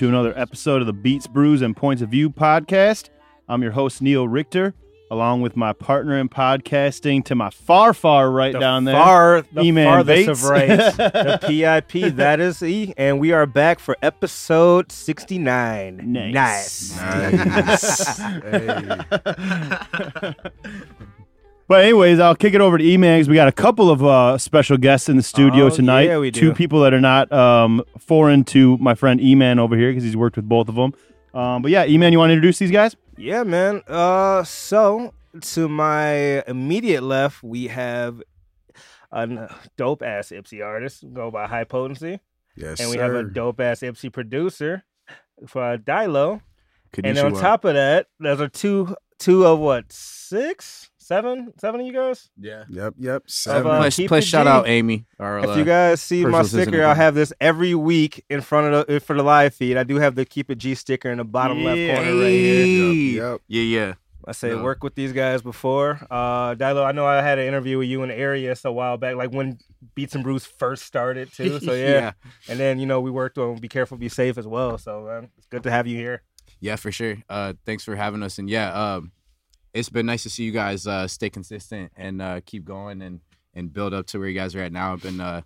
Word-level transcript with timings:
to 0.00 0.08
another 0.08 0.40
episode 0.40 0.80
of 0.80 0.86
the 0.86 0.92
Beats, 0.92 1.26
Brews, 1.26 1.62
and 1.62 1.76
Points 1.76 2.00
of 2.00 2.10
View 2.10 2.30
podcast. 2.30 3.10
I'm 3.48 3.62
your 3.62 3.72
host, 3.72 4.00
Neil 4.00 4.26
Richter, 4.26 4.74
along 5.10 5.42
with 5.42 5.56
my 5.56 5.74
partner 5.74 6.16
in 6.16 6.28
podcasting 6.28 7.24
to 7.26 7.34
my 7.34 7.50
far, 7.50 7.92
far 7.92 8.30
right 8.30 8.58
down 8.58 8.84
there. 8.84 8.94
Far, 8.94 9.42
the 9.52 9.62
E-Man 9.62 9.86
farthest 9.86 10.06
Bates. 10.06 10.28
of 10.28 10.50
right. 10.50 10.68
the 10.96 11.38
PIP, 11.90 12.16
that 12.16 12.40
is 12.40 12.62
E. 12.62 12.94
And 12.96 13.20
we 13.20 13.32
are 13.32 13.46
back 13.46 13.78
for 13.78 13.96
episode 14.02 14.90
69. 14.90 16.00
Nice. 16.02 16.96
Nice. 16.96 18.20
But 21.70 21.84
anyways, 21.84 22.18
I'll 22.18 22.34
kick 22.34 22.54
it 22.54 22.60
over 22.60 22.78
to 22.78 22.84
E-Man 22.84 23.20
'cause 23.20 23.28
we 23.28 23.36
got 23.36 23.46
a 23.46 23.52
couple 23.52 23.90
of 23.92 24.04
uh, 24.04 24.38
special 24.38 24.76
guests 24.76 25.08
in 25.08 25.16
the 25.16 25.22
studio 25.22 25.66
Oh, 25.66 25.70
tonight. 25.70 26.06
yeah, 26.08 26.18
we 26.18 26.32
do. 26.32 26.40
Two 26.40 26.52
people 26.52 26.80
that 26.80 26.92
are 26.92 27.00
not 27.00 27.30
um, 27.30 27.84
foreign 27.96 28.42
to 28.46 28.76
my 28.78 28.96
friend 28.96 29.20
E-Man 29.20 29.60
over 29.60 29.76
here 29.76 29.90
because 29.92 30.02
he's 30.02 30.16
worked 30.16 30.34
with 30.34 30.48
both 30.48 30.68
of 30.68 30.74
them. 30.74 30.92
Um, 31.32 31.62
but 31.62 31.70
yeah, 31.70 31.84
E-Man, 31.86 32.10
you 32.12 32.18
want 32.18 32.30
to 32.30 32.34
introduce 32.34 32.58
these 32.58 32.72
guys? 32.72 32.96
Yeah, 33.16 33.44
man. 33.44 33.82
Uh, 33.86 34.42
so 34.42 35.14
to 35.42 35.68
my 35.68 36.42
immediate 36.48 37.04
left, 37.04 37.40
we 37.44 37.68
have 37.68 38.20
a 39.12 39.54
dope 39.76 40.02
ass 40.02 40.30
Ypsi 40.30 40.66
artist 40.66 41.04
go 41.12 41.30
by 41.30 41.46
High 41.46 41.62
Potency, 41.62 42.18
Yes, 42.56 42.80
and 42.80 42.90
we 42.90 42.96
sir. 42.96 43.02
have 43.04 43.14
a 43.14 43.22
dope 43.30 43.60
ass 43.60 43.78
Ypsi 43.78 44.12
producer 44.12 44.82
for 45.46 45.62
uh, 45.62 45.76
Dilo. 45.76 46.40
And 47.04 47.16
Konnichiwa. 47.16 47.24
on 47.26 47.32
top 47.34 47.64
of 47.64 47.74
that, 47.74 48.08
those 48.18 48.40
are 48.40 48.48
two 48.48 48.96
two 49.20 49.46
of 49.46 49.60
what 49.60 49.92
six, 49.92 50.89
seven, 51.10 51.52
seven 51.58 51.80
of 51.80 51.86
you 51.86 51.92
guys. 51.92 52.30
Yeah. 52.38 52.64
Yep, 52.68 52.94
yep. 52.98 53.24
Of, 53.24 53.30
Seven. 53.30 53.70
uh, 53.72 53.76
Plus, 53.78 53.96
Keep 53.96 54.08
plus 54.08 54.24
it 54.24 54.28
shout 54.28 54.46
G. 54.46 54.48
out 54.48 54.68
Amy. 54.68 55.06
Our, 55.18 55.40
If 55.40 55.46
uh, 55.50 55.54
you 55.54 55.64
guys 55.64 56.00
see 56.00 56.24
my 56.24 56.42
sticker, 56.44 56.84
I'll 56.84 56.94
have 56.94 57.14
this 57.16 57.32
every 57.40 57.74
week 57.74 58.24
in 58.30 58.40
front 58.42 58.72
of 58.72 58.86
the 58.86 59.00
for 59.00 59.16
the 59.16 59.22
live 59.24 59.52
feed. 59.54 59.76
I 59.76 59.82
do 59.82 59.96
have 59.96 60.14
the 60.14 60.24
Keep 60.24 60.50
It 60.52 60.58
G 60.58 60.74
sticker 60.76 61.10
in 61.10 61.18
the 61.18 61.24
bottom 61.24 61.64
left 61.64 61.76
corner 61.76 62.12
right 62.20 62.30
here. 62.30 62.64
Yep. 63.32 63.40
yeah, 63.48 63.62
yeah. 63.62 63.94
I 64.28 64.32
say 64.32 64.50
No. 64.50 64.62
work 64.62 64.84
with 64.84 64.94
these 64.94 65.12
guys 65.12 65.42
before. 65.42 65.98
Uh 66.10 66.54
Dilo, 66.54 66.84
I 66.86 66.92
know 66.92 67.06
I 67.06 67.22
had 67.22 67.38
an 67.40 67.46
interview 67.48 67.78
with 67.78 67.88
you 67.88 68.02
in 68.04 68.10
the 68.10 68.14
area 68.16 68.54
a 68.64 68.70
while 68.72 68.96
back, 68.98 69.16
like 69.16 69.32
when 69.32 69.58
Beats 69.96 70.14
and 70.14 70.22
Brews 70.22 70.44
first 70.44 70.84
started 70.84 71.32
too. 71.32 71.58
So 71.66 71.72
yeah. 71.72 71.88
yeah, 71.90 72.12
And 72.48 72.60
then, 72.60 72.78
you 72.78 72.86
know, 72.86 73.00
we 73.00 73.10
worked 73.10 73.38
on 73.38 73.56
Be 73.56 73.66
Careful, 73.68 73.96
Be 73.96 74.08
Safe 74.10 74.36
as 74.38 74.46
well. 74.46 74.78
So 74.78 75.04
man, 75.08 75.30
it's 75.38 75.46
good 75.48 75.62
to 75.64 75.70
have 75.70 75.86
you 75.86 75.96
here. 75.96 76.22
yeah, 76.60 76.76
for 76.76 76.92
sure. 76.92 77.16
Uh, 77.30 77.54
thanks 77.64 77.82
for 77.84 77.96
having 77.96 78.22
us, 78.22 78.38
and 78.38 78.48
yeah, 78.50 78.68
um, 78.74 79.12
it's 79.74 79.88
been 79.88 80.06
nice 80.06 80.22
to 80.24 80.30
see 80.30 80.44
you 80.44 80.52
guys 80.52 80.86
uh, 80.86 81.06
stay 81.06 81.30
consistent 81.30 81.92
and 81.96 82.20
uh, 82.20 82.40
keep 82.44 82.64
going 82.64 83.02
and 83.02 83.20
and 83.54 83.72
build 83.72 83.92
up 83.92 84.06
to 84.06 84.18
where 84.18 84.28
you 84.28 84.38
guys 84.38 84.54
are 84.54 84.62
at 84.62 84.72
now. 84.72 84.92
I've 84.92 85.02
been 85.02 85.20
uh, 85.20 85.42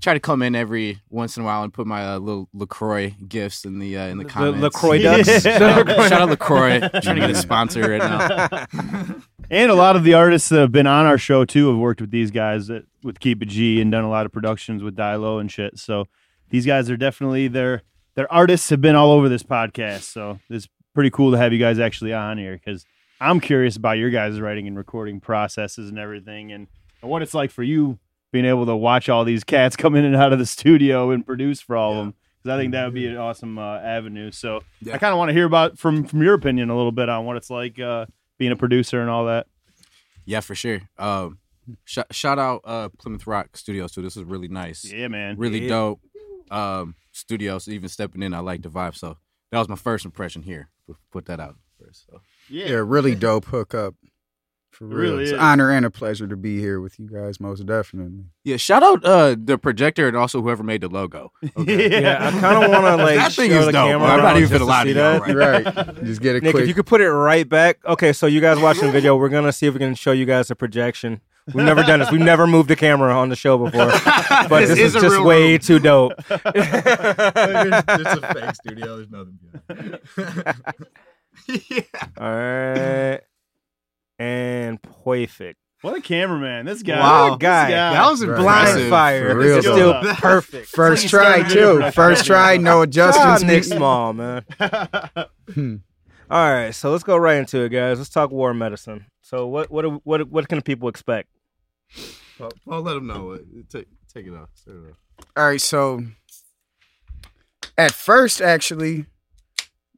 try 0.00 0.14
to 0.14 0.20
come 0.20 0.42
in 0.42 0.54
every 0.54 1.00
once 1.10 1.36
in 1.36 1.42
a 1.42 1.46
while 1.46 1.62
and 1.62 1.72
put 1.72 1.86
my 1.86 2.14
uh, 2.14 2.18
little 2.18 2.48
LaCroix 2.52 3.14
gifts 3.28 3.64
in 3.64 3.78
the 3.78 3.96
uh, 3.96 4.06
in 4.06 4.18
the 4.18 4.24
The 4.24 4.30
comments. 4.30 4.62
LaCroix 4.62 4.98
Ducks. 5.02 5.42
Shout 5.42 5.62
out, 5.62 5.88
shout 6.08 6.12
out 6.12 6.28
LaCroix. 6.28 6.80
Trying 7.02 7.16
to 7.16 7.20
get 7.20 7.30
a 7.30 7.34
sponsor 7.34 7.90
right 7.90 7.98
now. 7.98 9.16
And 9.48 9.70
a 9.70 9.76
lot 9.76 9.94
of 9.94 10.02
the 10.02 10.14
artists 10.14 10.48
that 10.48 10.58
have 10.58 10.72
been 10.72 10.88
on 10.88 11.06
our 11.06 11.18
show 11.18 11.44
too 11.44 11.68
have 11.68 11.76
worked 11.76 12.00
with 12.00 12.10
these 12.10 12.32
guys 12.32 12.66
that, 12.66 12.84
with 13.04 13.20
Keep 13.20 13.44
It 13.44 13.46
G 13.48 13.80
and 13.80 13.92
done 13.92 14.02
a 14.02 14.10
lot 14.10 14.26
of 14.26 14.32
productions 14.32 14.82
with 14.82 14.96
Dilo 14.96 15.40
and 15.40 15.48
shit. 15.48 15.78
So 15.78 16.06
these 16.50 16.66
guys 16.66 16.90
are 16.90 16.96
definitely 16.96 17.46
their 17.46 17.82
their 18.16 18.32
artists 18.32 18.70
have 18.70 18.80
been 18.80 18.96
all 18.96 19.12
over 19.12 19.28
this 19.28 19.44
podcast. 19.44 20.02
So 20.02 20.40
it's 20.50 20.66
pretty 20.94 21.10
cool 21.10 21.30
to 21.30 21.38
have 21.38 21.52
you 21.52 21.60
guys 21.60 21.78
actually 21.78 22.12
on 22.12 22.38
here 22.38 22.54
because 22.56 22.84
I'm 23.20 23.40
curious 23.40 23.76
about 23.76 23.92
your 23.98 24.10
guys' 24.10 24.40
writing 24.40 24.66
and 24.66 24.76
recording 24.76 25.20
processes 25.20 25.88
and 25.88 25.98
everything 25.98 26.52
and, 26.52 26.66
and 27.02 27.10
what 27.10 27.22
it's 27.22 27.34
like 27.34 27.50
for 27.50 27.62
you 27.62 27.98
being 28.32 28.44
able 28.44 28.66
to 28.66 28.76
watch 28.76 29.08
all 29.08 29.24
these 29.24 29.44
cats 29.44 29.76
come 29.76 29.94
in 29.94 30.04
and 30.04 30.14
out 30.16 30.32
of 30.32 30.38
the 30.38 30.46
studio 30.46 31.10
and 31.10 31.24
produce 31.24 31.60
for 31.60 31.76
all 31.76 31.92
of 31.92 31.96
them. 31.98 32.14
Because 32.42 32.56
I 32.56 32.60
think 32.60 32.72
that 32.72 32.84
would 32.84 32.94
be 32.94 33.06
an 33.06 33.16
awesome 33.16 33.58
uh, 33.58 33.78
avenue. 33.78 34.30
So 34.30 34.60
Yeah. 34.80 34.94
I 34.94 34.98
kind 34.98 35.12
of 35.12 35.18
want 35.18 35.30
to 35.30 35.32
hear 35.32 35.46
about 35.46 35.78
from 35.78 36.04
from 36.04 36.22
your 36.22 36.34
opinion 36.34 36.68
a 36.70 36.76
little 36.76 36.92
bit 36.92 37.08
on 37.08 37.24
what 37.24 37.36
it's 37.36 37.48
like 37.50 37.78
uh, 37.80 38.06
being 38.38 38.52
a 38.52 38.56
producer 38.56 39.00
and 39.00 39.08
all 39.10 39.26
that. 39.26 39.46
Yeah, 40.26 40.40
for 40.40 40.54
sure. 40.54 40.82
Um, 40.98 41.38
sh- 41.84 41.98
shout 42.10 42.38
out 42.38 42.60
uh, 42.64 42.88
Plymouth 42.98 43.26
Rock 43.26 43.56
Studios 43.56 43.92
too. 43.92 44.02
This 44.02 44.16
is 44.16 44.24
really 44.24 44.48
nice. 44.48 44.84
Yeah, 44.84 45.08
man. 45.08 45.36
really 45.38 45.62
Yeah. 45.62 45.68
dope 45.68 46.00
um 46.48 46.94
studios 47.10 47.66
even 47.66 47.88
stepping 47.88 48.22
in 48.22 48.32
i 48.32 48.38
like 48.38 48.62
the 48.62 48.68
vibe 48.68 48.94
so 48.94 49.16
that 49.50 49.58
was 49.58 49.68
my 49.68 49.74
first 49.74 50.04
impression 50.04 50.42
here 50.42 50.68
Put- 50.86 50.96
put 51.10 51.26
that 51.26 51.40
out 51.40 51.56
first 51.82 52.06
so 52.08 52.20
Yeah, 52.48 52.82
really 52.84 53.14
dope 53.14 53.46
hookup. 53.46 53.94
For 54.70 54.84
real. 54.84 54.98
really 55.12 55.22
it's 55.22 55.32
an 55.32 55.38
honor 55.38 55.70
and 55.70 55.86
a 55.86 55.90
pleasure 55.90 56.26
to 56.26 56.36
be 56.36 56.60
here 56.60 56.82
with 56.82 56.98
you 56.98 57.08
guys, 57.10 57.40
most 57.40 57.64
definitely. 57.64 58.24
yeah 58.44 58.58
shout 58.58 58.82
out 58.82 59.02
uh 59.06 59.34
the 59.42 59.56
projector 59.56 60.06
and 60.06 60.14
also 60.18 60.42
whoever 60.42 60.62
made 60.62 60.82
the 60.82 60.88
logo 60.90 61.32
okay. 61.56 62.02
Yeah, 62.02 62.18
I 62.28 62.30
kind 62.38 62.62
of 62.62 62.70
want 62.70 62.84
to 62.98 63.02
like 63.02 63.16
That 63.16 63.32
thing 63.32 63.52
show 63.52 63.60
is 63.60 63.66
the 63.66 63.72
dope. 63.72 63.88
camera. 63.88 64.06
I'm 64.08 64.18
not 64.20 64.36
even 64.36 64.50
just 64.50 64.52
gonna 64.52 64.66
lie 64.66 64.84
see 64.84 64.92
to 64.92 64.98
y'all 65.00 65.20
that. 65.20 65.34
right 65.34 65.64
Right. 65.64 65.96
Just 66.04 66.20
get 66.20 66.36
a 66.36 66.40
Nick, 66.40 66.50
quick. 66.50 66.62
if 66.64 66.68
you 66.68 66.74
could 66.74 66.84
put 66.84 67.00
it 67.00 67.10
right 67.10 67.48
back. 67.48 67.78
Okay, 67.86 68.12
so 68.12 68.26
you 68.26 68.42
guys 68.42 68.58
watching 68.58 68.84
the 68.84 68.92
video, 68.92 69.16
we're 69.16 69.30
gonna 69.30 69.50
see 69.50 69.66
if 69.66 69.72
we 69.72 69.78
can 69.80 69.94
show 69.94 70.12
you 70.12 70.26
guys 70.26 70.50
a 70.50 70.54
projection. 70.54 71.22
We've 71.54 71.64
never 71.64 71.82
done 71.82 72.00
this. 72.00 72.10
We've 72.10 72.20
never 72.20 72.46
moved 72.46 72.68
the 72.68 72.76
camera 72.76 73.16
on 73.16 73.30
the 73.30 73.36
show 73.36 73.56
before, 73.56 73.86
but 74.50 74.60
This 74.60 74.68
this, 74.70 74.78
is 74.80 74.94
is, 74.96 75.00
just 75.02 75.22
way 75.22 75.52
room. 75.52 75.58
too 75.60 75.78
dope. 75.78 76.12
it's 76.28 78.10
a 78.12 78.34
fake 78.34 78.54
studio 78.56 78.96
there's 78.96 79.10
nothing 79.10 79.38
yeah 81.48 81.80
All 82.18 82.30
right, 82.30 83.20
and 84.18 84.80
perfect. 85.04 85.58
What 85.82 85.96
a 85.96 86.00
cameraman. 86.00 86.64
This 86.66 86.82
guy. 86.82 86.98
Wow, 86.98 87.30
This 87.36 87.38
guy. 87.42 87.70
that 87.70 88.10
was 88.10 88.24
Right. 88.24 88.36
Blind 88.38 88.68
impressive 88.68 88.90
fire. 88.90 89.30
For 89.30 89.36
real, 89.38 89.56
It's 89.58 89.66
though. 89.66 89.74
still 89.76 90.02
Yeah. 90.04 90.16
perfect. 90.18 90.68
First 90.68 91.04
It's 91.04 91.10
try, 91.10 91.42
too. 91.42 91.48
started 91.76 91.94
First 91.94 92.24
try, 92.26 92.56
no 92.56 92.82
adjustments. 92.86 93.42
Nick 93.42 93.62
be- 93.62 93.76
Small, 93.76 94.12
man. 94.14 94.44
Hmm. 95.54 95.76
All 96.28 96.52
right, 96.52 96.74
so 96.74 96.90
let's 96.90 97.04
go 97.04 97.16
right 97.16 97.36
into 97.36 97.60
it, 97.60 97.68
guys. 97.68 97.98
Let's 97.98 98.10
talk 98.10 98.32
war 98.32 98.52
medicine. 98.52 99.06
So, 99.22 99.46
what 99.46 99.70
what 99.70 99.84
what 100.04 100.28
what 100.28 100.48
can 100.48 100.60
people 100.62 100.88
expect? 100.88 101.28
I'll 102.68 102.82
let 102.82 102.94
them 102.94 103.06
know 103.06 103.38
take 103.70 103.86
take 104.12 104.26
it 104.26 104.34
off 104.34 104.48
Start 104.54 104.76
it 104.78 104.90
off. 104.90 105.26
All 105.36 105.46
right, 105.46 105.60
so 105.60 106.02
at 107.78 107.92
first, 107.92 108.40
actually, 108.40 109.06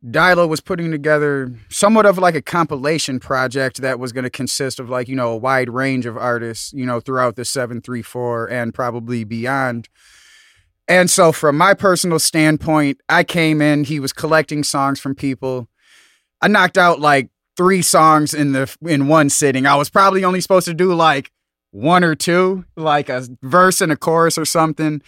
Dilo 0.05 0.49
was 0.49 0.61
putting 0.61 0.91
together 0.91 1.53
somewhat 1.69 2.06
of 2.06 2.19
like 2.19 2.35
a 2.35 2.43
compilation 2.43 3.19
project 3.19 3.79
that 3.79 3.99
was 3.99 4.12
going 4.12 4.25
to 4.25 4.31
consist 4.31 4.79
of 4.79 4.89
like, 4.89 5.09
you 5.09 5.17
know, 5.17 5.33
a 5.33 5.37
wide 5.37 5.71
range 5.71 6.06
of 6.06 6.17
artists, 6.17 6.73
you 6.73 6.87
know, 6.87 7.00
throughout 7.00 7.37
the 7.37 7.45
734 7.45 8.49
and 8.50 8.73
probably 8.73 9.25
beyond. 9.25 9.89
And 10.87 11.11
so, 11.11 11.33
from 11.33 11.59
my 11.59 11.75
personal 11.75 12.19
standpoint, 12.19 13.00
I 13.09 13.25
came 13.25 13.61
in, 13.61 13.85
he 13.85 14.00
was 14.00 14.12
collecting 14.12 14.65
songs 14.65 15.00
from 15.00 15.15
people. 15.15 15.69
I 16.41 16.49
knocked 16.49 16.79
out 16.79 17.00
like 17.00 17.31
three 17.56 17.83
songs 17.83 18.33
in 18.33 18.53
the 18.53 18.75
in 18.83 19.09
one 19.09 19.29
sitting. 19.29 19.67
I 19.67 19.75
was 19.75 19.91
probably 19.91 20.25
only 20.25 20.41
supposed 20.41 20.67
to 20.67 20.75
do 20.75 20.95
like 20.95 21.31
one 21.73 22.05
or 22.05 22.15
two, 22.15 22.65
like 22.77 23.09
a 23.11 23.29
verse 23.43 23.81
and 23.81 23.93
a 23.93 23.97
chorus 23.97 24.39
or 24.39 24.47
something. 24.47 25.03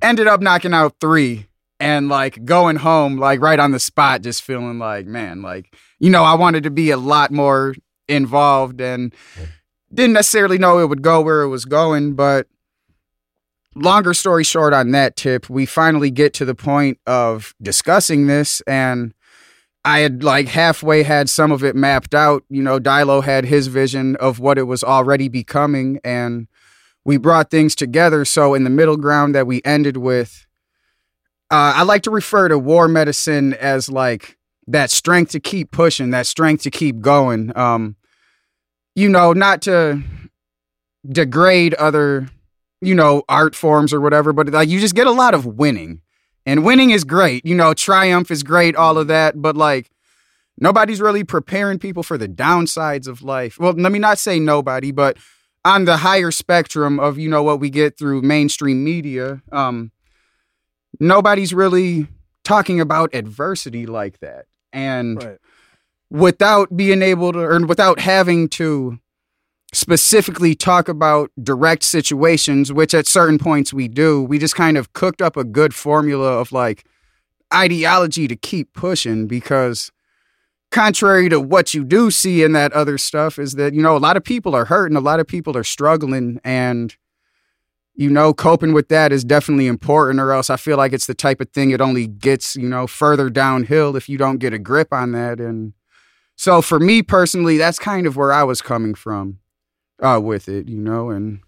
Ended 0.00 0.28
up 0.28 0.40
knocking 0.40 0.72
out 0.72 0.96
three 1.00 1.48
and 1.82 2.08
like 2.08 2.44
going 2.44 2.76
home, 2.76 3.18
like 3.18 3.40
right 3.40 3.58
on 3.58 3.72
the 3.72 3.80
spot, 3.80 4.22
just 4.22 4.42
feeling 4.42 4.78
like, 4.78 5.04
man, 5.04 5.42
like, 5.42 5.74
you 5.98 6.10
know, 6.10 6.22
I 6.22 6.34
wanted 6.34 6.62
to 6.62 6.70
be 6.70 6.92
a 6.92 6.96
lot 6.96 7.32
more 7.32 7.74
involved 8.06 8.80
and 8.80 9.12
didn't 9.92 10.12
necessarily 10.12 10.58
know 10.58 10.78
it 10.78 10.88
would 10.88 11.02
go 11.02 11.20
where 11.20 11.42
it 11.42 11.48
was 11.48 11.64
going. 11.64 12.14
But 12.14 12.46
longer 13.74 14.14
story 14.14 14.44
short 14.44 14.72
on 14.72 14.92
that 14.92 15.16
tip, 15.16 15.50
we 15.50 15.66
finally 15.66 16.12
get 16.12 16.32
to 16.34 16.44
the 16.44 16.54
point 16.54 16.98
of 17.04 17.52
discussing 17.60 18.28
this 18.28 18.60
and 18.68 19.12
I 19.84 19.98
had 19.98 20.22
like 20.22 20.46
halfway 20.46 21.02
had 21.02 21.28
some 21.28 21.50
of 21.50 21.64
it 21.64 21.74
mapped 21.74 22.14
out. 22.14 22.44
You 22.48 22.62
know, 22.62 22.78
Dilo 22.78 23.24
had 23.24 23.46
his 23.46 23.66
vision 23.66 24.14
of 24.16 24.38
what 24.38 24.56
it 24.56 24.68
was 24.68 24.84
already 24.84 25.26
becoming, 25.26 25.98
and 26.04 26.46
we 27.04 27.16
brought 27.16 27.50
things 27.50 27.74
together. 27.74 28.24
So, 28.24 28.54
in 28.54 28.62
the 28.62 28.70
middle 28.70 28.96
ground 28.96 29.34
that 29.34 29.48
we 29.48 29.60
ended 29.64 29.96
with, 29.96 30.46
uh, 31.52 31.74
I 31.76 31.82
like 31.82 32.02
to 32.04 32.10
refer 32.10 32.48
to 32.48 32.58
war 32.58 32.88
medicine 32.88 33.52
as 33.52 33.90
like 33.90 34.38
that 34.68 34.90
strength 34.90 35.32
to 35.32 35.40
keep 35.40 35.70
pushing, 35.70 36.08
that 36.10 36.26
strength 36.26 36.62
to 36.62 36.70
keep 36.70 37.00
going. 37.00 37.54
Um, 37.54 37.96
you 38.94 39.06
know, 39.10 39.34
not 39.34 39.60
to 39.62 40.02
degrade 41.06 41.74
other, 41.74 42.28
you 42.80 42.94
know, 42.94 43.22
art 43.28 43.54
forms 43.54 43.92
or 43.92 44.00
whatever, 44.00 44.32
but 44.32 44.48
like 44.48 44.70
you 44.70 44.80
just 44.80 44.94
get 44.94 45.06
a 45.06 45.12
lot 45.12 45.34
of 45.34 45.44
winning. 45.44 46.00
And 46.46 46.64
winning 46.64 46.88
is 46.88 47.04
great. 47.04 47.44
You 47.44 47.54
know, 47.54 47.74
triumph 47.74 48.30
is 48.30 48.42
great, 48.42 48.74
all 48.74 48.96
of 48.96 49.08
that. 49.08 49.40
But 49.42 49.54
like, 49.54 49.90
nobody's 50.58 51.02
really 51.02 51.22
preparing 51.22 51.78
people 51.78 52.02
for 52.02 52.16
the 52.16 52.28
downsides 52.28 53.06
of 53.06 53.22
life. 53.22 53.58
Well, 53.58 53.74
let 53.74 53.92
me 53.92 53.98
not 53.98 54.18
say 54.18 54.40
nobody, 54.40 54.90
but 54.90 55.18
on 55.66 55.84
the 55.84 55.98
higher 55.98 56.30
spectrum 56.30 56.98
of, 56.98 57.18
you 57.18 57.28
know, 57.28 57.42
what 57.42 57.60
we 57.60 57.68
get 57.68 57.98
through 57.98 58.22
mainstream 58.22 58.82
media, 58.82 59.42
um, 59.52 59.92
nobody's 61.02 61.52
really 61.52 62.06
talking 62.44 62.80
about 62.80 63.14
adversity 63.14 63.86
like 63.86 64.20
that. 64.20 64.46
And 64.72 65.22
Right. 65.22 65.38
without 66.10 66.76
being 66.76 67.02
able 67.02 67.32
to, 67.32 67.40
or 67.40 67.60
without 67.66 68.00
having 68.00 68.48
to 68.50 68.98
specifically 69.74 70.54
talk 70.54 70.88
about 70.88 71.30
direct 71.42 71.82
situations, 71.82 72.72
which 72.72 72.94
at 72.94 73.06
certain 73.06 73.38
points 73.38 73.72
we 73.72 73.88
do, 73.88 74.22
we 74.22 74.38
just 74.38 74.54
kind 74.54 74.76
of 74.76 74.92
cooked 74.92 75.22
up 75.22 75.36
a 75.36 75.44
good 75.44 75.74
formula 75.74 76.38
of 76.38 76.52
like 76.52 76.84
ideology 77.52 78.28
to 78.28 78.36
keep 78.36 78.72
pushing 78.72 79.26
because 79.26 79.90
contrary 80.70 81.28
to 81.28 81.38
what 81.40 81.74
you 81.74 81.84
do 81.84 82.10
see 82.10 82.42
in 82.42 82.52
that 82.52 82.72
other 82.72 82.96
stuff 82.96 83.38
is 83.38 83.52
that 83.52 83.74
you 83.74 83.82
know 83.82 83.94
a 83.94 83.98
lot 83.98 84.16
of 84.16 84.24
people 84.24 84.54
are 84.54 84.64
hurting 84.64 84.96
a 84.96 85.00
lot 85.00 85.20
of 85.20 85.26
people 85.26 85.54
are 85.54 85.64
struggling 85.64 86.40
and 86.44 86.96
you 87.94 88.08
know 88.08 88.32
coping 88.32 88.72
with 88.72 88.88
that 88.88 89.12
is 89.12 89.24
definitely 89.24 89.66
important 89.66 90.20
or 90.20 90.32
else 90.32 90.50
i 90.50 90.56
feel 90.56 90.76
like 90.76 90.92
it's 90.92 91.06
the 91.06 91.14
type 91.14 91.40
of 91.40 91.48
thing 91.50 91.70
it 91.70 91.80
only 91.80 92.06
gets 92.06 92.56
you 92.56 92.68
know 92.68 92.86
further 92.86 93.28
downhill 93.28 93.96
if 93.96 94.08
you 94.08 94.16
don't 94.18 94.38
get 94.38 94.54
a 94.54 94.58
grip 94.58 94.92
on 94.92 95.12
that 95.12 95.38
and 95.40 95.72
so 96.36 96.62
for 96.62 96.80
me 96.80 97.02
personally 97.02 97.58
that's 97.58 97.78
kind 97.78 98.06
of 98.06 98.16
where 98.16 98.32
i 98.32 98.42
was 98.42 98.62
coming 98.62 98.94
from 98.94 99.38
uh, 100.02 100.20
with 100.22 100.48
it 100.48 100.68
you 100.68 100.78
know 100.78 101.10
and 101.10 101.40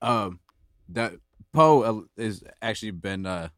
um 0.00 0.40
that 0.88 1.12
Poe 1.52 2.06
has 2.16 2.42
actually 2.62 2.92
been 2.92 3.26
uh 3.26 3.48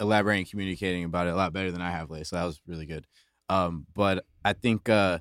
elaborating 0.00 0.46
communicating 0.46 1.04
about 1.04 1.26
it 1.26 1.30
a 1.30 1.36
lot 1.36 1.52
better 1.52 1.70
than 1.70 1.80
I 1.80 1.90
have 1.90 2.10
lately, 2.10 2.24
so 2.24 2.36
that 2.36 2.44
was 2.44 2.60
really 2.66 2.86
good. 2.86 3.06
Um, 3.48 3.86
but 3.94 4.24
I 4.44 4.52
think 4.52 4.88
uh 4.88 5.20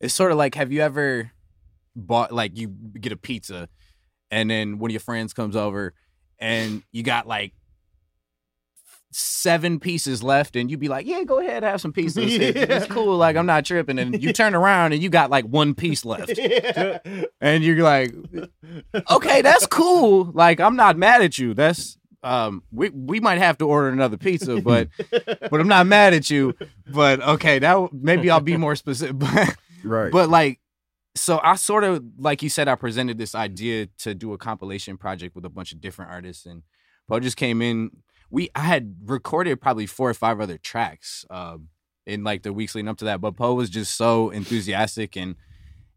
it's 0.00 0.14
sort 0.14 0.32
of 0.32 0.38
like 0.38 0.54
have 0.54 0.72
you 0.72 0.80
ever 0.80 1.32
bought 1.94 2.32
like 2.32 2.56
you 2.56 2.68
get 2.68 3.12
a 3.12 3.16
pizza 3.16 3.68
and 4.32 4.50
then 4.50 4.78
one 4.80 4.90
of 4.90 4.92
your 4.92 5.00
friends 5.00 5.32
comes 5.32 5.54
over 5.54 5.94
and 6.40 6.82
you 6.90 7.04
got 7.04 7.28
like 7.28 7.52
seven 9.14 9.78
pieces 9.78 10.22
left 10.22 10.56
and 10.56 10.70
you'd 10.70 10.80
be 10.80 10.88
like, 10.88 11.06
Yeah, 11.06 11.22
go 11.24 11.38
ahead, 11.38 11.62
have 11.62 11.80
some 11.80 11.92
pieces. 11.92 12.34
It- 12.34 12.56
It's 12.70 12.86
cool, 12.86 13.16
like 13.18 13.36
I'm 13.36 13.46
not 13.46 13.64
tripping. 13.64 13.98
And 13.98 14.22
you 14.22 14.32
turn 14.32 14.54
around 14.54 14.92
and 14.94 15.02
you 15.02 15.10
got 15.10 15.30
like 15.30 15.44
one 15.44 15.74
piece 15.74 16.04
left. 16.04 16.36
And 17.40 17.62
you're 17.62 17.82
like, 17.82 18.14
okay, 19.10 19.42
that's 19.42 19.66
cool. 19.66 20.30
Like 20.32 20.60
I'm 20.60 20.76
not 20.76 20.96
mad 20.96 21.22
at 21.22 21.38
you. 21.38 21.52
That's 21.54 21.98
um 22.24 22.62
we 22.72 22.88
we 22.88 23.20
might 23.20 23.38
have 23.38 23.58
to 23.58 23.66
order 23.66 23.88
another 23.88 24.16
pizza, 24.16 24.60
but 24.62 24.88
but 25.50 25.60
I'm 25.60 25.68
not 25.68 25.86
mad 25.86 26.14
at 26.14 26.30
you. 26.30 26.54
But 26.90 27.20
okay, 27.20 27.58
that 27.58 27.92
maybe 27.92 28.30
I'll 28.30 28.40
be 28.40 28.56
more 28.56 28.76
specific. 28.76 29.18
But 29.18 29.56
right 29.84 30.10
but 30.12 30.30
like 30.30 30.58
so 31.14 31.40
I 31.42 31.56
sort 31.56 31.84
of 31.84 32.02
like 32.18 32.42
you 32.42 32.48
said, 32.48 32.68
I 32.68 32.74
presented 32.74 33.18
this 33.18 33.34
idea 33.34 33.86
to 33.98 34.14
do 34.14 34.32
a 34.32 34.38
compilation 34.38 34.96
project 34.96 35.34
with 35.34 35.44
a 35.44 35.50
bunch 35.50 35.72
of 35.72 35.80
different 35.80 36.10
artists 36.10 36.46
and 36.46 36.62
Poe 37.08 37.20
just 37.20 37.36
came 37.36 37.60
in. 37.60 37.90
We 38.30 38.50
I 38.54 38.60
had 38.60 38.96
recorded 39.04 39.60
probably 39.60 39.86
four 39.86 40.08
or 40.08 40.14
five 40.14 40.40
other 40.40 40.58
tracks 40.58 41.24
um 41.30 41.68
in 42.06 42.24
like 42.24 42.42
the 42.42 42.52
weeks 42.52 42.74
leading 42.74 42.88
up 42.88 42.98
to 42.98 43.04
that, 43.04 43.20
but 43.20 43.36
Poe 43.36 43.54
was 43.54 43.70
just 43.70 43.96
so 43.96 44.30
enthusiastic 44.30 45.16
and 45.16 45.36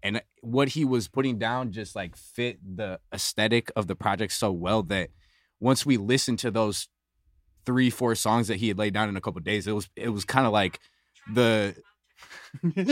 and 0.03 0.21
what 0.41 0.69
he 0.69 0.85
was 0.85 1.07
putting 1.07 1.39
down 1.39 1.71
just 1.71 1.95
like 1.95 2.15
fit 2.15 2.59
the 2.75 2.99
aesthetic 3.13 3.71
of 3.75 3.87
the 3.87 3.95
project 3.95 4.33
so 4.33 4.51
well 4.51 4.83
that 4.83 5.09
once 5.59 5.85
we 5.85 5.97
listened 5.97 6.37
to 6.39 6.51
those 6.51 6.87
three 7.65 7.89
four 7.89 8.13
songs 8.13 8.47
that 8.47 8.57
he 8.57 8.67
had 8.67 8.77
laid 8.77 8.93
down 8.93 9.09
in 9.09 9.17
a 9.17 9.21
couple 9.21 9.41
days 9.41 9.65
it 9.65 9.71
was 9.71 9.89
it 9.95 10.09
was 10.09 10.23
kind 10.23 10.45
of 10.45 10.53
like 10.53 10.79
the 11.33 11.75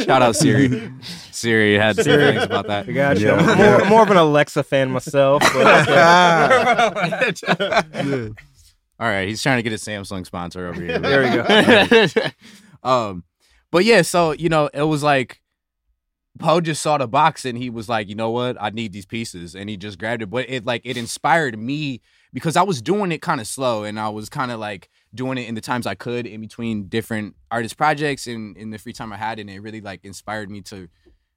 shout 0.04 0.22
out 0.22 0.36
siri 0.36 0.92
siri 1.32 1.76
had 1.78 1.96
some 1.96 2.04
Siri. 2.06 2.32
feelings 2.32 2.44
about 2.44 2.68
that 2.68 2.88
I 2.88 2.92
got 2.92 3.20
you. 3.20 3.28
Yeah. 3.28 3.36
I'm 3.36 3.58
more, 3.58 3.86
more 3.90 4.02
of 4.04 4.12
an 4.12 4.18
Alexa 4.18 4.64
fan 4.64 4.92
myself. 4.92 5.42
But 5.54 5.88
okay. 7.48 8.30
all 9.00 9.08
right 9.08 9.28
he's 9.28 9.42
trying 9.42 9.58
to 9.58 9.64
get 9.64 9.74
a 9.74 9.78
samsung 9.78 10.26
sponsor 10.26 10.68
over 10.68 10.82
here 10.82 11.00
There 11.00 11.24
we 11.24 12.24
go 12.24 12.88
um 12.88 13.24
but 13.72 13.86
yeah 13.86 14.02
so 14.02 14.32
you 14.32 14.50
know 14.50 14.70
it 14.74 14.84
was 14.84 15.04
like 15.04 15.40
Poe 16.40 16.62
just 16.62 16.82
saw 16.82 16.98
the 16.98 17.08
box 17.08 17.46
and 17.46 17.56
he 17.56 17.70
was 17.70 17.88
like, 17.88 18.10
you 18.10 18.16
know 18.16 18.32
what, 18.32 18.58
I 18.60 18.72
need 18.72 18.92
these 18.92 19.06
pieces, 19.06 19.56
and 19.56 19.70
he 19.70 19.78
just 19.78 20.00
grabbed 20.00 20.24
it. 20.24 20.32
But 20.32 20.50
it 20.50 20.66
like 20.66 20.82
it 20.84 20.98
inspired 20.98 21.60
me 21.60 22.02
because 22.34 22.56
I 22.56 22.64
was 22.64 22.82
doing 22.82 23.12
it 23.12 23.22
kind 23.22 23.40
of 23.40 23.46
slow, 23.46 23.84
and 23.84 24.00
I 24.00 24.10
was 24.10 24.30
kind 24.30 24.50
of 24.52 24.60
like 24.60 24.90
doing 25.14 25.38
it 25.38 25.48
in 25.48 25.56
the 25.56 25.62
times 25.62 25.86
I 25.86 25.96
could 25.96 26.26
in 26.26 26.42
between 26.42 26.88
different 26.88 27.36
artist 27.52 27.78
projects 27.78 28.28
and 28.28 28.58
in 28.58 28.72
the 28.72 28.78
free 28.78 28.94
time 28.94 29.14
I 29.14 29.18
had, 29.18 29.40
and 29.40 29.50
it 29.50 29.60
really 29.60 29.82
like 29.82 30.04
inspired 30.04 30.50
me 30.50 30.62
to 30.64 30.88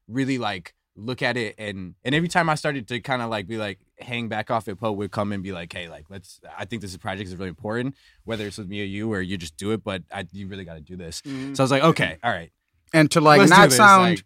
really 0.09 0.39
like 0.39 0.75
look 0.99 1.21
at 1.21 1.37
it 1.37 1.55
and 1.59 1.95
and 2.05 2.15
every 2.15 2.29
time 2.29 2.49
I 2.49 2.55
started 2.55 2.89
to 2.89 3.01
kind 3.01 3.21
of 3.21 3.29
like 3.29 3.47
be 3.47 3.59
like 3.59 3.79
hang 3.99 4.29
back 4.29 4.51
off 4.51 4.67
it, 4.69 4.77
Poe 4.77 4.93
would 4.93 5.11
come 5.11 5.33
and 5.33 5.43
be 5.43 5.53
like, 5.53 5.73
hey, 5.73 5.89
like 5.89 6.07
let's. 6.09 6.41
I 6.57 6.65
think 6.65 6.83
this 6.83 6.97
project 6.97 7.29
is 7.29 7.37
really 7.37 7.49
important, 7.49 7.95
whether 8.25 8.47
it's 8.47 8.59
with 8.59 8.69
me 8.69 8.81
or 8.81 8.85
you 8.85 9.13
or 9.13 9.21
you 9.21 9.37
just 9.37 9.57
do 9.57 9.73
it, 9.73 9.85
but 9.85 10.03
I 10.13 10.27
you 10.33 10.49
really 10.49 10.65
got 10.65 10.75
to 10.75 10.81
do 10.81 10.97
this. 10.97 11.23
Mm-hmm. 11.23 11.55
So 11.55 11.63
I 11.63 11.65
was 11.65 11.71
like, 11.71 11.83
okay, 11.83 12.19
all 12.23 12.31
right, 12.31 12.51
and 12.93 13.11
to 13.11 13.21
like 13.21 13.41
let's 13.41 13.51
not 13.51 13.69
this, 13.69 13.77
sound 13.77 14.03
like- 14.17 14.25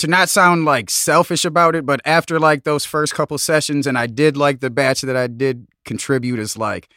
to 0.00 0.06
not 0.06 0.28
sound 0.28 0.64
like 0.64 0.90
selfish 0.90 1.44
about 1.44 1.74
it, 1.74 1.84
but 1.84 2.00
after 2.04 2.38
like 2.38 2.64
those 2.64 2.84
first 2.84 3.14
couple 3.14 3.36
sessions, 3.38 3.86
and 3.86 3.98
I 3.98 4.06
did 4.06 4.36
like 4.36 4.60
the 4.60 4.70
batch 4.70 5.00
that 5.02 5.16
I 5.16 5.26
did 5.26 5.66
contribute 5.84 6.38
is 6.38 6.56
like, 6.56 6.88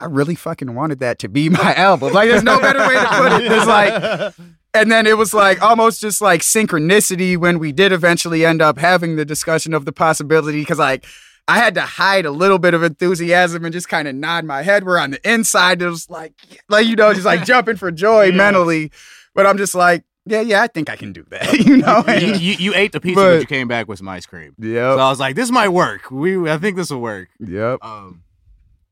I 0.00 0.06
really 0.06 0.34
fucking 0.34 0.74
wanted 0.74 1.00
that 1.00 1.18
to 1.20 1.28
be 1.28 1.48
my 1.48 1.74
album. 1.76 2.12
Like, 2.12 2.28
there's 2.28 2.42
no 2.42 2.58
better 2.60 2.78
way 2.80 2.94
to 2.94 3.06
put 3.06 3.32
it. 3.42 3.48
There's 3.48 3.66
like, 3.66 4.34
and 4.74 4.90
then 4.90 5.06
it 5.06 5.18
was 5.18 5.34
like 5.34 5.60
almost 5.62 6.00
just 6.00 6.20
like 6.20 6.40
synchronicity 6.42 7.36
when 7.36 7.58
we 7.58 7.72
did 7.72 7.92
eventually 7.92 8.44
end 8.44 8.62
up 8.62 8.78
having 8.78 9.16
the 9.16 9.24
discussion 9.24 9.74
of 9.74 9.84
the 9.84 9.92
possibility 9.92 10.60
because 10.60 10.78
like 10.78 11.04
I 11.48 11.58
had 11.58 11.74
to 11.74 11.82
hide 11.82 12.26
a 12.26 12.30
little 12.30 12.58
bit 12.58 12.74
of 12.74 12.82
enthusiasm 12.82 13.64
and 13.64 13.72
just 13.72 13.88
kind 13.88 14.06
of 14.08 14.14
nod 14.14 14.44
my 14.44 14.62
head. 14.62 14.84
Where 14.84 14.98
on 14.98 15.10
the 15.10 15.30
inside 15.30 15.82
it 15.82 15.88
was 15.88 16.08
like, 16.08 16.32
like 16.68 16.86
you 16.86 16.96
know, 16.96 17.12
just 17.12 17.26
like 17.26 17.44
jumping 17.44 17.76
for 17.76 17.90
joy 17.90 18.26
Yeah. 18.26 18.36
mentally. 18.36 18.92
But 19.34 19.46
I'm 19.46 19.58
just 19.58 19.74
like, 19.74 20.04
yeah, 20.26 20.40
yeah, 20.42 20.62
I 20.62 20.66
think 20.68 20.88
I 20.90 20.96
can 20.96 21.12
do 21.12 21.24
that. 21.30 21.52
you 21.58 21.78
know? 21.78 22.04
you, 22.06 22.34
you, 22.34 22.52
you 22.58 22.74
ate 22.74 22.92
the 22.92 23.00
pizza, 23.00 23.20
but, 23.20 23.30
But- 23.30 23.40
you 23.40 23.46
came 23.46 23.68
back 23.68 23.88
with 23.88 23.98
some 23.98 24.08
ice 24.08 24.26
cream. 24.26 24.54
Yeah, 24.58 24.94
so 24.94 25.00
I 25.00 25.08
was 25.10 25.18
like, 25.20 25.34
this 25.34 25.50
might 25.50 25.68
work. 25.70 26.10
We, 26.10 26.48
I 26.50 26.58
think 26.58 26.76
this 26.76 26.90
will 26.90 27.00
work. 27.00 27.28
Yep. 27.40 27.78
Um, 27.82 28.22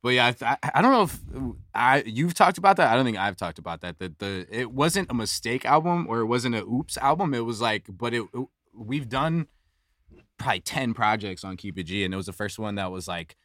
but 0.03 0.11
yeah, 0.11 0.33
I, 0.43 0.57
I, 0.63 0.71
I 0.77 0.83
don't 0.83 0.93
know 0.93 1.03
if 1.03 1.21
I 1.75 2.03
you've 2.07 2.35
talked 2.35 2.59
about 2.59 2.77
that. 2.77 2.93
I 2.93 2.97
don't 2.97 3.05
think 3.05 3.19
I've 3.19 3.37
talked 3.37 3.59
about 3.59 3.81
that. 3.81 3.99
That 3.99 4.19
the 4.19 4.47
it 4.51 4.71
wasn't 4.73 5.11
a 5.11 5.15
mistake 5.15 5.65
album 5.65 6.07
or 6.09 6.21
it 6.21 6.27
wasn't 6.27 6.55
a 6.55 6.63
oops 6.65 6.97
album. 6.99 7.35
It 7.35 7.45
was 7.45 7.61
like, 7.61 7.87
but 7.89 8.15
it, 8.15 8.23
it- 8.35 8.49
we've 8.75 9.09
done 9.09 9.49
probably 10.39 10.61
ten 10.61 10.95
projects 10.95 11.45
on 11.45 11.57
Keep 11.57 11.79
It 11.79 11.85
G, 11.85 12.05
and 12.05 12.15
it 12.15 12.17
was 12.17 12.27
the 12.27 12.33
first 12.33 12.59
one 12.59 12.77
that 12.77 12.91
was 12.93 13.09
like 13.09 13.37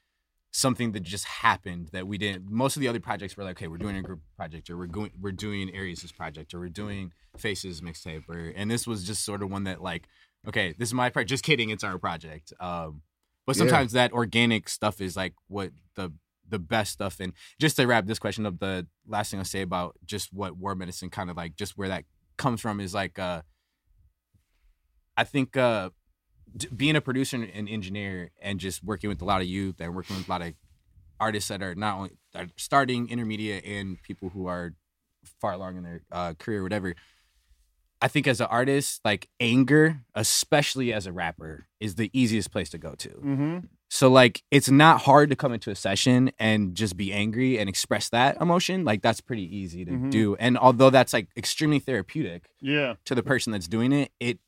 something 0.51 0.91
that 0.91 1.00
just 1.01 1.25
happened 1.25 1.89
that 1.93 2.05
we 2.07 2.17
didn't. 2.17 2.48
Most 2.50 2.75
of 2.75 2.81
the 2.81 2.88
other 2.88 3.00
projects 3.00 3.36
were 3.36 3.43
like, 3.43 3.57
okay, 3.57 3.67
we're 3.67 3.77
doing 3.77 3.95
a 3.95 4.01
group 4.03 4.22
project, 4.38 4.69
or 4.69 4.77
we're 4.77 4.86
going 4.88 5.12
we're 5.19 5.31
doing 5.31 5.74
Aries' 5.74 6.12
project, 6.12 6.53
or 6.53 6.60
we're 6.60 6.69
doing 6.69 7.12
Faces 7.38 7.81
mixtape, 7.81 8.29
or 8.29 8.53
and 8.55 8.69
this 8.69 8.86
was 8.86 9.03
just 9.03 9.25
sort 9.25 9.41
of 9.41 9.50
one 9.50 9.63
that 9.63 9.81
like, 9.81 10.07
okay, 10.48 10.75
this 10.77 10.89
is 10.89 10.93
my 10.93 11.10
project. 11.10 11.29
Just 11.29 11.43
kidding, 11.43 11.72
it's 11.72 11.83
our 11.83 11.98
project. 11.98 12.53
Um, 12.60 13.01
but 13.48 13.55
Yeah. 13.55 13.62
sometimes 13.62 13.93
that 13.93 14.13
organic 14.13 14.69
stuff 14.69 15.01
is 15.01 15.17
like 15.17 15.33
what 15.48 15.72
the 15.95 16.12
the 16.53 16.60
best 16.60 16.93
stuff. 16.93 17.19
And 17.19 17.33
just 17.60 17.75
to 17.77 17.88
wrap 17.88 18.05
this 18.05 18.19
question 18.19 18.45
up, 18.45 18.60
the 18.60 18.88
last 19.07 19.31
thing 19.31 19.39
I'll 19.39 19.45
say 19.45 19.63
about 19.63 19.95
just 20.05 20.31
what 20.31 20.55
war 20.55 20.75
medicine 20.75 21.10
kind 21.10 21.29
of 21.29 21.36
like, 21.36 21.55
just 21.55 21.77
where 21.77 21.89
that 21.89 22.05
comes 22.38 22.62
from 22.62 22.79
is 22.79 22.93
like, 22.93 23.17
uh, 23.17 23.41
I 25.17 25.24
think 25.24 25.57
uh, 25.57 25.89
being 26.75 26.95
a 26.95 27.01
producer 27.01 27.38
and 27.38 27.67
engineer 27.67 28.31
and 28.41 28.60
just 28.60 28.83
working 28.83 29.10
with 29.10 29.22
a 29.22 29.25
lot 29.25 29.41
of 29.41 29.48
youth 29.48 29.81
and 29.81 29.95
working 29.95 30.15
with 30.15 30.27
a 30.27 30.31
lot 30.31 30.41
of 30.43 30.53
artists 31.19 31.50
that 31.50 31.63
are 31.63 31.75
not 31.75 31.98
only 31.98 32.12
are 32.36 32.48
starting, 32.55 33.10
intermediate, 33.10 33.65
and 33.65 34.01
people 34.03 34.29
who 34.29 34.45
are 34.48 34.74
far 35.41 35.53
along 35.53 35.77
in 35.77 35.83
their 35.83 36.01
uh, 36.12 36.33
career, 36.36 36.60
or 36.60 36.63
whatever. 36.63 36.95
I 38.01 38.10
think 38.10 38.27
as 38.27 38.41
an 38.41 38.48
artist, 38.48 39.00
like 39.05 39.29
anger, 39.39 40.01
especially 40.13 40.91
as 40.91 41.07
a 41.07 41.13
rapper, 41.13 41.65
is 41.79 41.95
the 41.95 42.12
easiest 42.13 42.51
place 42.51 42.69
to 42.72 42.77
go 42.77 42.95
to. 42.95 43.10
mm-hmm. 43.10 43.57
So 43.96 44.10
like 44.10 44.42
it's 44.50 44.72
not 44.72 45.02
hard 45.02 45.30
to 45.30 45.36
come 45.36 45.54
into 45.54 45.70
a 45.70 45.76
session 45.76 46.32
and 46.40 46.74
just 46.74 46.98
be 46.98 47.14
angry 47.14 47.60
and 47.60 47.70
express 47.70 48.10
that 48.10 48.42
emotion. 48.42 48.84
Like 48.86 49.04
that's 49.04 49.22
pretty 49.22 49.44
easy 49.56 49.86
to 49.86 49.92
Mhm. 49.92 50.10
do. 50.10 50.36
And 50.38 50.58
although 50.58 50.90
that's 50.90 51.14
like 51.14 51.28
extremely 51.38 51.78
therapeutic 51.78 52.50
Yeah. 52.60 52.96
to 53.06 53.14
the 53.14 53.22
person 53.22 53.52
that's 53.54 53.68
doing 53.68 53.92
it, 53.94 54.12
it 54.20 54.40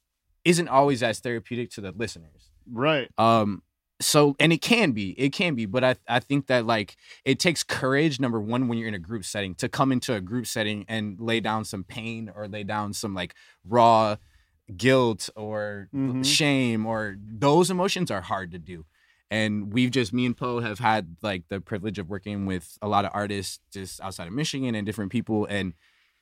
isn't 0.46 0.68
always 0.68 1.04
as 1.04 1.20
therapeutic 1.20 1.70
to 1.76 1.82
the 1.82 1.92
listeners. 1.92 2.50
Right. 2.72 3.08
Um 3.20 3.62
so 4.02 4.36
and 4.40 4.52
it 4.52 4.64
can 4.64 4.94
be, 4.94 5.12
it 5.12 5.32
can 5.32 5.54
be, 5.54 5.68
but 5.68 5.84
I 5.84 5.96
I 6.08 6.20
think 6.22 6.48
that 6.48 6.66
like 6.66 6.96
it 7.24 7.38
takes 7.38 7.62
courage 7.62 8.20
number 8.20 8.42
1 8.42 8.68
when 8.68 8.80
you're 8.80 8.88
in 8.88 8.96
a 8.96 9.00
group 9.10 9.26
setting 9.26 9.54
to 9.56 9.70
come 9.70 9.92
into 9.92 10.16
a 10.16 10.22
group 10.22 10.48
setting 10.48 10.86
and 10.88 11.20
lay 11.20 11.40
down 11.40 11.66
some 11.66 11.84
pain 11.84 12.32
or 12.36 12.48
lay 12.48 12.64
down 12.64 12.94
some 12.94 13.14
like 13.14 13.36
raw 13.64 14.16
guilt 14.76 15.30
or 15.36 15.88
Mhm. 15.94 16.26
shame 16.26 16.88
or 16.88 17.16
those 17.22 17.70
emotions 17.70 18.10
are 18.10 18.22
hard 18.22 18.50
to 18.52 18.58
do 18.58 18.86
and 19.32 19.74
we've 19.74 19.92
just 19.92 20.14
me 20.14 20.26
and 20.26 20.38
Poe 20.38 20.60
have 20.60 20.80
had 20.80 21.16
like 21.22 21.44
the 21.50 21.60
privilege 21.60 21.98
of 22.00 22.10
working 22.10 22.46
with 22.46 22.78
a 22.82 22.88
lot 22.88 23.06
of 23.06 23.12
artists 23.14 23.60
just 23.72 24.00
outside 24.02 24.28
of 24.28 24.34
Michigan 24.34 24.76
and 24.76 24.86
different 24.86 25.12
people 25.12 25.46
and 25.46 25.74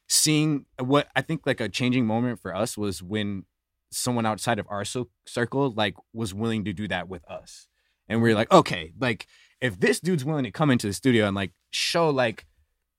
seeing 0.08 0.66
what 0.80 1.08
I 1.16 1.22
think 1.22 1.46
like 1.46 1.60
a 1.62 1.70
changing 1.70 2.06
moment 2.06 2.40
for 2.40 2.56
us 2.56 2.78
was 2.78 3.02
when 3.02 3.46
someone 3.92 4.26
outside 4.26 4.60
of 4.60 4.66
our 4.70 4.84
so- 4.86 5.10
circle 5.26 5.72
like 5.72 5.96
was 6.14 6.34
willing 6.34 6.66
to 6.66 6.74
do 6.74 6.88
that 6.88 7.08
with 7.08 7.24
us 7.30 7.68
and 8.10 8.22
we 8.22 8.32
are 8.32 8.36
like 8.36 8.52
okay 8.52 8.92
like 9.00 9.28
if 9.62 9.80
this 9.80 10.00
dude's 10.00 10.26
willing 10.26 10.44
to 10.44 10.52
come 10.52 10.72
into 10.72 10.88
the 10.88 10.94
studio 10.94 11.28
and 11.28 11.36
like 11.36 11.52
show 11.70 12.10
like 12.10 12.46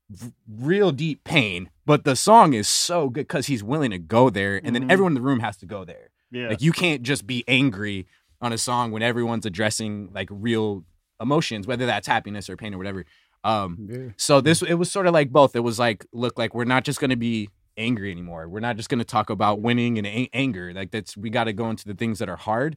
v- 0.08 0.32
real 0.48 0.92
deep 0.92 1.24
pain 1.24 1.68
but 1.84 2.04
the 2.04 2.14
song 2.14 2.52
is 2.54 2.68
so 2.68 3.08
good 3.08 3.26
because 3.26 3.48
he's 3.48 3.64
willing 3.64 3.90
to 3.90 3.98
go 3.98 4.30
there 4.30 4.56
and 4.56 4.68
Mhm. 4.68 4.72
then 4.72 4.90
everyone 4.90 5.10
in 5.10 5.14
the 5.14 5.20
room 5.20 5.40
has 5.40 5.56
to 5.58 5.66
go 5.66 5.84
there 5.84 6.10
Yeah. 6.30 6.48
like 6.48 6.62
you 6.62 6.70
can't 6.72 7.02
just 7.02 7.26
be 7.26 7.42
angry 7.48 8.06
on 8.44 8.52
a 8.52 8.58
song 8.58 8.92
when 8.92 9.02
everyone's 9.02 9.46
addressing 9.46 10.10
like 10.14 10.28
real 10.30 10.84
emotions, 11.20 11.66
whether 11.66 11.86
that's 11.86 12.06
happiness 12.06 12.48
or 12.50 12.56
pain 12.56 12.74
or 12.74 12.78
whatever. 12.78 13.04
Um, 13.42 13.88
Yeah. 13.90 14.08
so 14.16 14.40
this 14.40 14.62
it 14.62 14.74
was 14.74 14.90
sort 14.90 15.06
of 15.06 15.12
like 15.14 15.30
both. 15.30 15.56
It 15.56 15.60
was 15.60 15.78
like, 15.78 16.06
look, 16.12 16.38
like 16.38 16.54
we're 16.54 16.64
not 16.64 16.84
just 16.84 17.00
gonna 17.00 17.16
be 17.16 17.48
angry 17.76 18.10
anymore. 18.10 18.48
We're 18.48 18.60
not 18.60 18.76
just 18.76 18.88
gonna 18.88 19.04
talk 19.04 19.30
about 19.30 19.60
winning 19.60 19.98
and 19.98 20.06
a- 20.06 20.30
anger. 20.32 20.72
Like 20.74 20.90
that's 20.90 21.16
we 21.16 21.30
got 21.30 21.44
to 21.44 21.52
go 21.52 21.68
into 21.70 21.84
the 21.86 21.94
things 21.94 22.18
that 22.20 22.28
are 22.28 22.36
hard, 22.36 22.76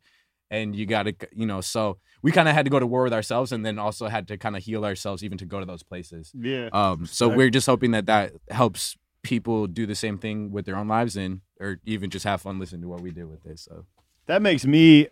and 0.49 0.75
you 0.75 0.85
got 0.85 1.03
to, 1.03 1.13
you 1.35 1.45
know. 1.45 1.61
So 1.61 1.97
we 2.23 2.31
kind 2.31 2.47
of 2.49 2.55
had 2.55 2.65
to 2.65 2.71
go 2.71 2.79
to 2.79 2.87
war 2.87 3.03
with 3.03 3.13
ourselves, 3.13 3.51
and 3.51 3.65
then 3.65 3.77
also 3.79 4.07
had 4.07 4.27
to 4.29 4.37
kind 4.37 4.55
of 4.57 4.63
heal 4.63 4.83
ourselves, 4.85 5.23
even 5.23 5.37
to 5.39 5.45
go 5.45 5.59
to 5.59 5.65
those 5.65 5.83
places. 5.83 6.31
Yeah. 6.33 6.69
Um, 6.73 7.05
so 7.05 7.27
we're 7.29 7.49
just 7.49 7.67
hoping 7.67 7.91
that 7.91 8.05
that 8.07 8.31
helps 8.49 8.95
people 9.23 9.67
do 9.67 9.85
the 9.85 9.95
same 9.95 10.17
thing 10.17 10.51
with 10.51 10.65
their 10.65 10.75
own 10.77 10.87
lives, 10.87 11.15
and 11.17 11.41
or 11.59 11.79
even 11.85 12.09
just 12.09 12.25
have 12.25 12.41
fun 12.41 12.59
listening 12.59 12.81
to 12.83 12.87
what 12.87 13.01
we 13.01 13.11
did 13.11 13.25
with 13.29 13.43
this. 13.43 13.61
So 13.63 13.85
that 14.25 14.41
makes 14.41 14.65
me 14.65 15.07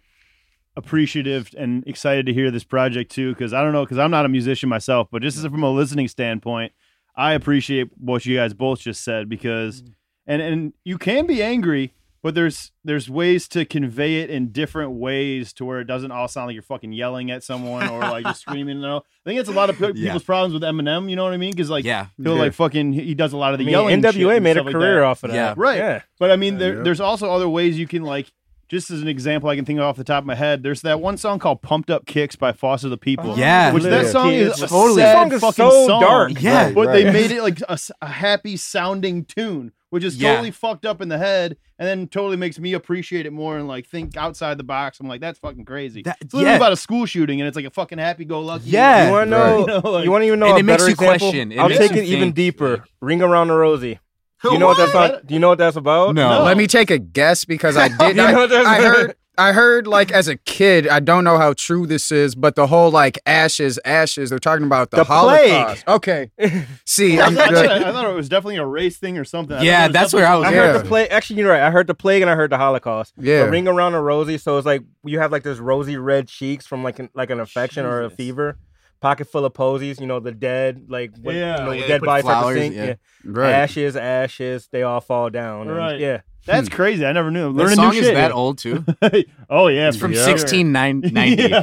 appreciative 0.78 1.50
and 1.58 1.84
excited 1.88 2.26
to 2.26 2.34
hear 2.34 2.52
this 2.52 2.64
project 2.64 3.12
too 3.12 3.34
because 3.34 3.54
i 3.54 3.62
don't 3.62 3.74
know 3.74 3.84
because 3.84 3.98
i'm 3.98 4.12
not 4.12 4.26
a 4.26 4.30
musician 4.30 4.68
myself 4.70 5.08
but 5.12 5.22
just 5.22 5.40
from 5.42 5.64
a 5.64 5.72
listening 5.72 6.08
standpoint 6.08 6.72
i 7.16 7.34
appreciate 7.34 7.90
what 7.98 8.26
you 8.26 8.36
guys 8.36 8.54
both 8.54 8.80
just 8.80 9.04
said 9.04 9.30
because 9.30 9.82
mm. 9.82 9.94
and 10.28 10.42
and 10.42 10.74
you 10.84 10.98
can 10.98 11.26
be 11.26 11.42
angry 11.42 11.94
but 12.22 12.34
there's 12.34 12.72
there's 12.84 13.08
ways 13.08 13.48
to 13.48 13.64
convey 13.66 14.16
it 14.22 14.32
in 14.32 14.52
different 14.52 14.92
ways 14.94 15.54
to 15.54 15.64
where 15.64 15.80
it 15.80 15.86
doesn't 15.86 16.12
all 16.12 16.28
sound 16.28 16.48
like 16.48 16.56
you're 16.56 16.64
fucking 16.64 16.92
yelling 16.92 17.30
at 17.30 17.44
someone 17.44 17.88
or 17.88 18.00
like 18.00 18.26
just 18.26 18.42
screaming 18.42 18.78
you 18.78 18.82
know 18.82 18.98
i 18.98 19.30
think 19.30 19.40
it's 19.40 19.48
a 19.48 19.54
lot 19.54 19.70
of 19.70 19.78
pe- 19.78 19.92
Yeah. 19.94 20.08
people's 20.08 20.24
problems 20.24 20.54
with 20.54 20.64
eminem 20.64 21.08
you 21.10 21.16
know 21.16 21.24
what 21.24 21.34
i 21.34 21.38
mean 21.38 21.52
because 21.52 21.70
like 21.70 21.86
yeah, 21.86 22.08
he'll 22.18 22.34
Yeah. 22.34 22.42
like 22.42 22.54
fucking 22.54 22.94
he 22.94 23.14
does 23.14 23.32
a 23.32 23.38
lot 23.38 23.54
of 23.54 23.60
I 23.60 23.64
the 23.64 23.66
mean, 23.66 23.72
yelling 23.74 24.02
NWA 24.02 24.36
and 24.36 24.44
made 24.44 24.52
a 24.52 24.54
stuff 24.56 24.66
like 24.66 24.74
career 24.74 25.04
off 25.04 25.24
of 25.24 25.30
that. 25.32 25.36
Yeah. 25.36 25.54
Right. 25.56 25.78
Yeah. 25.78 26.02
But 26.20 26.32
I 26.32 26.36
mean, 26.36 26.58
there, 26.58 26.78
yeah. 26.78 26.84
there's 26.84 27.00
also 27.00 27.32
other 27.32 27.48
ways 27.48 27.78
you 27.78 27.88
can 27.88 28.02
like. 28.04 28.32
Just 28.68 28.90
as 28.90 29.02
an 29.02 29.08
example, 29.08 29.50
I 29.50 29.56
can 29.56 29.64
think 29.64 29.78
of 29.80 29.86
off 29.86 29.96
the 29.96 30.04
top 30.04 30.24
of 30.24 30.26
my 30.26 30.34
head. 30.36 30.64
There's 30.64 30.82
that 30.82 31.00
one 31.00 31.18
song 31.18 31.38
called 31.40 31.62
"Pumped 31.62 31.90
Up 31.92 32.06
Kicks" 32.08 32.36
by 32.36 32.52
Foster 32.52 32.90
the 32.90 32.98
People. 32.98 33.34
Oh, 33.34 33.36
yeah. 33.36 33.72
which 33.72 33.84
that 33.84 34.08
song 34.08 34.32
is 34.34 34.50
Kids. 34.56 34.64
a 34.64 34.68
Totally. 34.68 35.02
sad 35.02 35.14
song 35.14 35.34
is 35.34 35.42
fucking 35.42 35.54
so 35.72 35.88
song. 35.88 36.02
dark. 36.02 36.42
Yeah. 36.42 36.66
Right, 36.66 36.76
but 36.76 36.92
they 36.92 37.04
made 37.12 37.32
it 37.32 37.44
like 37.44 37.60
a 37.70 38.06
happy 38.08 38.58
sounding 38.58 39.24
tune, 39.26 39.72
which 39.92 40.04
is 40.04 40.18
Yeah. 40.18 40.32
totally 40.32 40.50
fucked 40.52 40.84
up 40.86 41.00
in 41.00 41.10
the 41.10 41.20
head, 41.20 41.58
and 41.78 41.88
then 41.88 42.08
totally 42.08 42.38
makes 42.38 42.58
me 42.58 42.74
appreciate 42.74 43.28
it 43.28 43.34
more 43.34 43.56
and 43.58 43.68
like 43.68 43.86
think 43.86 44.18
outside 44.18 44.58
the 44.58 44.64
box. 44.64 45.00
I'm 45.00 45.08
like, 45.08 45.22
that's 45.22 45.38
fucking 45.38 45.66
crazy. 45.66 46.02
That- 46.02 46.18
it's 46.22 46.34
literally 46.34 46.54
yeah. 46.54 46.58
about 46.58 46.72
a 46.72 46.78
school 46.78 47.06
shooting, 47.06 47.40
and 47.42 47.48
it's 47.48 47.56
like 47.56 47.66
a 47.66 47.70
fucking 47.72 48.00
happy-go-lucky. 48.00 48.64
Yeah. 48.70 49.06
You 49.06 49.12
want 49.12 49.30
to 49.30 49.36
Right. 49.36 49.42
know? 49.48 49.60
You 49.76 49.82
know, 49.84 49.92
like- 49.92 50.06
you 50.06 50.12
want 50.12 50.22
to 50.24 50.28
even 50.28 50.40
know 50.40 50.48
And 50.48 50.56
a 50.56 50.60
it 50.60 50.64
makes 50.64 50.78
better 50.82 50.90
you 50.90 50.94
example? 50.94 51.18
question. 51.30 51.52
It 51.52 51.60
I'll 51.60 51.70
makes 51.70 51.80
take 51.80 51.92
you 51.92 52.02
it 52.02 52.06
even 52.06 52.32
deeper. 52.32 52.84
Ring 53.00 53.22
around 53.22 53.50
the 53.50 53.56
rosy. 53.56 54.00
Do 54.50 54.54
you 54.54 54.60
know 54.60 54.68
what 54.68 54.78
that's 54.78 54.94
What? 54.94 55.16
on? 55.16 55.26
Do 55.26 55.34
you 55.34 55.40
know 55.40 55.50
what 55.50 55.58
that's 55.58 55.76
about? 55.78 56.16
No. 56.16 56.44
Let 56.44 56.58
me 56.58 56.68
take 56.68 56.90
a 56.92 56.98
guess 57.00 57.46
because 57.46 57.78
I 57.78 57.88
did. 57.98 58.08
You 58.10 58.14
know 58.16 58.26
I, 58.26 58.34
what 58.34 58.50
that's- 58.50 58.68
I 58.68 58.82
heard. 58.82 59.16
I 59.38 59.52
heard 59.52 59.86
like 59.86 60.14
as 60.14 60.30
a 60.30 60.38
kid. 60.38 60.88
I 60.88 61.02
don't 61.02 61.26
know 61.26 61.38
how 61.38 61.52
true 61.52 61.86
this 61.86 62.10
is, 62.10 62.36
but 62.36 62.56
the 62.56 62.68
whole 62.68 62.90
like 62.90 63.20
ashes, 63.26 63.78
ashes. 63.84 64.30
They're 64.30 64.40
talking 64.40 64.66
about 64.66 64.92
the, 64.92 64.98
The 64.98 65.04
plague. 65.04 65.52
Holocaust. 65.52 65.88
Okay. 65.90 66.32
See, 66.86 67.20
I, 67.20 67.26
I'm 67.26 67.36
thought- 67.36 67.50
good. 67.50 67.70
I 67.70 67.92
thought 67.92 68.10
it 68.10 68.14
was 68.14 68.30
definitely 68.30 68.56
a 68.58 68.66
race 68.66 68.98
thing 68.98 69.18
or 69.18 69.26
something. 69.26 69.58
I 69.58 69.62
Yeah, 69.64 69.90
that's 69.90 70.14
where 70.14 70.26
I 70.26 70.36
was 70.38 70.48
I 70.48 70.52
definitely- 70.52 70.68
heard 70.70 70.76
Yeah. 70.78 70.82
the 70.84 70.88
plague. 70.88 71.08
Actually, 71.12 71.40
you're 71.42 71.50
right. 71.50 71.64
I 71.64 71.70
heard 71.72 71.88
the 71.88 71.94
plague 71.94 72.22
and 72.22 72.32
I 72.32 72.36
heard 72.36 72.50
the 72.50 72.58
Holocaust. 72.58 73.14
Yeah. 73.18 73.44
The 73.44 73.52
ring 73.52 73.68
around 73.68 73.92
the 73.92 74.00
rosy. 74.00 74.38
So 74.38 74.58
it's 74.58 74.66
like 74.66 74.84
you 75.04 75.20
have 75.20 75.34
like 75.34 75.44
this 75.44 75.60
rosy 75.60 75.98
red 75.98 76.30
cheeks 76.30 76.66
from 76.66 76.82
like 76.82 77.00
an, 77.00 77.10
like 77.14 77.30
an 77.30 77.42
infection 77.42 77.86
or 77.86 78.04
a 78.04 78.10
fever. 78.10 78.58
Pocket 79.06 79.26
full 79.30 79.46
of 79.46 79.54
posies. 79.54 80.00
You 80.00 80.08
know 80.08 80.20
the 80.20 80.32
dead, 80.32 80.86
like 80.90 81.12
when, 81.22 81.36
Yeah. 81.36 81.60
you 81.60 81.66
know, 81.66 81.72
yeah, 81.74 81.88
dead 81.88 82.00
put 82.00 82.06
bodies 82.08 82.26
start 82.26 82.38
to 82.38 82.42
flowers, 82.42 82.58
sink. 82.58 82.76
yeah. 82.76 82.84
Yeah. 82.86 82.94
Right. 83.24 83.52
Ashes, 83.52 83.96
ashes. 83.96 84.68
They 84.72 84.82
all 84.82 85.00
fall 85.00 85.30
down. 85.30 85.68
and- 85.68 85.78
Right. 85.78 86.00
yeah. 86.00 86.22
That's 86.48 86.70
crazy. 86.70 87.06
I 87.06 87.12
never 87.12 87.30
knew. 87.30 87.54
The 87.54 87.70
song 87.76 87.90
new 87.92 88.00
is 88.00 88.06
shit. 88.06 88.16
that 88.16 88.32
old 88.32 88.58
too. 88.58 88.84
oh 89.50 89.68
yeah, 89.68 89.88
It's 89.90 89.98
from 89.98 90.12
for 90.14 90.18
sure. 90.18 90.28
1690. 90.28 91.10
Yeah, 91.50 91.62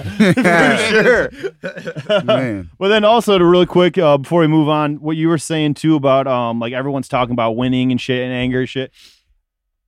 for 1.30 1.30
sure. 2.11 2.22
Man. 2.25 2.70
Well, 2.78 2.90
then 2.90 3.04
also 3.04 3.38
to 3.38 3.44
really 3.44 3.66
quick 3.66 3.96
uh, 3.99 4.18
before 4.18 4.40
we 4.40 4.46
move 4.49 4.68
on, 4.68 4.96
what 4.96 5.16
you 5.16 5.28
were 5.28 5.38
saying 5.38 5.75
too 5.75 5.96
about 5.96 6.26
um 6.28 6.58
like 6.61 6.72
everyone's 6.72 7.08
talking 7.08 7.32
about 7.32 7.56
winning 7.56 7.90
and 7.90 8.00
shit 8.00 8.22
and 8.22 8.32
anger 8.32 8.61
and 8.61 8.68
shit. 8.68 8.92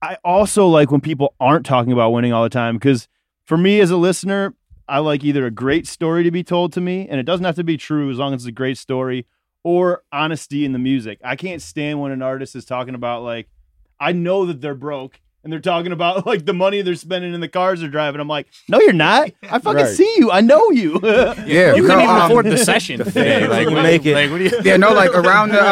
I 0.02 0.16
also 0.24 0.66
like 0.68 0.90
when 0.90 1.00
people 1.00 1.34
aren't 1.40 1.66
talking 1.66 1.92
about 1.92 2.10
winning 2.10 2.32
all 2.32 2.42
the 2.42 2.48
time 2.48 2.76
because 2.76 3.08
for 3.46 3.56
me 3.56 3.80
as 3.80 3.90
a 3.90 3.96
listener, 3.96 4.54
I 4.88 4.98
like 4.98 5.24
either 5.24 5.46
a 5.46 5.50
great 5.50 5.86
story 5.86 6.22
to 6.24 6.30
be 6.30 6.42
told 6.44 6.72
to 6.74 6.80
me, 6.80 7.08
and 7.08 7.18
it 7.20 7.24
doesn't 7.24 7.44
have 7.44 7.56
to 7.56 7.64
be 7.64 7.76
true 7.76 8.10
as 8.10 8.18
long 8.18 8.34
as 8.34 8.42
it's 8.42 8.48
a 8.48 8.52
great 8.52 8.78
story, 8.78 9.26
or 9.62 10.02
honesty 10.12 10.64
in 10.64 10.72
the 10.72 10.78
music. 10.78 11.18
I 11.24 11.36
can't 11.36 11.62
stand 11.62 12.00
when 12.00 12.12
an 12.12 12.22
artist 12.22 12.54
is 12.54 12.64
talking 12.64 12.94
about 12.94 13.22
like 13.22 13.48
I 13.98 14.12
know 14.12 14.44
that 14.46 14.60
they're 14.60 14.74
broke. 14.74 15.20
And 15.42 15.52
they're 15.52 15.60
talking 15.60 15.92
about 15.98 16.24
like 16.26 16.46
the 16.46 16.54
money 16.54 16.80
they're 16.80 16.94
spending 16.94 17.34
in 17.34 17.40
the 17.42 17.48
cars 17.48 17.80
they're 17.80 17.90
driving. 17.90 18.18
I'm 18.18 18.26
like, 18.28 18.46
no, 18.66 18.80
you're 18.80 18.94
not. 18.94 19.30
I 19.42 19.58
fucking 19.58 19.84
Right. 19.84 19.94
see 19.94 20.14
you. 20.16 20.30
I 20.30 20.40
know 20.40 20.70
you. 20.70 20.98
Yeah, 21.02 21.34
You 21.76 21.82
no, 21.82 21.88
couldn't 21.88 22.00
even 22.00 22.08
um, 22.16 22.22
afford 22.30 22.46
the 22.46 22.56
session 22.56 22.98
today. 23.04 23.46
Like, 23.46 23.68
You 23.68 23.74
what- 23.74 23.82
make 23.82 24.06
it. 24.06 24.14
Like, 24.14 24.30
what 24.30 24.40
you? 24.40 24.50
Yeah, 24.64 24.78
no, 24.78 24.94
like 24.94 25.10
around 25.14 25.50
the 25.50 25.62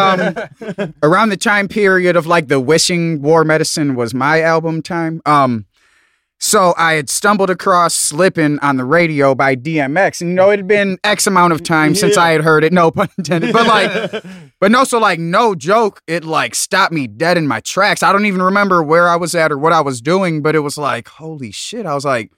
um 0.78 0.95
around 1.02 1.31
the 1.31 1.38
time 1.38 1.69
period 1.69 2.16
of 2.16 2.26
like 2.26 2.49
the 2.49 2.61
wishing 2.61 3.23
war 3.23 3.45
medicine 3.45 3.95
was 3.95 4.12
my 4.12 4.42
album 4.42 4.83
time. 4.83 5.23
Um 5.25 5.64
so 6.44 6.75
I 6.76 6.94
had 6.94 7.08
stumbled 7.08 7.50
across 7.50 7.94
Slippin' 7.94 8.58
on 8.58 8.76
the 8.76 8.84
radio 8.84 9.32
by 9.32 9.54
DMX. 9.54 10.20
And 10.20 10.30
you 10.30 10.34
know, 10.34 10.50
it 10.50 10.58
had 10.58 10.66
been 10.66 10.99
X 11.04 11.28
amount 11.28 11.52
of 11.52 11.62
time 11.62 11.94
since 11.94 12.16
Yeah. 12.16 12.22
I 12.22 12.30
had 12.32 12.40
heard 12.40 12.64
it, 12.64 12.72
no 12.72 12.90
pun 12.90 13.08
intended. 13.16 13.52
But 13.52 13.68
like 13.68 14.25
but 14.61 14.72
no, 14.72 14.82
so 14.82 14.99
like 14.99 15.20
no 15.20 15.54
joke, 15.54 16.02
it 16.08 16.25
like 16.25 16.56
stopped 16.56 16.92
me 16.92 17.06
dead 17.06 17.38
in 17.38 17.46
my 17.46 17.61
tracks. 17.61 18.02
I 18.02 18.11
don't 18.11 18.26
even 18.26 18.42
remember 18.42 18.82
where 18.82 19.08
I 19.08 19.14
was 19.14 19.37
at 19.37 19.52
or 19.52 19.56
what 19.56 19.72
I 19.72 19.82
was 19.82 20.00
doing, 20.00 20.42
but 20.42 20.56
it 20.56 20.61
was 20.61 20.76
like, 20.76 21.06
holy 21.06 21.52
shit. 21.52 21.87
I 21.87 21.94
was 21.94 22.04
like, 22.04 22.32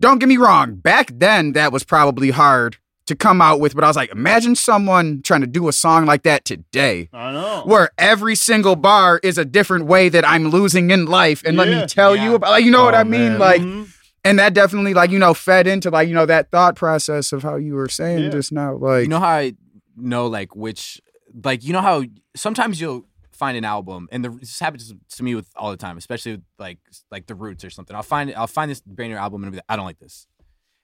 don't 0.00 0.18
get 0.18 0.28
me 0.28 0.36
wrong, 0.36 0.74
back 0.74 1.12
then 1.14 1.52
that 1.52 1.70
was 1.70 1.84
probably 1.84 2.30
hard 2.30 2.78
to 3.06 3.14
come 3.14 3.42
out 3.42 3.60
with, 3.60 3.74
but 3.74 3.84
I 3.84 3.86
was 3.86 3.96
like, 3.96 4.10
imagine 4.12 4.54
someone 4.56 5.20
trying 5.22 5.42
to 5.42 5.46
do 5.46 5.68
a 5.68 5.72
song 5.72 6.06
like 6.06 6.22
that 6.22 6.44
today. 6.44 7.08
I 7.12 7.32
know. 7.32 7.62
Where 7.66 7.90
every 7.98 8.34
single 8.34 8.76
bar 8.76 9.20
is 9.22 9.36
a 9.36 9.44
different 9.44 9.84
way 9.86 10.08
that 10.08 10.26
I'm 10.26 10.48
losing 10.48 10.90
in 10.90 11.04
life, 11.06 11.42
and 11.44 11.56
let 11.56 11.68
me 11.68 11.84
tell 11.86 12.16
Yeah. 12.16 12.24
you 12.24 12.34
about, 12.34 12.50
like, 12.52 12.64
you 12.64 12.70
know 12.70 12.84
what 12.84 12.94
Oh, 12.94 12.98
I 12.98 13.04
mean, 13.04 13.32
man. 13.32 13.38
like, 13.38 13.60
Mhm. 13.60 13.88
and 14.24 14.38
that 14.38 14.54
definitely, 14.54 14.94
like, 14.94 15.10
you 15.10 15.18
know, 15.18 15.34
fed 15.34 15.66
into 15.66 15.90
like, 15.90 16.08
you 16.08 16.14
know, 16.14 16.24
that 16.26 16.50
thought 16.50 16.76
process 16.76 17.30
of 17.32 17.42
how 17.42 17.56
you 17.56 17.74
were 17.74 17.88
saying 17.90 18.24
Yeah. 18.24 18.28
just 18.30 18.52
now, 18.52 18.74
like, 18.76 19.02
You 19.02 19.08
know 19.08 19.20
how 19.20 19.28
I 19.28 19.54
know 19.96 20.26
like 20.26 20.56
which 20.56 21.00
like 21.44 21.62
you 21.62 21.72
know 21.72 21.80
how 21.80 22.02
sometimes 22.34 22.80
you'll 22.80 23.04
find 23.32 23.56
an 23.56 23.64
album 23.64 24.08
and 24.10 24.24
the, 24.24 24.30
this 24.30 24.58
happens 24.58 24.92
to 25.10 25.22
me 25.22 25.34
with 25.34 25.48
all 25.56 25.70
the 25.70 25.76
time, 25.76 25.96
especially 25.98 26.32
with 26.32 26.42
like 26.58 26.78
like 27.12 27.26
the 27.26 27.34
Roots 27.34 27.64
or 27.64 27.70
something. 27.70 27.94
I'll 27.94 28.02
find 28.02 28.32
I'll 28.34 28.46
find 28.46 28.70
this 28.70 28.80
brand 28.80 29.12
new 29.12 29.18
album 29.18 29.42
and 29.42 29.46
I'll 29.48 29.50
be 29.52 29.56
like, 29.58 29.64
I 29.68 29.76
don't 29.76 29.84
like 29.84 29.98
this, 30.00 30.26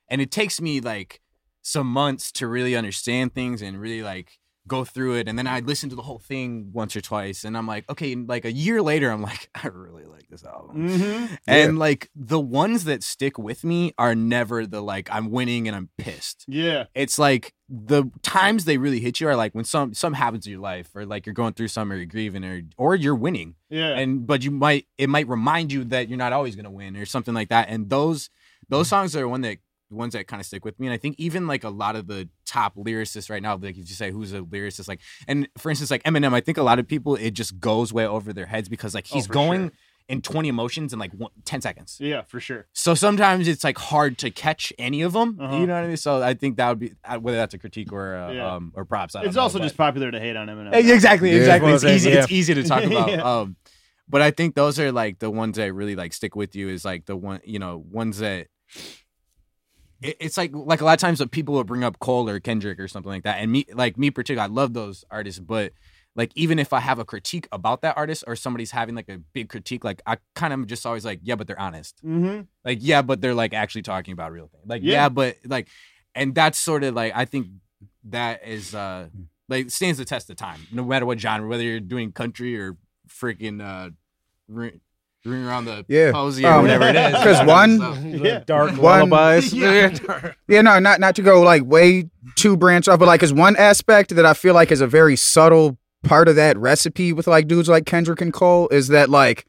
and 0.09 0.21
it 0.21 0.31
takes 0.31 0.61
me 0.61 0.81
like 0.81 1.21
some 1.63 1.87
months 1.87 2.33
to 2.33 2.47
really 2.47 2.75
understand 2.77 3.35
things 3.35 3.63
and 3.63 3.81
really 3.81 4.03
like 4.03 4.39
go 4.69 4.85
through 4.85 5.15
it 5.15 5.27
and 5.27 5.37
then 5.39 5.47
I 5.49 5.61
listen 5.61 5.89
to 5.89 5.97
the 5.97 6.03
whole 6.03 6.19
thing 6.21 6.71
once 6.73 6.95
or 6.95 7.01
twice 7.01 7.45
and 7.45 7.57
I'm 7.57 7.67
like 7.67 7.89
okay 7.91 8.15
like 8.15 8.45
a 8.45 8.53
year 8.53 8.81
later 8.83 9.11
I'm 9.11 9.23
like 9.23 9.49
I 9.65 9.67
really 9.69 10.05
like 10.05 10.29
this 10.29 10.45
album 10.45 10.89
Mhm. 10.89 11.39
and 11.49 11.79
like 11.79 12.09
the 12.15 12.39
ones 12.39 12.85
that 12.85 13.03
stick 13.03 13.37
with 13.39 13.65
me 13.65 13.95
are 13.99 14.15
never 14.15 14.67
the 14.67 14.81
like 14.83 15.09
I'm 15.11 15.31
winning 15.31 15.67
and 15.67 15.75
I'm 15.75 15.89
pissed 15.99 16.45
Yeah. 16.47 16.85
it's 16.95 17.19
like 17.19 17.53
the 17.69 18.05
times 18.23 18.65
they 18.65 18.77
really 18.77 19.01
hit 19.01 19.19
you 19.19 19.29
are 19.29 19.35
like 19.35 19.55
when 19.55 19.65
some 19.65 19.93
some 19.95 20.13
happens 20.13 20.47
in 20.47 20.53
your 20.53 20.61
life 20.61 20.95
or 20.95 21.05
like 21.05 21.27
you're 21.27 21.35
going 21.35 21.55
through 21.55 21.69
some 21.69 21.91
or 21.91 21.97
you're 21.97 22.05
grieving 22.07 22.45
or 22.45 22.61
or 22.77 22.95
you're 22.95 23.17
winning 23.17 23.57
Yeah. 23.71 23.97
and 23.99 24.25
but 24.27 24.45
you 24.45 24.51
might 24.53 24.87
it 24.99 25.09
might 25.09 25.27
remind 25.27 25.73
you 25.73 25.85
that 25.85 26.09
you're 26.09 26.19
not 26.19 26.33
always 26.35 26.55
gonna 26.55 26.71
win 26.71 26.97
or 26.97 27.07
something 27.07 27.35
like 27.35 27.49
that 27.49 27.71
and 27.71 27.91
those 27.91 28.31
those 28.69 28.87
songs 28.89 29.17
are 29.17 29.27
one 29.27 29.41
that 29.41 29.57
ones 29.91 30.13
that 30.13 30.27
kind 30.27 30.41
of 30.41 30.47
stick 30.47 30.65
with 30.65 30.79
me 30.81 30.87
and 30.87 30.95
i 30.95 30.97
think 30.97 31.15
even 31.19 31.47
like 31.47 31.65
a 31.65 31.69
lot 31.69 31.97
of 31.97 32.07
the 32.07 32.29
top 32.47 32.75
lyricists 32.77 33.29
right 33.31 33.43
now 33.43 33.55
like 33.57 33.77
if 33.77 33.89
you 33.89 33.95
say 33.95 34.11
who's 34.11 34.33
a 34.33 34.41
lyricist 34.41 34.89
like 34.89 35.01
and 35.29 35.49
for 35.59 35.71
instance 35.71 35.91
like 35.91 36.03
eminem 36.05 36.33
i 36.33 36.41
think 36.41 36.57
a 36.59 36.63
lot 36.63 36.79
of 36.79 36.87
people 36.87 37.17
it 37.17 37.33
just 37.33 37.59
goes 37.61 37.93
way 37.93 38.07
over 38.07 38.33
their 38.33 38.47
heads 38.47 38.69
because 38.69 38.95
like 38.95 39.07
Oh, 39.11 39.15
he's 39.17 39.27
for 39.27 39.33
going 39.33 39.63
sure. 39.63 39.73
in 40.09 40.23
20 40.23 40.49
emotions 40.49 40.93
in 40.93 40.99
like 40.99 41.13
one, 41.13 41.31
10 41.45 41.61
seconds 41.61 41.99
yeah, 42.01 42.23
for 42.23 42.41
sure. 42.41 42.67
so 42.73 42.95
sometimes 42.95 43.47
it's 43.49 43.63
like 43.65 43.79
hard 43.79 44.19
to 44.19 44.31
catch 44.31 44.73
any 44.79 45.03
of 45.03 45.13
them. 45.13 45.39
Uh-huh. 45.41 45.57
You 45.57 45.67
know 45.67 45.75
what 45.75 45.85
I 45.85 45.87
mean? 45.89 45.97
So 45.97 46.21
I 46.23 46.35
think 46.35 46.57
that 46.57 46.69
would 46.69 46.79
be 46.81 46.93
uh, 47.05 47.19
whether 47.19 47.37
that's 47.37 47.55
a 47.55 47.59
critique 47.59 47.93
or 47.93 48.17
uh, 48.17 48.33
Yeah. 48.33 48.55
um 48.55 48.73
or 48.75 48.85
props. 48.85 49.15
I 49.15 49.21
don't 49.21 49.29
It's 49.29 49.37
know, 49.37 49.43
also 49.43 49.59
but- 49.59 49.65
just 49.65 49.77
popular 49.77 50.11
to 50.11 50.19
hate 50.19 50.35
on 50.37 50.49
Eminem. 50.49 50.75
Exactly, 50.75 51.31
Yeah. 51.31 51.37
exactly. 51.39 51.67
Well, 51.67 51.77
It's 51.77 51.85
easy. 51.85 52.11
yeah. 52.11 52.23
It's 52.25 52.33
easy 52.33 52.55
to 52.55 52.63
talk 52.65 52.83
about. 52.91 53.11
Yeah. 53.11 53.23
Um, 53.23 53.57
but 54.09 54.21
I 54.21 54.33
think 54.33 54.57
those 54.57 54.81
are 54.81 54.91
like 54.91 55.21
the 55.21 55.31
ones 55.31 55.57
that 55.59 55.73
really 55.73 55.95
like 55.95 56.13
stick 56.13 56.35
with 56.35 56.57
you. 56.57 56.69
Is 56.69 56.85
like 56.85 57.07
the 57.07 57.17
one 57.17 57.41
you 57.45 57.61
know 57.61 57.85
ones 57.91 58.19
that. 58.19 58.49
It- 60.03 60.17
It's 60.21 60.37
like 60.37 60.51
like 60.55 60.81
a 60.81 60.85
lot 60.85 60.95
of 60.95 60.99
times 61.01 61.19
that 61.19 61.31
people 61.31 61.55
will 61.55 61.65
bring 61.65 61.85
up 61.85 61.99
Cole 61.99 62.29
or 62.29 62.41
Kendrick 62.41 62.79
or 62.81 62.89
something 62.89 63.11
like 63.11 63.25
that, 63.25 63.39
and 63.41 63.51
me 63.53 63.65
like 63.73 63.97
me 63.99 64.11
particularly, 64.11 64.51
I 64.51 64.55
love 64.55 64.73
those 64.75 65.05
artists, 65.11 65.41
but 65.41 65.73
like 66.17 66.33
even 66.35 66.59
if 66.59 66.73
I 66.73 66.81
have 66.81 66.99
a 66.99 67.05
critique 67.05 67.47
about 67.53 67.83
that 67.83 67.97
artist 67.97 68.25
or 68.27 68.35
somebody's 68.35 68.73
having 68.73 68.95
like 68.97 69.09
a 69.09 69.19
big 69.33 69.49
critique, 69.49 69.85
like 69.85 70.03
I 70.07 70.17
kind 70.35 70.53
of 70.53 70.67
just 70.67 70.85
always 70.85 71.05
like, 71.05 71.21
yeah, 71.23 71.37
but 71.37 71.47
they're 71.47 71.59
honest 71.61 72.01
Mm-hmm. 72.05 72.43
like 72.65 72.79
yeah 72.81 73.01
but 73.03 73.21
they're 73.21 73.35
like 73.35 73.55
actually 73.55 73.83
talking 73.83 74.13
about 74.13 74.33
real 74.33 74.49
things 74.49 74.65
like 74.67 74.83
Yeah. 74.83 74.93
yeah. 74.93 75.09
but 75.09 75.37
like 75.47 75.69
and 76.17 76.35
that's 76.35 76.59
sort 76.59 76.83
of 76.83 76.95
like 76.95 77.13
i 77.15 77.25
think 77.25 77.47
that 78.05 78.45
is 78.45 78.75
uh 78.75 79.07
like 79.49 79.71
stands 79.71 79.99
the 79.99 80.05
test 80.05 80.29
of 80.31 80.37
time 80.37 80.61
no 80.73 80.85
matter 80.85 81.07
what 81.07 81.21
genre 81.21 81.49
whether 81.49 81.63
you're 81.63 81.79
doing 81.79 82.11
country 82.11 82.59
or 82.59 82.77
freaking 83.09 83.61
uh 83.63 83.91
ring 85.25 85.45
around 85.45 85.67
the 85.67 85.85
Yeah. 85.89 86.13
posy 86.13 86.45
or 86.45 86.53
Um, 86.53 86.63
whatever 86.63 86.87
it 86.89 86.97
is. 86.97 87.13
'cause 87.15 87.47
one- 87.47 87.79
So- 87.79 87.95
Yeah. 88.25 88.43
Dark 88.47 88.73
One- 88.79 89.11
lullabies. 89.11 89.53
Yeah. 89.55 89.91
Yeah, 90.49 90.63
no, 90.63 90.79
not 90.79 91.01
not 91.01 91.15
to 91.17 91.23
go 91.23 91.43
like 91.43 91.63
way 91.65 92.09
too 92.37 92.57
branch 92.57 92.89
off, 92.89 92.99
but 92.99 93.07
like 93.07 93.23
is 93.23 93.33
one 93.33 93.57
aspect 93.57 94.15
that 94.17 94.25
I 94.27 94.33
feel 94.35 94.55
like 94.55 94.71
is 94.73 94.81
a 94.81 94.87
very 94.87 95.17
subtle 95.17 95.79
part 96.03 96.29
of 96.29 96.37
that 96.37 96.57
recipe 96.57 97.13
with 97.13 97.27
like 97.27 97.47
dudes 97.47 97.69
like 97.69 97.85
Kendrick 97.85 98.21
and 98.23 98.33
Cole 98.33 98.69
is 98.71 98.89
that 98.89 99.11
like 99.11 99.45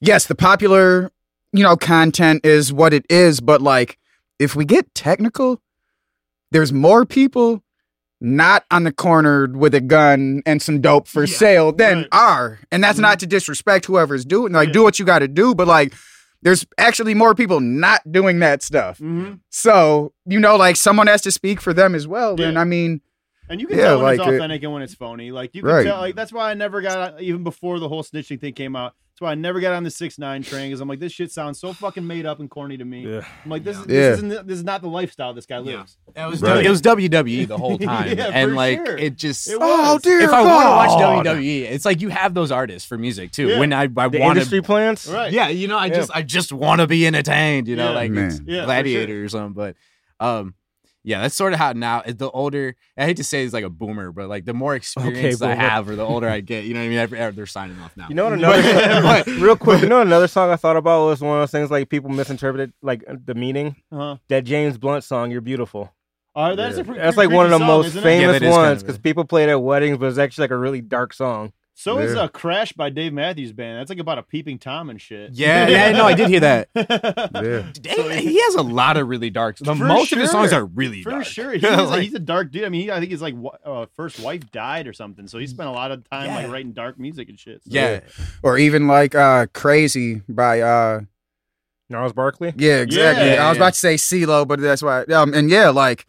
yes, 0.00 0.26
the 0.26 0.34
popular, 0.34 1.10
you 1.52 1.62
know, 1.62 1.76
content 1.76 2.44
is 2.46 2.72
what 2.72 2.94
it 2.94 3.04
is, 3.10 3.40
but 3.40 3.60
like 3.60 3.98
if 4.38 4.56
we 4.56 4.64
get 4.64 4.94
technical, 4.94 5.60
there's 6.50 6.72
more 6.72 7.04
people 7.04 7.62
not 8.20 8.64
on 8.70 8.84
the 8.84 8.92
corner 8.92 9.48
with 9.48 9.74
a 9.74 9.80
gun 9.80 10.42
and 10.46 10.60
some 10.60 10.80
dope 10.80 11.08
for 11.08 11.24
Yeah, 11.24 11.36
sale 11.36 11.72
than 11.72 11.98
right. 11.98 12.08
are. 12.12 12.58
And 12.70 12.84
that's 12.84 12.98
not 12.98 13.18
to 13.20 13.26
disrespect 13.26 13.86
whoever's 13.86 14.24
doing 14.24 14.52
like 14.52 14.68
Yeah. 14.68 14.72
do 14.74 14.82
what 14.82 14.98
you 14.98 15.04
got 15.04 15.20
to 15.20 15.28
do, 15.28 15.54
but 15.54 15.66
like 15.66 15.94
there's 16.42 16.66
actually 16.78 17.14
more 17.14 17.34
people 17.34 17.60
not 17.60 18.00
doing 18.10 18.38
that 18.40 18.62
stuff. 18.62 18.98
hmm 18.98 19.34
So, 19.50 20.12
you 20.26 20.38
know, 20.40 20.56
like 20.56 20.76
someone 20.76 21.06
has 21.06 21.22
to 21.22 21.30
speak 21.30 21.60
for 21.60 21.72
them 21.72 21.94
as 21.94 22.06
well. 22.06 22.40
And 22.40 22.58
I 22.58 22.64
mean, 22.64 23.00
And 23.48 23.60
you 23.60 23.66
can 23.66 23.78
Yeah, 23.78 23.84
tell 23.86 24.02
when 24.04 24.12
it's 24.14 24.18
like 24.20 24.28
it- 24.28 24.34
authentic 24.36 24.62
and 24.62 24.72
when 24.72 24.82
it's 24.82 24.94
phony. 24.94 25.32
Like 25.32 25.54
you 25.54 25.62
can 25.62 25.70
Right. 25.70 25.84
tell. 25.86 25.98
Like 26.00 26.14
that's 26.14 26.32
why 26.32 26.50
I 26.50 26.54
never 26.54 26.80
got 26.82 27.20
even 27.20 27.42
before 27.42 27.78
the 27.80 27.88
whole 27.88 28.02
snitching 28.04 28.40
thing 28.40 28.52
came 28.54 28.76
out. 28.76 28.94
That's 29.20 29.26
why 29.26 29.32
I 29.32 29.34
never 29.34 29.60
got 29.60 29.74
on 29.74 29.82
the 29.84 29.90
six 29.90 30.18
nine 30.18 30.42
train 30.42 30.70
because 30.70 30.80
I'm 30.80 30.88
like, 30.88 30.98
this 30.98 31.12
shit 31.12 31.30
sounds 31.30 31.60
so 31.60 31.74
fucking 31.74 32.06
made 32.06 32.24
up 32.24 32.40
and 32.40 32.48
corny 32.48 32.78
to 32.78 32.86
me. 32.86 33.06
Yeah. 33.06 33.20
I'm 33.44 33.50
like, 33.50 33.64
this 33.64 33.76
is 33.76 33.82
Yeah. 33.86 33.94
this 34.12 34.16
isn't 34.22 34.46
this 34.46 34.56
is 34.56 34.64
not 34.64 34.80
the 34.80 34.88
lifestyle 34.88 35.34
this 35.34 35.44
guy 35.44 35.58
Yeah. 35.58 35.76
lives. 35.80 35.98
It 36.16 36.26
was 36.30 36.40
Right. 36.40 36.64
it 36.64 36.70
was 36.70 36.80
WWE 36.80 37.46
the 37.46 37.58
whole 37.58 37.76
time, 37.78 38.16
Yeah, 38.16 38.30
and 38.32 38.52
for 38.52 38.56
like 38.56 38.78
sure. 38.86 38.96
it 38.96 39.16
just. 39.16 39.46
It 39.50 39.58
oh 39.60 39.92
was. 39.94 40.02
dear 40.02 40.20
if 40.20 40.30
I 40.30 40.40
want 40.40 40.64
to 40.64 40.70
watch 40.70 41.26
WWE, 41.26 41.64
it's 41.70 41.84
like 41.84 42.00
you 42.00 42.08
have 42.08 42.32
those 42.32 42.50
artists 42.50 42.88
for 42.88 42.96
music 42.96 43.30
too. 43.30 43.48
Yeah. 43.48 43.58
When 43.58 43.74
I 43.74 43.82
I 43.82 43.86
The 43.86 44.20
want 44.20 44.38
industry 44.38 44.60
to, 44.60 44.66
plants. 44.66 45.06
Right. 45.06 45.30
yeah, 45.30 45.48
you 45.48 45.68
know, 45.68 45.76
I 45.76 45.86
Yeah. 45.86 45.96
just 45.96 46.10
I 46.14 46.22
just 46.22 46.50
want 46.50 46.80
to 46.80 46.86
be 46.86 47.06
entertained. 47.06 47.68
You 47.68 47.76
know, 47.76 47.90
Yeah. 47.90 47.94
like 47.94 48.10
it's 48.12 48.40
Yeah, 48.46 48.60
for 48.62 48.66
Gladiator 48.68 49.22
or 49.22 49.28
something. 49.28 49.52
But 49.52 49.76
um, 50.26 50.54
yeah, 51.02 51.22
that's 51.22 51.34
sort 51.34 51.52
of 51.52 51.58
how 51.58 51.72
now. 51.72 52.02
The 52.06 52.30
older 52.30 52.76
I 52.96 53.04
hate 53.06 53.16
to 53.18 53.24
say 53.24 53.44
it's 53.44 53.52
like 53.54 53.64
a 53.64 53.70
boomer, 53.70 54.12
but 54.12 54.28
like 54.28 54.44
the 54.44 54.52
more 54.54 54.74
experience 54.76 55.40
I 55.42 55.54
boomer. 55.54 55.68
have, 55.68 55.88
or 55.88 55.96
the 55.96 56.04
older 56.04 56.28
I 56.28 56.40
get, 56.40 56.64
you 56.64 56.74
know 56.74 56.80
what 56.80 56.86
I 56.86 56.88
mean. 56.88 56.98
Every- 56.98 57.30
They're 57.32 57.46
signing 57.46 57.78
off 57.80 57.96
now. 57.96 58.06
You 58.08 58.14
know 58.14 58.24
what 58.24 58.32
another 58.38 59.02
But- 59.02 59.26
real 59.26 59.56
quick, 59.56 59.82
you 59.82 59.88
know 59.88 60.00
another 60.02 60.28
song 60.28 60.50
I 60.50 60.56
thought 60.56 60.76
about 60.76 61.06
was 61.06 61.20
one 61.20 61.36
of 61.38 61.42
those 61.42 61.50
things 61.50 61.70
like 61.70 61.88
people 61.88 62.10
misinterpreted 62.10 62.72
like 62.82 63.02
the 63.24 63.34
meaning. 63.34 63.76
Uh-huh. 63.90 64.16
That 64.28 64.44
James 64.44 64.78
Blunt 64.78 65.04
song, 65.04 65.30
"You're 65.30 65.40
Beautiful." 65.40 65.92
All 66.34 66.48
right, 66.50 66.56
that's 66.56 66.76
Yeah. 66.76 66.82
a 66.82 66.84
pretty, 66.84 67.00
That's 67.00 67.16
like 67.16 67.30
one 67.30 67.46
of 67.46 67.50
the 67.50 67.58
song, 67.58 67.66
most 67.66 67.86
isn't? 67.88 67.98
Yeah, 67.98 68.02
famous 68.04 68.34
that 68.38 68.42
is 68.46 68.50
kind 68.54 68.62
ones 68.68 68.82
of 68.82 68.86
because 68.86 68.98
people 68.98 69.24
play 69.24 69.42
it 69.42 69.48
at 69.48 69.60
weddings, 69.60 69.98
but 69.98 70.06
it's 70.06 70.18
actually 70.18 70.44
like 70.44 70.50
a 70.52 70.56
really 70.58 70.80
dark 70.80 71.12
song. 71.12 71.52
So 71.82 71.98
is 71.98 72.14
Yeah. 72.14 72.22
uh, 72.22 72.28
"Crash" 72.28 72.72
by 72.72 72.90
Dave 72.90 73.12
Matthews 73.14 73.52
Band. 73.52 73.78
That's 73.78 73.88
like 73.88 73.98
about 73.98 74.18
a 74.18 74.22
peeping 74.22 74.58
tom 74.58 74.90
and 74.90 75.00
shit. 75.00 75.30
yeah, 75.32 75.66
yeah, 75.66 75.92
no, 75.92 76.04
I 76.04 76.12
did 76.14 76.28
hear 76.28 76.40
that. 76.40 76.68
Yeah. 77.40 78.12
He, 78.18 78.28
he 78.32 78.42
has 78.42 78.54
a 78.54 78.62
lot 78.62 78.96
of 78.98 79.08
really 79.08 79.30
dark. 79.30 79.56
The 79.56 79.74
For 79.74 79.84
most 79.84 80.12
of 80.12 80.18
his 80.18 80.30
songs 80.30 80.52
are 80.52 80.64
really 80.66 81.02
For 81.02 81.10
dark. 81.10 81.24
sure, 81.24 81.52
he's, 81.54 81.62
Yeah, 81.62 81.80
a, 81.80 81.82
like- 81.84 82.02
he's 82.02 82.12
a 82.14 82.18
dark 82.18 82.50
dude. 82.50 82.64
I 82.64 82.68
mean, 82.68 82.82
he, 82.82 82.90
I 82.90 82.98
think 83.00 83.10
his 83.10 83.22
like 83.22 83.34
uh, 83.64 83.86
first 83.96 84.20
wife 84.20 84.50
died 84.52 84.86
or 84.86 84.92
something, 84.92 85.26
so 85.26 85.38
he 85.38 85.46
spent 85.46 85.68
a 85.68 85.72
lot 85.72 85.90
of 85.90 86.08
time 86.10 86.28
like 86.28 86.50
writing 86.52 86.72
dark 86.72 86.98
music 86.98 87.28
and 87.30 87.38
shit. 87.38 87.62
So. 87.64 87.70
yeah, 87.72 88.00
Or 88.42 88.58
even 88.58 88.86
like 88.86 89.14
uh 89.14 89.46
Crazy 89.54 90.20
by 90.28 90.60
uh 90.60 91.00
Gnarls 91.88 92.12
Barkley. 92.12 92.52
yeah, 92.56 92.76
exactly. 92.80 93.30
Yeah, 93.30 93.46
I 93.46 93.48
was 93.48 93.56
about 93.58 93.72
to 93.72 93.78
say 93.78 93.94
CeeLo, 93.94 94.46
but 94.46 94.60
that's 94.60 94.82
why 94.82 95.02
um 95.04 95.32
and 95.32 95.48
yeah, 95.50 95.70
like 95.70 96.06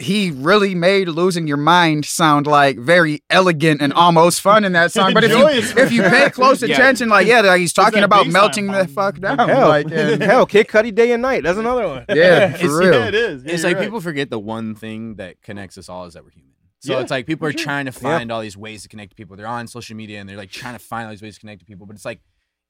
he 0.00 0.30
really 0.30 0.74
made 0.74 1.08
losing 1.08 1.46
your 1.46 1.56
mind 1.58 2.04
sound 2.06 2.46
like 2.46 2.78
very 2.78 3.22
elegant 3.30 3.82
and 3.82 3.92
almost 3.92 4.40
fun 4.40 4.64
in 4.64 4.72
that 4.72 4.90
song. 4.96 5.12
But 5.14 5.24
if 5.24 5.30
you 5.30 5.46
if 5.48 5.92
you 5.92 6.02
pay 6.02 6.30
close 6.30 6.62
Yeah. 6.66 6.74
attention, 6.74 7.08
like 7.08 7.26
yeah, 7.26 7.42
like 7.42 7.60
he's 7.60 7.72
talking 7.72 8.02
about 8.02 8.26
melting 8.26 8.66
line. 8.68 8.86
the 8.86 8.88
fuck 8.92 9.18
down. 9.20 9.38
Hell, 9.38 9.68
Like 9.68 9.90
and, 9.92 10.22
hell, 10.30 10.46
Kid 10.46 10.68
Cudi, 10.68 10.94
Day 10.94 11.12
and 11.12 11.22
Night. 11.22 11.42
That's 11.42 11.58
another 11.58 11.86
one. 11.86 12.04
yeah, 12.08 12.46
It's- 12.54 12.60
for 12.62 12.78
real. 12.78 12.94
Yeah, 12.94 13.06
it 13.08 13.14
is. 13.14 13.44
Yeah, 13.44 13.52
it's 13.52 13.62
like 13.64 13.76
right. 13.76 13.84
people 13.84 14.00
forget 14.00 14.30
the 14.30 14.38
one 14.38 14.74
thing 14.74 15.16
that 15.16 15.42
connects 15.42 15.76
us 15.78 15.88
all 15.88 16.06
is 16.06 16.14
that 16.14 16.24
we're 16.24 16.30
human. 16.30 16.50
So 16.80 16.94
Yeah, 16.94 17.00
it's 17.00 17.10
like 17.10 17.26
people 17.26 17.46
are 17.46 17.52
sure. 17.52 17.60
trying 17.62 17.84
to 17.84 17.92
find 17.92 18.32
all 18.32 18.40
these 18.40 18.56
ways 18.56 18.82
to 18.84 18.88
connect 18.88 19.10
to 19.10 19.16
people. 19.16 19.36
They're 19.36 19.46
on 19.46 19.66
social 19.66 19.94
media 19.96 20.18
and 20.18 20.26
they're 20.28 20.38
like 20.38 20.50
trying 20.50 20.72
to 20.74 20.78
find 20.78 21.04
all 21.04 21.10
these 21.10 21.20
ways 21.20 21.34
to 21.34 21.40
connect 21.40 21.60
to 21.60 21.66
people. 21.66 21.84
But 21.86 21.96
it's 21.96 22.06
like 22.06 22.20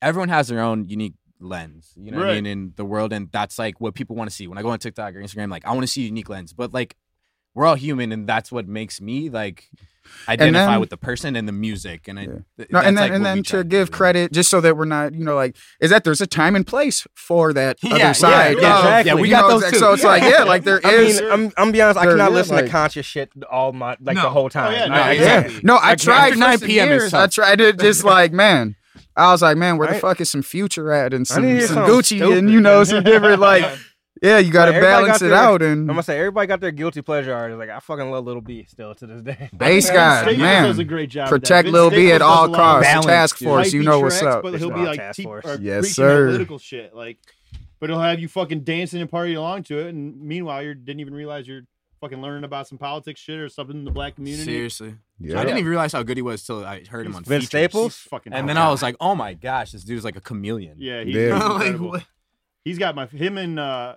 everyone 0.03 0.31
has 0.31 0.49
their 0.49 0.61
own 0.61 0.89
unique 0.89 1.15
lens, 1.39 1.93
you 1.97 2.11
know 2.11 2.19
what 2.19 2.29
I 2.31 2.35
mean, 2.35 2.47
in 2.47 2.73
the 2.77 2.85
world. 2.85 3.13
And 3.13 3.31
that's 3.31 3.57
like 3.59 3.81
what 3.81 3.95
people 3.95 4.17
want 4.17 4.29
to 4.29 4.35
see. 4.35 4.49
When 4.49 4.59
I 4.59 4.63
go 4.63 4.71
on 4.71 4.79
TikTok 4.81 5.15
or 5.15 5.21
Instagram, 5.23 5.49
like 5.51 5.65
I 5.65 5.71
want 5.71 5.83
to 5.83 5.87
see 5.87 6.03
a 6.03 6.07
unique 6.07 6.29
lens. 6.29 6.53
But 6.53 6.75
like 6.75 6.97
we're 7.55 7.67
all 7.67 7.75
human 7.75 8.13
and 8.13 8.27
that's 8.29 8.51
what 8.53 8.67
makes 8.69 9.01
me 9.01 9.29
like 9.31 9.69
identify 10.29 10.73
then- 10.73 10.81
with 10.81 10.91
the 10.91 10.97
person 10.97 11.37
and 11.37 11.47
the 11.47 11.53
music. 11.53 12.09
And 12.09 12.19
I, 12.19 12.23
Yeah. 12.23 12.29
th- 12.57 12.71
No, 12.71 12.79
and 12.81 12.97
then 12.99 13.05
like, 13.05 13.13
and 13.13 13.25
then 13.25 13.43
to 13.45 13.63
give 13.65 13.89
you 13.89 13.93
know? 13.93 13.97
credit, 13.97 14.33
just 14.33 14.51
so 14.51 14.61
that 14.61 14.77
we're 14.77 14.85
not, 14.85 15.15
you 15.15 15.25
know, 15.25 15.37
like, 15.37 15.57
is 15.81 15.91
that 15.91 16.03
there's 16.05 16.21
a 16.21 16.27
time 16.27 16.57
and 16.57 16.67
place 16.67 17.07
for 17.15 17.53
that 17.53 17.77
Yeah, 17.83 17.95
other 17.95 18.15
side. 18.15 18.57
yeah, 18.61 18.73
of- 18.79 18.79
exactly. 18.85 19.09
Yeah, 19.11 19.15
we 19.15 19.29
you 19.29 19.35
got 19.35 19.43
know, 19.43 19.49
those 19.51 19.63
exact- 19.63 19.75
too. 19.75 19.79
So 19.81 19.93
it's 19.93 20.05
like, 20.05 20.23
yeah, 20.25 20.43
like 20.45 20.65
there 20.65 20.81
I 20.85 20.91
is. 20.95 21.21
mean, 21.21 21.31
I'm 21.31 21.53
I'm 21.57 21.73
be 21.73 21.81
honest. 21.81 21.99
I 21.99 22.07
cannot 22.07 22.31
is, 22.31 22.35
listen 22.35 22.57
like- 22.57 22.65
to 22.67 22.71
conscious 22.71 23.07
shit 23.07 23.31
all 23.51 23.73
my 23.73 23.97
like 24.01 24.17
No. 24.17 24.23
the 24.23 24.31
whole 24.31 24.49
time. 24.51 24.73
Oh, 24.73 24.77
yeah, 24.77 24.87
no, 24.87 24.95
I- 24.95 25.11
exactly. 25.13 25.61
no, 25.63 25.77
I 25.77 25.91
Like, 25.91 25.99
tried 25.99 26.39
9 26.39 26.59
p.m. 26.61 26.89
is 26.89 27.03
years. 27.03 27.15
I 27.15 27.23
tough. 27.27 27.35
tried 27.35 27.59
to 27.59 27.73
just 27.73 28.03
like, 28.05 28.33
man. 28.33 28.77
I 29.17 29.33
was 29.33 29.43
like, 29.43 29.57
man, 29.57 29.77
where 29.77 29.87
the 29.89 29.95
Right. 29.95 30.01
fuck 30.01 30.21
is 30.21 30.31
some 30.31 30.43
future 30.43 30.93
at 30.93 31.13
and 31.13 31.27
some, 31.27 31.43
need 31.43 31.53
to 31.55 31.59
hear 31.59 31.67
some 31.69 31.79
Gucci 31.85 32.17
stupid. 32.17 32.39
and 32.39 32.51
you 32.51 32.61
know 32.61 32.85
some 32.85 33.03
different 33.05 33.41
like, 33.41 33.65
yeah, 34.23 34.39
you 34.39 34.53
got 34.53 34.67
to 34.67 34.73
Like, 34.73 34.77
everybody 34.77 35.05
balance 35.07 35.19
got 35.21 35.27
it 35.27 35.29
their- 35.31 35.39
out 35.39 35.63
And 35.63 35.81
I'm 35.83 35.87
gonna 35.89 36.03
say 36.03 36.19
everybody 36.19 36.47
got 36.47 36.61
their 36.61 36.71
guilty 36.73 37.01
pleasure 37.03 37.33
artists. 37.35 37.59
Like 37.59 37.71
I 37.71 37.81
fucking 37.81 38.11
love 38.11 38.25
Little 38.25 38.43
B 38.43 38.65
still 38.69 38.95
to 38.97 39.07
this 39.07 39.23
day. 39.23 39.49
bass 39.53 39.87
Vince 39.87 39.91
guy, 39.91 40.23
Staples 40.23 40.39
man. 40.39 40.63
does 40.65 40.79
a 40.79 40.85
great 40.85 41.11
job. 41.11 41.29
Protect 41.29 41.69
Little 41.69 41.91
B 41.91 42.13
at 42.13 42.21
all 42.23 42.47
a 42.47 42.49
lot 42.49 42.51
of 42.51 42.57
costs. 42.57 42.87
balance, 42.89 43.07
Task. 43.07 43.39
Force, 43.39 43.73
you 43.73 43.81
hypey 43.81 43.85
know 43.85 44.01
what's 44.01 44.23
up. 44.23 44.43
But 44.43 44.59
he'll 44.59 44.71
be 44.71 44.77
not 44.81 44.87
like 44.89 44.99
Task 44.99 45.17
te- 45.17 45.23
Force. 45.23 45.59
Yes, 45.61 45.89
sir. 45.91 46.27
political 46.29 46.59
shit. 46.59 46.95
Like, 46.95 47.19
but 47.79 47.89
he'll 47.89 48.01
have 48.01 48.21
you 48.21 48.29
fucking 48.29 48.61
dancing 48.61 49.01
and 49.01 49.11
partying 49.11 49.37
along 49.37 49.63
to 49.65 49.79
it, 49.79 49.89
and 49.95 50.21
meanwhile 50.21 50.63
you 50.63 50.75
didn't 50.75 51.01
even 51.01 51.15
realize 51.15 51.49
you're 51.49 51.63
fucking 52.03 52.21
learning 52.21 52.45
about 52.45 52.67
some 52.67 52.79
politics 52.79 53.21
shit 53.21 53.39
or 53.39 53.49
something 53.49 53.77
in 53.77 53.85
the 53.85 53.91
black 53.91 54.15
community. 54.17 54.45
Seriously. 54.45 54.95
Yeah. 55.19 55.39
I 55.39 55.45
didn't 55.45 55.59
even 55.59 55.69
realize 55.71 55.93
how 55.93 56.03
good 56.03 56.17
he 56.17 56.23
was 56.23 56.43
till 56.45 56.65
I 56.65 56.83
heard 56.85 57.05
him 57.07 57.15
on 57.15 57.25
Vince 57.25 57.45
features. 57.45 57.47
Staples? 57.49 57.85
He's 58.03 58.09
fucking. 58.09 58.33
And 58.33 58.49
then 58.49 58.57
I 58.57 58.71
was 58.71 58.83
like, 58.83 58.97
oh 59.01 59.15
my 59.15 59.35
gosh, 59.35 59.73
this 59.73 59.85
dude's 59.85 60.05
like 60.05 60.17
a 60.17 60.21
chameleon. 60.21 60.77
yeah, 60.79 61.03
he's 61.05 61.15
Yeah. 61.15 61.37
like, 61.47 61.53
incredible. 61.67 61.89
what? 61.91 62.05
He's 62.65 62.79
got 62.79 62.95
my 62.95 63.07
him 63.07 63.39
and 63.39 63.59
uh 63.59 63.97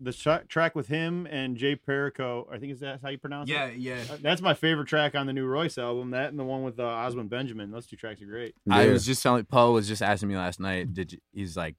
the 0.00 0.12
tra- 0.12 0.44
track 0.48 0.74
with 0.74 0.88
him 0.88 1.26
and 1.30 1.56
Jay 1.56 1.76
Perico. 1.76 2.48
I 2.52 2.58
think 2.58 2.72
is 2.72 2.80
that 2.80 3.00
how 3.00 3.08
you 3.10 3.18
pronounce 3.18 3.48
Yeah, 3.48 3.66
it? 3.66 3.76
yeah. 3.78 4.02
Uh, 4.10 4.16
That's 4.20 4.42
my 4.42 4.52
favorite 4.52 4.86
track 4.88 5.14
on 5.14 5.26
the 5.26 5.32
new 5.32 5.46
Royce 5.46 5.78
album. 5.78 6.10
That 6.10 6.30
and 6.30 6.38
the 6.38 6.44
one 6.44 6.62
with 6.64 6.78
uh, 6.80 6.82
Oswin 6.82 7.28
Benjamin. 7.28 7.70
Those 7.70 7.86
two 7.86 7.96
tracks 7.96 8.20
are 8.20 8.26
great. 8.26 8.54
I 8.68 8.88
was 8.88 9.06
just 9.06 9.22
telling 9.22 9.44
Poe 9.44 9.72
was 9.72 9.86
just 9.88 10.02
asking 10.02 10.28
me 10.28 10.36
last 10.36 10.58
night. 10.60 10.92
Did 10.92 11.12
you? 11.12 11.18
He's 11.32 11.56
like, 11.56 11.76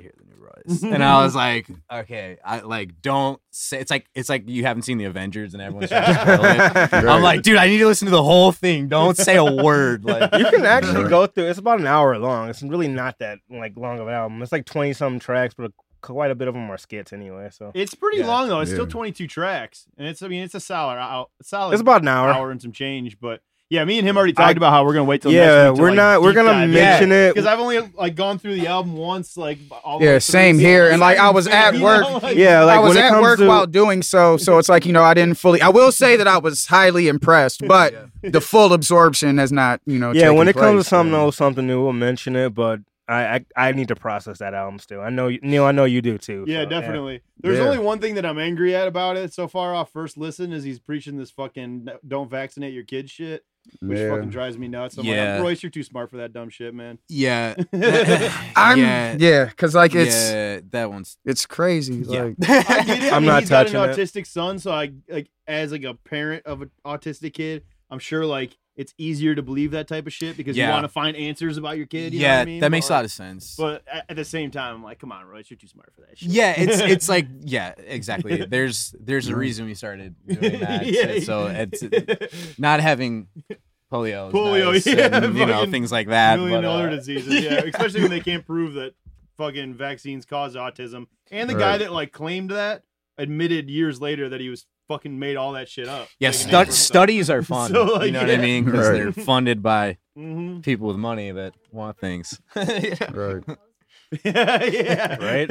did 0.00 0.04
you 0.04 0.10
hear 0.10 0.14
the 0.18 0.24
new 0.34 0.42
Royce? 0.42 0.82
and 0.94 1.02
I 1.04 1.22
was 1.22 1.34
like, 1.34 1.66
okay, 1.90 2.38
I 2.44 2.60
like 2.60 3.00
don't 3.02 3.40
say. 3.50 3.78
It's 3.80 3.90
like 3.90 4.06
it's 4.14 4.28
like 4.28 4.48
you 4.48 4.64
haven't 4.64 4.82
seen 4.82 4.98
the 4.98 5.04
Avengers 5.04 5.54
and 5.54 5.62
everyone's 5.62 5.90
trying 5.90 6.06
to 6.14 6.20
spoil 6.90 7.04
it. 7.04 7.08
I'm 7.08 7.22
like, 7.22 7.42
dude, 7.42 7.56
I 7.56 7.66
need 7.68 7.78
to 7.78 7.86
listen 7.86 8.06
to 8.06 8.10
the 8.12 8.22
whole 8.22 8.52
thing. 8.52 8.88
Don't 8.88 9.16
say 9.16 9.36
a 9.36 9.44
word. 9.44 10.04
Like, 10.04 10.34
You 10.34 10.46
can 10.50 10.64
actually 10.64 11.08
go 11.08 11.26
through. 11.26 11.46
It's 11.46 11.58
about 11.58 11.80
an 11.80 11.86
hour 11.86 12.18
long. 12.18 12.48
It's 12.48 12.62
really 12.62 12.88
not 12.88 13.18
that 13.18 13.38
like 13.50 13.76
long 13.76 13.98
of 14.00 14.08
an 14.08 14.14
album. 14.14 14.42
It's 14.42 14.52
like 14.52 14.64
twenty 14.66 14.92
some 14.92 15.18
tracks, 15.18 15.54
but 15.56 15.72
quite 16.02 16.30
a 16.30 16.34
bit 16.34 16.48
of 16.48 16.54
them 16.54 16.70
are 16.70 16.78
skits 16.78 17.12
anyway. 17.12 17.48
So 17.52 17.72
It's 17.74 17.94
pretty 17.94 18.18
Yeah. 18.18 18.26
long 18.28 18.48
though. 18.48 18.60
It's 18.60 18.70
still 18.70 18.86
22 18.86 19.26
tracks, 19.26 19.86
and 19.98 20.08
it's 20.08 20.22
I 20.22 20.28
mean 20.28 20.42
it's 20.42 20.54
a 20.54 20.60
solid 20.60 20.94
out 20.96 21.30
solid 21.42 21.72
it's 21.74 21.82
about 21.82 22.02
an 22.02 22.08
hour. 22.08 22.30
hour 22.30 22.50
and 22.50 22.60
some 22.60 22.72
change. 22.72 23.18
But 23.20 23.42
yeah, 23.70 23.84
me 23.84 23.98
and 23.98 24.06
him 24.06 24.16
already 24.16 24.32
talked 24.32 24.56
about 24.56 24.72
how 24.72 24.84
we're 24.84 24.92
gonna 24.94 25.04
wait 25.04 25.22
till 25.22 25.30
Yeah, 25.32 25.46
next 25.46 25.70
week 25.70 25.76
to, 25.76 25.82
we're 25.82 25.88
like, 25.90 25.96
not- 25.96 26.22
we're 26.22 26.32
gonna 26.32 26.66
mention 26.66 27.12
it. 27.12 27.32
because 27.34 27.46
I've 27.46 27.60
only 27.60 27.78
like 27.96 28.16
gone 28.16 28.38
through 28.38 28.56
the 28.56 28.66
album 28.66 28.96
once. 28.96 29.36
Like 29.36 29.58
all 29.84 30.02
Yeah, 30.02 30.18
same 30.18 30.58
here. 30.58 30.90
And, 30.90 31.00
like, 31.00 31.18
I 31.18 31.30
was 31.38 31.46
at 31.46 31.74
work. 31.76 32.02
know, 32.02 32.18
like- 32.18 32.36
Yeah, 32.36 32.64
like 32.64 32.76
I 32.76 32.80
was 32.80 32.96
at 32.96 33.20
work 33.22 33.38
to, 33.38 33.46
while 33.46 33.66
doing 33.66 34.02
so, 34.02 34.36
so 34.36 34.58
it's 34.58 34.68
like 34.68 34.84
you 34.84 34.92
know 34.92 35.02
I 35.04 35.14
didn't 35.14 35.38
fully. 35.38 35.62
I 35.62 35.68
will 35.68 35.92
say 35.92 36.16
that 36.16 36.26
I 36.28 36.38
was 36.38 36.66
highly 36.66 37.08
impressed, 37.08 37.66
but 37.66 37.94
the 38.22 38.40
full 38.40 38.72
absorption 38.72 39.38
has 39.38 39.52
not, 39.52 39.80
you 39.86 39.98
know. 39.98 40.12
yeah, 40.12 40.30
when 40.30 40.48
it 40.48 40.56
comes 40.56 40.84
to 40.84 40.88
something 40.88 41.14
so. 41.14 41.20
old, 41.20 41.34
something 41.34 41.66
new, 41.66 41.82
we'll 41.82 41.92
mention 41.92 42.34
it. 42.36 42.50
But 42.54 42.80
I, 43.08 43.36
I 43.56 43.68
I 43.68 43.72
need 43.72 43.88
to 43.88 43.96
process 43.96 44.38
that 44.38 44.54
album 44.54 44.78
still. 44.78 45.00
I 45.00 45.10
know 45.10 45.28
you- 45.28 45.40
Neil. 45.42 45.64
I 45.64 45.72
know 45.72 45.84
you 45.84 46.00
do 46.02 46.18
too. 46.18 46.44
Yeah, 46.46 46.62
so, 46.64 46.68
definitely. 46.70 47.22
There's 47.40 47.58
Yeah. 47.58 47.64
only 47.64 47.78
one 47.78 47.98
thing 48.00 48.14
that 48.16 48.26
I'm 48.26 48.38
angry 48.38 48.74
at 48.76 48.86
about 48.86 49.16
it 49.16 49.32
so 49.32 49.48
far 49.48 49.74
off 49.74 49.90
first 49.92 50.16
listen 50.18 50.52
is 50.52 50.62
he's 50.64 50.78
preaching 50.78 51.16
this 51.16 51.30
fucking 51.30 51.88
don't 52.06 52.28
vaccinate 52.30 52.72
your 52.74 52.84
kids 52.84 53.10
shit, 53.10 53.44
which 53.80 53.98
Yeah. 53.98 54.10
fucking 54.10 54.30
drives 54.30 54.58
me 54.58 54.68
nuts. 54.68 54.96
I'm 54.98 55.04
Yeah. 55.04 55.34
like, 55.34 55.42
Royce, 55.42 55.62
you're 55.62 55.70
too 55.70 55.82
smart 55.82 56.10
for 56.10 56.16
that 56.18 56.32
dumb 56.32 56.48
shit, 56.50 56.74
man. 56.74 56.98
yeah, 57.08 57.54
I'm 58.56 58.78
yeah, 58.78 59.16
yeah, 59.18 59.44
because 59.46 59.74
like 59.74 59.94
it's 59.94 60.30
yeah, 60.30 60.60
that 60.70 60.90
one's. 60.90 61.16
it's 61.24 61.46
crazy. 61.46 62.04
Yeah. 62.06 62.22
Like 62.24 62.36
I 62.70 62.84
get 62.84 63.02
it. 63.04 63.12
I 63.12 63.16
I'm 63.16 63.22
mean, 63.22 63.28
not 63.32 63.40
he's 63.42 63.50
got 63.50 63.68
an 63.68 63.76
it. 63.76 63.96
autistic 63.96 64.26
son, 64.26 64.58
so 64.58 64.72
I 64.72 64.92
like 65.08 65.28
as 65.46 65.72
like 65.72 65.84
a 65.84 65.94
parent 65.94 66.44
of 66.46 66.62
an 66.62 66.70
autistic 66.84 67.34
kid, 67.34 67.64
I'm 67.90 67.98
sure 67.98 68.24
like 68.26 68.56
it's 68.80 68.94
easier 68.96 69.34
to 69.34 69.42
believe 69.42 69.72
that 69.72 69.86
type 69.88 70.06
of 70.06 70.12
shit 70.14 70.38
because 70.38 70.56
you 70.56 70.66
want 70.66 70.84
to 70.84 70.88
find 70.88 71.14
answers 71.14 71.58
about 71.58 71.76
your 71.76 71.84
kid. 71.84 72.14
You 72.14 72.20
know 72.20 72.26
yeah, 72.26 72.38
what 72.38 72.40
I 72.40 72.44
mean? 72.46 72.60
that 72.60 72.70
makes 72.70 72.88
a 72.88 72.92
lot 72.92 73.04
of 73.04 73.12
sense. 73.12 73.54
But 73.54 73.84
at, 74.08 74.16
the 74.16 74.24
same 74.24 74.50
time, 74.50 74.76
I'm 74.76 74.82
like, 74.82 74.98
come 74.98 75.12
on, 75.12 75.26
Royce, 75.26 75.50
you're 75.50 75.58
too 75.58 75.66
smart 75.66 75.92
for 75.94 76.00
that 76.00 76.16
shit. 76.18 76.30
yeah, 76.30 76.54
it's 76.56 76.80
it's 76.80 77.08
like 77.08 77.26
yeah, 77.42 77.74
exactly. 77.76 78.46
There's 78.46 78.94
there's 78.98 79.28
a 79.28 79.36
reason 79.36 79.66
we 79.66 79.74
started 79.74 80.14
doing 80.26 80.60
that. 80.60 80.86
Yeah. 80.86 81.20
So 81.20 81.48
it's 81.48 82.58
not 82.58 82.80
having 82.80 83.28
polio, 83.92 84.32
Polio, 84.32 84.72
nice, 84.72 84.86
yeah, 84.86 85.14
and, 85.14 85.36
you 85.36 85.44
know 85.44 85.66
things 85.66 85.92
like 85.92 86.08
that. 86.08 86.38
million 86.38 86.62
but, 86.62 86.68
uh, 86.68 86.72
other 86.72 86.90
diseases. 86.90 87.44
Yeah, 87.44 87.54
especially 87.66 88.00
when 88.00 88.10
they 88.10 88.20
can't 88.20 88.46
prove 88.46 88.74
that 88.74 88.94
fucking 89.36 89.74
vaccines 89.74 90.24
cause 90.24 90.56
autism. 90.56 91.06
And 91.30 91.50
the 91.50 91.54
guy 91.54 91.76
that 91.76 91.92
like 91.92 92.12
claimed 92.12 92.50
that 92.50 92.84
admitted 93.18 93.68
years 93.68 94.00
later 94.00 94.30
that 94.30 94.40
he 94.40 94.48
was 94.48 94.64
fucking 94.90 95.18
made 95.18 95.36
all 95.36 95.52
that 95.52 95.68
shit 95.68 95.88
up. 95.88 96.08
Yeah, 96.18 96.32
Taking 96.32 96.48
stud- 96.48 96.62
it 96.62 96.66
from- 96.66 96.74
studies 96.74 97.30
are 97.30 97.42
fun. 97.54 97.70
So, 97.70 97.84
like, 97.84 98.06
you 98.06 98.12
know 98.12 98.20
what. 98.22 98.30
I 98.30 98.36
mean? 98.38 98.64
Because 98.64 98.88
Right. 98.88 99.14
they're 99.14 99.24
funded 99.24 99.62
by 99.62 99.98
Mhm. 100.18 100.62
people 100.62 100.88
with 100.88 100.96
money 100.96 101.30
that 101.30 101.54
want 101.70 101.96
things. 101.98 102.40
Right. 102.56 103.42
yeah, 104.24 105.16
Right? 105.22 105.48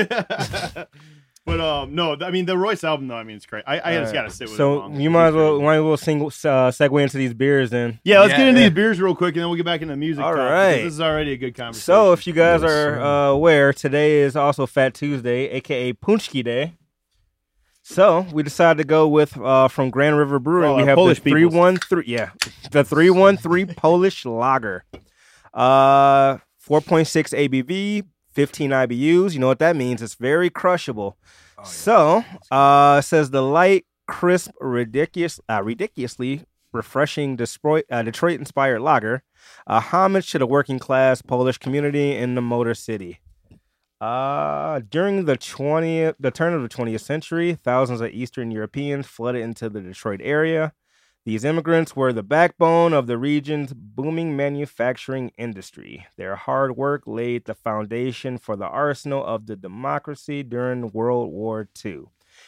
but 1.46 1.62
um, 1.62 1.96
no, 1.96 2.16
I 2.22 2.30
mean 2.30 2.46
the 2.46 2.58
Royce 2.58 2.84
album 2.84 3.08
though. 3.08 3.16
I 3.16 3.24
mean 3.24 3.38
it's 3.38 3.46
great. 3.46 3.64
I, 3.66 3.80
I 3.80 3.98
just 4.00 4.12
Uh, 4.12 4.14
gotta 4.14 4.30
sit 4.30 4.46
with 4.46 4.54
it. 4.54 4.58
So 4.58 4.80
long. 4.80 5.00
you 5.00 5.10
might 5.10 5.30
as 5.30 5.34
well 5.36 5.56
great. 5.58 5.66
might 5.66 5.76
as 5.78 5.84
well 5.84 5.98
sing, 5.98 6.22
uh, 6.22 6.28
segue 6.72 7.02
into 7.02 7.18
these 7.18 7.34
beers 7.34 7.70
then. 7.70 8.00
Yeah, 8.04 8.20
let's 8.20 8.32
Yeah, 8.32 8.38
get 8.40 8.48
into 8.50 8.62
yeah. 8.62 8.68
these 8.68 8.76
beers 8.76 9.00
real 9.02 9.16
quick, 9.16 9.36
and 9.36 9.42
then 9.42 9.48
we'll 9.50 9.56
get 9.56 9.66
back 9.66 9.82
into 9.82 9.94
the 9.94 9.98
music. 9.98 10.24
All 10.24 10.32
talk, 10.36 10.52
right. 10.52 10.76
this 10.84 10.94
is 10.94 11.02
already 11.02 11.32
a 11.32 11.38
good 11.38 11.56
conversation. 11.56 11.86
So 11.86 12.12
if 12.12 12.28
you 12.28 12.34
guys 12.34 12.62
Yes, 12.62 12.70
are 12.70 13.02
uh, 13.02 13.28
aware, 13.30 13.72
today 13.74 14.20
is 14.20 14.36
also 14.36 14.66
Fat 14.66 14.94
Tuesday, 14.94 15.48
aka 15.52 15.94
Paczki 15.94 16.44
Day. 16.44 16.74
So 17.90 18.28
we 18.32 18.44
decided 18.44 18.78
to 18.78 18.84
go 18.84 19.08
with 19.08 19.36
uh, 19.36 19.68
from 19.68 19.90
Grand 19.90 20.16
River 20.16 20.38
Brewing. 20.38 20.70
Oh, 20.70 20.76
we 20.76 20.84
have 20.84 20.96
Polish 20.96 21.22
the 21.22 21.32
three 21.32 21.46
one 21.46 21.76
three, 21.78 22.04
yeah, 22.06 22.30
the 22.70 22.84
three 22.84 23.10
one 23.10 23.36
three 23.36 23.66
Polish 23.78 24.26
Lager, 24.26 24.86
uh, 25.56 26.38
four 26.60 26.82
point 26.82 27.08
six 27.08 27.32
ABV, 27.34 28.06
fifteen 28.32 28.70
IBUs. 28.70 29.34
You 29.34 29.40
know 29.40 29.48
what 29.48 29.58
that 29.58 29.76
means? 29.76 30.04
It's 30.04 30.14
very 30.14 30.52
crushable. 30.52 31.18
So 31.64 32.24
uh, 32.52 33.02
says 33.02 33.32
the 33.32 33.42
light, 33.42 33.88
crisp, 34.08 34.52
ridiculous, 34.62 35.40
uh, 35.50 35.64
ridiculously 35.64 36.44
refreshing 36.72 37.38
Detroit, 37.38 37.86
uh, 37.90 38.04
Detroit-inspired 38.04 38.82
lager, 38.82 39.24
a 39.66 39.80
homage 39.80 40.30
to 40.32 40.38
the 40.38 40.46
working 40.46 40.78
class 40.78 41.24
Polish 41.24 41.58
community 41.58 42.16
in 42.16 42.36
the 42.36 42.42
Motor 42.42 42.76
City. 42.76 43.20
Uh, 44.02 44.80
during 44.90 45.26
the 45.26 45.38
20th, 45.38 46.16
the 46.20 46.32
turn 46.32 46.54
of 46.54 46.62
the 46.62 46.70
20th 46.70 47.02
century, 47.02 47.56
thousands 47.62 48.00
of 48.00 48.12
Eastern 48.12 48.50
Europeans 48.50 49.06
flooded 49.06 49.42
into 49.42 49.70
the 49.70 49.82
Detroit 49.82 50.22
area. 50.24 50.74
These 51.26 51.44
immigrants 51.44 51.98
were 51.98 52.14
the 52.14 52.24
backbone 52.24 52.94
of 52.94 53.08
the 53.08 53.18
region's 53.18 53.74
booming 53.74 54.38
manufacturing 54.38 55.32
industry. 55.38 56.08
Their 56.16 56.38
hard 56.38 56.78
work 56.78 57.04
laid 57.06 57.44
the 57.44 57.54
foundation 57.54 58.38
for 58.38 58.56
the 58.56 58.68
arsenal 58.68 59.24
of 59.26 59.48
the 59.48 59.58
democracy 59.58 60.44
during 60.44 60.92
World 60.92 61.30
War 61.32 61.68
II. 61.84 62.06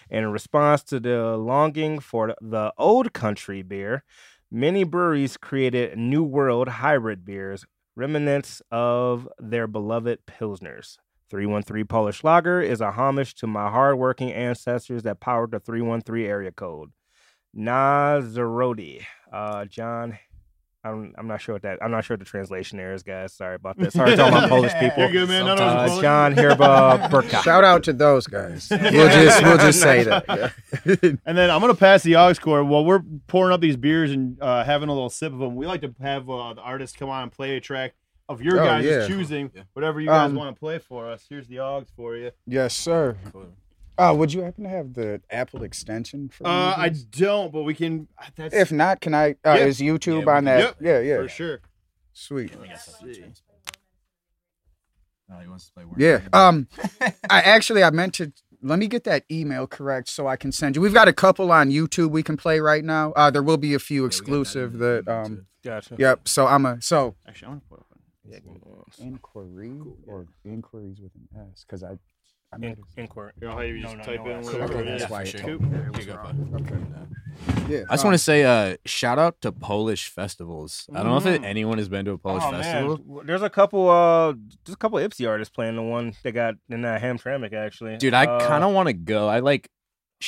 In 0.09 0.31
response 0.31 0.83
to 0.83 1.01
the 1.01 1.35
longing 1.35 1.99
for 1.99 2.33
the 2.39 2.71
old 2.77 3.11
country 3.11 3.61
beer, 3.61 4.03
many 4.49 4.85
breweries 4.85 5.35
created 5.35 5.97
New 5.97 6.23
World 6.23 6.69
hybrid 6.69 7.25
beers, 7.25 7.65
remnants 7.97 8.61
of 8.71 9.27
their 9.37 9.67
beloved 9.67 10.19
Pilsners. 10.25 10.97
313 11.31 11.85
Polish 11.87 12.23
Lager 12.23 12.61
is 12.61 12.81
a 12.81 12.91
homage 12.91 13.33
to 13.35 13.47
my 13.47 13.69
hardworking 13.71 14.31
ancestors 14.33 15.03
that 15.03 15.19
powered 15.21 15.51
the 15.51 15.59
313 15.61 16.25
area 16.25 16.51
code. 16.51 16.91
Nazarodi. 17.57 19.01
Uh, 19.31 19.63
John, 19.65 20.19
I'm, 20.83 21.13
I'm 21.17 21.27
not 21.27 21.39
sure 21.39 21.55
what 21.55 21.61
that, 21.61 21.79
I'm 21.81 21.89
not 21.91 22.03
sure 22.03 22.15
what 22.15 22.19
the 22.19 22.25
translation 22.25 22.77
there 22.77 22.93
is, 22.93 23.01
guys. 23.03 23.33
Sorry 23.33 23.55
about 23.55 23.77
that. 23.77 23.93
Sorry 23.93 24.15
to 24.15 24.23
all 24.23 24.31
my 24.31 24.49
Polish 24.49 24.73
people. 24.79 25.03
You're 25.03 25.11
good, 25.11 25.29
man. 25.29 25.45
None 25.45 25.57
of 25.57 25.61
us 25.61 25.71
are 25.73 25.77
Uh, 25.77 25.87
Polish. 25.87 26.01
John 26.01 26.33
Herba 26.33 27.07
Burka. 27.11 27.41
Shout 27.43 27.63
out 27.63 27.83
to 27.83 27.93
those 27.93 28.27
guys. 28.27 28.67
We'll 28.81 29.09
just 29.09 29.41
we'll 29.43 29.57
just 29.57 29.79
say 29.79 30.03
that. 30.03 30.53
And 31.25 31.37
then 31.37 31.49
I'm 31.49 31.61
gonna 31.61 31.75
pass 31.75 32.03
the 32.03 32.17
aux 32.17 32.33
core 32.35 32.63
while 32.63 32.83
we're 32.83 33.01
pouring 33.27 33.53
up 33.53 33.61
these 33.61 33.77
beers 33.77 34.11
and 34.11 34.37
uh, 34.41 34.63
having 34.65 34.89
a 34.89 34.93
little 34.93 35.09
sip 35.09 35.31
of 35.31 35.39
them. 35.39 35.55
We 35.55 35.65
like 35.65 35.81
to 35.81 35.95
have 36.01 36.29
uh, 36.29 36.53
the 36.55 36.61
artists 36.61 36.97
come 36.97 37.09
on 37.09 37.23
and 37.23 37.31
play 37.31 37.55
a 37.55 37.61
track 37.61 37.93
of 38.31 38.41
your 38.41 38.59
Oh, 38.61 38.65
guys' 38.65 38.85
yeah. 38.85 39.07
choosing, 39.07 39.51
Yeah. 39.53 39.63
whatever 39.73 39.99
you 39.99 40.07
guys 40.07 40.29
Um, 40.29 40.35
want 40.35 40.55
to 40.55 40.59
play 40.59 40.79
for 40.79 41.07
us. 41.09 41.25
Here's 41.29 41.47
the 41.47 41.59
aux 41.59 41.85
for 41.95 42.15
you. 42.15 42.31
yes, 42.47 42.75
sir. 42.75 43.17
Uh, 43.97 44.13
would 44.17 44.33
you 44.33 44.41
happen 44.41 44.63
to 44.63 44.69
have 44.69 44.93
the 44.93 45.21
Apple 45.29 45.63
extension 45.63 46.29
for 46.29 46.47
Uh, 46.47 46.73
I 46.77 46.89
don't, 46.89 47.51
but 47.51 47.63
we 47.63 47.75
can. 47.75 48.07
That's 48.35 48.55
If 48.55 48.71
not, 48.71 49.01
can 49.01 49.13
I? 49.13 49.31
Uh, 49.45 49.55
Yeah. 49.59 49.65
Is 49.65 49.79
YouTube 49.79 50.25
Yeah, 50.25 50.31
on 50.37 50.45
that? 50.45 50.59
Yep. 50.59 50.75
Yeah, 50.81 50.99
yeah. 50.99 51.17
for 51.17 51.27
sure. 51.29 51.59
Sweet. 52.13 52.51
see. 52.77 53.23
Oh, 55.33 55.39
he 55.39 55.47
wants 55.47 55.67
to 55.67 55.73
play 55.73 55.83
Yeah. 55.97 56.21
Um, 56.33 56.67
I 57.29 57.41
actually 57.41 57.83
I 57.83 57.89
meant 57.91 58.13
to. 58.15 58.33
Let 58.63 58.77
me 58.79 58.87
get 58.87 59.05
that 59.05 59.23
email 59.31 59.65
correct 59.65 60.07
so 60.09 60.27
I 60.27 60.35
can 60.35 60.51
send 60.51 60.75
you. 60.75 60.81
We've 60.83 60.93
got 60.93 61.07
a 61.07 61.13
couple 61.13 61.51
on 61.51 61.69
YouTube 61.71 62.11
we 62.11 62.21
can 62.21 62.37
play 62.37 62.59
right 62.59 62.83
now. 62.83 63.11
Uh, 63.13 63.31
there 63.31 63.41
will 63.41 63.57
be 63.57 63.73
a 63.73 63.79
few 63.79 64.05
exclusive 64.05 64.77
that. 64.79 65.07
Um. 65.07 65.45
Gotcha. 65.63 65.95
Yep. 65.97 66.27
So 66.27 66.47
I'm 66.47 66.65
a 66.65 66.81
so 66.81 67.15
Actually, 67.27 67.47
I'm 67.47 67.51
gonna 67.53 67.61
put 67.69 67.79
up. 68.29 68.87
inquiry 68.99 69.79
or 70.07 70.25
inquiries 70.45 70.99
with 71.01 71.11
an 71.15 71.27
S 71.53 71.63
because 71.65 71.83
I. 71.83 71.97
I 72.53 72.57
In, 72.57 72.61
made 72.63 72.77
inquiry. 72.97 73.31
You 73.39 73.47
know 73.47 73.53
how 73.53 73.61
you 73.61 73.79
just 73.81 73.95
no, 73.95 74.03
type 74.03 74.19
no, 74.25 74.31
in 74.31 74.41
that's 74.41 74.51
whatever 74.51 74.73
okay, 74.79 74.89
that's 74.97 75.09
why 75.09 75.23
for 75.23 75.37
it 75.37 75.39
sure. 75.39 75.57
took- 75.57 75.61
Here 75.71 75.91
we 75.93 76.03
go, 76.05 76.15
bud. 76.15 76.61
Okay. 76.61 77.73
Yeah. 77.73 77.83
I 77.89 77.93
just 77.93 78.03
want 78.03 78.13
to 78.13 78.17
say, 78.17 78.43
uh, 78.43 78.75
shout 78.85 79.17
out 79.17 79.39
to 79.39 79.53
Polish 79.53 80.09
festivals. 80.09 80.85
I 80.93 80.97
don't 81.01 81.07
know 81.11 81.17
if 81.31 81.39
Mm. 81.41 81.45
anyone 81.45 81.77
has 81.77 81.87
been 81.87 82.03
to 82.03 82.11
a 82.11 82.17
Polish 82.17 82.43
Oh, 82.45 82.51
festival. 82.51 82.97
man. 83.15 83.25
There's 83.25 83.41
a 83.41 83.49
couple 83.49 83.89
uh 83.89 84.33
there's 84.65 84.73
a 84.73 84.77
couple 84.77 84.99
Ypsi 84.99 85.25
artists 85.29 85.53
playing 85.53 85.77
the 85.77 85.81
one 85.81 86.13
they 86.23 86.33
got 86.33 86.55
in 86.69 86.81
that 86.81 87.01
Hamtramck 87.01 87.53
actually. 87.53 87.95
Dude, 87.95 88.13
I 88.13 88.25
Uh, 88.25 88.45
kind 88.45 88.65
of 88.65 88.73
want 88.73 88.87
to 88.87 88.93
go. 88.93 89.29
I 89.29 89.39
like 89.39 89.69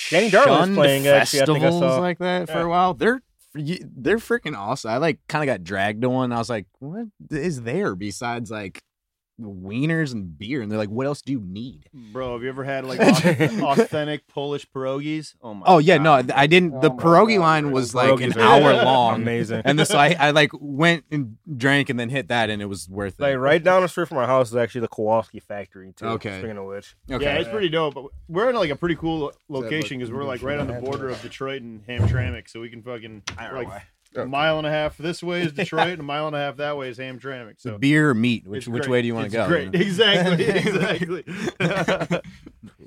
Danny 0.09 0.29
Darwin's 0.29 0.59
shunned 0.59 0.75
playing, 0.75 1.07
actually, 1.07 1.41
I 1.41 1.45
think 1.45 1.57
I 1.57 1.61
festivals 1.61 1.93
saw. 1.95 1.99
like 1.99 2.19
that 2.19 2.49
for 2.49 2.61
a 2.61 2.69
while. 2.69 2.93
They're 2.93 3.21
they're 3.55 4.17
freaking 4.17 4.57
awesome. 4.57 4.91
I 4.91 4.97
like 4.97 5.19
kind 5.27 5.47
of 5.47 5.53
got 5.53 5.63
dragged 5.63 6.01
to 6.01 6.09
one. 6.09 6.31
I 6.31 6.37
was 6.37 6.49
like, 6.49 6.65
what 6.79 7.07
is 7.29 7.61
there 7.61 7.95
besides 7.95 8.49
like 8.51 8.81
wieners 9.39 10.13
and 10.13 10.37
beer? 10.37 10.61
And 10.61 10.71
they're 10.71 10.77
like, 10.77 10.89
what 10.89 11.05
else 11.05 11.21
do 11.21 11.31
you 11.31 11.41
need? 11.41 11.89
Bro, 11.93 12.33
have 12.33 12.43
you 12.43 12.49
ever 12.49 12.63
had 12.63 12.85
like 12.85 12.99
authentic 13.61 14.27
Polish 14.27 14.65
pierogies? 14.73 15.35
Oh 15.41 15.53
my. 15.53 15.65
Oh 15.67 15.77
yeah, 15.79 15.97
no, 15.97 16.13
I 16.13 16.47
didn't. 16.47 16.81
The 16.81 16.89
Oh 16.91 16.95
my 16.95 17.03
pierogi 17.03 17.35
God, 17.37 17.41
line 17.41 17.63
really? 17.65 17.73
was 17.73 17.95
like 17.95 18.21
an 18.21 18.31
Pierogies 18.31 18.37
are 18.37 18.41
hour 18.41 18.73
long. 18.85 19.15
Amazing. 19.21 19.61
And 19.65 19.77
this, 19.79 19.89
so 19.89 19.97
I, 19.97 20.15
I 20.19 20.31
like 20.31 20.51
went 20.53 21.05
and 21.11 21.37
drank 21.57 21.89
and 21.89 21.99
then 21.99 22.09
hit 22.09 22.27
that, 22.29 22.49
and 22.49 22.61
it 22.61 22.65
was 22.65 22.87
worth 22.89 23.19
it. 23.19 23.21
like 23.23 23.37
right 23.37 23.63
down 23.63 23.81
the 23.81 23.87
street 23.87 24.07
from 24.07 24.17
our 24.17 24.27
house 24.27 24.49
is 24.49 24.55
actually 24.55 24.81
the 24.81 24.87
Kowalski 24.89 25.39
factory 25.39 25.93
too. 25.95 26.05
Okay. 26.05 26.39
Speaking 26.39 26.57
of 26.57 26.65
which. 26.65 26.95
Okay. 27.11 27.23
Yeah, 27.25 27.35
it's 27.35 27.49
pretty 27.49 27.69
dope. 27.69 27.95
But 27.95 28.05
we're 28.27 28.49
in 28.49 28.55
like 28.55 28.69
a 28.69 28.75
pretty 28.75 28.95
cool 28.95 29.19
lo- 29.19 29.31
location 29.49 29.97
look- 29.99 30.07
because 30.07 30.11
we're 30.11 30.23
like 30.25 30.43
right 30.43 30.59
on 30.59 30.67
the 30.67 30.73
border 30.73 31.09
of 31.09 31.21
Detroit 31.21 31.61
and 31.61 31.85
Hamtramck, 31.87 32.49
so 32.49 32.59
we 32.59 32.69
can 32.69 32.81
fucking 32.83 33.23
we're, 33.37 33.63
like 33.63 33.83
a 34.15 34.25
mile 34.25 34.57
and 34.57 34.67
a 34.67 34.69
half 34.71 34.97
this 34.97 35.21
way 35.23 35.41
is 35.41 35.51
Detroit, 35.53 35.87
and 35.89 35.99
a 35.99 36.03
mile 36.03 36.27
and 36.27 36.35
a 36.35 36.39
half 36.39 36.57
that 36.57 36.77
way 36.77 36.89
is 36.89 36.97
Hamtramck. 36.97 37.55
So 37.57 37.77
beer 37.77 38.09
or 38.09 38.13
meat? 38.13 38.47
Which 38.47 38.67
which 38.67 38.87
way 38.87 39.01
do 39.01 39.07
you 39.07 39.15
want 39.15 39.31
to 39.31 39.37
go? 39.37 39.47
Great, 39.47 39.73
exactly, 39.75 40.45
exactly. 40.47 41.23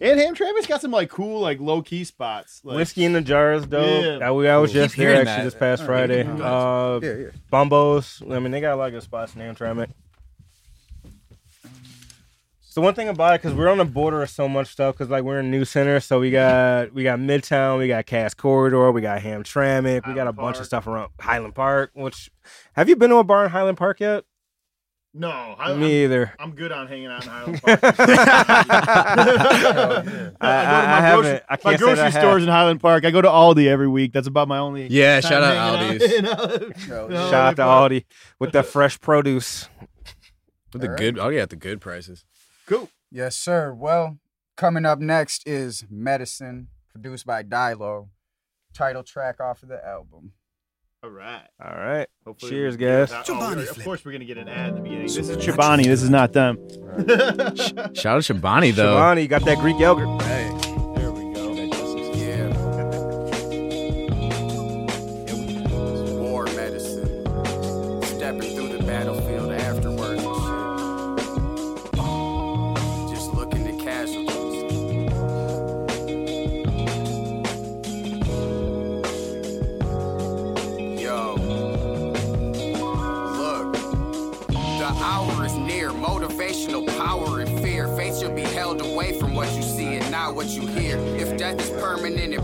and 0.00 0.20
Hamtramck's 0.20 0.66
got 0.66 0.80
some 0.80 0.90
like 0.90 1.08
cool 1.10 1.40
like 1.40 1.60
low 1.60 1.82
key 1.82 2.04
spots. 2.04 2.60
Like, 2.64 2.76
Whiskey 2.76 3.04
in 3.04 3.12
the 3.12 3.20
jars, 3.20 3.66
dope. 3.66 4.20
Yeah. 4.20 4.26
I, 4.28 4.30
we- 4.32 4.48
I 4.48 4.56
was 4.56 4.72
Cool. 4.72 4.82
just 4.82 4.94
Keep 4.94 5.04
there 5.04 5.12
actually 5.16 5.24
that. 5.24 5.44
this 5.44 5.54
past 5.54 5.82
Oh, 5.82 5.86
Friday. 5.86 6.24
yeah. 6.24 6.32
Uh, 6.34 7.00
Yeah, 7.02 7.12
yeah. 7.14 7.28
Bumbo's. 7.50 8.22
I 8.30 8.38
mean, 8.38 8.50
they 8.52 8.60
got 8.60 8.74
a 8.74 8.76
lot 8.76 8.86
of 8.88 8.92
good 8.92 9.02
spots 9.02 9.34
in 9.34 9.40
Hamtramck. 9.40 9.88
So 12.76 12.82
one 12.82 12.92
thing 12.92 13.08
about 13.08 13.34
it, 13.36 13.40
because 13.40 13.56
we're 13.56 13.70
on 13.70 13.78
the 13.78 13.86
border 13.86 14.22
of 14.22 14.28
so 14.28 14.46
much 14.50 14.66
stuff, 14.66 14.96
because 14.96 15.08
like 15.08 15.24
we're 15.24 15.40
in 15.40 15.50
New 15.50 15.64
Center, 15.64 15.98
so 15.98 16.20
we 16.20 16.30
got 16.30 16.92
we 16.92 17.04
got 17.04 17.18
Midtown, 17.18 17.78
we 17.78 17.88
got 17.88 18.04
Cass 18.04 18.34
Corridor, 18.34 18.92
we 18.92 19.00
got 19.00 19.22
Hamtramck, 19.22 20.06
we 20.06 20.12
got 20.12 20.26
a 20.26 20.30
Highland 20.30 20.36
bunch 20.36 20.58
of 20.58 20.66
stuff 20.66 20.86
around 20.86 21.08
Highland 21.18 21.54
Park. 21.54 21.92
Which 21.94 22.30
have 22.74 22.90
you 22.90 22.96
been 22.96 23.08
to 23.08 23.16
a 23.16 23.24
bar 23.24 23.46
in 23.46 23.50
Highland 23.50 23.78
Park 23.78 24.00
yet? 24.00 24.24
No, 25.14 25.30
I, 25.30 25.72
I'm, 25.72 25.80
Me 25.80 26.04
either. 26.04 26.34
I'm 26.38 26.50
good 26.50 26.70
on 26.70 26.86
hanging 26.86 27.06
out 27.06 27.22
in 27.24 27.30
Highland 27.30 27.62
Park. 27.62 27.80
I, 27.82 27.94
I, 30.42 30.50
I- 30.50 30.50
I 30.50 30.86
my 30.86 31.00
haven't. 31.00 31.22
grocery, 31.22 31.40
I 31.48 31.56
can't 31.56 31.64
my 31.64 31.76
grocery 31.78 31.94
that 31.96 31.98
I 31.98 32.10
have. 32.10 32.20
stores 32.22 32.42
in 32.42 32.50
Highland 32.50 32.80
Park. 32.82 33.06
I 33.06 33.10
go 33.10 33.22
to 33.22 33.28
Aldi 33.28 33.68
every 33.68 33.88
week. 33.88 34.12
That's 34.12 34.28
about 34.28 34.48
my 34.48 34.58
only. 34.58 34.88
Yeah, 34.88 35.22
time 35.22 35.30
shout 35.30 35.42
out 35.42 35.78
hanging 35.78 35.98
Aldi's. 35.98 36.12
you 36.12 36.20
know? 36.68 36.70
Shout 36.76 37.08
No, 37.10 37.30
Shout 37.30 37.34
out 37.34 37.56
to 37.56 37.62
Aldi 37.62 38.04
with 38.38 38.52
the 38.52 38.62
fresh 38.62 39.00
produce. 39.00 39.66
With 40.74 40.82
the 40.82 40.88
All 40.88 40.92
right. 40.92 40.98
good, 40.98 41.18
oh 41.18 41.30
yeah, 41.30 41.46
the 41.46 41.56
good 41.56 41.80
prices. 41.80 42.26
Cool. 42.66 42.88
Yes, 43.10 43.36
sir. 43.36 43.72
Well, 43.72 44.18
coming 44.56 44.84
up 44.84 44.98
next 44.98 45.46
is 45.46 45.84
Medicine, 45.90 46.68
produced 46.90 47.26
by 47.26 47.42
Dilo. 47.42 48.08
Title 48.74 49.02
track 49.02 49.40
off 49.40 49.62
of 49.62 49.68
the 49.70 49.84
album. 49.86 50.32
All 51.02 51.10
right. 51.10 51.46
All 51.64 51.76
right. 51.76 52.08
Hopefully 52.26 52.50
Cheers, 52.50 52.74
we 52.74 52.78
can 52.78 52.86
get 52.88 53.08
guys. 53.10 53.28
it 53.28 53.32
oh, 53.32 53.54
we- 53.54 53.68
of 53.68 53.84
course, 53.84 54.04
we're 54.04 54.12
gonna 54.12 54.24
get 54.24 54.38
an 54.38 54.48
ad 54.48 54.70
in 54.70 54.74
the 54.76 54.80
beginning. 54.80 55.06
This 55.06 55.16
is 55.16 55.36
Chobani. 55.36 55.84
This 55.84 56.02
is 56.02 56.10
not 56.10 56.32
them. 56.32 56.58
Shout 57.94 58.16
out 58.16 58.22
to 58.24 58.34
Chobani 58.34 58.74
though. 58.74 58.96
Chobani 58.96 59.28
got 59.28 59.44
that 59.44 59.58
Greek 59.58 59.78
yogurt. 59.78 60.18
There 60.20 60.65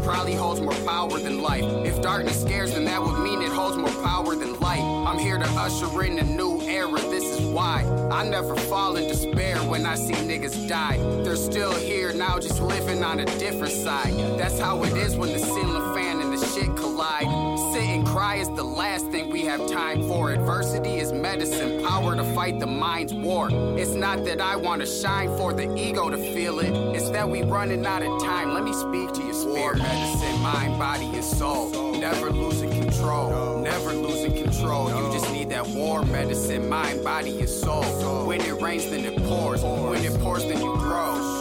probably 0.03 0.35
holds 0.35 0.61
more 0.61 0.75
power 0.85 1.19
than 1.19 1.41
life. 1.41 1.65
If 1.85 2.03
darkness 2.03 2.41
scares, 2.41 2.73
then 2.75 2.85
that 2.87 3.03
would 3.03 3.19
mean 3.19 3.41
it 3.43 3.53
holds 3.53 3.77
more 3.77 4.03
power 4.03 4.35
than 4.35 4.59
light. 4.61 4.81
I'm 4.81 5.19
here 5.19 5.38
to 5.38 5.49
usher 5.51 6.03
in 6.03 6.19
a 6.19 6.25
new 6.25 6.61
era. 6.62 7.01
This 7.01 7.25
is 7.25 7.47
why 7.47 7.85
I 8.11 8.29
never 8.29 8.57
fall 8.57 8.97
in 8.97 9.09
despair 9.09 9.59
when 9.59 9.87
I 9.87 9.95
see 9.95 10.15
niggas 10.15 10.69
die. 10.69 10.99
They're 11.23 11.37
still 11.37 11.73
here 11.73 12.12
now, 12.12 12.38
just 12.38 12.61
living 12.61 13.05
on 13.05 13.21
a 13.21 13.27
different 13.38 13.73
side. 13.73 14.15
That's 14.38 14.59
how 14.59 14.83
it 14.83 14.97
is 14.97 15.17
when 15.17 15.33
the 15.33 15.38
ceiling 15.38 15.95
fan 15.95 16.21
and 16.21 16.33
the 16.33 16.47
shit 16.47 16.75
collide. 16.77 17.41
Sit 17.72 17.85
and 17.85 18.06
cry 18.06 18.35
is 18.37 18.48
the 18.50 18.62
last 18.62 19.06
thing 19.11 19.30
we 19.30 19.46
have 19.46 19.66
time 19.66 20.06
for. 20.06 20.30
Adversity 20.30 20.98
is 20.98 21.11
medicine, 21.11 21.82
power 21.82 22.14
to 22.14 22.22
fight 22.35 22.61
the 22.61 22.66
mind's 22.66 23.14
war. 23.14 23.48
It's 23.78 23.94
not 23.94 24.26
that 24.26 24.42
I 24.42 24.56
want 24.56 24.82
to 24.82 24.87
shine 24.87 25.35
for 25.38 25.54
the 25.54 25.74
ego 25.74 26.11
to 26.11 26.18
feel 26.18 26.58
it. 26.61 26.74
It's 26.94 27.08
that 27.11 27.26
we 27.26 27.42
running 27.42 27.87
out 27.87 28.02
of 28.02 28.22
time. 28.22 28.52
Let 28.52 28.64
me 28.64 28.74
speak 28.74 29.12
to 29.12 29.22
your 29.22 29.32
spirit. 29.32 29.78
Medicine, 29.78 30.38
mind, 30.42 30.78
body, 30.78 31.06
and 31.14 31.24
soul. 31.24 31.70
Never 31.98 32.28
losing 32.30 32.70
control. 32.70 33.62
Never 33.62 33.94
losing 33.94 34.35
control. 34.35 34.90
You 34.90 35.11
just 35.18 35.32
need 35.32 35.48
that 35.48 35.66
war 35.68 36.04
medicine, 36.04 36.68
mind, 36.68 37.02
body, 37.02 37.40
and 37.40 37.48
soul. 37.48 38.26
When 38.26 38.42
it 38.42 38.61
rains, 38.61 38.90
then 38.90 39.06
it 39.06 39.16
pours. 39.16 39.62
When 39.62 40.04
it 40.04 40.20
pours, 40.20 40.44
then 40.44 40.61
you 40.61 40.74
grow. 40.76 41.38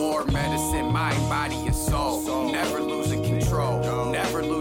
War 0.00 0.24
medicine, 0.24 0.90
mind, 0.90 1.28
body, 1.28 1.54
and 1.54 1.76
soul. 1.76 2.50
Never 2.50 2.80
losing 2.80 3.22
control. 3.22 4.10
Never 4.10 4.42
losing 4.42 4.59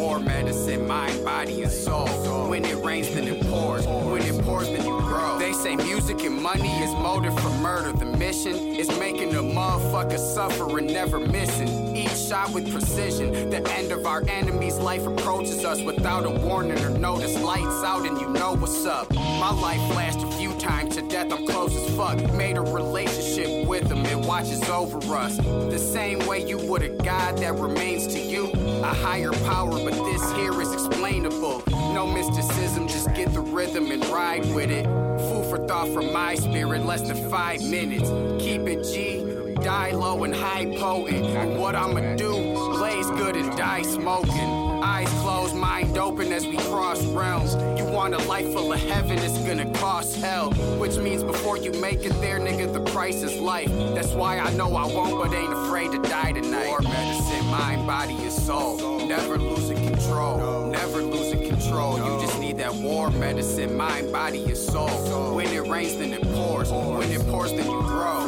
war 0.00 0.18
medicine, 0.18 0.86
mind, 0.86 1.22
body, 1.24 1.62
and 1.62 1.70
soul. 1.70 2.08
When 2.48 2.64
it 2.64 2.76
rains, 2.82 3.14
then 3.14 3.28
it 3.28 3.40
pours. 3.48 3.86
When 3.86 4.22
it 4.22 4.42
pours, 4.44 4.66
then 4.66 4.84
you 4.84 4.98
grow. 5.00 5.38
They 5.38 5.52
say 5.52 5.76
music 5.76 6.24
and 6.24 6.42
money 6.42 6.72
is 6.82 6.92
motive 6.94 7.38
for 7.38 7.50
murder. 7.58 7.92
The 7.92 8.06
mission 8.06 8.56
is 8.56 8.88
making 8.98 9.34
a 9.34 9.42
motherfucker 9.42 10.18
suffer 10.18 10.78
and 10.78 10.86
never 10.86 11.20
missing. 11.20 11.94
Each 11.94 12.16
shot 12.16 12.50
with 12.52 12.72
precision. 12.72 13.50
The 13.50 13.62
end 13.72 13.92
of 13.92 14.06
our 14.06 14.22
enemy's 14.26 14.78
life 14.78 15.06
approaches 15.06 15.64
us 15.64 15.82
without 15.82 16.24
a 16.24 16.30
warning 16.30 16.78
or 16.82 16.90
notice. 16.90 17.38
Lights 17.42 17.84
out 17.84 18.06
and 18.06 18.18
you 18.18 18.28
know 18.30 18.54
what's 18.54 18.86
up. 18.86 19.12
My 19.14 19.52
life 19.52 19.82
flashed 19.92 20.22
a 20.22 20.30
few 20.38 20.54
times 20.58 20.96
to 20.96 21.02
death. 21.02 21.30
I'm 21.30 21.46
close 21.46 21.76
as 21.76 21.94
fuck. 21.96 22.18
Made 22.34 22.56
a 22.56 22.62
relationship 22.62 23.68
with 23.68 23.90
him. 23.90 24.09
Watches 24.30 24.62
over 24.68 24.98
us. 25.16 25.38
The 25.38 25.76
same 25.76 26.24
way 26.24 26.46
you 26.46 26.56
would 26.56 26.82
a 26.82 26.90
God 26.90 27.36
that 27.38 27.52
remains 27.54 28.06
to 28.14 28.20
you. 28.20 28.52
A 28.80 28.94
higher 28.94 29.32
power, 29.32 29.72
but 29.72 29.90
this 30.04 30.32
here 30.34 30.62
is 30.62 30.72
explainable. 30.72 31.64
No 31.68 32.06
mysticism, 32.06 32.86
just 32.86 33.12
get 33.16 33.34
the 33.34 33.40
rhythm 33.40 33.90
and 33.90 34.06
ride 34.06 34.46
with 34.54 34.70
it. 34.70 34.84
Food 34.84 35.46
for 35.50 35.66
thought 35.66 35.88
from 35.88 36.12
my 36.12 36.36
spirit, 36.36 36.86
less 36.86 37.02
than 37.02 37.28
five 37.28 37.60
minutes. 37.60 38.08
Keep 38.40 38.68
it 38.68 38.84
G, 38.84 39.54
die 39.64 39.90
low 39.90 40.22
and 40.22 40.32
high 40.32 40.66
potent. 40.76 41.58
What 41.58 41.74
I'ma 41.74 42.14
do, 42.14 42.30
blaze 42.70 43.10
good 43.10 43.34
and 43.34 43.50
die 43.56 43.82
smoking. 43.82 44.59
Eyes 44.82 45.08
closed, 45.20 45.54
mind 45.54 45.98
open 45.98 46.32
as 46.32 46.46
we 46.46 46.56
cross 46.56 47.04
realms. 47.06 47.54
You 47.78 47.84
want 47.84 48.14
a 48.14 48.18
life 48.24 48.50
full 48.52 48.72
of 48.72 48.80
heaven, 48.80 49.18
it's 49.18 49.38
gonna 49.38 49.70
cost 49.78 50.16
hell. 50.16 50.52
Which 50.78 50.96
means 50.96 51.22
before 51.22 51.58
you 51.58 51.72
make 51.72 52.04
it 52.04 52.12
there, 52.20 52.38
nigga, 52.38 52.72
the 52.72 52.80
price 52.92 53.22
is 53.22 53.38
life. 53.38 53.70
That's 53.94 54.12
why 54.12 54.38
I 54.38 54.52
know 54.54 54.74
I 54.74 54.86
won't, 54.86 55.22
but 55.22 55.36
ain't 55.36 55.52
afraid 55.52 55.92
to 55.92 55.98
die 55.98 56.32
tonight. 56.32 56.66
War 56.66 56.80
medicine, 56.82 57.46
mind, 57.46 57.86
body, 57.86 58.14
and 58.14 58.32
soul. 58.32 59.06
Never 59.06 59.38
losing 59.38 59.76
control, 59.76 60.70
never 60.70 61.02
losing 61.02 61.48
control. 61.48 61.98
You 61.98 62.26
just 62.26 62.38
need 62.40 62.56
that 62.58 62.74
war 62.74 63.10
medicine, 63.10 63.76
mind, 63.76 64.12
body, 64.12 64.44
and 64.44 64.56
soul. 64.56 65.34
When 65.34 65.48
it 65.48 65.66
rains, 65.68 65.96
then 65.96 66.12
it 66.12 66.22
pours. 66.22 66.70
When 66.70 67.10
it 67.10 67.26
pours, 67.28 67.50
then 67.50 67.66
you 67.66 67.80
grow. 67.82 68.26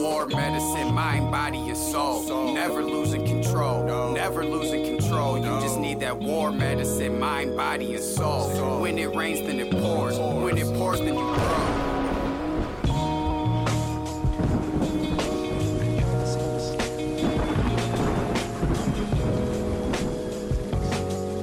War 0.00 0.26
medicine, 0.26 0.92
mind, 0.92 1.30
body, 1.30 1.68
and 1.68 1.76
soul. 1.76 2.52
Never 2.52 2.82
losing 2.82 3.24
control, 3.24 4.12
never 4.12 4.44
losing 4.44 4.84
control. 4.84 5.01
You 5.22 5.60
just 5.60 5.78
need 5.78 6.00
that 6.00 6.18
war 6.18 6.50
medicine, 6.50 7.20
mind, 7.20 7.56
body, 7.56 7.94
and 7.94 8.02
soul. 8.02 8.80
When 8.80 8.98
it 8.98 9.14
rains, 9.14 9.40
then 9.40 9.60
it 9.60 9.70
pours. 9.70 10.18
When 10.18 10.58
it 10.58 10.66
pours, 10.76 10.98
then 10.98 11.14
you 11.14 11.20
grow. 11.20 11.82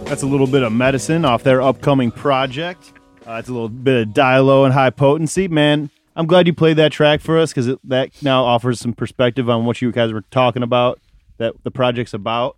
That's 0.06 0.24
a 0.24 0.28
little 0.28 0.48
bit 0.48 0.63
of 0.63 0.74
medicine 0.74 1.24
off 1.24 1.44
their 1.44 1.62
upcoming 1.62 2.12
project. 2.12 2.94
Uh, 3.26 3.36
it's 3.36 3.48
a 3.48 3.54
little 3.54 3.70
bit 3.70 4.08
of 4.08 4.13
Dilo 4.13 4.65
and 4.65 4.74
high 4.74 4.89
potency, 4.89 5.48
man. 5.48 5.89
I'm 6.15 6.26
glad 6.26 6.48
you 6.48 6.54
played 6.54 6.78
that 6.78 6.92
track 6.92 7.22
for 7.22 7.38
us 7.39 7.54
because 7.54 7.78
that 7.86 8.12
now 8.22 8.44
offers 8.44 8.80
some 8.80 8.92
perspective 8.92 9.50
on 9.50 9.65
what 9.65 9.82
you 9.82 9.92
guys 9.92 10.12
were 10.12 10.26
talking 10.32 10.63
about, 10.63 11.00
that 11.38 11.54
the 11.63 11.72
project's 11.72 12.13
about. 12.13 12.58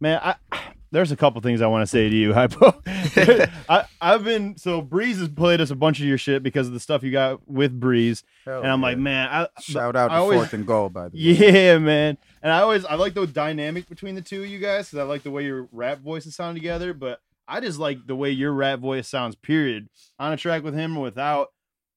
Man, 0.00 0.20
I, 0.22 0.34
there's 0.92 1.12
a 1.12 1.16
couple 1.16 1.40
things 1.40 1.60
I 1.62 1.66
want 1.68 1.82
to 1.82 1.86
say 1.86 2.08
to 2.08 2.16
you, 2.16 2.32
Hypo. 2.34 2.82
I, 3.68 3.84
I've 4.00 4.24
been 4.24 4.56
so 4.56 4.80
Breeze 4.82 5.18
has 5.18 5.28
played 5.28 5.60
us 5.60 5.70
a 5.70 5.76
bunch 5.76 6.00
of 6.00 6.06
your 6.06 6.18
shit 6.18 6.42
because 6.42 6.66
of 6.66 6.72
the 6.72 6.80
stuff 6.80 7.02
you 7.02 7.12
got 7.12 7.46
with 7.48 7.78
Breeze, 7.78 8.24
and 8.46 8.66
I'm 8.66 8.80
like, 8.80 8.98
man, 8.98 9.28
I, 9.30 9.48
Shout 9.60 9.94
out 9.96 10.10
I 10.10 10.14
to 10.14 10.20
always- 10.20 10.38
Fourth 10.38 10.52
and 10.54 10.66
Goal, 10.66 10.88
by 10.88 11.08
the 11.08 11.16
way. 11.16 11.22
yeah, 11.22 11.78
man. 11.78 12.18
And 12.42 12.52
I 12.52 12.60
always 12.60 12.84
I 12.86 12.94
like 12.94 13.14
the 13.14 13.26
dynamic 13.26 13.88
between 13.88 14.14
the 14.14 14.22
two 14.22 14.42
of 14.42 14.48
you 14.48 14.58
guys 14.58 14.86
because 14.88 14.98
I 14.98 15.02
like 15.08 15.22
the 15.22 15.30
way 15.30 15.44
your 15.44 15.68
rap 15.72 16.00
voices 16.00 16.34
sound 16.34 16.56
together. 16.56 16.94
But 16.94 17.20
I 17.46 17.60
just 17.60 17.78
like 17.78 18.06
the 18.06 18.16
way 18.16 18.30
your 18.30 18.52
rap 18.52 18.78
voice 18.78 19.06
sounds. 19.08 19.34
Period. 19.36 19.88
On 20.18 20.32
a 20.32 20.36
track 20.38 20.62
with 20.62 20.72
him 20.74 20.96
or 20.96 21.02
without, 21.02 21.48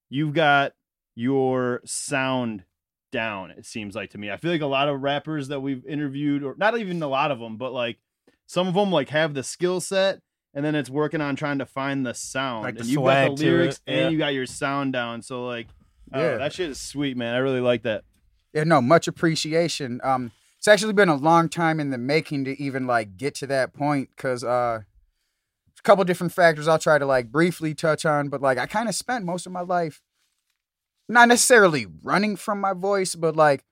you've 0.09 0.33
got 0.33 0.73
your 1.15 1.79
sound 1.85 2.63
down. 3.13 3.52
It 3.52 3.65
seems 3.65 3.95
like 3.95 4.10
to 4.10 4.17
me. 4.17 4.30
I 4.30 4.36
feel 4.36 4.52
like 4.52 4.62
a 4.62 4.65
lot 4.65 4.89
of 4.89 5.02
rappers 5.02 5.47
that 5.47 5.62
we've 5.62 5.86
interviewed, 5.86 6.43
or 6.43 6.56
not 6.58 6.78
even 6.78 7.02
a 7.02 7.08
lot 7.08 7.32
of 7.32 7.39
them, 7.39 7.56
but 7.56 7.71
like 7.71 7.99
some 8.45 8.67
of 8.67 8.73
them, 8.73 8.91
like 8.91 9.08
have 9.10 9.34
the 9.34 9.43
skill 9.43 9.80
set. 9.80 10.19
And 10.54 10.63
then 10.63 10.76
it's 10.76 10.89
working 10.89 11.21
on 11.21 11.36
trying 11.36 11.60
to 11.60 11.65
find 11.65 12.06
the 12.06 12.13
sound. 12.13 12.63
Like 12.63 12.76
the 12.76 12.82
and 12.82 12.89
you've 12.89 13.04
got 13.04 13.38
the 13.38 13.45
lyrics 13.45 13.80
yeah. 13.88 13.93
and 13.93 14.12
you 14.12 14.19
got 14.19 14.34
your 14.34 14.45
sound 14.45 14.93
down. 14.93 15.21
So 15.21 15.45
like, 15.45 15.67
know, 16.12 16.19
Yeah. 16.19 16.38
that 16.38 16.54
shit 16.54 16.69
is 16.69 16.80
sweet, 16.80 17.17
man. 17.17 17.34
I 17.34 17.39
really 17.39 17.62
like 17.62 17.84
that. 17.84 18.04
Yeah, 18.54 18.63
no, 18.65 18.82
much 18.82 19.08
appreciation. 19.08 19.99
Um, 20.04 20.32
it's 20.58 20.67
actually 20.67 20.93
been 20.93 21.10
a 21.10 21.15
long 21.15 21.49
time 21.49 21.80
in 21.80 21.89
the 21.89 21.97
making 21.97 22.45
to 22.45 22.62
even 22.62 22.86
like 22.86 23.17
get 23.17 23.36
to 23.36 23.47
that 23.47 23.73
point 23.73 24.10
because 24.15 24.43
uh, 24.43 24.82
a 24.82 25.82
couple 25.82 26.04
different 26.06 26.34
factors 26.34 26.67
I'll 26.67 26.80
try 26.80 26.97
to 26.97 27.06
like 27.06 27.32
briefly 27.32 27.73
touch 27.73 28.06
on, 28.06 28.30
but 28.30 28.41
like 28.41 28.58
I 28.58 28.65
kind 28.65 28.88
of 28.88 28.95
spent 28.95 29.26
most 29.26 29.45
of 29.45 29.52
my 29.52 29.62
life 29.62 30.02
not 31.09 31.27
necessarily 31.27 31.87
running 32.03 32.35
from 32.35 32.61
my 32.61 32.73
voice, 32.73 33.15
but 33.15 33.35
like 33.35 33.63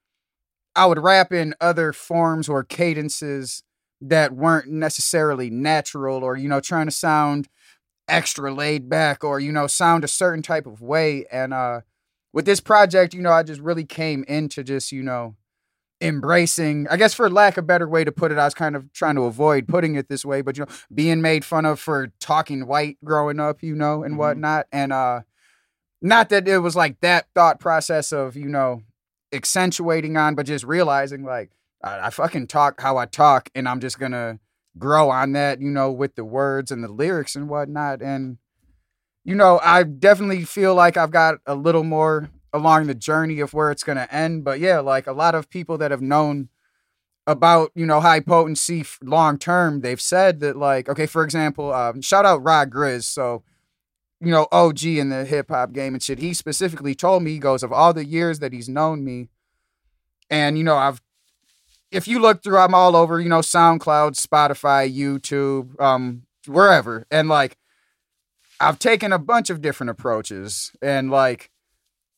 I 0.76 0.86
would 0.86 1.00
rap 1.00 1.34
in 1.34 1.56
other 1.62 1.94
forms 1.94 2.50
or 2.50 2.64
cadences 2.64 3.64
that 4.02 4.34
weren't 4.34 4.70
necessarily 4.70 5.50
natural 5.50 6.24
or 6.24 6.36
you 6.38 6.50
know 6.50 6.60
trying 6.60 6.88
to 6.88 6.92
sound 6.92 7.48
extra 8.08 8.54
laid 8.54 8.90
back 8.90 9.24
or 9.24 9.40
you 9.40 9.52
know 9.52 9.68
sound 9.68 10.04
a 10.04 10.08
certain 10.10 10.44
type 10.44 10.68
of 10.68 10.82
way 10.82 11.26
and 11.32 11.54
uh 11.54 11.82
with 12.34 12.46
this 12.46 12.62
project, 12.62 13.14
you 13.14 13.22
know, 13.22 13.32
I 13.32 13.44
just 13.44 13.62
really 13.62 13.86
came 13.86 14.24
into 14.28 14.64
just, 14.64 14.92
you 14.92 15.04
know, 15.04 15.36
embracing, 16.02 16.88
I 16.90 16.98
guess 16.98 17.14
for 17.14 17.30
lack 17.30 17.58
of 17.58 17.66
a 17.66 17.68
better 17.68 17.88
way 17.88 18.04
to 18.04 18.12
put 18.12 18.32
it, 18.32 18.38
I 18.40 18.46
was 18.46 18.54
kind 18.54 18.76
of 18.76 18.92
trying 18.94 19.16
to 19.16 19.24
avoid 19.24 19.68
putting 19.68 19.96
it 19.96 20.10
this 20.10 20.26
way, 20.26 20.42
but 20.42 20.58
you 20.58 20.66
know, 20.66 20.72
being 20.94 21.22
made 21.22 21.46
fun 21.46 21.66
of 21.66 21.80
for 21.80 22.12
talking 22.20 22.68
white 22.68 22.98
growing 23.04 23.40
up, 23.40 23.64
you 23.64 23.76
know, 23.76 24.04
and 24.04 24.16
Mhm. 24.16 24.18
whatnot. 24.18 24.68
And 24.72 24.92
uh 24.94 25.22
not 26.02 26.30
that 26.30 26.48
it 26.48 26.60
was 26.60 26.76
like 26.76 27.00
that 27.02 27.28
thought 27.36 27.60
process 27.60 28.12
of, 28.12 28.36
you 28.36 28.50
know, 28.50 28.82
accentuating 29.32 30.18
on, 30.18 30.36
but 30.36 30.46
just 30.46 30.66
realizing 30.66 31.24
like 31.24 31.52
I, 31.84 32.08
I 32.08 32.10
fucking 32.10 32.48
talk 32.48 32.82
how 32.82 32.98
I 32.98 33.06
talk 33.06 33.50
and 33.56 33.68
I'm 33.68 33.80
just 33.80 34.00
gonna 34.00 34.40
grow 34.78 35.10
on 35.10 35.34
that, 35.34 35.62
you 35.62 35.70
know, 35.70 35.92
with 35.92 36.16
the 36.16 36.26
words 36.26 36.72
and 36.72 36.84
the 36.84 36.92
lyrics 36.92 37.36
and 37.36 37.50
whatnot. 37.50 38.02
And 38.02 38.38
you 39.24 39.36
know, 39.36 39.60
I 39.64 39.84
definitely 39.84 40.44
feel 40.46 40.74
like 40.74 40.98
I've 40.98 41.12
got 41.12 41.36
a 41.46 41.56
little 41.56 41.84
more 41.84 42.30
along 42.54 42.88
the 42.88 42.96
journey 42.96 43.40
of 43.40 43.54
where 43.54 43.72
it's 43.72 43.84
to 43.84 44.14
end. 44.14 44.44
But 44.44 44.60
yeah, 44.60 44.80
like 44.80 45.08
a 45.08 45.14
lot 45.14 45.36
of 45.36 45.50
people 45.50 45.78
that 45.78 45.92
have 45.92 46.02
known 46.02 46.50
about, 47.28 47.72
you 47.76 47.86
know, 47.86 48.00
high 48.00 48.20
potency 48.20 48.84
long 49.04 49.38
term, 49.38 49.82
they've 49.82 50.02
said 50.02 50.40
that, 50.40 50.58
like, 50.58 50.90
okay, 50.90 51.06
for 51.06 51.24
example, 51.24 51.72
um, 51.74 52.02
shout 52.02 52.26
out 52.26 52.44
Rod 52.44 52.70
Grizz. 52.70 53.04
So, 53.04 53.44
you 54.22 54.32
know, 54.32 54.48
OG 54.52 54.84
in 54.86 55.10
the 55.10 55.26
hip 55.26 55.50
hop 55.50 55.74
game 55.74 55.94
and 55.94 56.04
shit. 56.04 56.20
He 56.20 56.34
specifically 56.34 56.94
told 56.94 57.24
me, 57.24 57.32
he 57.32 57.40
goes, 57.40 57.64
of 57.64 57.74
all 57.74 57.94
the 57.94 58.06
years 58.06 58.40
that 58.40 58.54
he's 58.54 58.70
known 58.70 59.04
me, 59.04 59.30
and, 60.30 60.58
you 60.58 60.64
know, 60.64 60.78
I've, 60.78 61.02
if 61.92 62.08
you 62.08 62.20
look 62.20 62.42
through, 62.42 62.58
I'm 62.58 62.74
all 62.74 62.96
over, 62.96 63.20
you 63.20 63.28
know, 63.28 63.40
SoundCloud, 63.40 64.16
Spotify, 64.16 64.94
YouTube, 64.96 65.80
um, 65.82 66.24
wherever. 66.48 67.06
And 67.12 67.28
like, 67.28 67.58
I've 68.62 68.80
taken 68.80 69.12
a 69.12 69.20
bunch 69.20 69.50
of 69.50 69.62
different 69.62 69.90
approaches. 69.90 70.72
And 70.82 71.12
like 71.12 71.50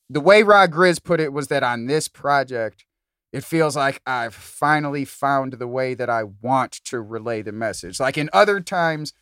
the 0.08 0.20
way 0.20 0.42
Rod 0.42 0.70
Grizz 0.70 1.02
put 1.02 1.20
it 1.20 1.32
was 1.32 1.48
that 1.48 1.62
on 1.62 1.86
this 1.86 2.06
project, 2.06 2.84
it 3.32 3.42
feels 3.42 3.74
like 3.74 4.00
I've 4.06 4.34
finally 4.34 5.04
found 5.04 5.54
the 5.54 5.66
way 5.66 5.94
that 5.94 6.08
I 6.08 6.22
want 6.22 6.72
to 6.84 7.00
relay 7.00 7.42
the 7.42 7.50
message. 7.50 7.98
Like 7.98 8.16
in 8.16 8.30
other 8.32 8.60
times, 8.60 9.12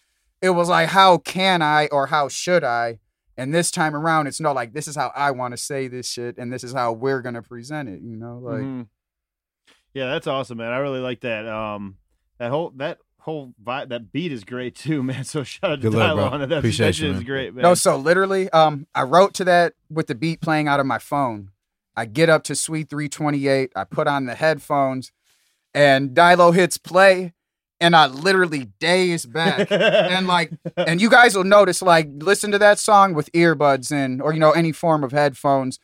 it 0.42 0.50
was 0.50 0.68
like, 0.68 0.88
how 0.88 1.16
can 1.18 1.62
I 1.62 1.86
or 1.86 2.08
how 2.08 2.28
should 2.28 2.64
I? 2.64 2.98
And 3.36 3.54
this 3.54 3.70
time 3.70 3.94
around, 3.96 4.26
it's 4.26 4.40
not 4.40 4.54
like 4.54 4.74
this 4.74 4.86
is 4.86 4.94
how 4.96 5.10
I 5.16 5.30
want 5.30 5.52
to 5.52 5.56
say 5.56 5.88
this 5.88 6.06
shit, 6.10 6.36
and 6.36 6.52
this 6.52 6.62
is 6.62 6.72
how 6.74 6.92
we're 6.92 7.22
gonna 7.22 7.40
present 7.42 7.88
it. 7.88 8.02
You 8.02 8.16
know, 8.16 8.38
like 8.42 8.62
Mhm. 8.62 8.86
Yeah, 9.94 10.06
that's 10.06 10.26
awesome, 10.26 10.58
man. 10.58 10.72
I 10.72 10.78
really 10.78 11.00
like 11.00 11.20
that. 11.20 11.46
Um, 11.46 11.96
that 12.38 12.50
whole 12.50 12.70
that 12.76 12.98
whole 13.18 13.54
vibe, 13.62 13.88
that 13.90 14.10
beat 14.12 14.32
is 14.32 14.42
great 14.44 14.74
too, 14.74 15.02
man. 15.10 15.24
So 15.24 15.44
shout 15.44 15.70
out 15.70 15.80
to 15.80 15.90
Good 15.90 15.94
luck, 15.94 16.32
on 16.32 16.42
it. 16.42 16.48
That, 16.48 16.58
Appreciate 16.58 16.86
that 16.86 16.98
you, 16.98 17.08
shit 17.08 17.16
is 17.16 17.24
great, 17.24 17.54
man. 17.54 17.62
no. 17.62 17.74
So 17.74 17.96
literally, 17.96 18.50
um, 18.50 18.86
I 18.94 19.02
wrote 19.04 19.32
to 19.34 19.44
that 19.44 19.74
with 19.90 20.08
the 20.08 20.14
beat 20.14 20.40
playing 20.40 20.68
out 20.68 20.80
of 20.80 20.86
my 20.86 20.98
phone. 20.98 21.50
I 21.96 22.06
get 22.06 22.28
up 22.30 22.42
to 22.44 22.54
Suite 22.54 22.88
328. 22.90 23.72
I 23.76 23.84
put 23.84 24.06
on 24.08 24.24
the 24.26 24.34
headphones, 24.34 25.12
and 25.74 26.10
Dilo 26.10 26.54
hits 26.54 26.78
play, 26.78 27.32
and 27.82 27.94
I 27.94 28.06
literally 28.06 28.68
daze 28.80 29.26
back. 29.26 29.70
and 29.70 30.26
like 30.26 30.52
and 30.76 31.00
you 31.02 31.10
guys 31.10 31.36
will 31.36 31.44
notice 31.44 31.82
like 31.82 32.08
listen 32.14 32.50
to 32.52 32.58
that 32.58 32.78
song 32.78 33.12
with 33.12 33.30
earbuds 33.32 33.92
in 33.92 34.20
or 34.22 34.32
you 34.32 34.40
know 34.40 34.52
any 34.52 34.72
form 34.72 35.04
of 35.04 35.12
headphones 35.12 35.78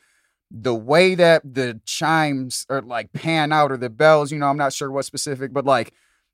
the 0.50 0.74
way 0.74 1.14
that 1.14 1.42
the 1.44 1.78
chimes 1.84 2.64
or 2.70 2.80
like 2.80 3.12
pan 3.12 3.52
out 3.52 3.70
or 3.70 3.76
the 3.76 3.90
bells 3.90 4.32
you 4.32 4.38
know 4.38 4.46
i'm 4.46 4.56
not 4.56 4.72
sure 4.72 4.90
what 4.90 5.04
specific 5.04 5.52
but 5.52 5.66
like 5.66 5.92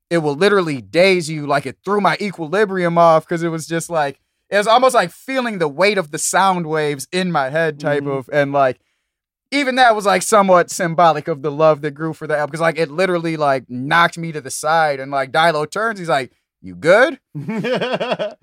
it 0.09 0.19
will 0.19 0.35
literally 0.35 0.79
daze 0.81 1.29
you 1.29 1.45
like 1.45 1.65
it 1.65 1.77
threw 1.83 1.99
my 1.99 2.15
equilibrium 2.21 2.97
off 2.97 3.25
because 3.27 3.43
it 3.43 3.49
was 3.49 3.67
just 3.67 3.89
like 3.89 4.19
it 4.49 4.57
was 4.57 4.67
almost 4.67 4.95
like 4.95 5.11
feeling 5.11 5.57
the 5.57 5.67
weight 5.67 5.97
of 5.97 6.11
the 6.11 6.17
sound 6.17 6.65
waves 6.67 7.07
in 7.11 7.29
my 7.31 7.49
head 7.49 7.77
type 7.79 8.03
Mhm. 8.03 8.17
of 8.19 8.29
and 8.31 8.53
like 8.53 8.79
even 9.55 9.75
that 9.75 9.95
was 9.95 10.05
like 10.05 10.21
somewhat 10.21 10.69
symbolic 10.69 11.27
of 11.27 11.41
the 11.41 11.51
love 11.51 11.81
that 11.81 11.91
grew 11.91 12.13
for 12.13 12.27
the 12.27 12.35
album 12.35 12.51
because 12.51 12.61
like 12.61 12.77
it 12.77 12.89
literally 12.91 13.37
like 13.37 13.69
knocked 13.69 14.17
me 14.17 14.31
to 14.31 14.41
the 14.41 14.51
side 14.51 14.99
and 14.99 15.11
like 15.11 15.31
Dilo 15.31 15.69
turns 15.69 15.99
he's 15.99 16.09
like 16.09 16.31
you 16.61 16.75
good 16.75 17.19
I 17.35 17.39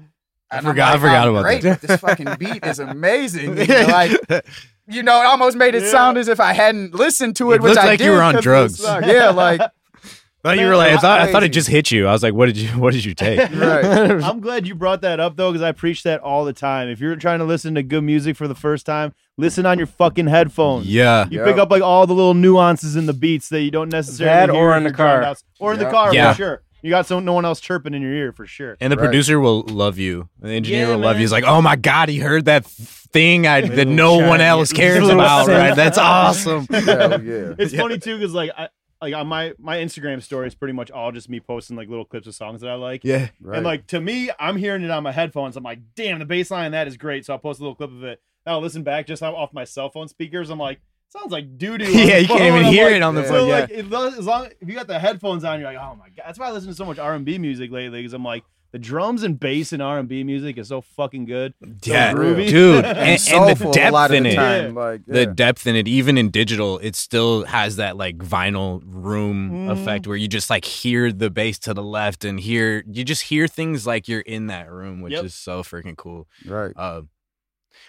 I 0.50 0.56
and 0.58 0.66
forgot- 0.66 0.88
I 0.88 0.92
like, 0.92 1.00
forgot 1.00 1.26
"I'm 1.28 1.34
about 1.34 1.42
great, 1.44 1.62
that." 1.62 1.80
This 1.80 2.00
fucking 2.00 2.28
beat 2.38 2.64
is 2.66 2.78
amazing. 2.78 3.56
You 3.56 3.66
know, 3.66 3.86
like, 3.88 4.10
you 4.86 5.02
know, 5.02 5.20
it 5.22 5.24
almost 5.26 5.56
made 5.56 5.74
it 5.74 5.82
Yeah. 5.84 5.90
sound 5.90 6.18
as 6.18 6.28
if 6.28 6.40
I 6.40 6.52
hadn't 6.52 6.94
listened 6.94 7.36
to 7.36 7.52
it, 7.52 7.56
It 7.56 7.62
which 7.62 7.70
looked 7.70 7.82
I 7.84 7.86
like 7.86 8.00
you 8.00 8.10
were 8.10 8.20
on 8.20 8.34
drugs. 8.42 8.78
Yeah, 8.82 9.30
like 9.30 9.60
thought 10.42 10.58
you 10.58 10.66
were 10.66 10.76
like, 10.76 10.92
I 10.92 10.96
thought, 10.98 11.20
I 11.20 11.32
thought 11.32 11.42
it 11.42 11.50
just 11.54 11.68
hit 11.68 11.90
you. 11.90 12.06
I 12.06 12.12
was 12.12 12.22
like, 12.22 12.34
what 12.34 12.46
did 12.46 12.58
you, 12.58 12.68
what 12.78 12.92
did 12.92 13.02
you 13.04 13.14
take? 13.14 13.38
right. 13.38 13.84
I'm 14.22 14.40
glad 14.40 14.66
you 14.66 14.74
brought 14.74 15.00
that 15.02 15.20
up 15.20 15.36
though, 15.36 15.50
because 15.52 15.62
I 15.62 15.72
preach 15.72 16.02
that 16.02 16.20
all 16.20 16.44
the 16.44 16.52
time. 16.52 16.88
If 16.88 17.00
you're 17.00 17.16
trying 17.16 17.38
to 17.38 17.46
listen 17.46 17.74
to 17.76 17.82
good 17.82 18.02
music 18.04 18.36
for 18.36 18.46
the 18.46 18.54
first 18.54 18.84
time, 18.84 19.14
listen 19.38 19.66
on 19.66 19.78
your 19.78 19.86
fucking 19.86 20.26
headphones. 20.26 20.86
yeah. 20.86 21.26
You 21.30 21.38
Yep. 21.38 21.46
pick 21.46 21.58
up 21.58 21.70
like 21.70 21.82
all 21.82 22.06
the 22.06 22.14
little 22.14 22.34
nuances 22.34 22.96
in 22.96 23.06
the 23.06 23.12
beats 23.12 23.48
that 23.50 23.60
you 23.62 23.70
don't 23.70 23.90
necessarily 23.90 24.46
That 24.46 24.50
hear 24.54 24.60
or 24.62 24.76
in 24.76 24.82
your 24.82 24.92
the 24.92 24.96
car. 24.96 25.06
drowned 25.18 25.24
outs- 25.26 25.44
or 25.58 25.72
in 25.72 25.78
the 25.78 25.84
Yep. 25.86 25.92
car 25.92 26.14
Yeah. 26.14 26.32
for 26.32 26.36
sure. 26.36 26.62
You 26.82 26.90
got 26.90 27.06
some 27.06 27.24
no 27.24 27.32
one 27.32 27.44
else 27.44 27.60
chirping 27.60 27.94
in 27.94 28.02
your 28.02 28.12
ear 28.12 28.32
for 28.32 28.44
sure. 28.44 28.76
And 28.80 28.92
the 28.92 28.96
Right. 28.96 29.04
producer 29.04 29.38
will 29.38 29.62
love 29.62 29.98
you. 29.98 30.28
The 30.40 30.50
engineer 30.50 30.80
Yeah, 30.82 30.88
will 30.88 30.98
love 30.98 31.12
man. 31.12 31.16
you. 31.16 31.20
He's 31.20 31.32
like, 31.32 31.44
oh 31.44 31.62
my 31.62 31.76
God, 31.76 32.08
he 32.08 32.18
heard 32.18 32.44
that 32.46 32.66
thing 32.66 33.46
I, 33.46 33.60
that 33.60 33.70
Little 33.76 33.92
no 33.94 34.16
one 34.28 34.40
else 34.40 34.72
cares 34.72 35.00
little 35.02 35.20
about, 35.20 35.46
synth. 35.46 35.56
right? 35.58 35.76
That's 35.76 35.98
awesome. 35.98 36.66
Hell 36.70 37.22
yeah. 37.22 37.52
It's 37.58 37.74
funny 37.74 37.98
too 37.98 38.18
because 38.18 38.34
like 38.34 38.50
I 38.58 38.68
like 39.00 39.14
on 39.14 39.26
my 39.28 39.52
my 39.58 39.76
Instagram 39.78 40.22
story 40.22 40.46
is 40.48 40.54
pretty 40.56 40.72
much 40.74 40.90
all 40.90 41.12
just 41.12 41.28
me 41.28 41.38
posting 41.40 41.76
like 41.76 41.88
little 41.88 42.04
clips 42.04 42.26
of 42.26 42.34
songs 42.34 42.62
that 42.62 42.70
I 42.70 42.74
like. 42.74 43.02
Yeah. 43.04 43.28
Right. 43.40 43.56
And 43.58 43.64
like 43.66 43.86
to 43.88 44.00
me, 44.00 44.30
I'm 44.40 44.56
hearing 44.56 44.82
it 44.82 44.90
on 44.90 45.02
my 45.04 45.12
headphones. 45.12 45.56
I'm 45.56 45.62
like, 45.62 45.80
damn, 45.94 46.18
the 46.18 46.24
bass 46.24 46.50
line 46.50 46.66
of 46.66 46.72
that 46.72 46.88
is 46.88 46.96
great. 46.96 47.24
So 47.26 47.32
I'll 47.34 47.38
post 47.38 47.60
a 47.60 47.62
little 47.62 47.74
clip 47.76 47.90
of 47.90 48.02
it. 48.02 48.20
I'll 48.46 48.60
listen 48.60 48.82
back 48.82 49.06
just 49.06 49.22
off 49.22 49.52
my 49.52 49.64
cell 49.64 49.90
phone 49.90 50.08
speakers. 50.08 50.50
I'm 50.50 50.58
like, 50.58 50.80
sounds 51.08 51.30
like 51.32 51.56
doo 51.58 51.78
doo. 51.78 51.84
Yeah, 51.90 52.16
you 52.18 52.26
can't 52.26 52.42
even 52.56 52.64
hear 52.72 52.88
it 52.88 53.02
on 53.02 53.14
the 53.14 53.22
yeah. 53.22 53.26
So 53.28 53.34
phone. 53.34 53.48
Yeah. 53.48 53.60
like, 53.60 53.70
it, 53.70 53.92
as 54.18 54.26
long 54.26 54.46
if 54.60 54.68
you 54.68 54.74
got 54.74 54.86
the 54.86 54.98
headphones 54.98 55.44
on, 55.44 55.60
you're 55.60 55.72
like, 55.72 55.78
oh 55.80 55.94
my 55.96 56.08
god. 56.08 56.24
That's 56.26 56.38
why 56.38 56.48
I 56.48 56.52
listen 56.52 56.70
to 56.70 56.74
so 56.74 56.84
much 56.84 56.98
R 56.98 57.14
and 57.14 57.24
B 57.24 57.38
music 57.38 57.70
lately. 57.70 58.00
Because 58.00 58.14
I'm 58.14 58.24
like, 58.24 58.42
the 58.72 58.78
drums 58.78 59.22
and 59.22 59.38
bass 59.38 59.74
in 59.74 59.82
R 59.82 59.98
and 59.98 60.08
B 60.08 60.24
music 60.24 60.56
is 60.56 60.68
so 60.68 60.80
fucking 60.80 61.26
good. 61.26 61.52
So 61.84 61.92
Yeah, 61.92 62.14
groovy. 62.14 62.48
dude. 62.48 62.84
And 62.86 62.96
And, 62.98 63.08
and 63.10 63.20
soulful 63.20 63.70
the 63.72 63.90
a 63.90 63.90
lot 63.90 64.08
depth 64.08 64.12
of 64.12 64.16
in 64.16 64.22
the 64.22 64.30
it. 64.30 64.34
time. 64.34 64.74
Like, 64.74 65.04
the 65.06 65.26
depth 65.26 65.66
in 65.66 65.76
it, 65.76 65.86
even 65.86 66.16
in 66.16 66.30
digital, 66.30 66.78
it 66.78 66.96
still 66.96 67.44
has 67.44 67.76
that 67.76 67.98
like 67.98 68.16
vinyl 68.16 68.80
room 68.86 69.50
Mhm. 69.50 69.70
effect 69.72 70.06
where 70.06 70.16
you 70.16 70.26
just 70.26 70.48
like 70.48 70.64
hear 70.64 71.12
the 71.12 71.28
bass 71.28 71.58
to 71.60 71.74
the 71.74 71.82
left 71.82 72.24
and 72.24 72.40
hear 72.40 72.82
you 72.90 73.04
just 73.04 73.24
hear 73.24 73.46
things 73.46 73.86
like 73.86 74.08
you're 74.08 74.20
in 74.20 74.46
that 74.46 74.70
room, 74.70 75.02
which 75.02 75.12
Yep. 75.12 75.24
is 75.26 75.34
so 75.34 75.62
freaking 75.62 75.96
cool. 75.96 76.26
right. 76.46 76.72
Uh, 76.74 77.02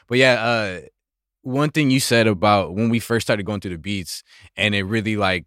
but 0.08 0.18
yeah, 0.18 0.34
uh, 0.44 0.80
one 1.42 1.70
thing 1.72 1.90
you 1.92 2.00
said 2.00 2.28
about 2.28 2.74
when 2.76 2.90
we 2.90 3.00
first 3.00 3.26
started 3.28 3.46
going 3.46 3.60
through 3.62 3.72
the 3.72 3.78
beats, 3.78 4.24
and 4.56 4.74
it 4.76 4.84
really 4.84 5.18
like 5.18 5.46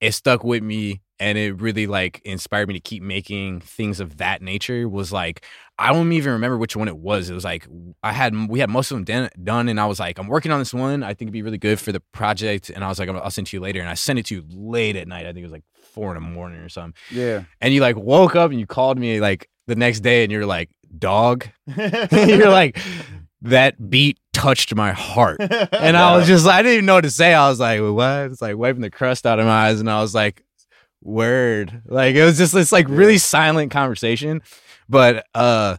it 0.00 0.12
stuck 0.12 0.44
with 0.44 0.62
me, 0.62 1.00
and 1.20 1.36
it 1.36 1.60
really 1.60 1.86
like 1.86 2.20
inspired 2.24 2.68
me 2.68 2.74
to 2.74 2.80
keep 2.80 3.02
making 3.02 3.60
things 3.60 4.00
of 4.00 4.18
that 4.18 4.40
nature. 4.42 4.88
Was 4.88 5.12
like 5.12 5.44
I 5.78 5.92
don't 5.92 6.10
even 6.12 6.32
remember 6.32 6.56
which 6.56 6.74
one 6.76 6.88
it 6.88 6.96
was. 6.96 7.28
It 7.30 7.34
was 7.34 7.44
like 7.44 7.66
I 8.02 8.12
had 8.12 8.48
we 8.48 8.60
had 8.60 8.70
most 8.70 8.90
of 8.90 8.96
them 8.96 9.04
done, 9.04 9.28
done 9.42 9.68
and 9.68 9.78
I 9.80 9.86
was 9.86 10.00
like 10.00 10.18
I'm 10.18 10.28
working 10.28 10.50
on 10.52 10.60
this 10.60 10.72
one. 10.72 11.02
I 11.02 11.08
think 11.08 11.22
it'd 11.22 11.32
be 11.32 11.42
really 11.42 11.58
good 11.58 11.78
for 11.78 11.92
the 11.92 12.00
project, 12.12 12.70
and 12.70 12.82
I 12.84 12.88
was 12.88 12.98
like 12.98 13.08
I'll 13.10 13.30
send 13.30 13.48
it 13.48 13.50
to 13.50 13.56
you 13.56 13.60
later, 13.60 13.80
and 13.80 13.88
I 13.88 13.94
sent 13.94 14.18
it 14.18 14.26
to 14.26 14.36
you 14.36 14.44
late 14.50 14.96
at 14.96 15.06
night. 15.08 15.26
I 15.26 15.32
think 15.32 15.38
it 15.40 15.42
was 15.42 15.52
like 15.52 15.64
four 15.92 16.14
in 16.16 16.22
the 16.22 16.28
morning 16.28 16.60
or 16.60 16.68
something, 16.68 16.94
Yeah. 17.10 17.44
and 17.60 17.74
you 17.74 17.80
like 17.80 17.96
woke 17.96 18.34
up 18.36 18.50
and 18.50 18.58
you 18.60 18.66
called 18.66 18.98
me 18.98 19.20
like 19.20 19.50
the 19.66 19.76
next 19.76 20.00
day, 20.00 20.22
and 20.22 20.32
you're 20.32 20.46
like 20.46 20.70
dog. 20.96 21.46
You're 21.76 22.48
like, 22.48 22.78
that 23.42 23.90
beat 23.90 24.18
touched 24.32 24.74
my 24.74 24.92
heart. 24.92 25.40
And 25.72 25.96
I 25.96 26.16
was 26.16 26.26
just, 26.26 26.46
I 26.46 26.62
didn't 26.62 26.74
even 26.74 26.86
know 26.86 26.94
what 26.94 27.04
to 27.04 27.10
say. 27.10 27.34
I 27.34 27.48
was 27.48 27.60
like, 27.60 27.80
what? 27.80 28.30
It's 28.30 28.42
like 28.42 28.56
wiping 28.56 28.82
the 28.82 28.90
crust 28.90 29.26
out 29.26 29.38
of 29.38 29.46
my 29.46 29.68
eyes. 29.68 29.80
And 29.80 29.90
I 29.90 30.00
was 30.00 30.14
like, 30.14 30.44
word. 31.02 31.82
Like, 31.86 32.14
it 32.14 32.24
was 32.24 32.36
just 32.36 32.52
this 32.52 32.72
like 32.72 32.88
really 32.88 33.18
silent 33.18 33.70
conversation. 33.70 34.42
But, 34.88 35.26
uh, 35.34 35.76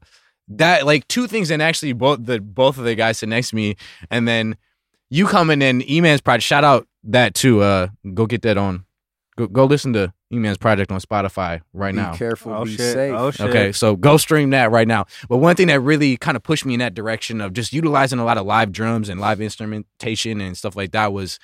that 0.50 0.86
like 0.86 1.08
two 1.08 1.28
things 1.28 1.52
and 1.52 1.62
actually 1.62 1.94
both 1.94 2.26
the 2.26 2.40
both 2.40 2.78
of 2.78 2.84
the 2.84 2.96
guys 2.96 3.20
sit 3.20 3.30
next 3.30 3.52
to 3.52 3.56
me 3.56 3.76
and 4.10 4.28
then 4.28 4.58
you 5.10 5.28
coming 5.28 5.62
in 5.62 5.88
E-Man's 5.90 6.22
project 6.22 6.44
shout 6.44 6.64
out 6.64 6.88
that 7.04 7.36
too 7.36 7.62
uh 7.62 7.88
go 8.14 8.26
get 8.26 8.42
that 8.42 8.58
on 8.58 8.84
go 9.38 9.48
go 9.48 9.66
listen 9.66 9.94
to 9.94 10.12
E-Man's 10.32 10.58
project 10.58 10.92
on 10.92 11.00
Spotify 11.00 11.62
right 11.74 11.94
Be 11.94 12.02
now 12.02 12.14
careful. 12.14 12.54
Oh 12.54 12.66
be 12.66 12.72
shit! 12.72 12.94
safe. 12.94 13.14
Oh 13.16 13.32
shit! 13.32 13.48
Okay, 13.50 13.72
so 13.72 13.96
go 13.96 14.18
stream 14.18 14.52
that 14.52 14.70
right 14.70 14.88
now. 14.88 15.06
But 15.28 15.38
one 15.38 15.56
thing 15.56 15.68
that 15.68 15.80
really 15.80 16.18
kind 16.18 16.38
of 16.38 16.44
pushed 16.44 16.66
me 16.66 16.76
in 16.76 16.80
that 16.82 16.94
direction 16.94 17.42
of 17.42 17.54
just 17.54 17.74
utilizing 17.74 18.20
a 18.20 18.26
lot 18.26 18.38
of 18.38 18.46
live 18.46 18.72
drums 18.72 19.10
and 19.10 19.20
live 19.20 19.42
instrumentation 19.42 20.40
and 20.40 20.56
stuff 20.56 20.76
like 20.76 20.92
that 20.92 21.14
was 21.14 21.40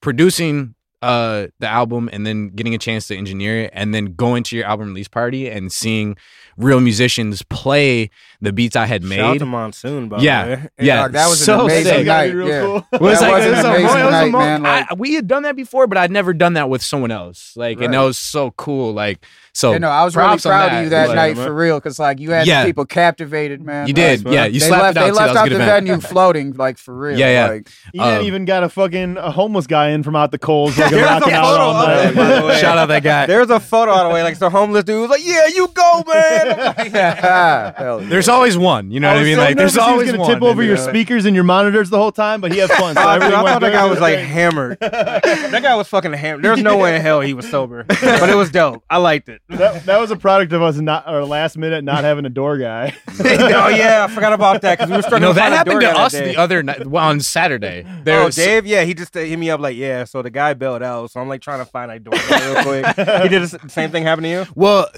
producing 0.00 0.74
uh 1.02 1.46
the 1.60 1.68
album 1.68 2.08
and 2.12 2.26
then 2.26 2.48
getting 2.48 2.74
a 2.74 2.78
chance 2.78 3.06
to 3.08 3.16
engineer 3.16 3.60
it 3.64 3.70
and 3.72 3.94
then 3.94 4.14
going 4.16 4.42
to 4.42 4.56
your 4.56 4.66
album 4.66 4.88
release 4.88 5.08
party 5.08 5.48
and 5.48 5.70
seeing 5.70 6.16
real 6.56 6.80
musicians 6.80 7.40
play 7.42 8.10
the 8.40 8.52
beats 8.52 8.74
I 8.74 8.86
had 8.86 9.04
made. 9.04 9.16
Shout 9.16 9.24
out 9.26 9.32
made. 9.34 9.38
to 9.38 9.46
Monsoon, 9.46 10.08
by 10.08 10.18
Yeah. 10.20 10.44
the 10.44 10.50
way. 10.56 10.68
Yeah, 10.80 10.96
dog, 11.02 11.12
that 11.12 11.28
was 11.28 11.40
an 11.40 11.44
so 11.46 11.60
amazing 11.66 11.84
sick. 11.92 12.06
Night. 12.06 12.34
real 12.34 12.48
Yeah. 12.48 12.60
cool. 12.62 12.86
It 12.92 13.00
was 13.00 13.20
That 13.20 13.30
like 13.30 13.32
was 13.38 13.44
it 13.44 13.48
an 13.50 13.56
was 13.58 13.64
a, 13.64 13.68
amazing 13.68 13.84
it 13.84 13.84
was 13.84 13.94
a 13.94 14.10
night, 14.10 14.32
man, 14.32 14.62
like- 14.64 14.86
I- 14.90 14.94
we 14.94 15.14
had 15.14 15.28
done 15.28 15.42
that 15.44 15.54
before, 15.54 15.86
but 15.86 15.98
I'd 15.98 16.10
never 16.10 16.32
done 16.34 16.54
that 16.54 16.68
with 16.68 16.82
someone 16.82 17.12
else. 17.12 17.52
Like, 17.54 17.80
and 17.80 17.94
that 17.94 18.00
was 18.00 18.18
so 18.18 18.50
cool. 18.52 18.92
Like, 18.92 19.24
so 19.54 19.72
you 19.72 19.78
know, 19.78 19.88
I 19.88 20.04
was 20.04 20.16
really 20.16 20.26
props 20.28 20.42
proud 20.46 20.72
of 20.72 20.82
you 20.84 20.88
that 20.90 21.08
Like, 21.10 21.16
night 21.16 21.36
for 21.36 21.52
real, 21.54 21.76
because 21.78 21.98
like 22.00 22.18
you 22.18 22.32
had 22.32 22.46
Yeah. 22.48 22.64
people 22.64 22.84
captivated, 22.86 23.60
man. 23.62 23.86
You 23.86 23.94
Like, 23.94 24.22
did, 24.24 24.32
yeah. 24.32 24.46
You 24.46 24.58
they 24.60 24.66
slapped 24.66 24.82
left, 24.82 24.96
it 24.96 25.00
out 25.00 25.04
they 25.04 25.10
left 25.12 25.34
That 25.34 25.42
was 25.44 25.52
a 25.52 25.54
out 25.54 25.58
the 25.60 25.64
venue 25.64 26.00
floating, 26.00 26.52
like 26.54 26.78
for 26.78 26.92
real. 26.94 27.16
Yeah, 27.18 27.30
yeah. 27.30 27.46
Like, 27.52 27.68
You 27.92 28.00
didn't 28.02 28.18
Um, 28.20 28.24
even 28.26 28.44
got 28.46 28.64
a 28.64 28.68
fucking 28.68 29.16
a 29.16 29.30
homeless 29.30 29.66
guy 29.68 29.90
in 29.90 30.02
from 30.02 30.16
out 30.16 30.32
the 30.32 30.38
cold, 30.38 30.74
fucking 30.90 30.98
There's 30.98 31.32
a 31.32 31.34
out 31.36 31.44
photo 31.44 31.62
all 31.62 31.76
of 31.76 31.88
night. 31.88 32.14
by 32.16 32.40
the 32.40 32.46
way. 32.46 32.60
Shout 32.60 32.78
out 32.78 32.86
that 32.86 33.02
guy. 33.02 33.26
There's 33.26 33.50
a 33.50 33.60
photo 33.60 33.92
out 33.92 34.06
of 34.06 34.10
the 34.10 34.14
way, 34.14 34.22
like 34.22 34.36
some 34.36 34.50
homeless 34.52 34.84
dude 34.84 35.00
was 35.02 35.10
like, 35.10 35.24
"Yeah, 35.24 35.46
you 35.46 35.68
go, 35.68 36.04
man." 36.06 36.50
I'm 36.52 36.58
like, 36.76 36.92
hell 36.92 38.02
yeah. 38.02 38.08
There's 38.08 38.28
always 38.28 38.56
one. 38.56 38.90
You 38.90 39.00
know 39.00 39.08
I 39.08 39.12
what 39.12 39.16
I 39.18 39.20
was 39.20 39.26
mean? 39.26 39.36
so 39.36 39.42
like, 39.42 39.56
there's 39.56 39.74
nervous 39.74 39.74
he 39.74 39.78
was 39.78 39.92
always 39.92 40.10
gonna 40.10 40.22
one. 40.22 40.30
tip 40.34 40.42
over 40.42 40.62
your 40.62 40.76
speakers 40.76 41.24
and 41.24 41.34
your 41.34 41.44
monitors 41.44 41.90
the 41.90 41.98
whole 41.98 42.12
time, 42.12 42.40
but 42.40 42.52
he 42.52 42.58
had 42.58 42.70
fun. 42.70 42.94
So 42.94 43.02
Oh, 43.02 43.14
dude, 43.14 43.22
everything 43.22 43.34
I 43.38 43.42
went 43.42 43.52
thought 43.54 43.60
that 43.60 43.66
good. 43.68 43.72
guy 43.72 43.86
was 43.86 44.00
like 44.00 44.18
hammered. 44.18 44.78
that 44.80 45.60
guy 45.62 45.74
was 45.76 45.88
fucking 45.88 46.12
hammered. 46.12 46.44
There's 46.44 46.62
no 46.62 46.76
way 46.78 46.96
in 46.96 47.02
hell 47.02 47.20
he 47.20 47.34
was 47.34 47.48
sober, 47.48 47.84
but 47.84 48.28
it 48.28 48.34
was 48.36 48.50
dope. 48.50 48.82
I 48.90 48.98
liked 48.98 49.28
it. 49.28 49.42
that, 49.48 49.84
that 49.86 49.98
was 50.00 50.10
a 50.10 50.16
product 50.16 50.52
of 50.52 50.62
us 50.62 50.76
not 50.76 51.06
our 51.06 51.24
last 51.24 51.56
minute 51.58 51.84
not 51.84 52.04
having 52.04 52.24
a 52.24 52.30
door 52.30 52.58
guy. 52.58 52.94
oh 53.20 53.68
yeah, 53.68 54.06
I 54.08 54.12
forgot 54.14 54.32
about 54.32 54.62
that 54.62 54.78
because 54.78 54.88
we 54.90 54.92
were 54.92 54.98
You 54.98 55.02
struggling. 55.02 55.22
know, 55.22 55.28
to 55.32 55.34
that 55.34 55.42
find 55.42 55.54
a 55.54 55.56
happened 55.56 55.72
door 55.72 55.80
to 55.80 55.86
guy 55.86 55.92
that 55.94 56.00
us 56.06 56.12
day. 56.12 56.32
the 56.32 56.36
other 56.36 56.62
night 56.62 56.86
well, 56.86 57.04
on 57.04 57.20
Saturday. 57.20 57.84
Oh, 57.86 58.00
There's 58.04 58.36
Dave, 58.36 58.66
yeah, 58.66 58.84
he 58.84 58.94
just 58.94 59.16
uh, 59.16 59.20
hit 59.20 59.38
me 59.38 59.50
up 59.50 59.60
like, 59.60 59.76
yeah. 59.76 60.04
So 60.04 60.22
the 60.22 60.30
guy 60.30 60.54
bailed 60.54 60.77
out, 60.82 61.10
so 61.10 61.20
I'm 61.20 61.28
like 61.28 61.40
trying 61.40 61.58
to 61.58 61.64
find 61.64 61.90
a 61.90 61.98
door 61.98 62.14
guy 62.28 62.52
real 62.52 62.62
quick. 62.62 62.86
he 63.22 63.28
did 63.28 63.42
the 63.42 63.68
same 63.68 63.90
thing 63.90 64.04
happen 64.04 64.24
to 64.24 64.30
you. 64.30 64.46
well, 64.54 64.88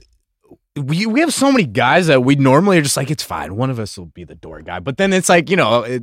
we 0.77 1.07
we 1.07 1.21
have 1.21 1.35
so 1.35 1.51
many 1.51 1.65
guys 1.65 2.07
that 2.07 2.25
we 2.25 2.37
normally 2.37 2.79
are 2.79 2.83
just 2.83 2.97
like, 2.97 3.11
it's 3.11 3.23
fine. 3.23 3.57
One 3.57 3.71
of 3.71 3.79
us 3.79 3.99
will 3.99 4.07
be 4.07 4.25
the 4.25 4.35
door 4.35 4.63
guy, 4.63 4.79
but 4.79 4.97
then 4.97 5.13
it's 5.13 5.29
like, 5.29 5.51
you 5.51 5.57
know, 5.57 5.83
it, 5.83 6.03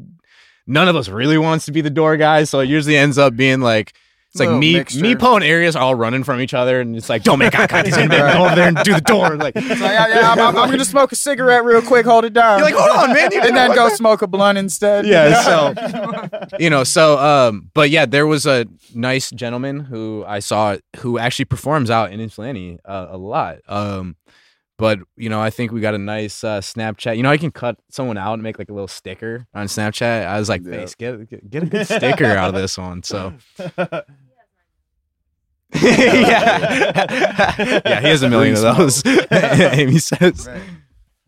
none 0.65 0.88
of 0.88 0.95
us 0.95 1.09
really 1.09 1.38
wants 1.38 1.65
to 1.65 1.71
be 1.71 1.82
the 1.82 1.89
door 1.89 2.17
guy, 2.17 2.43
so 2.43 2.59
it 2.59 2.69
usually 2.69 2.97
ends 2.97 3.17
up 3.17 3.36
being 3.36 3.61
like. 3.61 3.93
It's 4.41 4.49
like 4.51 4.59
me, 4.59 4.73
mixture. 4.73 5.01
me, 5.01 5.15
Poe, 5.15 5.35
and 5.35 5.43
Arias 5.43 5.75
are 5.75 5.81
all 5.83 5.95
running 5.95 6.23
from 6.23 6.39
each 6.41 6.53
other, 6.53 6.79
and 6.81 6.95
it's 6.95 7.09
like, 7.09 7.23
don't 7.23 7.39
make 7.39 7.53
eye 7.55 7.67
contact. 7.67 7.88
He's 7.88 7.97
gonna 7.97 8.09
go 8.09 8.45
over 8.45 8.55
there 8.55 8.67
and 8.67 8.77
do 8.83 8.93
the 8.93 9.01
door. 9.01 9.35
Like, 9.35 9.57
So, 9.57 9.63
yeah, 9.73 10.07
yeah, 10.07 10.31
I'm, 10.31 10.39
I'm, 10.39 10.57
I'm 10.57 10.69
gonna 10.69 10.85
smoke 10.85 11.11
a 11.11 11.15
cigarette 11.15 11.63
real 11.63 11.81
quick. 11.81 12.05
Hold 12.05 12.25
it 12.25 12.33
down. 12.33 12.59
You're 12.59 12.69
like, 12.71 12.75
hold 12.77 13.09
on, 13.09 13.13
man. 13.15 13.29
And 13.33 13.55
then 13.57 13.73
go 13.75 13.89
smoke 13.89 14.21
a 14.21 14.27
blunt 14.27 14.57
instead. 14.57 15.05
yeah 15.05 15.41
so 15.41 16.47
you 16.59 16.69
know 16.69 16.83
so 16.83 17.17
um 17.17 17.69
but 17.73 17.89
yeah 17.89 18.05
there 18.05 18.27
was 18.27 18.45
a 18.45 18.65
nice 18.93 19.29
gentleman 19.31 19.79
who 19.79 20.23
i 20.27 20.39
saw 20.39 20.77
who 20.97 21.17
actually 21.19 21.45
performs 21.45 21.89
out 21.89 22.11
in 22.11 22.19
Ypsilanti 22.19 22.77
uh, 22.85 23.07
a 23.09 23.17
lot 23.17 23.57
um 23.67 24.15
But 24.77 24.99
you 25.15 25.29
know, 25.29 25.41
I 25.41 25.49
think 25.49 25.71
we 25.71 25.81
got 25.81 25.95
a 25.95 25.97
nice 25.97 26.43
uh, 26.43 26.61
Snapchat. 26.61 27.17
You 27.17 27.23
know, 27.23 27.31
I 27.31 27.38
can 27.38 27.49
cut 27.49 27.77
someone 27.89 28.15
out 28.17 28.33
and 28.33 28.43
make 28.43 28.59
like 28.59 28.69
a 28.69 28.73
little 28.73 28.88
sticker 28.88 29.47
on 29.55 29.65
Snapchat. 29.65 30.27
I 30.27 30.38
was 30.38 30.49
like, 30.49 30.63
get, 30.63 30.95
get 30.99 31.49
get 31.49 31.63
a 31.63 31.65
good 31.65 31.85
sticker 31.88 32.25
out 32.25 32.49
of 32.53 32.61
this 32.61 32.77
one. 32.77 33.01
So 33.01 33.33
yeah, 35.82 37.82
yeah, 37.86 37.99
he 38.01 38.07
has 38.07 38.23
a 38.23 38.30
million 38.30 38.55
of 38.55 38.61
those. 38.78 39.03
Amy 39.32 39.99
says. 39.99 40.49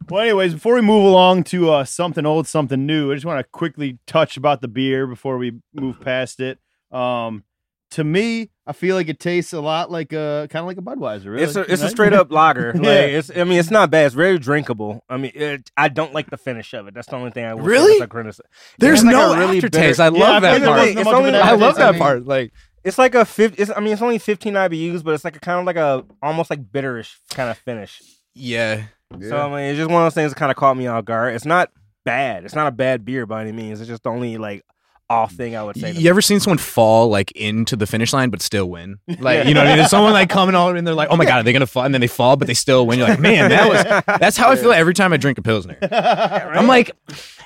Well, 0.10 0.24
anyways, 0.24 0.54
before 0.56 0.74
we 0.76 0.82
move 0.82 1.06
along 1.06 1.44
to 1.46 1.72
uh, 1.72 1.84
something 1.86 2.26
old, 2.26 2.48
something 2.48 2.86
new, 2.86 3.12
I 3.12 3.16
just 3.16 3.26
want 3.26 3.40
to 3.40 3.44
quickly 3.52 4.00
touch 4.08 4.38
about 4.38 4.62
the 4.62 4.68
beer 4.68 5.06
before 5.06 5.38
we 5.38 5.60
move 5.74 6.00
past 6.02 6.40
it. 6.40 6.58
Um, 6.92 7.44
to 7.92 8.04
me, 8.04 8.50
I 8.68 8.74
feel 8.74 8.96
like 8.96 9.10
it 9.10 9.20
tastes 9.20 9.52
a 9.54 9.62
lot 9.62 9.90
like 9.92 10.14
a 10.14 10.48
kind 10.52 10.62
of 10.62 10.68
like 10.68 10.78
a 10.78 10.82
Budweiser. 10.82 11.26
Really. 11.26 11.44
It's 11.44 11.56
a 11.56 11.62
it's 11.62 11.82
a 11.82 11.90
straight 11.90 12.14
up 12.14 12.32
lager. 12.32 12.74
Like, 12.76 12.84
Yeah. 12.84 12.92
it's 13.02 13.32
I 13.36 13.44
mean 13.44 13.60
it's 13.60 13.72
not 13.72 13.90
bad. 13.90 14.06
It's 14.08 14.16
very 14.16 14.38
drinkable. 14.38 15.04
I 15.10 15.18
mean 15.18 15.32
it, 15.34 15.72
I 15.76 15.90
don't 15.90 16.14
like 16.14 16.30
the 16.30 16.38
finish 16.38 16.74
of 16.76 16.88
it. 16.88 16.94
That's 16.94 17.08
the 17.08 17.16
only 17.16 17.32
thing 17.32 17.46
I 17.46 17.56
will 17.56 17.64
say 17.64 17.68
Really? 17.70 17.94
that's 17.94 18.06
a 18.06 18.08
criticism. 18.08 18.46
It 18.48 18.80
There's 18.80 19.00
has, 19.00 19.06
like, 19.06 19.12
no 19.14 19.36
really 19.36 19.58
aftertaste. 19.58 19.98
bitter- 19.98 20.04
I 20.04 20.08
love 20.10 20.44
Yeah, 20.44 20.58
that 20.60 20.66
part. 20.68 20.80
there 20.82 20.98
It's 21.00 21.08
only 21.10 21.36
I 21.36 21.52
love 21.54 21.76
that 21.78 21.98
part. 21.98 22.26
Like, 22.26 22.54
It's 22.84 22.98
like 22.98 23.16
a 23.16 23.26
fifty. 23.26 23.62
It's, 23.62 23.72
I 23.76 23.80
mean, 23.80 23.94
it's 23.94 24.02
only 24.02 24.18
15 24.20 24.54
IBUs, 24.54 25.04
but 25.04 25.14
it's 25.14 25.24
like 25.26 25.36
a 25.36 25.40
kind 25.40 25.60
of 25.60 25.66
like 25.66 25.76
a 25.76 26.06
almost 26.22 26.50
like 26.50 26.64
bitterish 26.64 27.16
kind 27.32 27.50
of 27.50 27.58
finish. 27.58 28.02
yeah, 28.34 28.84
So 29.22 29.38
I 29.38 29.50
mean, 29.50 29.70
it's 29.70 29.78
just 29.78 29.90
one 29.90 30.02
of 30.02 30.06
those 30.06 30.14
things 30.14 30.32
that 30.32 30.40
kind 30.40 30.52
of 30.52 30.56
caught 30.58 30.78
me 30.78 30.88
off 30.88 31.06
guard. 31.06 31.36
It's 31.36 31.46
not 31.46 31.72
bad. 32.06 32.46
It's 32.46 32.56
not 32.56 32.68
a 32.68 32.72
bad 32.72 33.04
beer 33.06 33.26
by 33.26 33.42
any 33.42 33.52
means. 33.52 33.82
It's 33.82 33.90
just 33.90 34.08
only 34.08 34.38
like 34.38 34.64
off 35.10 35.32
thing 35.34 35.56
I 35.56 35.64
would 35.64 35.76
say. 35.76 35.92
to 35.94 36.00
You 36.00 36.10
ever 36.10 36.22
seen 36.22 36.40
someone 36.40 36.60
fall 36.60 37.08
like 37.10 37.32
into 37.32 37.76
the 37.76 37.88
finish 37.88 38.14
line 38.14 38.30
but 38.30 38.42
still 38.42 38.70
win? 38.70 39.00
Like 39.20 39.48
you 39.48 39.54
know, 39.54 39.62
what 39.62 39.68
I 39.68 39.72
mean? 39.72 39.78
there's 39.80 39.90
someone 39.90 40.14
like 40.14 40.30
coming 40.30 40.56
on 40.56 40.78
and 40.78 40.86
they're 40.88 40.94
like, 40.94 41.10
"Oh 41.12 41.18
my 41.18 41.26
god, 41.26 41.40
are 41.40 41.44
they 41.44 41.52
gonna 41.54 41.66
fall?" 41.68 41.84
And 41.84 41.94
then 41.94 42.00
they 42.02 42.08
fall, 42.08 42.36
but 42.38 42.48
they 42.48 42.54
still 42.54 42.86
win. 42.88 43.00
You're 43.00 43.08
like, 43.10 43.20
"Man, 43.20 43.50
that 43.50 43.68
was." 43.70 44.20
That's 44.20 44.38
how 44.38 44.50
I 44.52 44.56
feel 44.56 44.72
every 44.72 44.94
time 44.94 45.12
I 45.14 45.18
drink 45.18 45.38
a 45.38 45.42
pilsner. 45.42 45.78
I'm 45.92 46.68
like, 46.68 46.92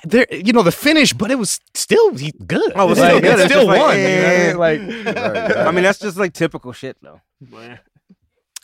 there, 0.04 0.28
you 0.30 0.52
know, 0.54 0.62
the 0.64 0.72
finish, 0.72 1.14
but 1.14 1.32
it 1.32 1.40
was 1.40 1.60
still 1.74 2.12
good. 2.12 2.72
Oh, 2.76 2.86
it 2.86 2.90
was 2.90 3.00
Like, 3.00 3.10
still 3.12 3.22
good. 3.22 3.40
It 3.40 3.50
still 3.50 3.66
just 3.66 3.68
like, 3.68 3.80
won. 3.80 3.98
you 3.98 4.04
know 4.04 4.58
what 4.60 4.70
I 4.70 4.74
eh. 4.74 4.78
mean? 4.78 5.06
Like, 5.06 5.58
I 5.58 5.72
mean, 5.72 5.84
that's 5.84 6.00
just 6.00 6.18
like 6.18 6.34
typical 6.34 6.74
shit 6.74 6.98
though. 7.02 7.22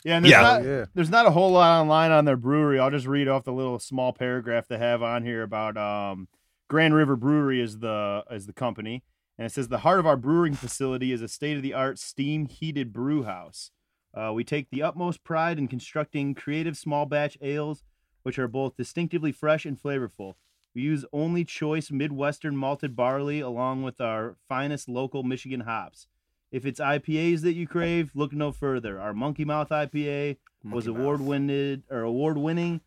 Yeah, 0.04 0.16
and 0.16 0.24
there's, 0.24 0.32
Yeah. 0.32 0.40
Not, 0.42 0.64
Yeah. 0.64 0.84
there's 0.94 1.10
not 1.10 1.26
a 1.26 1.30
whole 1.30 1.50
lot 1.52 1.80
online 1.80 2.10
on 2.10 2.24
their 2.24 2.36
brewery. 2.36 2.78
I'll 2.78 2.90
just 2.90 3.06
read 3.06 3.28
off 3.28 3.44
the 3.44 3.52
little 3.52 3.78
small 3.78 4.12
paragraph 4.12 4.66
they 4.68 4.78
have 4.78 5.02
on 5.02 5.24
here 5.24 5.42
about 5.42 5.76
um, 5.76 6.28
Grand 6.70 6.94
River 6.94 7.16
Brewery 7.16 7.60
is 7.60 7.80
the 7.80 8.22
is 8.30 8.46
the 8.46 8.52
company, 8.52 9.02
and 9.36 9.44
it 9.44 9.50
says 9.50 9.66
the 9.66 9.78
heart 9.78 9.98
of 9.98 10.06
our 10.06 10.16
brewing 10.16 10.54
facility 10.54 11.10
is 11.10 11.20
a 11.20 11.26
state 11.26 11.56
of 11.56 11.64
the 11.64 11.74
art 11.74 11.98
steam 11.98 12.46
heated 12.46 12.92
brew 12.92 13.24
house. 13.24 13.72
Uh, 14.14 14.30
we 14.32 14.44
take 14.44 14.70
the 14.70 14.80
utmost 14.80 15.24
pride 15.24 15.58
in 15.58 15.66
constructing 15.66 16.32
creative 16.32 16.78
small 16.78 17.06
batch 17.06 17.36
ales, 17.42 17.82
which 18.22 18.38
are 18.38 18.46
both 18.46 18.76
distinctively 18.76 19.32
fresh 19.32 19.66
and 19.66 19.82
flavorful. 19.82 20.34
We 20.72 20.82
use 20.82 21.04
only 21.12 21.44
choice 21.44 21.90
Midwestern 21.90 22.56
malted 22.56 22.94
barley 22.94 23.40
along 23.40 23.82
with 23.82 24.00
our 24.00 24.36
finest 24.48 24.88
local 24.88 25.24
Michigan 25.24 25.62
hops. 25.62 26.06
If 26.52 26.64
it's 26.64 26.78
IPAs 26.78 27.40
that 27.40 27.54
you 27.54 27.66
crave, 27.66 28.12
look 28.14 28.32
no 28.32 28.52
further. 28.52 29.00
Our 29.00 29.12
Monkey 29.12 29.44
Mouth 29.44 29.70
IPA 29.70 30.36
was 30.62 30.86
award 30.86 31.20
winning 31.20 31.82
or 31.90 32.02
award 32.02 32.38
winning 32.38 32.80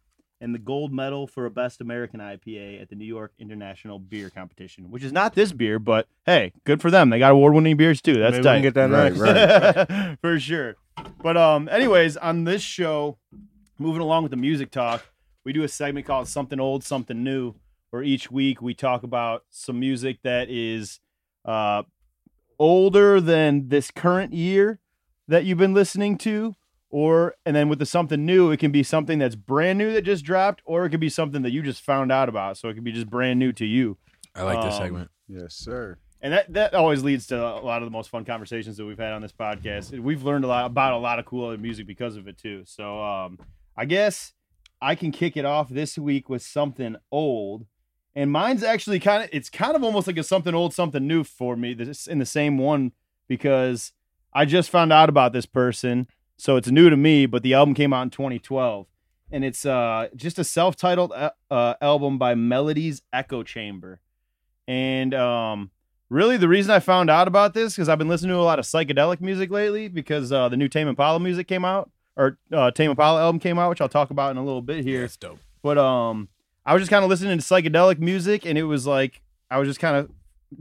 and 0.44 0.54
the 0.54 0.60
gold 0.60 0.92
medal 0.92 1.26
for 1.26 1.46
a 1.46 1.50
best 1.50 1.80
American 1.80 2.20
IPA 2.20 2.82
at 2.82 2.90
the 2.90 2.96
New 2.96 3.06
York 3.06 3.32
International 3.40 3.98
Beer 3.98 4.30
Competition, 4.30 4.92
which 4.92 5.02
is 5.02 5.14
not 5.14 5.34
this 5.36 5.54
beer, 5.54 5.80
but 5.80 6.08
hey, 6.26 6.52
good 6.66 6.82
for 6.82 6.92
them. 6.92 7.10
They 7.10 7.18
got 7.18 7.32
award 7.32 7.54
winning 7.54 7.78
beers 7.78 8.02
too. 8.02 8.16
That's 8.16 8.34
Maybe 8.34 8.40
we 8.40 8.44
tight. 8.44 8.56
can 8.56 8.62
get 8.62 8.74
that 8.74 8.90
Right, 8.92 9.88
next. 9.98 10.20
for 10.22 10.40
sure. 10.40 10.76
But 11.22 11.38
um, 11.38 11.70
anyways, 11.70 12.18
on 12.18 12.44
this 12.44 12.62
show, 12.62 13.18
moving 13.80 14.02
along 14.02 14.24
with 14.24 14.32
the 14.32 14.38
music 14.38 14.70
talk, 14.70 15.06
we 15.46 15.54
do 15.54 15.64
a 15.64 15.68
segment 15.70 16.06
called 16.06 16.28
"Something 16.28 16.60
Old, 16.60 16.84
Something 16.84 17.24
New," 17.24 17.56
where 17.92 18.04
each 18.04 18.30
week 18.30 18.62
we 18.62 18.74
talk 18.74 19.04
about 19.04 19.46
some 19.50 19.80
music 19.80 20.20
that 20.24 20.50
is 20.50 21.00
uh 21.46 21.84
older 22.60 23.20
than 23.22 23.70
this 23.70 23.92
current 23.92 24.34
year 24.34 24.80
that 25.28 25.46
you've 25.46 25.58
been 25.58 25.74
listening 25.74 26.18
to. 26.20 26.56
Or 26.96 27.34
and 27.44 27.56
then 27.56 27.70
with 27.70 27.80
the 27.80 27.88
something 27.88 28.24
new, 28.24 28.52
it 28.52 28.58
can 28.58 28.72
be 28.72 28.84
something 28.84 29.18
that's 29.18 29.34
brand 29.34 29.80
new 29.80 29.92
that 29.94 30.04
just 30.04 30.24
dropped, 30.24 30.62
or 30.64 30.86
it 30.86 30.92
could 30.92 31.00
be 31.00 31.10
something 31.10 31.42
that 31.42 31.50
you 31.50 31.64
just 31.64 31.82
found 31.82 32.12
out 32.12 32.30
about. 32.30 32.56
So 32.56 32.70
it 32.70 32.76
could 32.76 32.84
be 32.84 32.92
just 32.92 33.10
brand 33.10 33.40
new 33.40 33.52
to 33.54 33.66
you. 33.66 33.98
I 34.36 34.44
like 34.44 34.62
this 34.64 34.76
Um, 34.76 34.80
segment. 34.80 35.12
Yes, 35.28 35.56
sir. 35.56 35.98
And 36.22 36.34
that, 36.34 36.54
that 36.54 36.76
always 36.76 37.02
leads 37.04 37.26
to 37.28 37.36
a 37.44 37.66
lot 37.66 37.82
of 37.82 37.88
the 37.88 37.92
most 37.92 38.12
fun 38.12 38.26
conversations 38.26 38.78
that 38.78 38.86
we've 38.86 39.00
had 39.00 39.12
on 39.12 39.24
this 39.24 39.32
podcast. 39.32 40.00
We've 40.00 40.22
learned 40.22 40.46
a 40.46 40.48
lot 40.48 40.68
about 40.68 40.94
a 40.94 40.98
lot 40.98 41.18
of 41.18 41.26
cool 41.26 41.48
other 41.48 41.58
music 41.58 41.88
because 41.88 42.16
of 42.16 42.28
it 42.28 42.38
too. 42.38 42.62
So 42.68 43.04
um, 43.04 43.40
I 43.76 43.86
guess 43.86 44.34
I 44.80 44.94
can 44.94 45.12
kick 45.12 45.36
it 45.36 45.46
off 45.46 45.70
this 45.70 45.98
week 45.98 46.30
with 46.30 46.44
something 46.44 46.96
old. 47.12 47.66
And 48.16 48.32
mine's 48.32 48.62
actually 48.62 49.00
kind 49.00 49.24
of 49.24 49.30
it's 49.34 49.50
kind 49.50 49.76
of 49.76 49.84
almost 49.84 50.06
like 50.06 50.18
a 50.18 50.24
something 50.24 50.54
old, 50.54 50.76
something 50.76 51.08
new 51.08 51.24
for 51.24 51.56
me. 51.56 51.74
This 51.74 52.06
in 52.06 52.20
the 52.20 52.26
same 52.28 52.60
one 52.60 52.92
because 53.28 53.94
I 54.32 54.46
just 54.46 54.70
found 54.70 54.94
out 54.94 55.10
about 55.10 55.34
this 55.34 55.48
person. 55.48 56.08
So 56.38 56.56
it's 56.56 56.70
new 56.70 56.90
to 56.90 56.98
me, 56.98 57.26
but 57.26 57.44
the 57.44 57.54
album 57.54 57.74
came 57.74 57.94
out 57.94 58.04
in 58.04 58.10
2012. 58.10 58.88
And 59.32 59.44
it's 59.44 59.66
uh, 59.66 60.10
just 60.16 60.38
a 60.38 60.44
self-titled 60.44 61.12
uh, 61.12 61.32
uh, 61.50 61.74
album 61.82 62.18
by 62.18 62.36
Melody's 62.36 63.02
Echo 63.12 63.42
Chamber. 63.42 64.00
And 64.68 65.14
um, 65.14 65.72
really 66.10 66.38
the 66.38 66.48
reason 66.48 66.72
I 66.72 66.80
found 66.80 67.10
out 67.10 67.28
about 67.28 67.54
this 67.54 67.74
because 67.74 67.90
I've 67.90 67.98
been 67.98 68.08
listening 68.08 68.32
to 68.32 68.38
a 68.38 68.44
lot 68.44 68.60
of 68.60 68.66
psychedelic 68.66 69.22
music 69.22 69.50
lately 69.50 69.88
because 69.88 70.32
uh, 70.32 70.50
the 70.50 70.58
new 70.58 70.68
Tame 70.68 70.88
Impala 70.88 71.20
music 71.20 71.48
came 71.48 71.66
out 71.66 71.90
or 72.16 72.38
uh, 72.52 72.72
Tame 72.72 72.92
Impala 72.92 73.22
album 73.22 73.40
came 73.40 73.58
out, 73.58 73.70
which 73.70 73.82
I'll 73.82 73.90
talk 73.90 74.12
about 74.12 74.32
in 74.32 74.38
a 74.38 74.44
little 74.44 74.62
bit 74.62 74.84
here. 74.84 75.04
it's 75.04 75.18
dope. 75.18 75.40
But 75.62 75.78
um, 75.78 76.30
I 76.66 76.74
was 76.74 76.82
just 76.82 76.92
kind 76.92 77.04
of 77.04 77.10
listening 77.10 77.38
to 77.38 77.44
psychedelic 77.44 78.00
music, 78.00 78.46
and 78.46 78.58
it 78.58 78.64
was 78.64 78.86
like 78.86 79.22
I 79.50 79.58
was 79.58 79.68
just 79.68 79.80
kind 79.80 79.96
of 79.98 80.12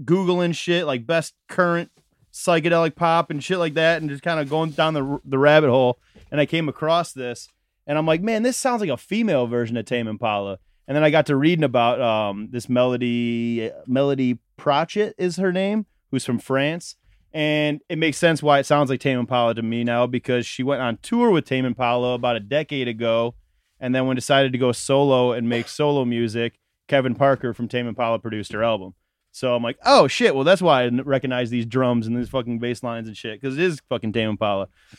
googling 0.04 0.54
shit 0.54 0.86
like 0.86 1.06
best 1.06 1.34
current 1.48 1.90
psychedelic 2.32 2.96
pop 2.96 3.30
and 3.30 3.42
shit 3.42 3.58
like 3.58 3.74
that, 3.74 4.00
and 4.00 4.10
just 4.10 4.22
kind 4.22 4.40
of 4.40 4.48
going 4.48 4.70
down 4.70 4.94
the 4.94 5.20
the 5.24 5.38
rabbit 5.38 5.70
hole. 5.70 5.98
And 6.30 6.40
I 6.40 6.46
came 6.46 6.68
across 6.68 7.12
this, 7.12 7.48
and 7.86 7.98
I'm 7.98 8.06
like, 8.06 8.22
man, 8.22 8.42
this 8.42 8.56
sounds 8.56 8.80
like 8.80 8.90
a 8.90 8.96
female 8.96 9.46
version 9.46 9.76
of 9.76 9.84
Tame 9.84 10.08
Impala. 10.08 10.58
And 10.88 10.96
then 10.96 11.04
I 11.04 11.10
got 11.10 11.26
to 11.26 11.36
reading 11.36 11.64
about 11.64 12.00
um, 12.00 12.48
this 12.50 12.68
Melody 12.68 13.70
Melody 13.86 14.38
Prochet 14.56 15.14
is 15.18 15.36
her 15.36 15.52
name, 15.52 15.86
who's 16.10 16.24
from 16.24 16.38
France. 16.38 16.96
And 17.34 17.80
it 17.88 17.96
makes 17.96 18.18
sense 18.18 18.42
why 18.42 18.58
it 18.58 18.66
sounds 18.66 18.90
like 18.90 19.00
Tame 19.00 19.18
Impala 19.18 19.54
to 19.54 19.62
me 19.62 19.84
now 19.84 20.06
because 20.06 20.44
she 20.44 20.62
went 20.62 20.82
on 20.82 20.98
tour 20.98 21.30
with 21.30 21.46
Tame 21.46 21.64
Impala 21.64 22.14
about 22.14 22.36
a 22.36 22.40
decade 22.40 22.88
ago, 22.88 23.34
and 23.80 23.94
then 23.94 24.06
when 24.06 24.16
decided 24.16 24.52
to 24.52 24.58
go 24.58 24.72
solo 24.72 25.32
and 25.32 25.48
make 25.48 25.68
solo 25.68 26.04
music, 26.04 26.58
Kevin 26.88 27.14
Parker 27.14 27.54
from 27.54 27.68
Tame 27.68 27.88
Impala 27.88 28.18
produced 28.18 28.52
her 28.52 28.62
album. 28.62 28.94
So 29.34 29.54
I'm 29.54 29.62
like, 29.62 29.78
oh 29.84 30.08
shit, 30.08 30.34
well 30.34 30.44
that's 30.44 30.60
why 30.60 30.82
I 30.82 30.88
recognize 30.88 31.48
these 31.48 31.64
drums 31.64 32.06
and 32.06 32.16
these 32.16 32.28
fucking 32.28 32.58
bass 32.58 32.82
lines 32.82 33.08
and 33.08 33.16
shit 33.16 33.40
because 33.40 33.56
it 33.58 33.64
is 33.64 33.80
fucking 33.88 34.12
Tame 34.12 34.30
Impala. 34.30 34.68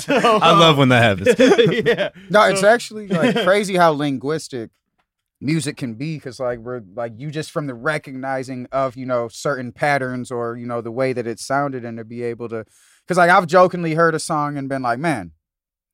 So, 0.00 0.16
I 0.16 0.58
love 0.58 0.72
um, 0.72 0.76
when 0.78 0.88
that 0.88 1.02
happens. 1.02 1.84
yeah. 1.86 2.10
No, 2.28 2.42
it's 2.44 2.62
actually 2.62 3.06
like 3.08 3.34
crazy 3.44 3.76
how 3.76 3.90
linguistic 3.92 4.70
music 5.40 5.76
can 5.76 5.94
be 5.94 6.16
because 6.16 6.40
like 6.40 6.58
we're 6.58 6.82
like 6.94 7.12
you 7.16 7.30
just 7.30 7.50
from 7.50 7.66
the 7.66 7.74
recognizing 7.74 8.66
of 8.72 8.96
you 8.96 9.06
know 9.06 9.28
certain 9.28 9.72
patterns 9.72 10.30
or 10.30 10.56
you 10.56 10.66
know 10.66 10.80
the 10.80 10.90
way 10.90 11.12
that 11.12 11.26
it 11.26 11.38
sounded 11.38 11.84
and 11.84 11.98
to 11.98 12.04
be 12.04 12.22
able 12.22 12.48
to 12.48 12.64
because 13.10 13.16
like 13.16 13.30
I've 13.30 13.46
jokingly 13.46 13.94
heard 13.94 14.14
a 14.14 14.18
song 14.18 14.56
and 14.56 14.68
been 14.68 14.82
like, 14.82 14.98
man, 14.98 15.32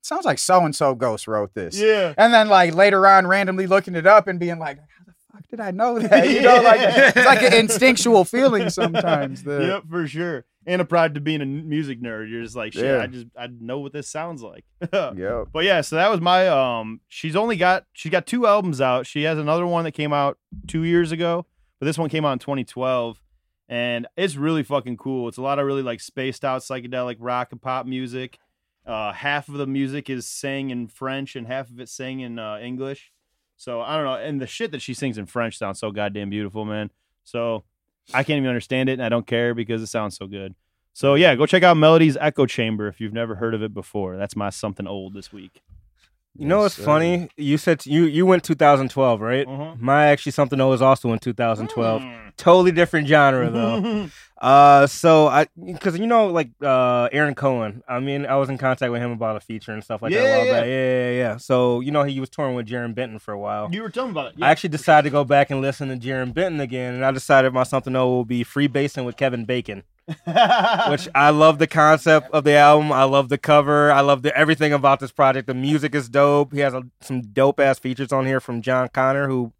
sounds 0.01 0.25
like 0.25 0.39
so 0.39 0.63
and 0.63 0.75
so 0.75 0.95
Ghost 0.95 1.27
wrote 1.27 1.53
this. 1.53 1.79
Yeah. 1.79 2.13
And 2.17 2.33
then 2.33 2.47
like 2.47 2.73
later 2.73 3.07
on, 3.07 3.27
randomly 3.27 3.67
looking 3.67 3.95
it 3.95 4.07
up 4.07 4.27
and 4.27 4.39
being 4.39 4.59
like, 4.59 4.77
how 4.77 5.05
the 5.05 5.06
fuck 5.37 5.47
did 5.47 5.59
I 5.59 5.71
know 5.71 5.99
that? 5.99 6.29
You 6.29 6.41
know, 6.41 6.61
like 6.61 6.79
it's 6.81 7.15
like 7.15 7.41
an 7.43 7.53
instinctual 7.65 8.25
feeling 8.25 8.69
sometimes. 8.69 9.43
That, 9.43 9.61
Yep, 9.61 9.83
for 9.89 10.07
sure. 10.07 10.45
And 10.65 10.81
a 10.81 10.85
pride 10.85 11.15
to 11.15 11.21
being 11.21 11.41
a 11.41 11.45
music 11.45 12.01
nerd. 12.01 12.29
You're 12.29 12.43
just 12.43 12.55
like, 12.57 12.73
shit, 12.73 12.83
Yeah. 12.83 13.01
I 13.01 13.07
just 13.07 13.27
I 13.39 13.47
know 13.47 13.79
what 13.79 13.93
this 13.93 14.09
sounds 14.09 14.41
like. 14.41 14.65
Yep. 14.91 15.47
But 15.53 15.63
yeah, 15.63 15.81
so 15.81 15.95
that 15.95 16.09
was 16.11 16.19
my 16.19 16.47
um 16.47 16.99
she's 17.07 17.35
only 17.35 17.55
got 17.55 17.85
she's 17.93 18.11
got 18.11 18.25
two 18.27 18.45
albums 18.45 18.81
out. 18.81 19.05
She 19.07 19.23
has 19.23 19.37
another 19.37 19.65
one 19.65 19.85
that 19.85 19.93
came 19.93 20.11
out 20.11 20.37
2 20.67 20.83
years 20.83 21.11
ago, 21.11 21.45
but 21.79 21.85
this 21.85 21.97
one 21.97 22.09
came 22.09 22.25
out 22.25 22.33
in 22.33 22.39
2012 22.39 23.21
and 23.69 24.07
it's 24.17 24.35
really 24.35 24.63
fucking 24.63 24.97
cool. 24.97 25.27
It's 25.29 25.37
a 25.37 25.41
lot 25.41 25.59
of 25.59 25.65
really 25.65 25.83
like 25.83 26.01
spaced 26.01 26.43
out 26.43 26.61
psychedelic 26.61 27.17
rock 27.19 27.49
and 27.51 27.61
pop 27.61 27.85
music. 27.85 28.37
Uh 28.85 29.13
half 29.13 29.47
of 29.47 29.55
the 29.55 29.67
music 29.67 30.09
is 30.09 30.27
sang 30.27 30.69
in 30.69 30.87
French 30.89 31.35
and 31.37 31.47
half 31.47 31.69
of 31.69 31.79
it 31.79 31.87
sang 31.89 32.19
in 32.19 32.39
uh, 32.39 32.57
English. 32.61 33.11
So 33.57 33.81
I 33.81 33.95
don't 33.97 34.05
know, 34.05 34.13
and 34.15 34.39
the 34.39 34.47
shit 34.47 34.71
that 34.71 34.81
she 34.81 34.93
sings 34.93 35.17
in 35.17 35.25
French 35.25 35.57
sounds 35.57 35.79
so 35.79 35.91
goddamn 35.91 36.29
beautiful, 36.29 36.63
man. 36.63 36.91
So 37.23 37.63
I 38.13 38.23
can't 38.23 38.37
even 38.37 38.47
understand 38.47 38.87
it 38.87 38.93
and 38.93 39.03
I 39.03 39.09
don't 39.09 39.27
care 39.27 39.53
because 39.53 39.81
it 39.81 39.87
sounds 39.87 40.15
so 40.15 40.27
good. 40.27 40.55
So 40.93 41.15
yeah, 41.15 41.35
go 41.35 41.45
check 41.45 41.63
out 41.63 41.75
Melody's 41.77 42.15
Echo 42.17 42.45
Chamber 42.45 42.87
if 42.87 43.01
you've 43.01 43.13
never 43.13 43.35
heard 43.35 43.53
of 43.53 43.61
it 43.63 43.73
before. 43.73 44.15
That's 44.17 44.35
my 44.35 44.49
something 44.49 44.87
old 44.87 45.13
this 45.13 45.33
week. 45.33 45.61
You 46.35 46.45
know 46.45 46.57
Yes, 46.57 46.63
what's 46.63 46.75
sir. 46.75 46.83
funny? 46.83 47.29
You 47.35 47.57
said 47.57 47.85
you 47.87 48.03
you 48.05 48.25
went 48.27 48.43
2012, 48.43 49.21
right? 49.21 49.47
Mhm. 49.47 49.79
My 49.81 50.05
actually 50.05 50.31
something 50.33 50.57
though 50.59 50.69
was 50.69 50.81
also 50.83 51.11
in 51.11 51.19
2012. 51.19 52.01
Mm. 52.03 52.35
Totally 52.37 52.71
different 52.71 53.07
genre 53.07 53.49
though. 53.49 54.09
uh, 54.39 54.85
so 54.87 55.27
I 55.27 55.47
because 55.65 55.97
you 55.97 56.07
know 56.07 56.27
like 56.27 56.49
uh 56.61 57.09
Aaron 57.11 57.35
Cohen. 57.35 57.83
I 57.87 57.99
mean, 57.99 58.25
I 58.25 58.35
was 58.35 58.49
in 58.49 58.57
contact 58.57 58.91
with 58.91 59.01
him 59.01 59.11
about 59.11 59.35
a 59.35 59.39
feature 59.39 59.71
and 59.71 59.83
stuff 59.83 60.01
like 60.01 60.13
that. 60.13 60.19
A 60.19 60.23
Yeah, 60.23 60.37
while 60.37 60.45
yeah. 60.45 60.51
back. 60.53 60.65
yeah, 60.65 60.71
yeah, 60.71 61.09
yeah. 61.11 61.37
So 61.37 61.79
you 61.79 61.91
know 61.91 62.03
he 62.03 62.19
was 62.19 62.29
touring 62.29 62.55
with 62.55 62.67
Jarren 62.67 62.93
Benton 62.93 63.19
for 63.19 63.33
a 63.33 63.39
while. 63.39 63.69
you 63.71 63.81
were 63.81 63.89
telling 63.89 64.13
me 64.13 64.19
about 64.19 64.33
it. 64.33 64.41
I 64.41 64.51
actually 64.51 64.69
decided 64.69 65.07
to 65.09 65.11
go 65.11 65.23
back 65.23 65.49
and 65.49 65.61
listen 65.61 65.89
to 65.89 65.95
Jarren 65.97 66.33
Benton 66.33 66.59
again, 66.59 66.93
and 66.93 67.03
I 67.05 67.11
decided 67.11 67.53
my 67.53 67.63
something 67.63 67.93
though 67.93 68.07
will 68.09 68.25
be 68.25 68.43
freebasing 68.43 69.05
with 69.05 69.17
Kevin 69.17 69.45
Bacon. 69.45 69.83
which 70.87 71.09
I 71.13 71.31
love 71.31 71.59
the 71.59 71.67
concept 71.67 72.29
of 72.31 72.45
the 72.45 72.53
album. 72.53 72.93
I 72.93 73.03
love 73.03 73.27
the 73.27 73.37
cover. 73.37 73.91
I 73.91 73.99
love 73.99 74.21
the, 74.21 74.33
everything 74.37 74.71
about 74.71 75.01
this 75.01 75.11
project. 75.11 75.47
The 75.47 75.53
music 75.53 75.93
is 75.93 76.07
dope. 76.07 76.53
He 76.53 76.59
has 76.59 76.73
a, 76.73 76.83
some 77.01 77.21
dope 77.23 77.59
ass 77.59 77.77
features 77.77 78.13
on 78.13 78.25
here 78.25 78.39
from 78.39 78.61
Jon 78.61 78.87
Connor, 78.87 79.27
who 79.27 79.51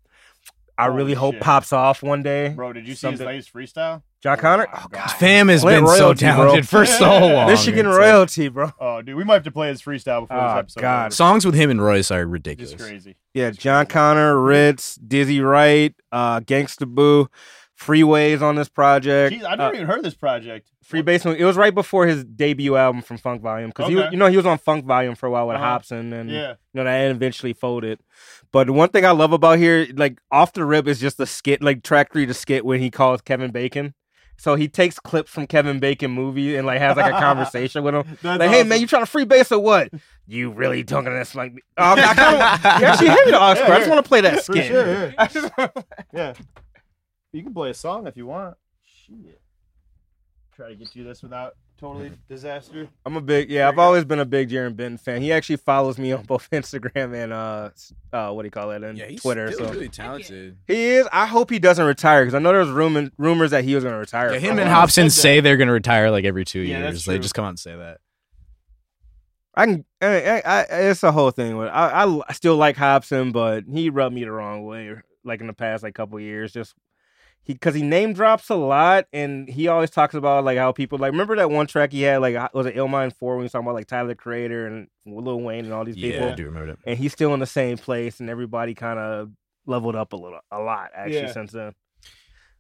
I 0.77 0.85
Holy 0.85 0.95
really 0.95 1.13
hope 1.15 1.39
pops 1.41 1.73
off 1.73 2.01
one 2.01 2.23
day. 2.23 2.49
Bro, 2.49 2.73
did 2.73 2.87
you 2.87 2.95
see 2.95 3.11
his 3.11 3.19
latest 3.19 3.53
freestyle? 3.53 4.03
Jon 4.23 4.37
Connor, 4.37 4.67
Oh, 4.73 4.77
oh 4.77 4.87
God. 4.89 4.91
god, 4.91 5.07
Fam 5.11 5.47
has 5.49 5.61
Flint 5.61 5.85
been 5.85 5.87
so 5.95 6.01
royalty, 6.05 6.25
bro. 6.25 6.33
talented 6.35 6.67
for 6.67 6.85
so 6.87 7.05
long. 7.33 7.47
Michigan 7.47 7.85
It's 7.85 7.89
like- 7.95 7.97
royalty, 7.99 8.47
bro. 8.49 8.71
Oh, 8.79 9.01
dude, 9.03 9.15
we 9.15 9.23
might 9.23 9.35
have 9.35 9.43
to 9.43 9.51
play 9.51 9.67
his 9.69 9.81
freestyle 9.81 10.21
before 10.21 10.37
Oh, 10.37 10.47
this 10.55 10.59
episode. 10.59 10.81
God. 10.81 11.13
songs 11.13 11.45
with 11.45 11.53
him 11.55 11.69
and 11.69 11.81
Royce 11.81 12.09
are 12.09 12.25
ridiculous. 12.25 12.71
Just 12.73 12.83
crazy. 12.83 13.15
Yeah, 13.35 13.51
Jon 13.51 13.85
Connor, 13.85 14.35
Rittz, 14.35 14.97
Dizzy 15.07 15.39
Wright, 15.41 15.93
uh, 16.11 16.39
Gangsta 16.39 16.87
Boo, 16.87 17.29
Freeways 17.79 18.41
on 18.41 18.55
this 18.55 18.69
project. 18.69 19.35
Jeez, 19.35 19.45
I 19.45 19.51
never 19.55 19.63
Uh, 19.63 19.73
even 19.75 19.85
heard 19.87 20.03
this 20.03 20.15
project. 20.15 20.67
Free 20.83 21.03
Basement. 21.03 21.39
It 21.39 21.45
was 21.45 21.55
right 21.57 21.75
before 21.75 22.07
his 22.07 22.23
debut 22.23 22.75
album 22.75 23.03
from 23.03 23.17
Funk 23.17 23.41
Volume 23.43 23.69
because 23.69 23.91
Okay. 23.93 24.09
you 24.09 24.17
know 24.17 24.27
he 24.27 24.37
was 24.37 24.47
on 24.47 24.57
Funk 24.57 24.85
Volume 24.85 25.13
for 25.15 25.27
a 25.27 25.29
while 25.29 25.47
with 25.47 25.57
Uh-huh. 25.57 25.77
Hopsin 25.79 26.11
and 26.11 26.31
Yeah. 26.31 26.49
you 26.51 26.55
know 26.73 26.85
that 26.85 27.11
eventually 27.11 27.53
folded. 27.53 27.99
But 28.51 28.69
one 28.71 28.89
thing 28.89 29.05
I 29.05 29.11
love 29.11 29.31
about 29.31 29.59
here, 29.59 29.85
like 29.95 30.17
off 30.31 30.53
the 30.53 30.65
rip, 30.65 30.87
is 30.87 30.99
just 30.99 31.17
the 31.19 31.27
skit, 31.27 31.61
like 31.61 31.83
track 31.83 32.11
three, 32.11 32.25
the 32.25 32.33
skit 32.33 32.65
when 32.65 32.79
he 32.79 32.89
calls 32.89 33.21
Kevin 33.21 33.51
Bacon. 33.51 33.93
So 34.39 34.55
he 34.55 34.67
takes 34.67 34.99
clips 34.99 35.31
from 35.31 35.47
Kevin 35.47 35.79
Bacon 35.79 36.11
movie 36.11 36.55
and 36.55 36.67
like 36.67 36.79
has 36.79 36.95
like 36.95 37.11
a 37.13 37.17
conversation 37.19 37.83
with 37.83 37.95
him. 37.95 38.17
That's 38.21 38.39
Like, 38.39 38.49
hey 38.51 38.57
awesome. 38.59 38.69
man, 38.69 38.81
you 38.81 38.87
trying 38.87 39.01
to 39.01 39.07
free 39.11 39.25
base 39.25 39.51
or 39.51 39.59
what? 39.59 39.89
You 40.29 40.51
really 40.51 40.83
talking 40.83 41.09
to 41.09 41.17
this 41.17 41.33
like 41.35 41.53
me? 41.53 41.61
Oh, 41.77 41.93
I 41.93 42.13
kind 42.13 42.35
of 42.35 42.65
actually 42.65 43.09
me 43.11 43.15
the 43.31 43.37
aux 43.41 43.55
cord. 43.55 43.71
I 43.71 43.77
just 43.77 43.89
want 43.89 44.03
to 44.03 44.07
play 44.09 44.19
that 44.19 44.43
skit. 44.43 44.65
sure, 44.65 45.05
yeah. 45.11 45.27
Just 45.27 45.51
Yeah. 46.13 46.33
You 47.31 47.43
can 47.43 47.53
play 47.53 47.69
a 47.69 47.73
song 47.73 48.07
if 48.07 48.17
you 48.17 48.25
want. 48.25 48.57
Shit. 48.83 49.39
Try 50.53 50.67
to 50.67 50.75
get 50.75 50.93
you 50.97 51.05
this 51.05 51.23
without 51.23 51.55
totally 51.79 52.11
disaster. 52.27 52.87
I'm 53.05 53.15
a 53.15 53.21
big 53.21 53.49
yeah. 53.49 53.67
I've 53.67 53.79
always 53.79 54.03
been 54.05 54.19
a 54.19 54.25
big 54.25 54.49
Jarren 54.49 54.75
Benton 54.75 54.97
fan. 54.97 55.21
He 55.21 55.31
actually 55.31 55.57
follows 55.57 55.97
me 55.97 56.11
on 56.11 56.23
both 56.23 56.49
Instagram 56.51 57.13
and 57.15 57.31
uh, 57.33 57.69
uh 58.11 58.31
what 58.33 58.41
do 58.43 58.47
you 58.47 58.51
call 58.51 58.71
it, 58.71 58.83
and 58.83 58.97
Yeah, 58.97 59.05
he's 59.07 59.21
Twitter. 59.21 59.51
still 59.51 59.67
So 59.67 59.73
really 59.73 59.89
talented. 59.89 60.57
he 60.67 60.85
is. 60.95 61.07
I 61.11 61.25
hope 61.25 61.49
he 61.49 61.59
doesn't 61.59 61.85
retire 61.85 62.23
because 62.23 62.33
I 62.35 62.39
know 62.39 62.51
there's 62.51 62.69
rumor, 62.69 63.09
rumors 63.17 63.51
that 63.51 63.63
he 63.63 63.75
was 63.75 63.83
going 63.83 63.93
to 63.93 63.99
retire. 63.99 64.33
Yeah, 64.33 64.39
him 64.39 64.59
and. 64.59 64.69
Hopsin 64.69 65.11
say 65.11 65.39
they're 65.39 65.57
gonna 65.57 65.71
retire 65.71 66.09
like 66.11 66.25
every 66.25 66.45
two 66.45 66.61
Yeah, 66.61 66.79
years. 66.79 67.05
They 67.05 67.19
just 67.19 67.33
come 67.33 67.45
out 67.45 67.49
and 67.49 67.59
say 67.59 67.75
that. 67.75 67.99
I 69.55 69.65
can. 69.65 69.85
I, 70.01 70.07
I, 70.07 70.41
I, 70.45 70.61
it's 70.89 71.01
a 71.03 71.11
whole 71.11 71.31
thing. 71.31 71.59
I, 71.59 72.03
I, 72.05 72.21
I 72.29 72.33
still 72.33 72.57
like 72.57 72.75
Hopsin, 72.77 73.31
but 73.33 73.63
he 73.71 73.89
rubbed 73.89 74.13
me 74.13 74.23
the 74.23 74.31
wrong 74.31 74.65
way. 74.65 74.93
Like 75.23 75.41
in 75.41 75.47
the 75.47 75.53
past, 75.53 75.81
like 75.83 75.95
couple 75.95 76.19
years, 76.19 76.53
just 76.53 76.75
he 77.43 77.53
because 77.53 77.75
he 77.75 77.81
name 77.81 78.13
drops 78.13 78.49
a 78.49 78.55
lot, 78.55 79.05
and 79.13 79.47
he 79.47 79.67
always 79.67 79.89
talks 79.89 80.13
about 80.13 80.43
like 80.43 80.57
how 80.57 80.71
people 80.71 80.97
like. 80.97 81.11
Remember 81.11 81.35
that 81.37 81.49
one 81.49 81.65
track 81.67 81.91
he 81.93 82.01
had 82.01 82.17
like 82.21 82.35
uh, 82.35 82.49
was 82.53 82.65
it 82.65 82.75
Illmind 82.75 83.13
Four 83.13 83.35
when 83.35 83.43
he 83.43 83.45
was 83.45 83.51
talking 83.53 83.65
about 83.65 83.75
like 83.75 83.87
Tyler 83.87 84.15
Creator 84.15 84.67
and 84.67 84.87
Lil 85.05 85.39
Wayne 85.41 85.65
and 85.65 85.73
all 85.73 85.85
these 85.85 85.95
Yeah, 85.97 86.11
people. 86.11 86.27
I 86.29 86.35
do 86.35 86.45
remember 86.45 86.67
that. 86.73 86.79
and 86.85 86.97
he's 86.99 87.13
still 87.13 87.33
in 87.33 87.39
the 87.39 87.45
same 87.45 87.77
place, 87.77 88.19
and 88.19 88.29
everybody 88.29 88.73
kind 88.73 88.99
of 88.99 89.29
leveled 89.65 89.95
up 89.95 90.13
a 90.13 90.15
little, 90.15 90.39
a 90.51 90.59
lot 90.59 90.91
actually 90.95 91.21
Yeah. 91.21 91.31
since 91.33 91.51
then. 91.53 91.73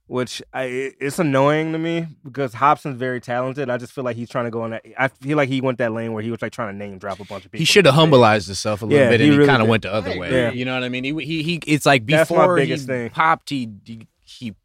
Which 0.09 0.41
I, 0.53 0.93
it's 1.01 1.19
annoying 1.19 1.73
to 1.73 1.77
me 1.77 2.07
because 2.23 2.53
Hopsin's 2.53 2.95
very 2.97 3.19
talented. 3.19 3.69
I 3.69 3.75
just 3.75 3.91
feel 3.91 4.05
like 4.05 4.15
he's 4.15 4.29
trying 4.29 4.45
to 4.45 4.51
go 4.51 4.63
in 4.63 4.71
that. 4.71 4.85
I 4.97 5.09
feel 5.09 5.35
like 5.35 5.49
he 5.49 5.59
went 5.59 5.79
that 5.79 5.91
lane 5.91 6.13
where 6.13 6.23
he 6.23 6.31
was 6.31 6.41
like 6.41 6.53
trying 6.53 6.69
to 6.73 6.77
name 6.77 6.97
drop 6.97 7.19
a 7.19 7.25
bunch 7.25 7.43
of 7.45 7.51
people. 7.51 7.59
He 7.59 7.65
should 7.65 7.85
have 7.85 7.93
humbleized 7.95 8.45
himself 8.45 8.81
a 8.81 8.85
little 8.85 9.03
Yeah, 9.03 9.09
bit, 9.09 9.19
and 9.19 9.31
he, 9.31 9.37
really 9.37 9.49
kind 9.49 9.61
of 9.61 9.67
went 9.67 9.83
the 9.83 9.91
other 9.93 10.17
way. 10.17 10.45
agree. 10.47 10.59
You 10.59 10.63
know 10.63 10.75
what 10.75 10.83
I 10.85 10.87
mean? 10.87 11.03
He 11.03 11.11
he, 11.25 11.43
he 11.43 11.55
it's 11.67 11.85
like 11.85 12.05
before 12.05 12.57
he 12.57 12.73
thing. 12.77 13.09
popped, 13.09 13.49
he, 13.49 13.69
he 13.83 14.07
he 14.23 14.55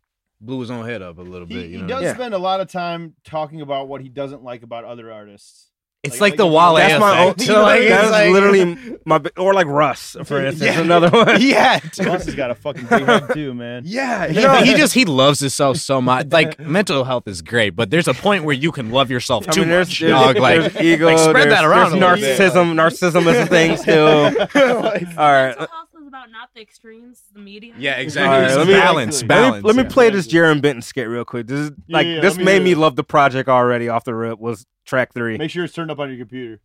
blew 0.43 0.61
his 0.61 0.71
own 0.71 0.85
head 0.85 1.01
up 1.03 1.19
a 1.19 1.23
little 1.23 1.47
He, 1.47 1.55
bit. 1.55 1.71
he 1.71 1.77
know? 1.79 1.87
does 1.87 2.03
Yeah. 2.03 2.15
spend 2.15 2.35
a 2.35 2.39
lot 2.39 2.61
of 2.61 2.69
time 2.71 3.15
talking 3.25 3.61
about 3.61 3.89
what 3.89 4.01
he 4.03 4.09
doesn't 4.09 4.43
like 4.43 4.63
about 4.63 4.85
other 4.85 5.11
artists. 5.13 5.69
It's 6.05 6.15
Like- 6.21 6.33
like, 6.33 6.37
the 6.39 6.47
like- 6.47 6.75
Wale 6.75 6.89
That's 6.89 7.01
my 7.01 7.19
own. 7.27 7.39
So, 7.39 7.63
like, 7.63 7.83
that's 7.89 8.11
like- 8.11 8.31
literally 8.33 8.77
my 9.07 9.21
or 9.37 9.55
like 9.55 9.69
Russ 9.69 10.17
for 10.25 10.45
instance. 10.45 10.75
Yeah. 10.75 10.81
Another 10.81 11.09
one. 11.11 11.37
yeah. 11.41 11.79
Russ 12.01 12.25
has 12.27 12.35
got 12.35 12.51
a 12.51 12.57
fucking 12.57 12.87
big 12.87 13.05
head 13.05 13.29
too, 13.33 13.55
man. 13.55 13.85
Yeah, 13.87 14.27
You 14.27 14.35
he, 14.35 14.41
know- 14.43 14.63
he 14.65 14.75
just 14.75 14.95
he 14.95 15.05
loves 15.05 15.39
himself 15.39 15.77
so 15.77 16.01
much. 16.03 16.27
Like 16.33 16.59
mental 16.59 17.05
health 17.05 17.29
is 17.29 17.41
great, 17.41 17.77
but 17.77 17.91
there's 17.91 18.09
a 18.09 18.15
point 18.15 18.43
where 18.43 18.55
you 18.57 18.73
can 18.73 18.91
love 18.91 19.13
yourself 19.13 19.49
I 19.49 19.53
too 19.53 19.61
mean, 19.61 19.69
there's, 19.71 19.91
much, 19.91 20.01
there's, 20.01 20.11
dog. 20.13 20.39
Like, 20.39 20.81
ego, 20.83 21.07
like, 21.07 21.19
spread 21.19 21.51
that 21.53 21.65
around 21.65 21.93
a 21.93 21.95
little 21.97 22.17
bit. 22.17 22.37
narcissism. 22.37 22.75
Narcissism 22.75 23.33
is 23.33 23.39
a 23.39 23.47
thing 23.47 23.77
still. 23.77 24.25
All 25.17 25.31
right, 25.33 25.69
not 26.43 26.53
the 26.55 26.61
extremes, 26.61 27.23
the 27.33 27.39
media. 27.39 27.73
yeah, 27.79 27.99
exactly. 27.99 28.37
right, 28.37 28.57
let 28.57 28.67
me- 28.67 28.73
balance, 28.73 29.15
let 29.17 29.23
me- 29.23 29.29
balance. 29.29 29.65
Let 29.65 29.77
me 29.77 29.83
yeah. 29.85 29.89
play 29.89 30.11
this 30.11 30.27
Jarren 30.27 30.61
Benton 30.61 30.83
skit 30.83 31.09
real 31.09 31.25
quick. 31.25 31.47
This 31.47 31.61
is 31.61 31.71
like 31.89 32.05
yeah, 32.05 32.21
this 32.21 32.37
me 32.37 32.43
made 32.43 32.63
me 32.63 32.73
it. 32.73 32.79
love 32.79 32.97
the 32.97 33.05
project 33.05 33.49
already 33.49 33.89
off 33.89 34.03
the 34.03 34.13
rip. 34.13 34.41
Was 34.41 34.67
track 34.85 35.13
three. 35.15 35.39
Make 35.39 35.53
sure 35.53 35.65
it's 35.65 35.73
turned 35.73 35.93
up 35.93 36.01
on 36.01 36.09
your 36.09 36.19
computer. 36.19 36.61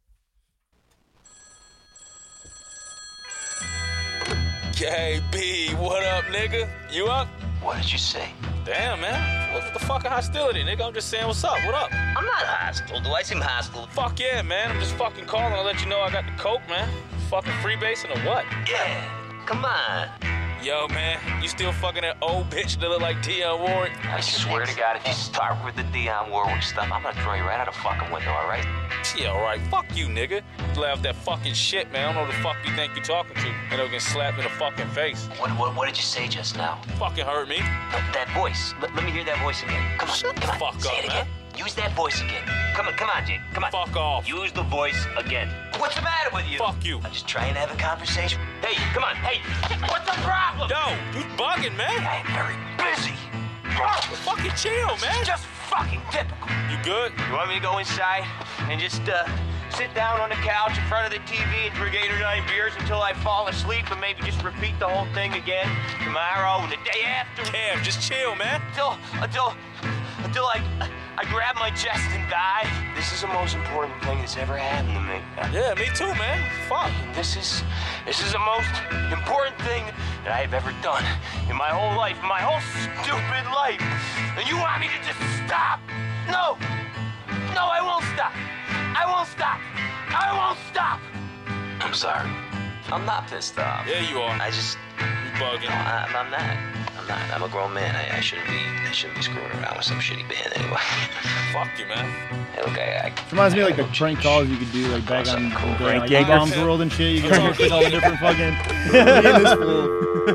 KB, 4.71 5.77
what 5.79 6.03
up, 6.05 6.23
nigga? 6.25 6.67
You 6.91 7.05
up? 7.05 7.27
What 7.61 7.79
did 7.79 7.91
you 7.91 7.99
say? 7.99 8.29
Damn, 8.65 8.99
man. 8.99 9.53
What's 9.53 9.69
the 9.71 9.85
fucking 9.85 10.09
hostility, 10.09 10.63
nigga? 10.63 10.87
I'm 10.87 10.93
just 10.93 11.09
saying 11.09 11.27
what's 11.27 11.43
up. 11.43 11.57
What 11.65 11.75
up? 11.75 11.93
I'm 11.93 12.25
not 12.25 12.33
hostile. 12.33 12.99
Do 13.01 13.11
I 13.11 13.21
seem 13.21 13.41
hostile? 13.41 13.85
Fuck 13.87 14.19
yeah, 14.19 14.41
man. 14.41 14.71
I'm 14.71 14.79
just 14.79 14.95
fucking 14.95 15.25
calling 15.25 15.53
to 15.53 15.61
let 15.61 15.81
you 15.81 15.87
know 15.87 15.99
I 15.99 16.11
got 16.11 16.25
the 16.25 16.41
coke, 16.41 16.67
man. 16.67 16.89
Fucking 17.29 17.53
freebasing 17.53 18.15
or 18.15 18.27
what? 18.27 18.43
Yeah. 18.67 19.16
Come 19.47 19.63
on. 19.63 20.09
Yo, 20.61 20.89
man, 20.89 21.17
you 21.41 21.47
still 21.47 21.71
fucking 21.71 22.01
that 22.01 22.17
old 22.21 22.49
bitch 22.49 22.77
that 22.81 22.89
look 22.89 22.99
like 22.99 23.15
Dionne 23.23 23.59
Warwick? 23.59 23.93
I 24.05 24.19
swear 24.19 24.65
to 24.65 24.75
God, 24.75 24.97
if 24.97 25.07
you 25.07 25.13
start 25.13 25.63
with 25.63 25.77
the 25.77 25.83
Dionne 25.83 26.29
Warwick 26.29 26.61
stuff, 26.61 26.91
I'm 26.91 27.01
gonna 27.01 27.15
throw 27.21 27.33
you 27.35 27.43
right 27.43 27.57
out 27.57 27.69
a 27.69 27.71
fucking 27.71 28.11
window, 28.11 28.31
all 28.31 28.45
right? 28.49 28.65
Yeah, 29.17 29.31
alright. 29.31 29.61
Fuck 29.71 29.85
you, 29.95 30.07
nigga. 30.07 30.41
You 30.75 30.81
laugh 30.81 31.01
that 31.03 31.15
fucking 31.15 31.53
shit, 31.53 31.89
man. 31.93 32.09
I 32.09 32.13
don't 32.13 32.15
know 32.15 32.29
who 32.29 32.37
the 32.37 32.43
fuck 32.43 32.57
you 32.65 32.75
think 32.75 32.93
you're 32.93 33.05
talking 33.05 33.35
to. 33.35 33.47
And 33.71 33.79
they'll 33.79 33.87
get 33.87 34.01
slapped 34.01 34.37
in 34.37 34.43
the 34.43 34.49
fucking 34.49 34.89
face. 34.89 35.27
What, 35.39 35.51
what, 35.51 35.73
what 35.77 35.85
did 35.87 35.95
you 35.95 36.03
say 36.03 36.27
just 36.27 36.57
now? 36.57 36.81
Fucking 36.99 37.23
hurt 37.23 37.47
me. 37.47 37.59
That 38.11 38.29
voice. 38.35 38.73
Let, 38.81 38.93
let 38.95 39.05
me 39.05 39.11
hear 39.11 39.23
that 39.23 39.41
voice 39.41 39.63
again. 39.63 39.97
Come 39.97 40.09
on. 40.09 40.15
Shut 40.15 40.35
the 40.35 40.41
come 40.41 40.61
on. 40.61 40.73
fuck 40.73 40.81
say 40.81 40.89
up, 40.89 40.97
it 40.99 41.05
again. 41.05 41.27
Use 41.57 41.73
that 41.73 41.91
voice 41.93 42.21
again. 42.21 42.43
Come 42.75 42.87
on, 42.87 42.93
come 42.93 43.09
on, 43.09 43.25
Jake. 43.25 43.41
Come 43.53 43.63
on. 43.63 43.71
Fuck 43.71 43.95
off. 43.95 44.29
Use 44.29 44.51
the 44.51 44.61
voice 44.63 45.07
again. 45.17 45.49
What's 45.77 45.95
the 45.95 46.03
matter 46.03 46.29
with 46.31 46.45
you? 46.47 46.59
Fuck 46.59 46.85
you. 46.85 46.99
I'm 47.03 47.11
just 47.11 47.27
trying 47.27 47.55
to 47.55 47.59
have 47.59 47.73
a 47.73 47.77
conversation. 47.81 48.39
Hey, 48.61 48.75
come 48.93 49.03
on. 49.03 49.15
Hey, 49.15 49.41
what's 49.89 50.05
the 50.05 50.17
problem? 50.21 50.69
Yo, 50.69 50.93
you're 51.17 51.29
bugging, 51.33 51.75
man. 51.75 52.05
I 52.05 52.21
am 52.21 52.29
very 52.29 52.57
busy. 52.77 53.17
Fucking 54.23 54.51
chill, 54.55 54.97
man. 55.01 55.25
Just 55.25 55.45
fucking 55.69 56.01
typical. 56.11 56.47
You 56.69 56.77
good? 56.83 57.11
You 57.27 57.33
want 57.33 57.49
me 57.49 57.55
to 57.55 57.61
go 57.61 57.79
inside 57.79 58.25
and 58.69 58.79
just 58.79 59.01
uh, 59.09 59.25
sit 59.73 59.93
down 59.93 60.21
on 60.21 60.29
the 60.29 60.35
couch 60.35 60.77
in 60.77 60.83
front 60.85 61.05
of 61.05 61.11
the 61.11 61.25
TV 61.25 61.67
and 61.67 61.73
drink 61.75 61.95
eight 61.95 62.11
or 62.11 62.19
nine 62.19 62.45
beers 62.47 62.73
until 62.77 63.01
I 63.01 63.13
fall 63.13 63.47
asleep 63.47 63.89
and 63.91 63.99
maybe 63.99 64.21
just 64.21 64.43
repeat 64.43 64.77
the 64.79 64.87
whole 64.87 65.11
thing 65.13 65.33
again 65.33 65.69
tomorrow 66.03 66.61
and 66.61 66.71
the 66.71 66.77
day 66.85 67.01
after? 67.05 67.43
Cam, 67.51 67.83
just 67.83 68.01
chill, 68.01 68.35
man. 68.35 68.61
Until, 68.69 68.97
until, 69.21 69.53
until 70.23 70.45
I, 70.45 70.89
I 71.19 71.25
grab 71.25 71.55
my 71.55 71.71
chest 71.71 72.05
and 72.13 72.29
die. 72.29 72.69
This 72.95 73.11
is 73.11 73.21
the 73.21 73.33
most 73.33 73.55
important 73.55 73.97
thing 74.03 74.19
that's 74.19 74.37
ever 74.37 74.55
happened 74.55 74.93
to 74.93 75.01
me. 75.01 75.17
Yeah, 75.49 75.73
me 75.73 75.89
too, 75.97 76.13
man. 76.13 76.45
Fuck. 76.69 76.91
This 77.15 77.35
is, 77.35 77.63
this 78.05 78.21
is 78.21 78.33
the 78.33 78.43
most 78.45 78.69
important 79.09 79.57
thing 79.65 79.89
that 80.21 80.37
I 80.37 80.45
have 80.45 80.53
ever 80.53 80.69
done 80.85 81.01
in 81.49 81.57
my 81.57 81.73
whole 81.73 81.97
life, 81.97 82.21
my 82.21 82.37
whole 82.37 82.61
stupid 83.01 83.49
life. 83.49 83.81
And 84.37 84.45
you 84.45 84.61
want 84.61 84.77
me 84.77 84.93
to 84.93 84.99
just 85.01 85.17
stop? 85.41 85.81
No, 86.29 86.53
no, 87.57 87.65
I 87.65 87.81
won't 87.81 88.05
stop. 88.13 88.37
I 88.93 89.09
won't 89.09 89.25
stop. 89.25 89.57
I 90.13 90.29
won't 90.37 90.59
stop. 90.69 91.01
I'm 91.81 91.97
sorry. 91.97 92.29
I'm 92.93 93.05
not 93.09 93.25
pissed 93.25 93.57
off. 93.57 93.89
Yeah, 93.89 94.05
you 94.05 94.19
are. 94.19 94.37
I 94.39 94.51
just, 94.51 94.77
You 94.99 95.31
bugging. 95.41 95.69
no, 95.69 95.75
I, 95.75 96.05
I'm 96.15 96.31
not. 96.31 96.41
I'm 96.99 97.07
not. 97.07 97.31
I'm 97.35 97.43
a 97.43 97.49
grown 97.49 97.73
man. 97.73 97.95
I, 97.95 98.17
I 98.17 98.19
shouldn't 98.19 98.47
be. 98.47 98.53
I 98.87 98.91
shouldn't 98.91 99.17
be 99.17 99.23
screwing 99.23 99.51
around 99.51 99.75
with 99.77 99.85
some 99.85 99.97
shitty 99.99 100.27
band 100.29 100.53
anyway. 100.55 100.79
Fuck 101.53 101.77
you, 101.77 101.85
man. 101.85 102.09
hey, 102.53 102.61
look, 102.61 102.77
I, 102.77 102.81
I 102.81 103.07
It 103.07 103.31
reminds 103.31 103.55
me 103.55 103.61
of, 103.61 103.67
like 103.67 103.77
the 103.77 103.83
prank 103.95 104.19
calls 104.21 104.47
you 104.47 104.57
could 104.57 104.71
do 104.71 104.87
like 104.87 105.05
back 105.05 105.27
on 105.27 105.51
Cool. 105.51 105.75
during, 105.77 105.99
Frank 105.99 106.01
like, 106.01 106.09
Yeager. 106.11 106.27
Bombs 106.27 106.57
World 106.57 106.81
and 106.81 106.91
shit. 106.91 107.15
You 107.15 107.21
could 107.21 107.31
like, 107.59 107.71
all 107.71 107.83
the 107.83 107.89
different 107.89 108.19
fucking. 108.19 108.53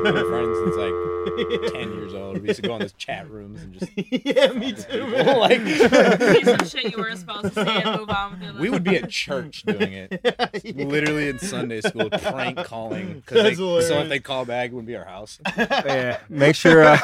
My 0.03 0.23
friends, 0.23 0.57
it's 0.67 0.77
like 0.77 1.73
ten 1.73 1.93
years 1.93 2.13
old. 2.13 2.41
We 2.41 2.47
used 2.49 2.61
to 2.61 2.67
go 2.67 2.75
in 2.75 2.81
these 2.81 2.93
chat 2.93 3.29
rooms 3.29 3.61
and 3.61 3.73
just 3.73 3.91
yeah, 3.95 4.51
me 4.51 4.73
too. 4.73 5.05
people, 5.05 5.39
like 5.39 5.63
Piece 5.63 6.47
of 6.47 6.67
shit 6.69 6.91
you 6.91 6.97
were 7.01 7.15
supposed 7.15 7.53
to 7.53 7.65
say 7.65 7.81
and 7.81 7.99
move 7.99 8.09
on 8.09 8.31
with 8.31 8.41
your 8.41 8.51
life. 8.53 8.61
we 8.61 8.69
would 8.69 8.83
be 8.83 8.97
at 8.97 9.09
church 9.09 9.63
doing 9.63 9.93
it, 9.93 10.75
literally 10.75 11.29
in 11.29 11.39
Sunday 11.39 11.81
school, 11.81 12.09
prank 12.09 12.57
calling. 12.65 13.23
That's 13.27 13.57
Because 13.57 13.87
so 13.87 13.99
if 13.99 14.09
they 14.09 14.19
call 14.19 14.45
back, 14.45 14.52
it 14.61 14.73
would 14.73 14.85
be 14.85 14.95
our 14.95 15.05
house. 15.05 15.39
yeah, 15.57 16.19
make 16.29 16.55
sure. 16.55 16.83
Uh, 16.83 16.97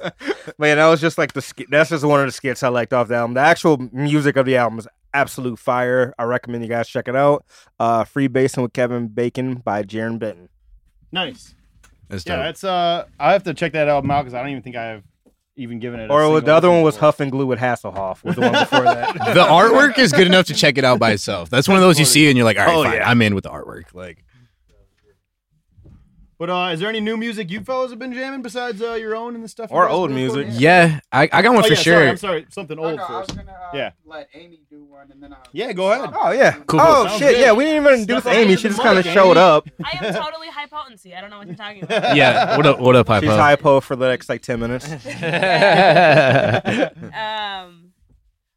man, 0.58 0.76
that 0.78 0.88
was 0.88 1.00
just 1.00 1.18
like 1.18 1.32
the. 1.32 1.42
sk- 1.42 1.68
That's 1.70 1.90
just 1.90 2.04
one 2.04 2.20
of 2.20 2.26
the 2.26 2.32
skits 2.32 2.62
I 2.62 2.68
liked 2.68 2.92
off 2.92 3.08
the 3.08 3.14
album. 3.16 3.34
The 3.34 3.40
actual 3.40 3.78
music 3.92 4.36
of 4.36 4.46
the 4.46 4.56
album 4.56 4.78
is 4.78 4.88
absolute 5.14 5.58
fire. 5.58 6.14
I 6.18 6.24
recommend 6.24 6.62
you 6.64 6.68
guys 6.68 6.88
check 6.88 7.08
it 7.08 7.16
out. 7.16 7.44
Uh, 7.78 8.04
Free 8.04 8.28
Basing 8.28 8.62
with 8.62 8.72
Kevin 8.72 9.08
Bacon 9.08 9.54
by 9.56 9.82
Jarren 9.82 10.18
Benton. 10.18 10.48
Nice. 11.12 11.54
That's 12.08 12.24
Yeah, 12.26 12.36
dope. 12.36 12.44
that's 12.46 12.64
uh. 12.64 13.04
I 13.18 13.32
have 13.32 13.42
to 13.44 13.54
check 13.54 13.72
that 13.72 13.88
album 13.88 14.10
out 14.10 14.22
because 14.24 14.34
I 14.34 14.40
don't 14.40 14.50
even 14.50 14.62
think 14.62 14.76
I've 14.76 15.02
even 15.56 15.78
given 15.80 15.98
it. 16.00 16.10
Or 16.10 16.20
single 16.22 16.40
the 16.40 16.54
other 16.54 16.68
listen 16.68 16.76
one 16.76 16.84
was. 16.84 16.96
Huffin 16.96 17.30
Glue 17.30 17.46
with 17.46 17.58
Hasselhoff. 17.58 18.22
Was 18.22 18.36
the 18.36 18.42
one 18.42 18.52
before 18.52 18.84
that. 18.84 19.12
the 19.34 19.44
artwork 19.44 19.98
is 19.98 20.12
good 20.12 20.26
enough 20.26 20.46
to 20.46 20.54
check 20.54 20.78
it 20.78 20.84
out 20.84 20.98
by 21.00 21.10
itself. 21.12 21.50
That's 21.50 21.66
one 21.68 21.76
of 21.76 21.82
those 21.82 21.98
you 21.98 22.04
see 22.04 22.28
and 22.28 22.36
you're 22.36 22.44
like, 22.44 22.58
all 22.58 22.66
right, 22.66 22.74
Oh, 22.76 22.84
fine, 22.84 22.94
yeah. 22.94 23.10
I'm 23.10 23.20
in 23.22 23.34
with 23.34 23.44
the 23.44 23.50
artwork. 23.50 23.92
Like, 23.92 24.24
But 26.38 26.50
uh, 26.50 26.70
is 26.72 26.78
there 26.78 26.88
any 26.88 27.00
new 27.00 27.16
music 27.16 27.50
you 27.50 27.62
fellas 27.62 27.90
have 27.90 27.98
been 27.98 28.12
jamming 28.14 28.42
besides 28.42 28.80
uh, 28.80 28.92
your 28.94 29.16
own 29.16 29.34
and 29.34 29.42
the 29.42 29.48
stuff? 29.48 29.70
you 29.70 29.76
Or 29.76 29.86
guys 29.86 29.92
old 29.94 30.10
been 30.10 30.22
recording? 30.22 30.46
music. 30.46 30.62
yeah, 30.62 31.00
I, 31.10 31.28
I 31.32 31.42
got 31.42 31.52
one 31.52 31.58
Oh, 31.58 31.62
for 31.66 31.72
yeah, 31.72 31.74
sure. 31.74 31.94
Sorry, 31.94 32.08
I'm 32.08 32.16
sorry. 32.16 32.46
Something 32.50 32.78
Oh, 32.78 32.84
old 32.84 32.96
no, 32.98 33.02
I 33.02 33.10
was 33.18 33.26
first. 33.26 33.38
gonna 33.38 33.50
uh, 33.52 33.70
Yeah. 33.74 33.90
let 34.04 34.28
Amy 34.34 34.60
do 34.70 34.84
one, 34.84 35.10
and 35.10 35.20
then 35.20 35.32
I'll 35.32 35.42
Yeah, 35.52 35.72
go 35.72 35.90
ahead. 35.90 36.10
Oh 36.16 36.30
yeah. 36.30 36.52
Cool, 36.68 36.78
oh 36.80 37.06
cool. 37.08 37.18
shit. 37.18 37.30
Sounds 37.32 37.38
Yeah, 37.40 37.52
we 37.54 37.64
didn't 37.64 37.84
even 37.84 38.06
do 38.06 38.20
Stuff 38.20 38.32
Amy. 38.32 38.54
She 38.56 38.68
just 38.68 38.80
kind 38.80 38.98
of 39.00 39.04
showed 39.04 39.36
up. 39.36 39.68
I 39.84 39.98
am 40.00 40.14
totally 40.22 40.46
high 40.48 40.66
potency. 40.66 41.12
I 41.12 41.20
don't 41.20 41.30
know 41.30 41.38
what 41.38 41.48
you're 41.48 41.56
talking 41.56 41.82
about. 41.82 42.14
yeah, 42.14 42.56
what 42.56 42.66
up, 42.66 42.78
what 42.78 42.94
up, 42.94 43.06
She's 43.08 43.28
Hypo? 43.30 43.36
hypo 43.36 43.80
for 43.80 43.96
the 43.96 44.06
next 44.06 44.28
like 44.28 44.42
ten 44.42 44.60
minutes. 44.60 44.86
um 44.88 44.94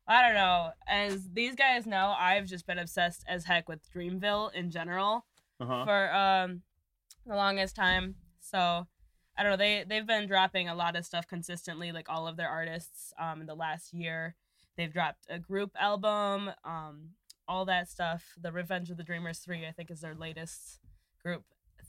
I 0.07 0.21
don't 0.23 0.33
know. 0.35 0.69
As 0.87 1.27
these 1.33 1.55
guys 1.55 1.87
know, 1.87 2.13
I've 2.19 2.45
just 2.45 2.67
been 2.67 2.77
obsessed 2.77 3.23
as 3.27 3.45
heck 3.45 3.67
with 3.69 3.79
Dreamville 3.95 4.53
in 4.53 4.69
general 4.69 5.25
Uh-huh. 5.59 5.83
for 5.85 6.13
um 6.13 6.61
the 7.25 7.35
longest 7.35 7.75
time. 7.75 8.15
So 8.39 8.87
I 9.37 9.43
don't 9.43 9.51
know. 9.51 9.57
They 9.57 9.85
they've 9.87 10.05
been 10.05 10.27
dropping 10.27 10.67
a 10.69 10.75
lot 10.75 10.95
of 10.95 11.05
stuff 11.05 11.27
consistently, 11.27 11.91
like 11.91 12.07
all 12.09 12.27
of 12.27 12.37
their 12.37 12.49
artists. 12.49 13.13
Um, 13.19 13.41
in 13.41 13.47
the 13.47 13.55
last 13.55 13.93
year, 13.93 14.35
they've 14.77 14.91
dropped 14.91 15.25
a 15.29 15.39
group 15.39 15.71
album, 15.79 16.51
um, 16.63 17.09
all 17.47 17.65
that 17.65 17.89
stuff. 17.89 18.23
The 18.41 18.51
Revenge 18.51 18.89
of 18.89 18.97
the 18.97 19.03
Dreamers 19.03 19.39
three, 19.39 19.65
I 19.65 19.71
think, 19.71 19.89
is 19.91 20.01
their 20.01 20.15
latest 20.15 20.79
group 21.23 21.43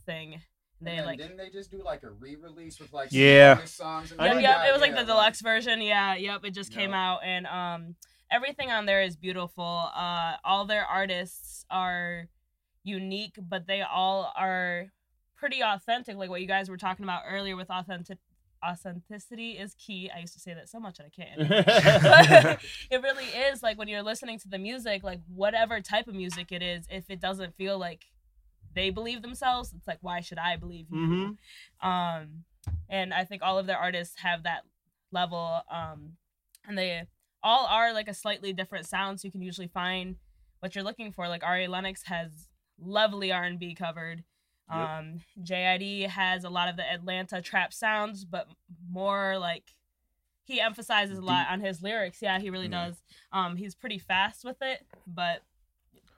thing. 0.07 0.41
They 0.81 0.97
And 0.97 1.07
like 1.07 1.19
didn't 1.19 1.37
they 1.37 1.49
just 1.49 1.71
do 1.71 1.81
like 1.85 2.03
a 2.03 2.11
re-release 2.11 2.81
with 2.81 2.93
like 2.93 3.09
Yeah. 3.13 3.57
some 3.59 3.67
songs? 3.67 4.13
And 4.13 4.21
I 4.21 4.25
Yep, 4.27 4.33
didn't- 4.35 4.43
yeah, 4.43 4.69
It 4.69 4.73
was 4.73 4.81
like 4.81 4.91
yeah, 4.93 5.01
the 5.03 5.07
deluxe 5.07 5.41
version. 5.41 5.81
Yeah, 5.81 6.17
yep. 6.17 6.45
It 6.45 6.51
just 6.53 6.73
came 6.73 6.93
out, 6.93 7.21
and 7.23 7.47
um, 7.47 7.95
everything 8.33 8.71
on 8.73 8.87
there 8.87 9.03
is 9.03 9.17
beautiful. 9.17 9.91
Uh, 9.95 10.37
all 10.45 10.65
their 10.65 10.85
artists 10.85 11.65
are 11.71 12.27
unique, 12.83 13.37
but 13.41 13.67
they 13.69 13.83
all 13.83 14.33
are 14.37 14.87
pretty 15.43 15.61
authentic. 15.61 16.17
Like 16.17 16.31
what 16.31 16.41
you 16.41 16.47
guys 16.47 16.71
were 16.71 16.77
talking 16.77 17.05
about 17.05 17.23
earlier 17.29 17.57
with 17.57 17.69
authentic 17.69 18.19
authenticity 18.65 19.59
is 19.59 19.75
key. 19.75 20.09
I 20.15 20.21
used 20.21 20.35
to 20.35 20.39
say 20.39 20.55
that 20.55 20.69
so 20.69 20.79
much 20.79 20.99
that 20.99 21.07
I 21.07 21.09
can't. 21.09 22.61
it 22.93 23.03
really 23.03 23.25
is 23.25 23.61
like 23.61 23.77
when 23.77 23.89
you're 23.89 24.05
listening 24.05 24.39
to 24.39 24.49
the 24.49 24.59
music, 24.59 25.03
like 25.03 25.19
whatever 25.27 25.81
type 25.81 26.07
of 26.07 26.15
music 26.15 26.53
it 26.53 26.63
is, 26.63 26.87
if 26.89 27.11
it 27.11 27.21
doesn't 27.21 27.57
feel 27.57 27.77
like 27.77 28.05
they 28.73 28.91
believe 28.91 29.21
themselves, 29.21 29.73
it's 29.77 29.89
like 29.89 29.99
why 30.01 30.21
should 30.21 30.39
I 30.39 30.55
believe 30.55 30.87
you? 30.93 31.37
Mhm. 31.83 31.85
Um, 31.85 32.45
and 32.89 33.13
I 33.13 33.25
think 33.25 33.43
all 33.43 33.59
of 33.59 33.67
their 33.67 33.79
artists 33.79 34.21
have 34.21 34.45
that 34.45 34.63
level. 35.11 35.63
Um, 35.69 36.13
and 36.69 36.79
they 36.79 37.03
all 37.43 37.67
are 37.67 37.93
like 37.93 38.07
a 38.07 38.15
slightly 38.15 38.53
different 38.53 38.87
sound, 38.87 39.19
so 39.19 39.27
you 39.27 39.33
can 39.33 39.43
usually 39.43 39.67
find 39.67 40.15
what 40.61 40.77
you're 40.77 40.85
looking 40.85 41.11
for. 41.11 41.27
Like 41.27 41.43
Ari 41.43 41.67
Lennox 41.67 42.05
has 42.05 42.47
lovely 42.81 43.33
R 43.33 43.43
and 43.43 43.59
B 43.59 43.75
covered. 43.75 44.23
Um, 44.73 45.21
JID 45.43 46.09
has 46.09 46.45
a 46.45 46.51
lot 46.51 46.69
of 46.69 46.77
the 46.77 46.91
Atlanta 46.91 47.43
trap 47.43 47.73
sounds, 47.73 48.25
but 48.25 48.49
more 48.91 49.39
like 49.39 49.65
he 50.45 50.61
emphasizes 50.61 51.19
a 51.19 51.23
lot 51.23 51.47
on 51.51 51.61
his 51.61 51.83
lyrics. 51.83 52.21
Yeah, 52.23 52.39
he 52.39 52.51
really 52.51 52.69
does. 52.69 53.03
Um, 53.33 53.57
he's 53.57 53.75
pretty 53.75 53.99
fast 53.99 54.45
with 54.45 54.57
it, 54.61 54.85
but 55.07 55.43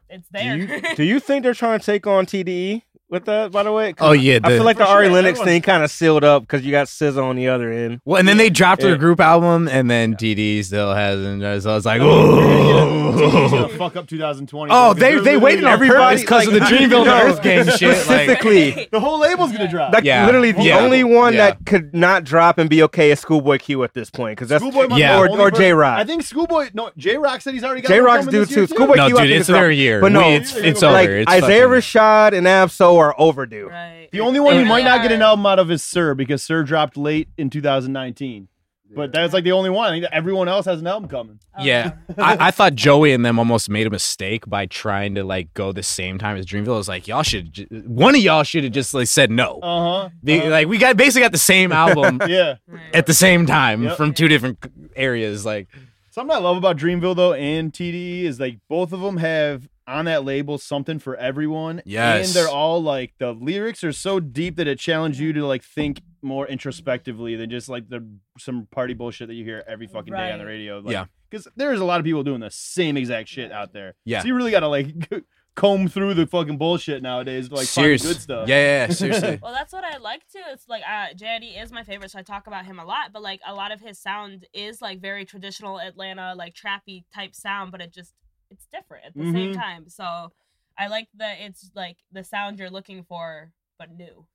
it's 0.09 0.29
Do 0.29 0.39
there. 0.39 0.57
you, 0.57 0.83
do 0.97 1.05
you 1.05 1.21
think 1.21 1.43
they're 1.43 1.55
trying 1.55 1.79
to 1.81 1.85
take 1.87 2.07
on 2.07 2.27
TDE 2.27 2.83
with 3.11 3.25
that? 3.27 3.53
By 3.53 3.63
the 3.63 3.73
way? 3.73 3.95
Oh, 4.01 4.13
yeah, 4.13 4.39
I 4.43 4.49
feel 4.51 4.65
like 4.65 4.77
the 4.79 4.85
For 4.85 4.91
Ari 4.91 5.07
sure, 5.07 5.15
Lennox 5.15 5.41
thing 5.41 5.63
kind 5.63 5.83
of 5.85 5.91
sealed 5.91 6.25
up 6.25 6.43
because 6.43 6.65
you 6.65 6.71
got 6.71 6.87
SZA 6.87 7.23
on 7.23 7.37
the 7.37 7.49
other 7.49 7.71
end. 7.73 8.01
Well, 8.05 8.19
and 8.19 8.27
then 8.27 8.37
they 8.39 8.51
dropped 8.51 8.83
Yeah. 8.83 8.89
their 8.89 8.97
group 8.97 9.21
album, 9.21 9.69
and 9.69 9.91
then 9.91 10.15
DD 10.15 10.63
still 10.65 10.95
hasn't. 10.95 11.43
So 11.63 11.71
I 11.71 11.75
was 11.75 11.87
like, 11.87 12.01
TD's 12.01 13.51
gonna 13.51 13.65
oh, 13.65 13.69
fuck 13.79 13.97
up 13.97 14.07
2020. 14.09 14.73
oh, 14.75 14.95
they 14.95 15.19
they're 15.21 15.39
waited 15.39 15.65
on 15.65 15.73
Everybody- 15.73 15.99
purpose 15.99 16.21
because 16.23 16.47
of 16.49 16.53
the 16.55 16.61
Dreamville 16.61 17.05
no, 17.05 17.15
and 17.15 17.29
Earth 17.31 17.43
Gang 17.43 17.65
shit. 17.77 17.83
Like, 17.91 17.97
Specifically, 17.99 18.89
The 18.91 19.01
whole 19.01 19.21
label's 19.21 19.53
gonna 19.53 19.69
drop. 19.69 19.93
like 19.93 20.05
Yeah. 20.05 20.27
literally 20.27 20.53
the 20.53 20.63
Yeah. 20.63 20.79
only 20.81 21.05
one 21.05 21.35
Yeah. 21.35 21.51
that 21.51 21.67
could 21.67 21.95
not 21.95 22.25
drop 22.25 22.59
and 22.59 22.69
be 22.69 22.83
okay 22.85 23.11
is 23.11 23.21
Schoolboy 23.21 23.59
Q 23.59 23.85
at 23.85 23.95
this 23.95 24.11
point 24.11 24.37
because 24.37 24.49
that's 24.49 24.63
Schoolboy 24.63 24.89
might 24.89 24.99
Yeah. 25.01 25.19
or, 25.19 25.29
only 25.29 25.41
or 25.45 25.51
Jay 25.51 25.73
Rock. 25.73 25.99
I 25.99 26.05
think 26.05 26.23
Schoolboy. 26.23 26.69
No, 26.75 26.91
Jay 26.97 27.17
Rock 27.17 27.41
said 27.41 27.55
he's 27.55 27.65
already 27.65 27.83
got. 27.83 27.89
J 27.89 28.01
one 28.01 28.05
Rock's 28.07 28.25
coming 28.27 28.33
due 28.41 28.45
this 28.47 28.55
too. 28.55 28.67
Schoolboy 28.67 28.95
no, 28.97 29.09
dude, 29.09 29.31
it's 29.31 29.47
their 29.47 29.71
year. 29.71 30.01
But 30.01 30.13
no, 30.13 30.29
it's 30.31 30.55
it's 30.57 30.83
over. 30.83 30.93
like 30.93 31.09
it's 31.09 31.31
Isaiah 31.31 31.69
fucking- 31.69 31.71
Rashad 31.71 32.33
and 32.37 32.49
Ab-Soul 32.49 32.94
are 32.97 33.15
overdue. 33.19 33.69
right. 33.69 34.09
The 34.13 34.21
only 34.21 34.41
one 34.41 34.55
They 34.55 34.63
you 34.63 34.67
might 34.69 34.85
not 34.85 35.03
get 35.03 35.13
an 35.13 35.23
album 35.23 35.45
out 35.47 35.59
of 35.59 35.71
is 35.71 35.83
Sir 35.83 36.15
because 36.15 36.43
Sir 36.43 36.63
dropped 36.63 36.97
late 36.97 37.29
in 37.39 37.51
2019. 37.51 38.49
But 38.97 39.11
that's 39.13 39.33
like 39.35 39.43
the 39.43 39.51
only 39.51 39.71
one. 39.71 39.89
I 39.89 39.91
think 39.93 40.05
that 40.05 40.15
everyone 40.15 40.47
else 40.47 40.67
has 40.67 40.79
an 40.81 40.87
album 40.87 41.09
coming. 41.09 41.41
Oh, 41.59 41.65
Yeah, 41.65 41.95
I, 42.17 42.37
I 42.49 42.51
thought 42.53 42.77
Joey 42.77 43.13
and 43.13 43.25
them 43.27 43.41
almost 43.41 43.69
made 43.69 43.89
a 43.89 43.91
mistake 43.91 44.49
by 44.49 44.67
trying 44.67 45.17
to 45.17 45.25
like 45.25 45.53
go 45.53 45.73
the 45.73 45.83
same 45.83 46.17
time 46.17 46.37
as 46.37 46.47
Dreamville. 46.47 46.75
I 46.75 46.77
was 46.77 46.87
like, 46.89 47.09
y'all 47.09 47.25
should, 47.25 47.53
j- 47.55 47.67
one 47.71 48.15
of 48.15 48.21
y'all 48.21 48.45
should 48.45 48.63
have 48.63 48.73
just 48.73 48.95
like 48.95 49.09
said 49.09 49.33
no. 49.33 49.59
Uh 49.61 50.03
huh. 50.05 50.09
They- 50.23 50.49
Like 50.49 50.69
we 50.69 50.79
got 50.79 50.97
basically 50.97 51.23
got 51.23 51.33
the 51.33 51.39
same 51.39 51.73
album 51.85 52.21
Yeah. 52.29 52.57
At 52.93 53.07
the 53.07 53.15
same 53.15 53.47
time 53.47 53.83
Yep. 53.83 53.97
from 53.97 54.15
two 54.15 54.29
different 54.29 54.59
areas. 54.95 55.45
Like, 55.45 55.67
Something 56.11 56.37
I 56.37 56.39
love 56.39 56.57
about 56.57 56.77
Dreamville 56.77 57.17
though 57.17 57.33
and 57.33 57.73
TDE 57.73 58.23
is 58.23 58.39
like 58.39 58.59
both 58.69 58.93
of 58.93 59.01
them 59.01 59.17
have 59.17 59.69
on 59.87 60.07
that 60.07 60.25
label 60.25 60.59
something 60.59 60.99
for 60.99 61.17
everyone. 61.17 61.83
Yes. 61.85 62.27
And 62.29 62.35
they're 62.35 62.49
all 62.53 62.83
like 62.83 63.15
the 63.19 63.33
lyrics 63.33 63.85
are 63.85 63.93
so 63.93 64.21
deep 64.21 64.57
that 64.57 64.67
it 64.67 64.79
challenges 64.79 65.21
you 65.21 65.33
to 65.35 65.47
like 65.47 65.63
think 65.63 66.01
more 66.23 66.47
introspectively 66.47 67.37
than 67.37 67.51
just 67.51 67.69
like 67.69 67.89
the 67.89 68.07
some 68.39 68.67
party 68.71 68.95
bullshit 68.95 69.29
that 69.29 69.35
you 69.35 69.45
hear 69.45 69.63
every 69.67 69.87
fucking 69.87 70.13
day 70.13 70.33
on 70.33 70.39
the 70.39 70.47
radio. 70.47 70.79
Like, 70.79 70.93
Yeah. 70.93 71.05
Because 71.31 71.49
there's 71.57 71.81
a 71.81 71.85
lot 71.85 71.99
of 72.01 72.05
people 72.05 72.23
doing 72.23 72.41
the 72.41 72.51
same 72.51 72.97
exact 72.97 73.29
shit 73.29 73.51
out 73.51 73.73
there. 73.73 73.95
Yeah. 74.05 74.21
So 74.21 74.29
you 74.29 74.35
really 74.35 74.53
gotta 74.53 74.69
like 74.69 74.95
comb 75.57 75.89
through 75.89 76.15
the 76.15 76.27
fucking 76.27 76.59
bullshit 76.59 77.03
nowadays 77.03 77.49
to 77.49 77.57
like 77.57 77.67
serious, 77.67 78.03
find 78.03 78.15
good 78.15 78.23
stuff. 78.23 78.49
Yeah, 78.49 78.57
yeah, 78.57 78.87
yeah, 78.87 78.93
seriously. 78.93 79.39
Well, 79.43 79.53
that's 79.53 79.73
what 79.73 79.85
I 79.85 79.99
like 79.99 80.23
too. 80.33 80.41
It's 80.53 80.69
like 80.69 80.83
uh, 80.83 81.15
JID 81.15 81.63
is 81.63 81.73
my 81.73 81.83
favorite, 81.85 82.11
so 82.11 82.19
I 82.19 82.23
talk 82.23 82.47
about 82.47 82.65
him 82.67 82.79
a 82.79 82.85
lot. 82.85 83.13
But 83.13 83.23
like 83.23 83.41
a 83.47 83.55
lot 83.55 83.73
of 83.73 83.81
his 83.81 83.99
sound 83.99 84.47
is 84.53 84.81
like 84.81 85.01
very 85.01 85.25
traditional 85.25 85.79
Atlanta, 85.81 86.35
like 86.37 86.55
trappy 86.55 87.05
type 87.15 87.35
sound, 87.35 87.73
but 87.73 87.81
it 87.81 87.93
just 87.93 88.15
it's 88.55 88.67
different 88.67 89.05
at 89.07 89.17
the 89.17 89.27
same 89.27 89.51
Mhm. 89.51 89.55
time. 89.55 89.89
So 89.89 90.33
I 90.79 90.89
like 90.89 91.09
that 91.17 91.39
it's 91.41 91.71
like 91.75 91.99
the 92.13 92.25
sound 92.25 92.59
you're 92.59 92.71
looking 92.71 93.05
for, 93.05 93.53
but 93.79 93.91
new. 93.91 94.27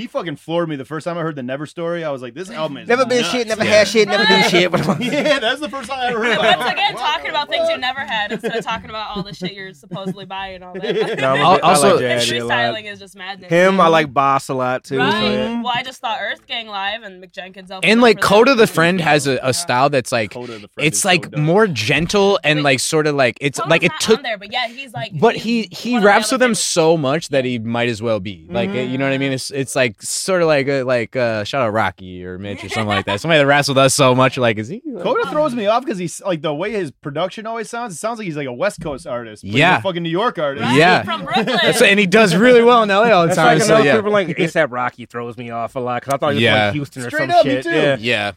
He 0.00 0.06
fucking 0.06 0.36
floored 0.36 0.66
me 0.66 0.76
the 0.76 0.86
first 0.86 1.04
time 1.04 1.18
I 1.18 1.20
heard 1.20 1.36
the 1.36 1.42
Never 1.42 1.66
story. 1.66 2.04
I 2.04 2.10
was 2.10 2.22
like, 2.22 2.32
this 2.32 2.48
album 2.50 2.78
is 2.78 2.88
Never 2.88 3.04
been 3.04 3.20
nuts. 3.20 3.32
shit, 3.32 3.46
never 3.48 3.62
Yeah. 3.62 3.70
had 3.70 3.88
shit, 3.88 4.08
never 4.08 4.24
do 4.24 4.42
shit. 4.48 4.72
yeah, 5.12 5.38
that's 5.38 5.60
the 5.60 5.68
first 5.68 5.90
time 5.90 5.98
I 6.00 6.06
ever 6.06 6.18
heard. 6.20 6.30
And 6.30 6.38
about 6.40 6.58
once 6.58 6.70
it. 6.70 6.72
again, 6.72 6.94
talking 6.96 7.28
about 7.28 7.48
things 7.50 7.68
you 7.68 7.76
never 7.76 8.00
had 8.00 8.32
instead 8.32 8.56
of 8.56 8.64
talking 8.64 8.88
about 8.88 9.14
all 9.14 9.22
the 9.22 9.34
shit 9.34 9.52
you're 9.52 9.74
supposedly 9.74 10.24
buying 10.24 10.62
all 10.62 10.72
that. 10.72 10.80
No, 11.20 11.32
I'm 11.34 11.40
a 11.40 11.44
Al- 11.44 11.60
also- 11.60 11.96
like 11.96 12.04
His 12.20 12.30
JID 12.30 12.40
freestyling 12.48 12.90
is 12.90 12.98
just 12.98 13.14
madness. 13.14 13.50
Him, 13.50 13.78
I 13.78 13.88
like 13.88 14.10
Boss 14.14 14.48
a 14.48 14.54
lot 14.54 14.84
too. 14.84 14.94
so 14.96 15.00
Right. 15.04 15.32
yeah. 15.32 15.60
Well, 15.62 15.72
I 15.76 15.82
just 15.82 16.00
thought 16.00 16.18
Earth 16.22 16.46
Gang 16.46 16.66
live 16.66 17.02
and 17.02 17.22
Mick 17.22 17.32
Jenkins. 17.32 17.70
opened 17.70 17.84
And 17.90 18.00
like 18.00 18.22
for 18.22 18.26
Kota 18.28 18.50
them. 18.52 18.58
the 18.58 18.66
Friend 18.68 18.98
has 19.02 19.26
a, 19.26 19.34
Yeah. 19.34 19.40
a 19.42 19.52
style 19.52 19.90
that's 19.90 20.12
like 20.12 20.32
Kota 20.32 20.52
the 20.52 20.68
Friend 20.68 20.86
it's 20.86 20.96
is 20.96 21.02
so 21.02 21.08
like 21.10 21.36
more 21.36 21.66
gentle 21.66 22.40
and 22.42 22.58
Wait. 22.60 22.64
like 22.64 22.80
sort 22.80 23.06
of 23.06 23.16
like 23.16 23.36
it's 23.42 23.58
Kota's 23.58 23.70
like 23.70 23.82
it 23.82 23.92
took 24.00 24.22
there, 24.22 24.38
but 24.38 24.50
yeah, 24.50 24.66
he's 24.68 24.94
like. 24.94 25.12
but 25.20 25.36
he 25.36 25.68
he 25.70 25.92
one 25.92 25.98
of 25.98 26.02
the 26.04 26.06
raps 26.06 26.32
with 26.32 26.40
them 26.40 26.54
so 26.54 26.96
much 26.96 27.28
that 27.28 27.44
he 27.44 27.58
might 27.58 27.90
as 27.90 28.00
well 28.00 28.18
be 28.20 28.46
like 28.48 28.70
you 28.70 28.96
know 28.96 29.04
what 29.04 29.10
I 29.12 29.14
mm-hmm. 29.16 29.20
mean. 29.20 29.32
It's 29.32 29.50
it's 29.50 29.76
like 29.76 29.89
sort 30.00 30.42
of 30.42 30.48
like 30.48 30.68
a, 30.68 30.82
like 30.82 31.16
uh, 31.16 31.44
shout 31.44 31.62
out 31.62 31.72
Rocky 31.72 32.24
or 32.24 32.38
Mitch 32.38 32.64
or 32.64 32.68
something 32.68 32.86
like 32.88 33.06
that. 33.06 33.20
Somebody 33.20 33.38
that 33.40 33.46
raps 33.46 33.68
with 33.68 33.78
us 33.78 33.94
so 33.94 34.14
much, 34.14 34.36
like 34.38 34.58
is 34.58 34.68
he? 34.68 34.80
like- 34.86 35.02
Kota 35.02 35.28
throws 35.30 35.54
me 35.54 35.66
off 35.66 35.84
because 35.84 35.98
he's 35.98 36.20
like 36.22 36.42
the 36.42 36.54
way 36.54 36.72
his 36.72 36.90
production 36.90 37.46
always 37.46 37.68
sounds. 37.70 37.94
It 37.94 37.98
sounds 37.98 38.18
like 38.18 38.26
he's 38.26 38.36
like 38.36 38.46
a 38.46 38.52
West 38.52 38.80
Coast 38.80 39.06
artist. 39.06 39.42
but 39.42 39.48
he's 39.50 39.58
Yeah. 39.58 39.78
a 39.78 39.82
fucking 39.82 40.02
New 40.02 40.10
York 40.10 40.38
artist. 40.38 40.64
Right, 40.64 40.76
Yeah. 40.76 41.02
from 41.02 41.24
Brooklyn. 41.24 41.46
That's- 41.46 41.82
and 41.82 41.98
he 41.98 42.06
does 42.06 42.34
really 42.36 42.62
well 42.62 42.82
in 42.82 42.88
LA 42.90 43.10
all 43.10 43.22
the 43.22 43.28
That's 43.28 43.36
time. 43.36 43.58
like 43.58 43.62
so 43.62 43.74
another 43.74 43.84
yeah, 43.86 43.96
people 43.96 44.12
like 44.12 44.28
ASAP 44.28 44.68
Rocky 44.70 45.06
throws 45.06 45.36
me 45.36 45.50
off 45.50 45.74
a 45.76 45.80
lot 45.80 46.02
because 46.02 46.14
I 46.14 46.16
thought 46.18 46.30
he 46.30 46.34
was 46.36 46.42
Yeah. 46.42 46.64
like 46.66 46.74
Houston 46.74 47.02
or 47.02 47.10
Straight 47.10 47.30
some 47.30 47.38
up, 47.38 47.44
me 47.46 47.50
shit. 47.52 47.62
too. 47.64 47.70
Yeah. 47.70 47.96
yeah, 48.00 48.32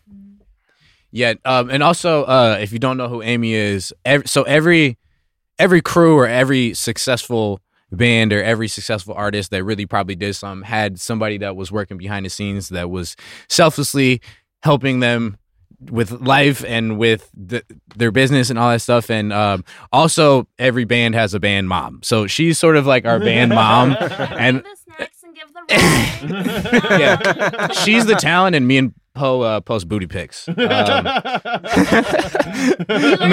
yeah. 1.11 1.33
Um, 1.45 1.69
and 1.69 1.83
also, 1.83 2.23
uh, 2.23 2.57
if 2.59 2.71
you 2.73 2.79
don't 2.79 2.97
know 2.97 3.07
who 3.07 3.21
Amy 3.21 3.53
is, 3.53 3.93
ev- 4.05 4.27
so 4.29 4.43
every 4.43 4.97
every 5.59 5.81
crew 5.81 6.17
or 6.17 6.27
every 6.27 6.73
successful 6.73 7.59
band 7.93 8.33
or 8.33 8.43
every 8.43 8.67
successful 8.67 9.13
artist 9.13 9.51
that 9.51 9.63
really 9.63 9.85
probably 9.85 10.15
did 10.15 10.35
some 10.35 10.61
had 10.63 10.99
somebody 10.99 11.37
that 11.37 11.55
was 11.55 11.71
working 11.71 11.97
behind 11.97 12.25
the 12.25 12.29
scenes 12.29 12.69
that 12.69 12.89
was 12.89 13.15
selflessly 13.49 14.21
helping 14.61 14.99
them 14.99 15.37
with 15.91 16.11
life 16.11 16.63
and 16.65 16.97
with 16.97 17.29
the, 17.33 17.63
their 17.95 18.11
business 18.11 18.49
and 18.49 18.57
all 18.57 18.69
that 18.69 18.79
stuff. 18.79 19.09
And 19.09 19.33
um, 19.33 19.65
also 19.91 20.47
every 20.57 20.85
band 20.85 21.15
has 21.15 21.33
a 21.33 21.39
band 21.39 21.67
mom. 21.67 21.99
So 22.03 22.27
she's 22.27 22.57
sort 22.57 22.77
of 22.77 22.85
like 22.85 23.05
our 23.05 23.19
band 23.19 23.49
mom. 23.51 23.95
And 24.33 24.63
the 24.63 24.77
snacks 24.95 25.23
and 25.23 25.35
give 25.35 25.53
the 25.53 26.97
yeah. 26.99 27.67
She's 27.71 28.05
the 28.05 28.15
talent 28.15 28.55
and 28.55 28.67
me 28.67 28.77
and 28.77 28.93
Poe 29.13 29.41
uh, 29.41 29.59
post 29.61 29.87
booty 29.87 30.07
pics 30.07 30.47
um, 30.47 30.55
He 30.57 30.63
learned 30.63 31.07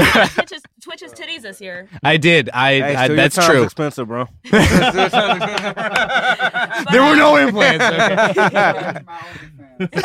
how 0.02 0.24
to 0.26 0.34
Twitch 0.40 0.50
his, 0.50 0.62
Twitch 0.82 1.00
his 1.00 1.12
titties 1.12 1.42
this 1.42 1.60
year. 1.60 1.88
I 2.02 2.16
did 2.18 2.50
I, 2.50 2.72
Hey, 2.74 2.82
I 2.82 3.04
still, 3.04 3.06
your 3.08 3.16
that's 3.16 3.36
time's 3.36 3.48
true 3.48 3.62
expensive, 3.62 4.08
bro. 4.08 4.26
there 4.50 4.60
were 7.02 7.16
no 7.16 7.36
implants 7.36 7.84
okay. 7.84 9.00
got 9.90 10.00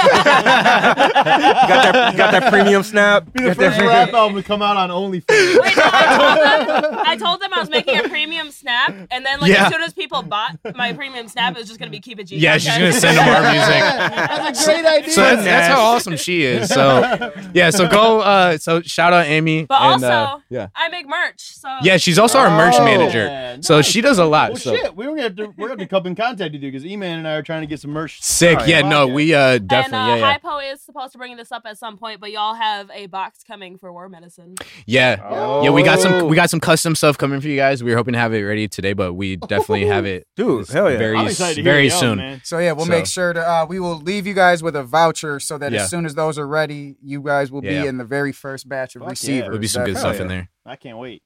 that, 1.93 2.13
got 2.17 2.31
that 2.31 2.51
premium 2.51 2.83
snap. 2.83 3.31
Be 3.33 3.43
the 3.43 3.47
Got 3.49 3.57
that 3.57 3.71
first 3.73 3.81
rap 3.81 4.13
album 4.13 4.37
to 4.37 4.43
come 4.43 4.61
out 4.61 4.77
on 4.77 4.89
OnlyFans. 4.89 5.25
Wait, 5.29 5.75
no, 5.77 5.83
I 5.85 6.65
told, 6.67 6.83
them, 6.83 6.99
I 7.05 7.15
told 7.17 7.41
them 7.41 7.53
I 7.53 7.59
was 7.59 7.69
making 7.69 7.97
a 7.97 8.03
premium 8.07 8.51
snap, 8.51 8.89
and 9.11 9.25
then 9.25 9.39
like 9.39 9.51
Yeah. 9.51 9.65
as 9.67 9.73
soon 9.73 9.81
as 9.83 9.93
people 9.93 10.21
bought 10.23 10.57
my 10.75 10.93
premium 10.93 11.27
snap, 11.27 11.55
it 11.55 11.59
was 11.59 11.67
just 11.67 11.79
gonna 11.79 11.91
be 11.91 11.99
keep 11.99 12.19
it 12.19 12.25
G. 12.25 12.37
yeah 12.37 12.57
she's 12.57 12.73
gonna 12.73 12.93
send 12.93 13.17
them 13.17 13.27
our 13.27 13.51
music 13.51 13.67
That's 14.25 14.61
a 14.61 14.65
great 14.65 14.85
idea. 14.85 15.11
so 15.11 15.21
that's, 15.21 15.43
that's 15.43 15.67
how 15.67 15.81
awesome 15.81 16.17
she 16.17 16.43
is 16.43 16.69
so 16.69 17.31
yeah 17.53 17.69
so 17.69 17.87
go 17.87 18.21
uh 18.21 18.57
so 18.57 18.81
shout 18.81 19.13
out 19.13 19.25
amy 19.25 19.65
But 19.65 19.81
and, 19.81 19.93
also, 20.03 20.07
uh, 20.07 20.39
yeah 20.49 20.67
I 20.75 20.89
make 20.89 21.07
merch, 21.07 21.39
so 21.41 21.67
yeah 21.81 21.97
she's 21.97 22.17
also 22.19 22.39
our 22.39 22.49
merch 22.49 22.75
Oh, 22.77 22.83
manager 22.85 23.25
man. 23.27 23.63
so 23.63 23.77
Nice. 23.77 23.85
she 23.87 24.01
does 24.01 24.17
a 24.19 24.25
lot 24.25 24.51
Well, 24.51 24.59
so 24.59 24.75
shit, 24.75 24.95
we 24.95 25.05
were 25.05 25.11
gonna 25.11 25.23
have 25.23 25.35
to 25.37 25.45
we're 25.57 25.67
gonna 25.69 25.71
have 25.71 25.77
to 25.79 25.87
come 25.87 26.05
in 26.07 26.15
contact 26.15 26.53
with 26.53 26.61
you 26.63 26.71
because 26.71 26.85
E-Man 26.85 27.19
and 27.19 27.27
I 27.27 27.33
are 27.35 27.41
trying 27.43 27.61
to 27.61 27.67
get 27.67 27.79
some 27.79 27.91
merch. 27.91 28.21
sick 28.21 28.59
All 28.59 28.67
yeah 28.67 28.81
right. 28.81 28.85
no 28.89 29.07
we 29.07 29.33
uh 29.33 29.57
and 29.71 29.93
uh, 29.93 29.97
yeah 29.97 30.15
yeah 30.15 30.31
Hypo 30.33 30.59
is 30.59 30.81
supposed 30.81 31.11
to 31.13 31.17
bring 31.17 31.35
this 31.37 31.51
up 31.51 31.63
at 31.65 31.77
some 31.77 31.97
point, 31.97 32.19
but 32.19 32.31
y'all 32.31 32.53
have 32.53 32.89
a 32.93 33.07
box 33.07 33.43
coming 33.45 33.77
for 33.77 33.91
War 33.91 34.09
Medicine. 34.09 34.55
yeah 34.85 35.19
Oh. 35.23 35.63
yeah 35.63 35.69
we 35.71 35.83
got 35.83 35.99
some 35.99 36.27
we 36.27 36.35
got 36.35 36.49
some 36.49 36.59
custom 36.59 36.95
stuff 36.95 37.17
coming 37.17 37.41
for 37.41 37.47
you 37.47 37.55
guys 37.55 37.83
we 37.83 37.91
were 37.91 37.97
hoping 37.97 38.13
to 38.13 38.19
have 38.19 38.33
it 38.33 38.41
ready 38.43 38.67
today 38.67 38.93
but 38.93 39.13
we 39.13 39.35
definitely 39.53 39.85
have 39.87 40.05
it 40.05 40.27
Dude, 40.35 40.67
hell 40.69 40.91
yeah. 40.91 40.97
very 40.97 41.17
I'm 41.17 41.27
excited 41.27 41.55
to 41.55 41.61
hear 41.63 41.71
very 41.71 41.89
soon 41.89 42.17
man. 42.17 42.41
So 42.43 42.59
yeah, 42.59 42.71
we'll 42.73 42.85
So- 42.85 42.91
make 42.91 43.05
sure 43.07 43.33
to 43.33 43.41
uh, 43.45 43.65
we 43.67 43.79
will 43.79 43.97
leave 43.97 44.27
you 44.27 44.33
guys 44.33 44.61
with 44.63 44.75
a 44.75 44.83
voucher 44.83 45.39
so 45.39 45.57
that 45.57 45.71
Yeah. 45.71 45.83
as 45.83 45.89
soon 45.89 46.05
as 46.05 46.15
those 46.15 46.37
are 46.37 46.47
ready, 46.47 46.95
you 47.01 47.21
guys 47.21 47.51
will 47.51 47.63
Yeah. 47.63 47.81
be 47.83 47.87
in 47.87 47.97
the 47.97 48.05
very 48.05 48.31
first 48.31 48.67
batch 48.69 48.95
of 48.95 49.01
Fuck 49.01 49.07
yeah. 49.07 49.11
receivers. 49.11 49.41
there'll 49.43 49.59
be 49.59 49.67
some 49.67 49.85
good 49.85 49.93
hell 49.95 50.01
stuff 50.13 50.19
in 50.21 50.27
there 50.27 50.49
I 50.65 50.75
can't 50.75 50.97
wait. 50.97 51.21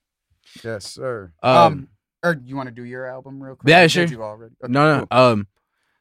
Yes, 0.63 0.85
sir. 0.85 1.31
Um, 1.43 1.55
Um, 1.57 1.87
or 2.23 2.37
you 2.43 2.55
want 2.57 2.67
to 2.67 2.75
do 2.75 2.83
your 2.83 3.05
album 3.05 3.41
real 3.41 3.55
quick? 3.55 3.69
Yeah, 3.69 3.79
Or 3.79 3.81
did 3.83 3.91
sure. 3.91 4.05
You 4.05 4.21
already? 4.23 4.53
Okay, 4.61 4.71
No, 4.71 4.99
no. 4.99 5.05
cool. 5.09 5.17
Um, 5.17 5.47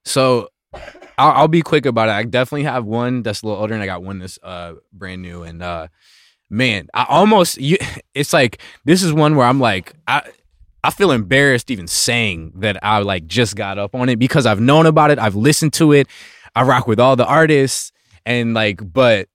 so 0.04 0.48
I'll, 0.74 1.32
I'll 1.32 1.48
be 1.48 1.62
quick 1.62 1.86
about 1.86 2.08
it. 2.08 2.12
I 2.12 2.24
definitely 2.24 2.64
have 2.64 2.84
one 2.84 3.22
that's 3.22 3.42
a 3.42 3.46
little 3.46 3.60
older, 3.60 3.74
and 3.74 3.82
I 3.82 3.86
got 3.86 4.02
one 4.02 4.18
that's 4.18 4.38
uh 4.42 4.74
brand 4.92 5.22
new. 5.22 5.42
And 5.42 5.62
uh, 5.62 5.88
man, 6.50 6.88
I 6.94 7.06
almost 7.08 7.58
you. 7.58 7.78
It's 8.14 8.32
like 8.32 8.60
this 8.84 9.02
is 9.04 9.12
one 9.12 9.36
where 9.36 9.46
I'm 9.46 9.60
like 9.60 9.94
I. 10.06 10.22
I 10.84 10.90
feel 10.90 11.10
embarrassed 11.10 11.72
even 11.72 11.88
saying 11.88 12.52
that 12.56 12.78
I 12.84 12.98
like 13.00 13.26
just 13.26 13.56
got 13.56 13.78
up 13.78 13.96
on 13.96 14.08
it 14.08 14.16
because 14.16 14.46
I've 14.46 14.60
known 14.60 14.86
about 14.86 15.10
it. 15.10 15.18
I've 15.18 15.34
listened 15.34 15.72
to 15.74 15.92
it. 15.92 16.06
I 16.54 16.62
rock 16.62 16.86
with 16.86 17.00
all 17.00 17.16
the 17.16 17.26
artists 17.26 17.90
and 18.24 18.54
like, 18.54 18.80
but 18.92 19.28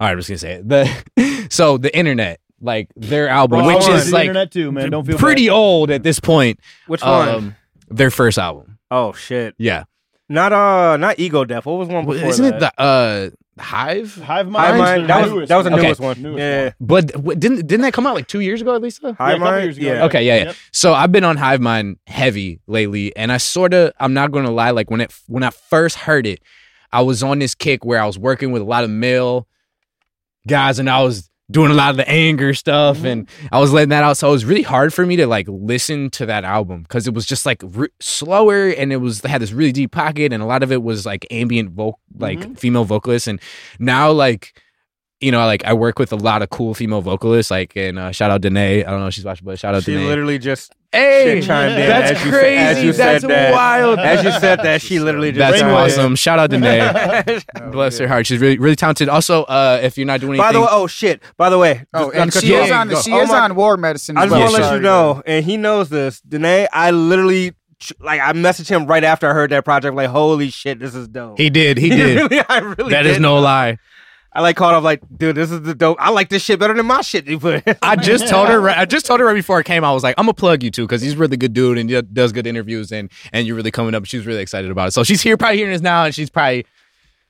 all 0.00 0.06
right, 0.06 0.12
I'm 0.12 0.18
just 0.18 0.28
gonna 0.30 0.38
say 0.38 0.52
it. 0.54 0.68
The 0.68 1.46
so 1.50 1.76
the 1.76 1.94
internet, 1.96 2.40
like 2.58 2.88
their 2.96 3.28
album, 3.28 3.60
Bro, 3.60 3.76
which 3.76 3.88
is 3.88 4.10
like 4.10 4.22
internet 4.28 4.50
too, 4.50 4.72
man. 4.72 4.90
Don't 4.90 5.06
feel 5.06 5.18
pretty 5.18 5.50
old 5.50 5.90
at 5.90 6.02
this 6.02 6.20
point. 6.20 6.58
Which 6.86 7.02
one? 7.02 7.28
Um, 7.28 7.56
their 7.88 8.10
first 8.10 8.38
album. 8.38 8.78
oh 8.90 9.12
shit. 9.12 9.54
Yeah. 9.58 9.84
Not 10.28 10.52
uh, 10.52 10.96
not 10.96 11.18
Ego 11.18 11.44
Death. 11.44 11.66
What 11.66 11.78
was 11.78 11.88
one 11.88 12.04
before 12.04 12.28
Isn't 12.28 12.44
that? 12.44 12.56
it 12.56 12.60
the 12.76 12.82
uh 12.82 13.30
Hive? 13.58 14.14
Hive 14.16 14.24
High 14.24 14.42
Mind. 14.42 14.78
Mind. 14.78 15.08
That 15.08 15.30
was 15.32 15.48
that 15.48 15.56
was 15.56 15.64
the 15.66 15.72
Okay. 15.72 15.82
newest 15.82 16.00
one. 16.00 16.20
Newest 16.22 16.38
yeah. 16.38 16.62
one. 16.64 16.72
But 16.80 17.06
w- 17.12 17.38
didn't 17.38 17.66
didn't 17.66 17.82
that 17.82 17.92
come 17.94 18.06
out 18.06 18.14
like 18.14 18.26
two 18.26 18.40
years 18.40 18.60
ago 18.60 18.74
at 18.74 18.82
least? 18.82 19.00
Though? 19.02 19.14
High 19.14 19.30
Yeah, 19.30 19.36
a 19.36 19.38
couple 19.38 19.52
Mind. 19.52 19.64
years 19.64 19.76
ago, 19.78 19.86
Yeah. 19.86 19.94
yeah. 19.94 20.04
Okay, 20.04 20.26
yeah, 20.26 20.36
yeah. 20.36 20.44
Yep. 20.46 20.56
So 20.72 20.92
I've 20.94 21.12
been 21.12 21.24
on 21.24 21.36
Hive 21.36 21.60
Mind 21.60 21.96
heavy 22.06 22.60
lately, 22.66 23.16
and 23.16 23.30
I 23.32 23.36
sort 23.38 23.72
of 23.72 23.92
I'm 24.00 24.12
not 24.14 24.32
gonna 24.32 24.50
lie, 24.50 24.70
like 24.70 24.90
when 24.90 25.00
it 25.00 25.14
when 25.28 25.42
I 25.42 25.50
first 25.50 25.96
heard 25.96 26.26
it, 26.26 26.40
I 26.92 27.02
was 27.02 27.22
on 27.22 27.38
this 27.38 27.54
kick 27.54 27.84
where 27.84 28.00
I 28.02 28.06
was 28.06 28.18
working 28.18 28.50
with 28.50 28.62
a 28.62 28.66
lot 28.66 28.84
of 28.84 28.90
male 28.90 29.46
guys, 30.46 30.78
and 30.78 30.90
I 30.90 31.02
was 31.02 31.30
doing 31.50 31.70
a 31.70 31.74
lot 31.74 31.90
of 31.90 31.96
the 31.96 32.08
anger 32.08 32.52
stuff, 32.54 33.04
and 33.04 33.28
I 33.52 33.60
was 33.60 33.72
letting 33.72 33.90
that 33.90 34.02
out. 34.02 34.16
So 34.16 34.28
it 34.28 34.32
was 34.32 34.44
really 34.44 34.62
hard 34.62 34.92
for 34.92 35.06
me 35.06 35.16
to 35.16 35.26
like 35.26 35.46
listen 35.48 36.10
to 36.10 36.26
that 36.26 36.44
album 36.44 36.82
because 36.82 37.06
it 37.06 37.14
was 37.14 37.24
just 37.26 37.46
like 37.46 37.62
re- 37.64 37.88
slower, 38.00 38.68
and 38.68 38.92
it 38.92 38.96
was 38.96 39.20
had 39.22 39.40
this 39.40 39.52
really 39.52 39.72
deep 39.72 39.92
pocket, 39.92 40.32
and 40.32 40.42
a 40.42 40.46
lot 40.46 40.62
of 40.62 40.72
it 40.72 40.82
was 40.82 41.06
like 41.06 41.26
ambient 41.30 41.70
vocal, 41.70 42.00
like 42.18 42.58
female 42.58 42.84
vocalists, 42.84 43.28
and 43.28 43.40
now 43.78 44.10
like 44.10 44.60
you 45.20 45.32
know, 45.32 45.46
like 45.46 45.64
I 45.64 45.72
work 45.72 45.98
with 45.98 46.12
a 46.12 46.16
lot 46.16 46.42
of 46.42 46.50
cool 46.50 46.74
female 46.74 47.00
vocalists, 47.00 47.50
like 47.50 47.74
and 47.76 47.98
uh, 47.98 48.12
shout 48.12 48.30
out 48.30 48.42
Danae. 48.42 48.84
I 48.84 48.90
don't 48.90 49.00
know 49.00 49.06
if 49.06 49.14
she's 49.14 49.24
watching, 49.24 49.46
but 49.46 49.58
shout 49.58 49.74
out 49.74 49.84
She 49.84 49.92
Danae. 49.94 50.06
literally 50.06 50.38
just 50.38 50.74
hey, 50.92 51.36
shit 51.40 51.44
chimed 51.44 51.72
in. 51.78 51.88
that's 51.88 52.10
as 52.12 52.24
you 52.24 52.30
crazy. 52.30 52.56
Said, 52.56 52.76
as 52.76 52.84
you 52.84 52.92
that's 52.92 53.20
said 53.22 53.30
that. 53.30 53.52
wild. 53.52 53.98
As 53.98 54.24
you 54.24 54.30
said 54.32 54.60
that, 54.60 54.80
she 54.82 54.98
literally 54.98 55.32
just. 55.32 55.38
That's 55.38 55.60
chimed 55.60 55.70
in. 55.72 55.76
awesome. 55.76 56.16
Shout 56.16 56.38
out 56.38 56.50
Danae. 56.50 56.80
Oh, 57.60 57.70
Bless 57.70 57.98
yeah. 57.98 58.06
her 58.06 58.08
heart. 58.08 58.26
She's 58.26 58.40
really 58.40 58.58
really 58.58 58.76
talented. 58.76 59.08
Also, 59.08 59.44
uh, 59.44 59.80
if 59.82 59.96
you're 59.98 60.06
not 60.06 60.20
doing 60.20 60.32
anything, 60.34 60.46
By 60.48 60.52
the 60.52 60.60
way, 60.60 60.68
oh 60.70 60.86
shit. 60.86 61.22
By 61.36 61.50
the 61.50 61.58
way, 61.58 61.84
Oh, 61.94 62.06
just- 62.06 62.16
and 62.16 62.32
just- 62.32 62.44
she 62.44 62.52
is 62.54 62.70
on. 62.70 62.88
go. 62.88 63.00
She 63.00 63.12
Oh 63.12 63.20
is 63.22 63.28
my- 63.28 63.40
on 63.40 63.54
War 63.54 63.76
Medicine. 63.76 64.16
I 64.16 64.22
just 64.22 64.32
well. 64.32 64.40
want 64.40 64.54
to 64.54 64.60
let 64.60 64.66
Sorry 64.68 64.76
you 64.78 64.82
know, 64.82 65.22
and 65.26 65.44
he 65.44 65.56
knows 65.56 65.88
this. 65.88 66.20
Danae, 66.22 66.66
I 66.72 66.90
literally 66.90 67.52
like 68.00 68.20
I 68.20 68.32
messaged 68.32 68.68
him 68.70 68.86
right 68.86 69.04
after 69.04 69.28
I 69.28 69.34
heard 69.34 69.50
that 69.50 69.64
project. 69.64 69.94
Like, 69.94 70.08
holy 70.08 70.48
shit, 70.50 70.78
this 70.78 70.94
is 70.94 71.08
dope. 71.08 71.38
he 71.38 71.50
did. 71.50 71.76
He 71.78 71.88
did. 71.90 72.16
really, 72.30 72.44
I 72.48 72.58
really. 72.58 72.90
that 72.90 73.04
is 73.06 73.14
did. 73.16 73.22
no 73.22 73.38
lie. 73.38 73.78
I 74.36 74.40
like 74.42 74.56
called 74.56 74.74
off 74.74 74.84
like, 74.84 75.00
dude, 75.16 75.34
this 75.34 75.50
is 75.50 75.62
the 75.62 75.74
dope. 75.74 75.96
I 76.00 76.10
like 76.10 76.28
this 76.28 76.42
shit 76.42 76.60
better 76.60 76.74
than 76.74 76.84
my 76.86 77.00
shit 77.00 77.26
you 77.26 77.38
put. 77.38 77.64
I 77.82 77.96
just 77.96 78.28
told 78.28 78.48
her. 78.48 78.60
Right, 78.60 78.76
I 78.76 78.84
just 78.84 79.06
told 79.06 79.20
her 79.20 79.26
right 79.26 79.34
before 79.34 79.58
I 79.58 79.62
came. 79.62 79.82
I 79.82 79.92
was 79.92 80.02
like, 80.02 80.14
I'm 80.18 80.26
gonna 80.26 80.34
plug 80.34 80.62
you 80.62 80.70
too 80.70 80.82
because 80.84 81.00
he's 81.02 81.14
a 81.14 81.16
really 81.16 81.36
good 81.36 81.52
dude 81.54 81.78
and 81.78 81.88
he 81.88 82.00
does 82.02 82.32
good 82.32 82.46
interviews 82.46 82.92
and 82.92 83.10
and 83.32 83.46
you're 83.46 83.56
really 83.56 83.70
coming 83.70 83.94
up. 83.94 84.04
She's 84.04 84.26
really 84.26 84.42
excited 84.42 84.70
about 84.70 84.88
it. 84.88 84.90
So 84.92 85.02
she's 85.04 85.22
here, 85.22 85.36
probably 85.36 85.56
hearing 85.56 85.72
this 85.72 85.80
now, 85.82 86.04
and 86.04 86.14
she's 86.14 86.28
probably 86.30 86.66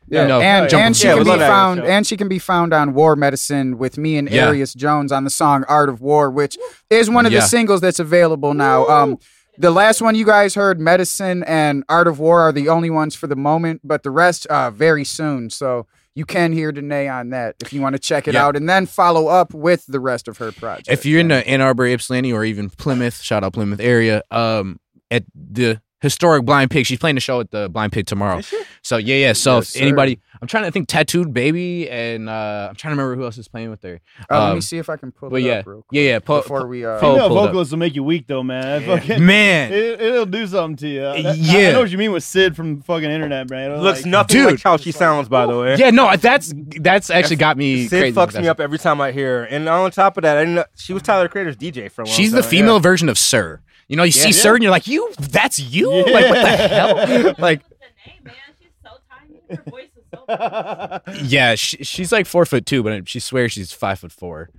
Yeah, 0.08 0.22
you 0.22 0.28
know, 0.28 0.40
and 0.40 0.72
and 0.74 0.96
she 0.96 1.06
Yeah, 1.06 1.14
can 1.14 1.24
we 1.24 1.32
be 1.32 1.38
found 1.38 1.80
and 1.80 2.06
she 2.06 2.16
can 2.16 2.28
be 2.28 2.38
found 2.38 2.74
on 2.74 2.92
War 2.94 3.14
Medicine 3.16 3.78
with 3.78 3.98
me 3.98 4.16
and 4.18 4.28
Yeah. 4.28 4.46
Arius 4.48 4.74
Jones 4.74 5.12
on 5.12 5.24
the 5.24 5.30
song 5.30 5.64
Art 5.68 5.88
of 5.88 6.00
War, 6.00 6.30
which 6.30 6.58
is 6.90 7.08
one 7.08 7.24
of 7.24 7.32
Yeah. 7.32 7.40
the 7.40 7.46
singles 7.46 7.80
that's 7.80 7.98
available 8.00 8.52
now. 8.52 8.86
Um, 8.88 9.18
the 9.58 9.70
last 9.70 10.02
one 10.02 10.14
you 10.14 10.26
guys 10.26 10.54
heard, 10.54 10.78
Medicine 10.80 11.42
and 11.44 11.82
Art 11.88 12.08
of 12.08 12.18
War, 12.18 12.40
are 12.42 12.52
the 12.52 12.68
only 12.68 12.90
ones 12.90 13.14
for 13.14 13.26
the 13.26 13.36
moment, 13.36 13.80
but 13.84 14.02
the 14.02 14.10
rest 14.10 14.44
uh, 14.46 14.70
very 14.70 15.04
soon. 15.04 15.48
So 15.50 15.86
you 16.16 16.24
can 16.24 16.50
hear 16.50 16.72
Danae 16.72 17.08
on 17.08 17.30
that 17.30 17.56
if 17.60 17.74
you 17.74 17.82
want 17.82 17.92
to 17.92 17.98
check 18.00 18.26
it 18.26 18.34
out, 18.34 18.56
and 18.56 18.68
then 18.68 18.86
follow 18.86 19.28
up 19.28 19.52
with 19.52 19.84
the 19.86 20.00
rest 20.00 20.28
of 20.28 20.38
her 20.38 20.50
project. 20.50 20.88
if 20.88 21.04
you're 21.04 21.20
in 21.20 21.28
the 21.28 21.46
Ann 21.46 21.60
Arbor, 21.60 21.86
Ypsilanti, 21.86 22.32
or 22.32 22.42
even 22.42 22.70
Plymouth, 22.70 23.20
shout 23.20 23.44
out 23.44 23.52
Plymouth 23.52 23.80
area, 23.80 24.22
um, 24.30 24.80
at 25.10 25.24
the 25.34 25.80
historic 26.06 26.44
Blind 26.44 26.70
Pig, 26.70 26.86
she's 26.86 26.98
playing 26.98 27.16
the 27.16 27.20
show 27.20 27.40
at 27.40 27.50
the 27.50 27.68
Blind 27.68 27.92
Pig 27.92 28.06
tomorrow. 28.06 28.40
So 28.82 28.96
yeah, 28.96 29.16
yeah. 29.16 29.32
So 29.32 29.56
Yes, 29.56 29.76
if 29.76 29.82
anybody, 29.82 30.20
I'm 30.40 30.48
trying 30.48 30.64
to 30.64 30.70
think, 30.70 30.88
Tattooed 30.88 31.34
Baby, 31.34 31.90
and 31.90 32.28
uh, 32.28 32.66
I'm 32.70 32.76
trying 32.76 32.94
to 32.94 33.00
remember 33.02 33.16
who 33.16 33.24
else 33.24 33.38
is 33.38 33.48
playing 33.48 33.70
with 33.70 33.82
her. 33.82 34.00
Uh, 34.30 34.38
let 34.38 34.48
um, 34.50 34.54
me 34.56 34.60
see 34.60 34.78
if 34.78 34.88
I 34.88 34.96
can 34.96 35.10
pull 35.12 35.30
but 35.30 35.36
it 35.40 35.44
yeah, 35.44 35.52
up 35.54 35.66
real 35.66 35.82
quick 35.82 35.86
yeah, 35.92 36.02
yeah. 36.12 36.18
Po- 36.20 36.42
before 36.42 36.66
we 36.66 36.84
uh, 36.84 36.98
po- 37.00 37.12
Female 37.14 37.28
pulled 37.28 37.38
up. 37.40 37.44
vocalists 37.46 37.72
will 37.72 37.78
make 37.78 37.94
you 37.94 38.04
weak 38.04 38.26
though, 38.26 38.42
man. 38.42 38.86
That 38.86 39.00
fucking- 39.00 39.24
Man, 39.26 39.72
It, 39.72 40.00
it'll 40.00 40.26
do 40.26 40.46
something 40.46 40.76
to 40.76 40.88
you. 40.88 41.00
That- 41.00 41.26
I- 41.26 41.68
I 41.68 41.72
know 41.72 41.80
what 41.80 41.90
you 41.90 41.98
mean 41.98 42.12
with 42.12 42.22
Syd 42.24 42.54
from 42.54 42.80
fucking 42.82 43.10
internet, 43.10 43.50
man. 43.50 43.72
It'll, 43.72 43.82
Looks 43.82 44.00
like- 44.02 44.10
nothing 44.10 44.36
Dude. 44.42 44.50
like 44.52 44.62
how 44.62 44.76
she 44.76 44.92
sounds, 44.92 45.28
by 45.28 45.46
the 45.46 45.58
way. 45.58 45.76
yeah, 45.76 45.90
no, 45.90 46.14
that's 46.16 46.52
that's 46.80 47.10
actually 47.10 47.36
got 47.36 47.56
me. 47.56 47.88
Syd 47.88 48.00
crazy. 48.00 48.16
fucks 48.16 48.40
me 48.40 48.48
up 48.48 48.60
every 48.60 48.78
time 48.78 49.00
I 49.00 49.12
hear 49.12 49.40
her. 49.40 49.44
And 49.46 49.68
on 49.68 49.90
top 49.90 50.16
of 50.16 50.22
that, 50.22 50.36
I 50.36 50.40
didn't 50.42 50.54
know, 50.56 50.64
she 50.76 50.92
was 50.92 51.02
Tyler 51.02 51.24
the 51.24 51.28
Creator's 51.30 51.56
DJ 51.56 51.90
for 51.90 52.02
a 52.02 52.04
long 52.04 52.14
She's 52.14 52.32
the 52.32 52.42
time. 52.42 52.50
female 52.50 52.78
version 52.80 53.08
of 53.08 53.18
Sir. 53.18 53.60
You 53.88 53.96
know, 53.96 54.02
you 54.02 54.12
see 54.12 54.32
Sir, 54.32 54.54
and 54.54 54.62
you're 54.62 54.72
like, 54.72 54.86
you, 54.86 55.12
that's 55.18 55.58
you. 55.58 55.90
Like, 55.90 56.28
what 56.28 56.42
the 56.42 56.56
hell? 56.56 56.96
Like, 57.38 57.62
Danae, 57.62 58.18
man, 58.24 58.34
she's 58.58 58.68
so 58.82 58.90
tiny. 59.08 59.40
Her 59.48 59.70
voice 59.70 59.88
is 59.96 60.04
so. 60.12 61.22
yeah, 61.24 61.54
she, 61.54 61.76
she's 61.84 62.10
like 62.12 62.26
four 62.26 62.44
foot 62.46 62.66
two, 62.66 62.82
but 62.82 63.08
she 63.08 63.20
swears 63.20 63.52
she's 63.52 63.72
five 63.72 64.00
foot 64.00 64.12
four. 64.12 64.50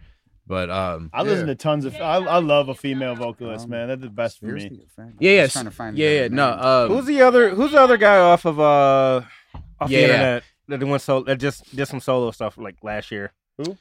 But 0.46 0.70
um, 0.70 1.10
I 1.14 1.24
listen 1.24 1.48
to 1.48 1.56
tons 1.56 1.84
of. 1.84 1.94
I, 1.96 2.16
I 2.20 2.40
love 2.40 2.70
a 2.70 2.76
female 2.76 3.16
vocalist, 3.16 3.68
man. 3.68 3.90
That's 3.90 4.02
the 4.02 4.10
best 4.10 4.40
for 4.40 4.46
me. 4.46 4.62
Seriously, 4.62 4.86
a 4.88 4.90
fan? 5.02 5.14
yeah, 5.20 5.32
yeah, 5.32 5.48
trying 5.48 5.66
to 5.66 5.72
find 5.72 5.98
yeah, 5.98 6.10
yeah. 6.22 6.28
No, 6.30 6.52
names. 6.52 6.66
um, 6.66 6.90
Who's 6.90 7.06
the 7.06 7.22
other? 7.22 7.50
Who's 7.50 7.72
the 7.72 7.82
other 7.82 7.98
guy 7.98 8.18
off 8.20 8.46
of 8.46 8.58
uh 8.62 9.22
off 9.82 9.90
Yeah, 9.90 10.00
the 10.00 10.04
internet 10.04 10.44
that 10.70 10.84
went 10.88 11.02
so 11.02 11.24
that 11.24 11.38
just 11.40 11.76
did 11.76 11.86
some 11.88 12.00
solo 12.00 12.32
stuff 12.32 12.58
like 12.58 12.78
last 12.82 13.12
year? 13.12 13.34
Who? 13.58 13.76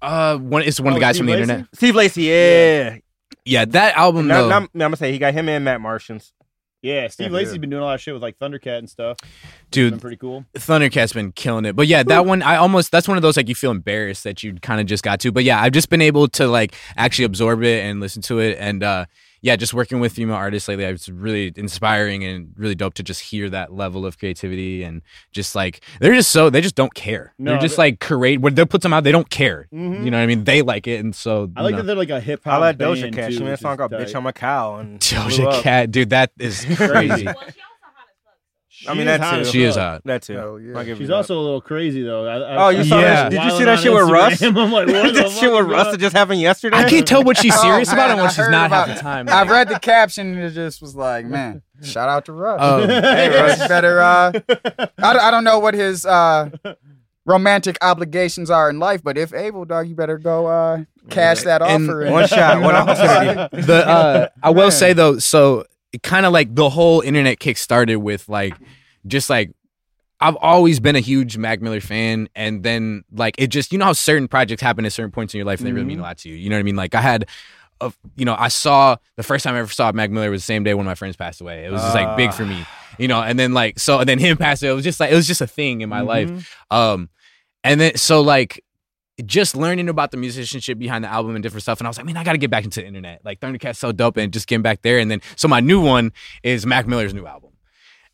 Uh, 0.00 0.38
one 0.38 0.62
it's 0.62 0.80
one 0.80 0.94
of 0.94 0.98
the 0.98 1.04
Oh, 1.04 1.08
guys 1.08 1.16
Steve 1.16 1.20
from 1.20 1.26
the 1.26 1.32
Lacy? 1.32 1.42
internet. 1.42 1.66
Steve 1.74 1.94
Lacy, 1.94 2.22
yeah. 2.22 2.32
Yeah, 2.94 2.98
that 3.46 3.96
album 3.96 4.26
Now, 4.26 4.42
though. 4.42 4.48
now, 4.48 4.56
I'm 4.58 4.68
gonna 4.76 4.96
say 4.96 5.12
he 5.12 5.18
got 5.18 5.34
him 5.34 5.48
and 5.48 5.64
Matt 5.64 5.80
Martians. 5.80 6.32
Yeah, 6.80 7.08
Steve 7.08 7.28
Yeah, 7.28 7.32
Lacy's 7.32 7.54
yeah. 7.54 7.58
been 7.58 7.70
doing 7.70 7.82
a 7.82 7.84
lot 7.86 7.94
of 7.96 8.00
shit 8.00 8.14
with 8.14 8.22
like 8.22 8.38
Thundercat 8.38 8.78
and 8.78 8.88
stuff. 8.88 9.16
Dude, 9.72 9.94
been 9.94 10.00
pretty 10.00 10.16
cool. 10.16 10.44
Thundercat's 10.54 11.12
been 11.12 11.32
killing 11.32 11.64
it. 11.64 11.74
But 11.74 11.88
yeah, 11.88 12.04
that 12.04 12.24
one 12.24 12.40
I 12.40 12.56
almost 12.56 12.92
that's 12.92 13.08
one 13.08 13.16
of 13.16 13.22
those 13.22 13.36
like 13.36 13.48
you 13.48 13.56
feel 13.56 13.72
embarrassed 13.72 14.22
that 14.24 14.44
you 14.44 14.54
kind 14.54 14.80
of 14.80 14.86
just 14.86 15.02
got 15.02 15.18
to. 15.20 15.32
But 15.32 15.42
yeah, 15.42 15.60
I've 15.60 15.72
just 15.72 15.90
been 15.90 16.00
able 16.02 16.28
to 16.28 16.46
like 16.46 16.74
actually 16.96 17.24
absorb 17.24 17.64
it 17.64 17.84
and 17.84 17.98
listen 17.98 18.22
to 18.22 18.38
it 18.38 18.58
and 18.60 18.82
uh 18.84 19.06
yeah, 19.40 19.56
just 19.56 19.72
working 19.74 20.00
with 20.00 20.12
female 20.12 20.34
artists 20.36 20.68
lately, 20.68 20.84
it's 20.84 21.08
really 21.08 21.52
inspiring 21.56 22.24
and 22.24 22.52
really 22.56 22.74
dope 22.74 22.94
to 22.94 23.02
just 23.02 23.20
hear 23.20 23.48
that 23.50 23.72
level 23.72 24.04
of 24.04 24.18
creativity 24.18 24.82
and 24.82 25.02
just 25.32 25.54
like 25.54 25.80
they're 26.00 26.14
just 26.14 26.30
so 26.30 26.50
they 26.50 26.60
just 26.60 26.74
don't 26.74 26.94
care. 26.94 27.34
No, 27.38 27.52
they're 27.52 27.60
just 27.60 27.76
they- 27.76 27.82
like 27.84 28.00
create 28.00 28.40
when 28.40 28.54
they 28.54 28.64
put 28.64 28.82
them 28.82 28.92
out, 28.92 29.04
they 29.04 29.12
don't 29.12 29.30
care. 29.30 29.68
Mhm. 29.72 30.04
You 30.04 30.10
know 30.10 30.16
what 30.18 30.22
I 30.22 30.26
mean? 30.26 30.44
They 30.44 30.62
like 30.62 30.86
it, 30.86 31.00
and 31.00 31.14
so 31.14 31.50
I 31.56 31.62
like 31.62 31.70
you 31.70 31.76
know. 31.76 31.82
that 31.82 31.86
they're 31.86 31.96
like 31.96 32.10
a 32.10 32.20
hip 32.20 32.42
hop. 32.44 32.54
I 32.54 32.56
like 32.58 32.78
Doja 32.78 33.12
Cat. 33.12 33.30
too, 33.30 33.36
She 33.38 33.44
made 33.44 33.52
a 33.52 33.56
song 33.56 33.76
called 33.76 33.92
"Bitch 33.92 34.14
I'm 34.14 34.26
a 34.26 34.32
Cow" 34.32 34.76
and 34.76 34.98
Doja. 35.00 35.62
Cat, 35.62 35.90
dude, 35.90 36.10
that 36.10 36.32
is 36.38 36.64
crazy. 36.76 37.24
Well, 37.24 37.34
she 37.36 37.60
also 37.60 37.86
hot 37.94 38.06
as 38.10 38.16
fuck. 38.24 38.34
I 38.86 38.92
mean, 38.92 39.00
is 39.00 39.06
that 39.06 39.20
hot 39.20 39.38
too. 39.38 39.44
she 39.46 39.62
is 39.64 39.74
fuck. 39.74 39.82
hot. 39.82 40.02
That 40.04 40.22
too. 40.22 40.34
Hell 40.34 40.60
yeah. 40.60 40.76
I'll 40.78 40.84
give 40.84 40.98
you 40.98 41.02
She's 41.04 41.08
that. 41.08 41.14
also 41.16 41.38
a 41.38 41.42
little 41.42 41.60
crazy 41.60 42.02
though. 42.02 42.26
I, 42.26 42.36
I, 42.36 42.66
Oh, 42.66 42.68
you 42.68 42.84
saw 42.84 42.98
Yeah. 43.00 43.28
that? 43.28 43.30
Did 43.30 43.42
you 43.44 43.50
see 43.50 43.64
that 43.64 43.78
shit 43.80 43.92
with 43.92 44.08
Russ? 44.08 44.34
Instagram. 44.34 44.58
I'm 44.64 44.72
like, 44.72 44.86
what 44.86 45.14
that 45.14 45.30
shit 45.30 45.40
fuck 45.40 45.52
with 45.52 45.60
is 45.60 45.66
Russ 45.66 45.84
that? 45.86 45.90
that 45.92 45.98
just 46.00 46.16
happened 46.16 46.40
yesterday. 46.40 46.76
I 46.76 46.88
can't 46.88 47.06
tell 47.06 47.24
what 47.24 47.36
she's 47.38 47.54
Oh, 47.56 47.62
serious 47.62 47.88
about 47.88 47.96
man, 48.02 48.10
and 48.10 48.18
when 48.18 48.26
I 48.26 48.28
she's 48.28 48.36
heard 48.36 48.50
not 48.52 48.70
half 48.70 48.86
the 48.88 48.94
time. 48.94 49.28
I 49.30 49.42
read 49.44 49.68
the 49.68 49.78
caption 49.80 50.34
and 50.34 50.38
it 50.44 50.50
just 50.50 50.80
was 50.80 50.94
like, 50.94 51.26
man, 51.26 51.62
shout 51.82 52.08
out 52.08 52.26
to 52.26 52.32
Russ. 52.32 52.60
Um, 52.62 52.88
hey, 52.88 53.28
Russ, 53.30 53.60
you 53.62 53.68
better. 53.68 54.00
Uh, 54.00 54.32
I, 54.48 55.12
don't- 55.12 55.22
I 55.22 55.30
don't 55.32 55.44
know 55.44 55.58
what 55.58 55.74
his 55.74 56.06
uh, 56.06 56.50
romantic 57.26 57.76
obligations 57.82 58.50
are 58.50 58.70
in 58.70 58.78
life, 58.78 59.02
but 59.02 59.18
if 59.18 59.34
able, 59.34 59.64
dog, 59.64 59.88
you 59.88 59.94
better 59.94 60.18
go 60.18 60.46
uh, 60.46 60.84
cash 61.10 61.42
that 61.42 61.62
And 61.62 61.88
offer. 61.88 62.02
and- 62.02 62.12
One 62.12 62.26
shot, 62.28 62.60
one 62.62 62.74
opportunity. 62.74 63.62
the 63.62 63.86
uh, 63.88 64.28
I 64.42 64.50
will 64.50 64.62
Man. 64.64 64.70
say 64.70 64.92
though, 64.92 65.18
so 65.18 65.60
it 65.60 65.66
kind 66.02 66.26
of 66.26 66.32
like 66.32 66.54
the 66.54 66.68
whole 66.68 67.00
internet 67.00 67.38
kick 67.40 67.56
started 67.56 67.96
with 67.96 68.28
like 68.28 68.54
just 69.06 69.30
like 69.30 69.52
I've 70.20 70.36
always 70.36 70.80
been 70.80 70.96
a 70.96 71.00
huge 71.00 71.36
Mac 71.36 71.60
Miller 71.60 71.80
fan, 71.80 72.28
and 72.34 72.62
then 72.62 73.04
like 73.12 73.36
it 73.38 73.48
just 73.48 73.72
you 73.72 73.78
know 73.78 73.86
how 73.86 73.92
certain 73.92 74.28
projects 74.28 74.62
happen 74.62 74.84
at 74.84 74.92
certain 74.92 75.12
points 75.12 75.32
in 75.32 75.38
your 75.38 75.46
life 75.46 75.60
and 75.60 75.66
they 75.66 75.72
really 75.72 75.86
mean 75.86 75.98
a 75.98 76.02
mm-hmm. 76.02 76.08
lot 76.08 76.18
to 76.18 76.28
you. 76.28 76.34
You 76.34 76.50
know 76.50 76.56
what 76.56 76.60
I 76.60 76.64
mean? 76.64 76.76
Like 76.76 76.94
I 76.94 77.00
had. 77.00 77.28
A, 77.80 77.92
you 78.16 78.24
know, 78.24 78.34
I 78.36 78.48
saw 78.48 78.96
the 79.14 79.22
first 79.22 79.44
time 79.44 79.54
I 79.54 79.60
ever 79.60 79.70
saw 79.70 79.92
Mac 79.92 80.10
Miller 80.10 80.32
was 80.32 80.42
the 80.42 80.46
same 80.46 80.64
day 80.64 80.74
one 80.74 80.84
of 80.84 80.90
my 80.90 80.96
friends 80.96 81.14
passed 81.14 81.40
away. 81.40 81.64
It 81.64 81.70
was 81.70 81.80
just 81.80 81.94
like 81.94 82.16
big 82.16 82.32
for 82.32 82.44
me, 82.44 82.56
ah. 82.60 82.96
you 82.98 83.06
know. 83.06 83.22
And 83.22 83.38
then 83.38 83.54
like 83.54 83.78
so, 83.78 84.00
and 84.00 84.08
then 84.08 84.18
him 84.18 84.36
passed 84.36 84.64
away. 84.64 84.72
It 84.72 84.74
was 84.74 84.82
just 84.82 84.98
like 84.98 85.12
it 85.12 85.14
was 85.14 85.28
just 85.28 85.40
a 85.40 85.46
thing 85.46 85.82
in 85.82 85.88
my 85.88 86.00
mm-hmm. 86.00 86.34
life. 86.34 86.56
Um, 86.72 87.08
and 87.62 87.80
then 87.80 87.96
so 87.96 88.20
like 88.20 88.64
just 89.24 89.56
learning 89.56 89.88
about 89.88 90.10
the 90.10 90.16
musicianship 90.16 90.78
behind 90.78 91.04
the 91.04 91.08
album 91.08 91.34
and 91.34 91.42
different 91.42 91.62
stuff. 91.62 91.80
And 91.80 91.86
I 91.86 91.90
was 91.90 91.96
like, 91.96 92.06
man, 92.06 92.16
I 92.16 92.24
got 92.24 92.32
to 92.32 92.38
get 92.38 92.50
back 92.50 92.64
into 92.64 92.80
the 92.80 92.86
internet. 92.86 93.24
Like 93.24 93.40
Thundercat's 93.40 93.78
so 93.78 93.92
dope 93.92 94.16
and 94.16 94.32
just 94.32 94.46
getting 94.46 94.62
back 94.62 94.82
there. 94.82 94.98
And 94.98 95.10
then, 95.10 95.20
so 95.36 95.48
my 95.48 95.60
new 95.60 95.80
one 95.80 96.12
is 96.42 96.64
Mac 96.66 96.86
Miller's 96.86 97.14
new 97.14 97.26
album. 97.26 97.50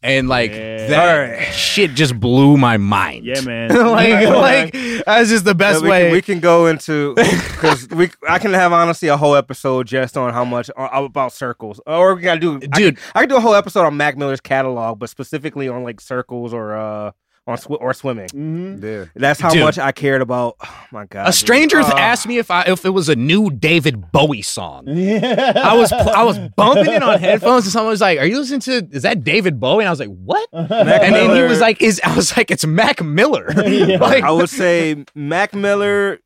And 0.03 0.29
like 0.29 0.51
Yeah. 0.51 0.87
that 0.89 1.31
Alright. 1.39 1.55
shit 1.55 1.95
just 1.95 2.21
blew 2.21 2.59
my 2.59 2.77
mind. 2.77 3.25
Yeah, 3.25 3.41
man. 3.41 3.71
like, 3.91 4.29
like 4.29 5.05
that's 5.07 5.31
just 5.31 5.45
the 5.47 5.51
Yeah, 5.51 5.55
best 5.55 5.83
we, 5.83 5.89
way. 5.89 6.03
Can, 6.05 6.13
we 6.13 6.21
can 6.23 6.41
go 6.41 6.67
into 6.67 7.15
because 7.15 7.89
we 7.89 8.11
I 8.29 8.39
can 8.39 8.53
have 8.53 8.71
honestly 8.75 9.09
a 9.09 9.17
whole 9.17 9.35
episode 9.35 9.87
just 9.87 10.19
on 10.19 10.35
how 10.35 10.45
much 10.45 10.69
uh, 10.77 10.89
about 10.93 11.33
circles, 11.33 11.81
or 11.87 12.15
we 12.17 12.21
gotta 12.21 12.39
do, 12.39 12.57
I 12.71 12.79
Dude. 12.79 12.99
I 13.15 13.21
could 13.21 13.31
do 13.31 13.37
a 13.37 13.41
whole 13.41 13.55
episode 13.55 13.87
on 13.87 13.97
Mac 13.97 14.19
Miller's 14.19 14.43
catalog, 14.43 14.99
but 14.99 15.09
specifically 15.09 15.69
on 15.71 15.85
like 15.85 16.03
circles 16.03 16.53
or 16.53 16.77
uh 16.77 17.13
on 17.47 17.59
sw- 17.59 17.67
or 17.81 17.93
swimming. 17.93 18.29
Mhm. 18.29 18.83
Yeah. 18.83 19.05
That's 19.15 19.39
how 19.41 19.51
Dude. 19.51 19.63
much 19.65 19.79
I 19.79 19.93
cared 19.93 20.23
about. 20.23 20.57
Oh 20.95 20.97
my 20.99 21.07
god, 21.07 21.29
a 21.29 21.33
stranger. 21.33 21.81
Uh, 21.81 21.91
asked 21.99 22.25
me 22.29 22.39
if 22.39 22.53
I 22.53 22.63
if 22.69 22.85
it 22.85 22.91
was 22.91 23.09
a 23.09 23.17
new 23.17 23.51
David 23.51 24.13
Bowie 24.13 24.43
song. 24.43 24.85
Yeah. 24.87 25.53
I 25.57 25.75
was 25.77 25.93
I 25.93 26.23
was 26.23 26.39
bumping 26.57 26.93
it 26.93 27.03
on 27.03 27.19
headphones 27.29 27.65
and 27.65 27.73
someone 27.73 27.91
was 27.91 28.01
like, 28.01 28.21
"Are 28.21 28.25
you 28.27 28.39
listening 28.39 28.61
to 28.61 28.87
is 28.93 29.03
that 29.03 29.25
David 29.25 29.59
Bowie?" 29.59 29.83
And 29.83 29.89
I 29.89 29.91
was 29.91 29.99
like, 29.99 30.09
"What?" 30.25 30.49
Mac 30.53 30.71
and 30.71 31.15
then 31.17 31.35
he 31.35 31.43
was 31.43 31.61
like, 31.61 31.83
"Is 31.83 32.01
I 32.05 32.15
was 32.15 32.37
like, 32.37 32.53
it's 32.53 32.65
Mac 32.65 33.03
Miller." 33.03 33.51
Yeah. 33.67 33.97
like, 33.99 34.23
I 34.23 34.31
would 34.31 34.51
say 34.51 35.05
Mac 35.17 35.53
Miller, 35.53 36.21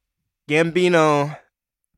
Gambino, 0.48 1.36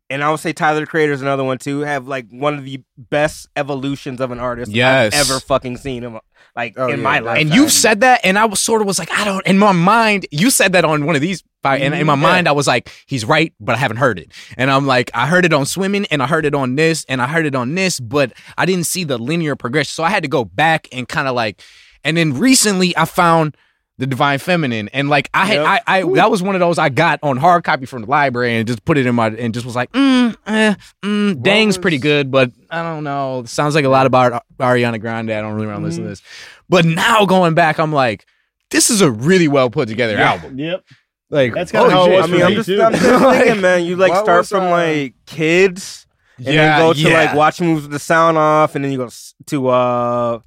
and 0.08 0.22
I 0.22 0.30
would 0.30 0.40
say 0.40 0.52
Tyler 0.52 0.80
the 0.80 0.86
Creator 0.86 1.12
is 1.12 1.22
another 1.22 1.42
one 1.44 1.58
too. 1.58 1.80
Have 1.80 2.06
like 2.06 2.26
one 2.30 2.54
of 2.58 2.64
the 2.64 2.82
best 2.96 3.48
evolutions 3.56 4.20
of 4.20 4.30
an 4.30 4.38
artist 4.38 4.70
Yes. 4.70 5.12
I've 5.14 5.28
ever 5.30 5.40
fucking 5.40 5.76
seen 5.78 6.04
in 6.04 6.12
my, 6.12 6.20
like 6.60 6.74
Oh, 6.78 6.88
in 6.88 6.98
yeah, 6.98 7.04
my 7.04 7.18
life. 7.20 7.38
and 7.40 7.50
you've 7.54 7.72
said 7.72 8.00
that, 8.00 8.20
and 8.24 8.38
I 8.38 8.44
was 8.44 8.60
sort 8.60 8.80
of 8.80 8.86
was 8.86 8.98
like, 8.98 9.10
I 9.10 9.24
don't. 9.24 9.46
In 9.46 9.58
my 9.58 9.72
mind, 9.72 10.26
you 10.30 10.50
said 10.50 10.72
that 10.72 10.84
on 10.84 11.04
one 11.06 11.16
of 11.16 11.22
these, 11.22 11.42
and 11.64 11.94
in 11.94 12.06
my 12.06 12.14
Mhm. 12.16 12.20
mind, 12.20 12.48
I 12.48 12.52
was 12.52 12.66
like, 12.66 12.90
he's 13.06 13.24
right, 13.24 13.52
but 13.60 13.74
I 13.74 13.78
haven't 13.78 13.98
heard 13.98 14.18
it. 14.18 14.30
And 14.56 14.70
I'm 14.70 14.86
like, 14.86 15.10
I 15.14 15.26
heard 15.26 15.44
it 15.44 15.52
on 15.52 15.66
swimming, 15.66 16.06
and 16.10 16.22
I 16.22 16.26
heard 16.26 16.44
it 16.46 16.54
on 16.54 16.74
this, 16.76 17.04
and 17.08 17.20
I 17.22 17.26
heard 17.26 17.46
it 17.46 17.54
on 17.54 17.74
this, 17.74 17.98
but 18.00 18.32
I 18.58 18.66
didn't 18.66 18.86
see 18.86 19.04
the 19.04 19.18
linear 19.18 19.56
progression. 19.56 19.90
So 19.92 20.02
I 20.04 20.10
had 20.10 20.22
to 20.22 20.28
go 20.28 20.44
back 20.44 20.88
and 20.92 21.08
kind 21.08 21.28
of 21.28 21.34
like, 21.34 21.60
and 22.04 22.16
then 22.16 22.32
recently 22.38 22.96
I 22.96 23.04
found. 23.04 23.56
The 24.00 24.06
Divine 24.06 24.38
Feminine, 24.38 24.88
and 24.94 25.10
like 25.10 25.28
I 25.34 25.52
Yep. 25.54 25.66
I, 25.66 25.80
I, 25.86 26.02
that 26.14 26.30
was 26.30 26.42
one 26.42 26.54
of 26.54 26.60
those 26.60 26.78
I 26.78 26.88
got 26.88 27.20
on 27.22 27.36
hard 27.36 27.64
copy 27.64 27.84
from 27.84 28.00
the 28.02 28.08
library, 28.08 28.56
and 28.56 28.66
just 28.66 28.82
put 28.86 28.96
it 28.96 29.04
in 29.04 29.14
my, 29.14 29.26
and 29.28 29.52
just 29.52 29.66
was 29.66 29.76
like, 29.76 29.92
mm, 29.92 30.34
eh, 30.46 30.74
mm, 31.04 31.42
dang's 31.42 31.76
pretty 31.76 31.98
good, 31.98 32.30
but 32.30 32.50
I 32.70 32.82
don't 32.82 33.04
know. 33.04 33.44
Sounds 33.46 33.74
like 33.74 33.84
a 33.84 33.90
lot 33.90 34.06
about 34.06 34.42
Ariana 34.58 34.98
Grande. 35.00 35.30
I 35.30 35.42
don't 35.42 35.52
really 35.52 35.66
want 35.66 35.80
to 35.80 35.84
listen 35.84 36.04
to 36.04 36.08
this. 36.08 36.22
But 36.68 36.86
now 36.86 37.26
going 37.26 37.52
back, 37.52 37.78
I'm 37.78 37.92
like, 37.92 38.24
this 38.70 38.88
is 38.88 39.02
a 39.02 39.10
really 39.10 39.48
well 39.48 39.68
put 39.68 39.86
together 39.88 40.16
album. 40.16 40.58
Yep. 40.58 40.82
Like 41.28 41.52
That's 41.52 41.70
kinda 41.70 41.90
holy 41.90 42.10
how 42.12 42.16
it 42.16 42.16
was 42.16 42.24
I 42.24 42.26
for 42.28 42.32
mean, 42.32 42.42
I'm 42.42 42.48
me, 42.50 42.54
just. 42.56 42.68
I'm 42.70 42.92
just 42.94 43.24
thinking, 43.44 43.60
man. 43.60 43.84
You 43.84 43.96
like 43.96 44.12
start 44.16 44.38
was, 44.38 44.48
from 44.48 44.64
uh, 44.64 44.70
like 44.70 45.14
kids, 45.26 46.06
and 46.38 46.46
Yeah, 46.46 46.78
then 46.78 46.80
go 46.80 46.92
to 46.94 47.00
yeah. 47.00 47.24
like 47.24 47.34
watching 47.36 47.66
movies 47.66 47.82
with 47.82 47.92
the 47.92 47.98
sound 47.98 48.38
off, 48.38 48.74
and 48.74 48.82
then 48.82 48.90
you 48.92 48.98
go 48.98 49.10
to 49.46 49.68
uh, 49.68 50.38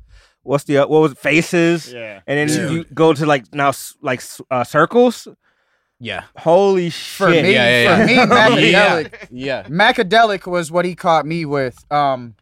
what's 0.44 0.64
the 0.66 0.78
uh, 0.80 0.88
what 0.88 1.02
was 1.02 1.12
it, 1.14 1.18
Faces, 1.18 1.92
Yeah. 1.92 2.22
and 2.28 2.38
then 2.50 2.58
Yeah. 2.58 2.72
you 2.72 2.84
go 2.94 3.14
to 3.14 3.26
like 3.26 3.54
now 3.54 3.72
like 4.02 4.22
uh, 4.52 4.64
circles. 4.64 5.28
yeah, 6.00 6.24
Holy 6.38 6.90
For 6.90 7.32
shit! 7.32 7.44
me, 7.44 7.54
Yeah, 7.54 7.84
yeah, 7.84 7.98
for 7.98 8.06
me. 8.06 8.16
Macadelic, 8.36 9.28
yeah. 9.32 9.64
Macadelic 9.64 10.46
was 10.46 10.72
what 10.72 10.86
he 10.86 10.96
caught 10.96 11.26
me 11.26 11.46
with. 11.46 11.84
Um, 11.92 12.36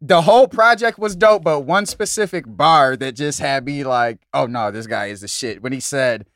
the 0.00 0.22
whole 0.22 0.48
project 0.48 0.98
was 0.98 1.14
dope, 1.16 1.44
but 1.44 1.60
one 1.60 1.86
specific 1.86 2.44
bar 2.46 2.96
that 2.96 3.12
just 3.14 3.38
had 3.40 3.64
me 3.64 3.84
like, 3.84 4.18
"Oh 4.34 4.46
no, 4.46 4.70
this 4.70 4.86
guy 4.86 5.06
is 5.06 5.20
the 5.20 5.28
shit." 5.28 5.62
When 5.62 5.72
he 5.72 5.80
said, 5.80 6.26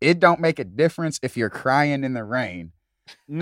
"It 0.00 0.20
don't 0.20 0.40
make 0.40 0.58
a 0.60 0.64
difference 0.64 1.18
if 1.22 1.36
you're 1.36 1.50
crying 1.50 2.04
in 2.04 2.14
the 2.14 2.22
rain." 2.24 2.72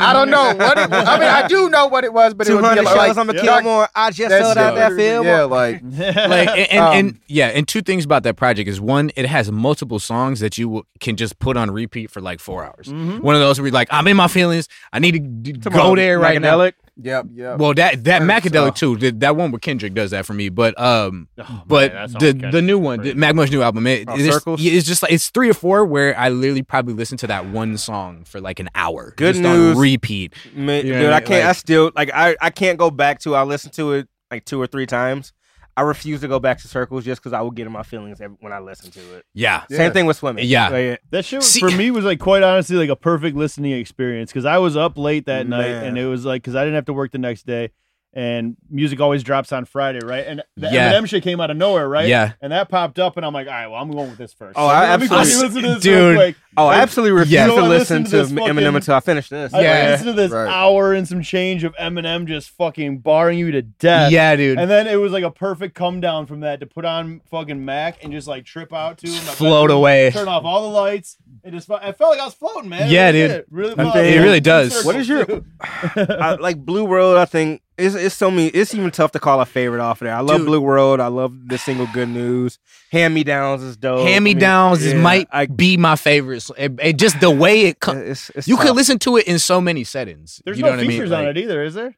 I 0.00 0.12
don't 0.12 0.30
know 0.30 0.54
what 0.54 0.78
it. 0.78 0.90
I 0.92 1.18
mean, 1.18 1.28
I 1.28 1.46
do 1.46 1.68
know 1.68 1.86
what 1.86 2.04
it 2.04 2.12
was, 2.12 2.32
but 2.34 2.48
it 2.48 2.54
was 2.54 2.62
would 2.62 2.74
be 2.74 2.80
like, 2.80 2.96
shows. 3.08 3.18
I'm 3.18 3.26
gonna 3.26 3.38
yeah. 3.42 3.60
kill 3.60 3.62
more. 3.62 3.88
I 3.94 4.10
just 4.10 4.30
that's 4.30 4.44
sold 4.44 4.56
out 4.58 4.74
that 4.76 4.92
film. 4.94 5.26
Yeah, 5.26 5.42
like 5.42 5.82
Like 5.82 6.48
and, 6.48 6.58
and, 6.70 6.78
Um, 6.78 6.92
and 6.94 7.20
yeah, 7.26 7.48
and 7.48 7.68
two 7.68 7.82
things 7.82 8.04
about 8.04 8.22
that 8.22 8.36
project 8.36 8.68
is 8.68 8.80
one, 8.80 9.10
it 9.16 9.26
has 9.26 9.50
multiple 9.52 9.98
songs 9.98 10.40
that 10.40 10.56
you 10.56 10.66
w- 10.66 10.84
can 11.00 11.16
just 11.16 11.38
put 11.38 11.56
on 11.56 11.70
repeat 11.70 12.10
for 12.10 12.20
like 12.20 12.40
four 12.40 12.64
hours. 12.64 12.88
Mhm. 12.88 13.20
One 13.20 13.34
of 13.34 13.40
those 13.42 13.58
where 13.58 13.66
you're 13.66 13.74
like, 13.74 13.88
I'm 13.90 14.06
in 14.06 14.16
my 14.16 14.28
feelings. 14.28 14.68
I 14.92 14.98
need 15.00 15.12
to 15.12 15.18
d- 15.18 15.60
Come 15.60 15.72
go 15.72 15.90
on, 15.90 15.96
there 15.96 16.18
right 16.18 16.40
now. 16.40 16.70
Macadelic. 16.98 17.04
yep, 17.06 17.26
yep. 17.32 17.58
Well, 17.58 17.74
that 17.74 18.04
that 18.04 18.22
Macadelic 18.22 18.78
so- 18.78 18.94
too. 18.94 18.96
That, 18.98 19.20
that 19.20 19.36
one 19.36 19.50
with 19.52 19.62
Kendrick 19.62 19.94
does 19.94 20.10
that 20.12 20.26
for 20.26 20.34
me. 20.34 20.48
But 20.48 20.78
um, 20.80 21.28
Oh, 21.38 21.62
but 21.66 21.92
man, 21.92 22.08
the 22.18 22.48
the 22.52 22.62
new 22.62 22.78
one, 22.78 22.98
crazy. 23.00 23.12
the 23.12 23.18
Mac 23.18 23.34
Miller's 23.34 23.50
new 23.50 23.62
album, 23.62 23.86
it, 23.86 24.04
Oh, 24.08 24.14
it's, 24.16 24.32
Circles? 24.34 24.60
it's 24.64 24.86
just 24.86 25.02
like 25.02 25.12
it's 25.12 25.30
three 25.30 25.48
or 25.50 25.54
four 25.54 25.84
where 25.84 26.16
I 26.18 26.28
literally 26.28 26.62
probably 26.62 26.94
listen 26.94 27.18
to 27.18 27.26
that 27.28 27.46
one 27.46 27.76
song 27.78 28.24
for 28.24 28.40
like 28.40 28.60
an 28.60 28.68
hour, 28.74 29.12
Good 29.16 29.34
just 29.34 29.42
news. 29.42 29.76
on 29.76 29.80
repeat. 29.82 30.34
Man, 30.54 30.86
You 30.86 30.92
know 30.92 30.98
dude, 31.00 31.06
what 31.06 31.12
I 31.14 31.16
I 31.16 31.20
can't. 31.20 31.48
I 31.48 31.52
still 31.52 31.90
like. 31.96 32.10
I 32.14 32.36
I 32.40 32.50
can't 32.50 32.78
go 32.78 32.90
back 32.90 33.20
to. 33.20 33.34
I 33.34 33.42
listened 33.42 33.74
to 33.74 33.92
it 33.94 34.08
like 34.30 34.44
two 34.44 34.60
or 34.60 34.66
three 34.66 34.86
times. 34.86 35.32
I 35.76 35.82
refuse 35.82 36.20
to 36.20 36.28
go 36.28 36.38
back 36.38 36.58
to 36.58 36.68
circles 36.68 37.04
just 37.04 37.20
because 37.20 37.32
I 37.32 37.40
will 37.40 37.50
get 37.50 37.66
in 37.66 37.72
my 37.72 37.82
feelings 37.82 38.20
every, 38.20 38.36
when 38.40 38.52
I 38.52 38.60
listen 38.60 38.90
to 38.92 39.16
it. 39.16 39.24
Yeah, 39.34 39.64
Same 39.68 39.92
thing 39.92 40.06
with 40.06 40.16
swimming. 40.16 40.46
Yeah. 40.46 40.68
Like, 40.68 41.00
That 41.10 41.24
shit 41.24 41.42
See- 41.42 41.60
for 41.60 41.70
me 41.70 41.90
was 41.90 42.04
like 42.04 42.20
quite 42.20 42.42
honestly 42.42 42.76
like 42.76 42.90
a 42.90 42.96
perfect 42.96 43.36
listening 43.36 43.72
experience 43.72 44.30
because 44.30 44.44
I 44.44 44.58
was 44.58 44.76
up 44.76 44.96
late 44.96 45.26
that 45.26 45.48
night 45.48 45.66
and 45.66 45.98
it 45.98 46.06
was 46.06 46.24
like 46.24 46.42
because 46.42 46.54
I 46.54 46.62
didn't 46.64 46.76
have 46.76 46.86
to 46.86 46.92
work 46.92 47.10
the 47.12 47.18
next 47.18 47.44
day 47.46 47.70
and 48.16 48.56
music 48.70 49.00
always 49.00 49.22
drops 49.24 49.50
on 49.52 49.64
Friday 49.64 49.98
right 50.04 50.24
and 50.26 50.42
the 50.56 50.70
Yeah. 50.70 50.92
Eminem 50.92 51.08
shit 51.08 51.22
came 51.24 51.40
out 51.40 51.50
of 51.50 51.56
nowhere 51.56 51.88
right 51.88 52.06
Yeah. 52.08 52.32
and 52.40 52.52
that 52.52 52.68
popped 52.68 52.98
up 53.00 53.16
and 53.16 53.26
I'm 53.26 53.32
like 53.34 53.46
all 53.48 53.52
right 53.52 53.66
well 53.66 53.80
I'm 53.82 53.90
going 53.90 54.08
with 54.10 54.18
this 54.18 54.32
first 54.32 54.56
Oh, 54.56 54.68
So 54.68 54.72
I 54.74 54.84
absolutely- 54.84 55.18
listen 55.18 55.54
to 55.54 55.60
this 55.74 55.82
Dude. 55.82 56.10
real 56.10 56.16
quick. 56.16 56.36
Oh, 56.56 56.68
I 56.68 56.76
absolutely 56.76 57.10
refuse 57.18 57.32
Yeah. 57.32 57.46
to 57.48 57.52
So 57.56 57.64
listen 57.66 58.04
to 58.04 58.10
to 58.10 58.16
this 58.18 58.30
Eminem 58.30 58.54
fucking- 58.54 58.76
until 58.76 58.94
I 58.94 59.00
finish 59.00 59.28
this. 59.28 59.52
I 59.52 59.62
Yeah. 59.62 59.90
listened 59.90 60.06
to 60.06 60.12
this 60.12 60.30
Right. 60.30 60.48
hour 60.48 60.92
and 60.92 61.08
some 61.08 61.20
change 61.22 61.64
of 61.64 61.74
Eminem 61.74 62.26
just 62.26 62.50
fucking 62.50 62.98
barring 62.98 63.40
you 63.40 63.50
to 63.50 63.62
death 63.62 64.12
yeah, 64.12 64.36
dude. 64.36 64.58
and 64.60 64.70
then 64.70 64.86
it 64.86 64.94
was 64.94 65.10
like 65.10 65.24
a 65.24 65.32
perfect 65.32 65.74
come 65.74 66.00
down 66.00 66.26
from 66.26 66.40
that 66.40 66.60
to 66.60 66.66
put 66.66 66.84
on 66.84 67.20
fucking 67.28 67.64
Mac 67.64 68.04
and 68.04 68.12
just 68.12 68.28
like 68.28 68.44
trip 68.44 68.72
out 68.72 68.98
to 68.98 69.08
in 69.08 69.12
my 69.14 69.18
Float 69.18 69.64
bedroom, 69.64 69.78
away. 69.78 70.10
turn 70.12 70.28
off 70.28 70.44
all 70.44 70.62
the 70.62 70.68
lights. 70.78 71.16
It 71.42 71.50
just 71.50 71.68
I 71.68 71.90
felt 71.90 72.12
like 72.12 72.20
I 72.20 72.24
was 72.26 72.34
floating, 72.34 72.70
man. 72.70 72.88
Yeah, 72.88 73.06
really 73.10 73.18
dude. 73.18 73.30
did. 73.30 73.44
Really, 73.50 73.72
I 73.72 73.74
felt 73.74 73.92
think- 73.94 74.06
like 74.06 74.14
It 74.14 74.20
really 74.20 74.40
does. 74.40 74.84
What 74.84 74.94
is 74.94 75.08
your- 75.08 75.26
I, 75.96 76.36
like 76.40 76.58
Blue 76.64 76.84
World, 76.84 77.16
I 77.18 77.24
think 77.24 77.62
it's 77.76 77.94
it's 77.94 78.14
so 78.14 78.30
many. 78.30 78.48
It's 78.48 78.74
even 78.74 78.90
tough 78.90 79.12
to 79.12 79.18
call 79.18 79.40
a 79.40 79.46
favorite 79.46 79.80
off 79.80 80.00
of 80.00 80.06
there. 80.06 80.14
I 80.14 80.20
love 80.20 80.38
Dude. 80.38 80.46
Blue 80.46 80.60
World. 80.60 81.00
I 81.00 81.08
love 81.08 81.32
the 81.48 81.58
single 81.58 81.86
Good 81.92 82.08
News. 82.08 82.58
Hand 82.92 83.14
Me 83.14 83.24
Downs 83.24 83.62
is 83.62 83.76
dope. 83.76 84.06
Hand 84.06 84.24
me 84.24 84.30
I 84.30 84.34
mean, 84.34 84.38
downs 84.40 84.82
is 84.84 84.92
yeah, 84.92 85.00
might 85.00 85.28
I, 85.32 85.46
be 85.46 85.76
my 85.76 85.96
favorite. 85.96 86.40
So 86.40 86.54
It, 86.56 86.72
it 86.80 86.96
just 86.98 87.20
the 87.20 87.30
way 87.30 87.62
it 87.62 87.80
comes. 87.80 88.02
it's, 88.08 88.30
it's 88.30 88.48
You 88.48 88.56
could 88.56 88.76
listen 88.76 88.98
to 89.00 89.16
it 89.16 89.26
in 89.26 89.38
so 89.38 89.60
many 89.60 89.82
settings. 89.84 90.40
There's 90.44 90.56
you 90.58 90.62
know 90.62 90.70
no 90.70 90.76
what 90.76 90.80
I 90.80 90.82
mean? 90.88 90.90
features 90.92 91.12
on 91.12 91.24
Like, 91.24 91.36
it 91.36 91.40
either, 91.40 91.62
is 91.64 91.74
there? 91.74 91.96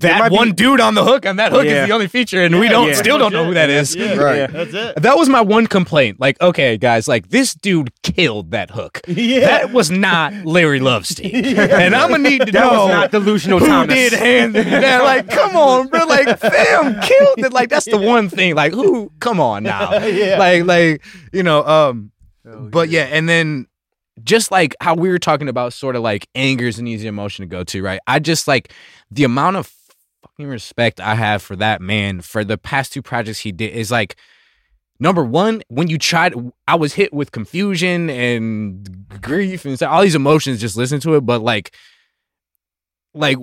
That 0.00 0.18
might 0.18 0.28
be- 0.28 0.36
one 0.36 0.52
dude 0.52 0.80
on 0.80 0.94
the 0.94 1.02
hook 1.04 1.24
on 1.26 1.36
that 1.36 1.50
hook 1.52 1.64
Yeah. 1.64 1.82
is 1.82 1.88
the 1.88 1.94
only 1.94 2.08
feature, 2.08 2.42
and 2.42 2.58
we 2.60 2.68
don't 2.68 2.88
yeah. 2.88 2.94
still 2.94 3.18
don't 3.18 3.32
know 3.32 3.44
who 3.46 3.54
that 3.54 3.70
is. 3.70 3.96
Yeah, 3.96 4.14
Right. 4.16 4.36
Yeah. 4.36 4.46
That's 4.48 4.74
it. 4.74 5.02
That 5.02 5.16
was 5.16 5.28
my 5.28 5.40
one 5.40 5.66
complaint. 5.66 6.20
Like, 6.20 6.40
okay, 6.42 6.76
guys, 6.76 7.08
like 7.08 7.30
this 7.30 7.54
dude 7.54 7.90
killed 8.02 8.50
that 8.50 8.70
hook. 8.70 9.00
Yeah. 9.06 9.40
That 9.40 9.72
was 9.72 9.90
not 9.90 10.32
Larry 10.44 10.80
Lovestein, 10.80 11.32
and 11.58 11.94
I'm 11.94 12.10
gonna 12.10 12.28
need 12.28 12.40
to 12.46 12.52
That 12.52 12.54
know 12.72 12.84
was 12.84 12.88
not 12.90 13.10
delusional 13.10 13.58
who 13.60 13.66
Thomas. 13.66 13.94
did 13.94 14.12
hand 14.12 14.54
that. 14.56 15.02
Like, 15.02 15.28
come 15.30 15.56
on, 15.56 15.88
bro. 15.88 16.04
Like, 16.04 16.38
fam, 16.38 17.00
killed 17.00 17.38
it. 17.38 17.52
Like, 17.52 17.70
that's 17.70 17.86
the 17.86 17.98
one 17.98 18.28
thing. 18.28 18.54
Like, 18.54 18.72
who? 18.72 19.10
Come 19.20 19.40
on 19.40 19.62
now. 19.62 19.98
Yeah. 20.08 20.38
Like, 20.38 20.64
like 20.64 21.04
you 21.32 21.42
know. 21.42 21.64
Um, 21.64 22.12
but 22.44 22.88
yeah, 22.88 23.04
and 23.04 23.28
then 23.28 23.66
just 24.24 24.50
like 24.50 24.74
how 24.80 24.94
we 24.94 25.08
were 25.10 25.18
talking 25.18 25.48
about, 25.48 25.72
sort 25.72 25.94
of 25.96 26.02
like 26.02 26.26
anger 26.34 26.66
is 26.66 26.78
an 26.78 26.86
easy 26.86 27.06
emotion 27.06 27.42
to 27.42 27.46
go 27.46 27.62
to, 27.64 27.82
right? 27.82 28.00
I 28.06 28.18
just 28.18 28.48
like 28.48 28.72
the 29.10 29.24
amount 29.24 29.56
of 29.56 29.72
fucking 30.22 30.46
respect 30.46 31.00
I 31.00 31.14
have 31.14 31.42
for 31.42 31.56
that 31.56 31.80
man 31.80 32.20
for 32.20 32.44
the 32.44 32.58
past 32.58 32.92
two 32.92 33.02
projects 33.02 33.40
he 33.40 33.52
did 33.52 33.72
is 33.72 33.90
like 33.90 34.16
number 35.00 35.24
one 35.24 35.62
when 35.68 35.88
you 35.88 35.96
tried 35.96 36.34
i 36.66 36.74
was 36.74 36.94
hit 36.94 37.12
with 37.12 37.30
confusion 37.30 38.10
and 38.10 39.06
grief 39.20 39.64
and 39.64 39.80
all 39.84 40.02
these 40.02 40.16
emotions 40.16 40.60
just 40.60 40.76
listening 40.76 41.00
to 41.00 41.14
it 41.14 41.20
but 41.20 41.40
like 41.40 41.72
like 43.14 43.38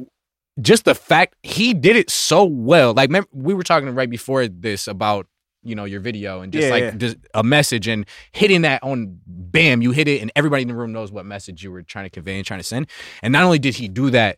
just 0.61 0.85
the 0.85 0.95
fact 0.95 1.35
he 1.43 1.73
did 1.73 1.95
it 1.95 2.09
so 2.09 2.43
well 2.43 2.93
like 2.93 3.07
remember, 3.09 3.29
we 3.31 3.53
were 3.53 3.63
talking 3.63 3.89
right 3.95 4.09
before 4.09 4.47
this 4.47 4.87
about 4.87 5.27
you 5.63 5.75
know 5.75 5.85
your 5.85 5.99
video 5.99 6.41
and 6.41 6.51
just 6.53 6.65
Yeah, 6.65 6.71
like 6.71 6.83
yeah. 6.83 6.91
just 6.91 7.17
a 7.33 7.43
message 7.43 7.87
and 7.87 8.05
hitting 8.33 8.61
that 8.63 8.83
on 8.83 9.19
bam 9.25 9.81
you 9.81 9.91
hit 9.91 10.07
it 10.07 10.21
and 10.21 10.31
everybody 10.35 10.61
in 10.61 10.67
the 10.67 10.75
room 10.75 10.91
knows 10.91 11.11
what 11.11 11.25
message 11.25 11.63
you 11.63 11.71
were 11.71 11.81
trying 11.83 12.05
to 12.05 12.09
convey 12.09 12.37
and 12.37 12.45
trying 12.45 12.59
to 12.59 12.65
send 12.65 12.87
and 13.23 13.31
not 13.31 13.43
only 13.43 13.59
did 13.59 13.75
he 13.75 13.87
do 13.87 14.09
that 14.09 14.37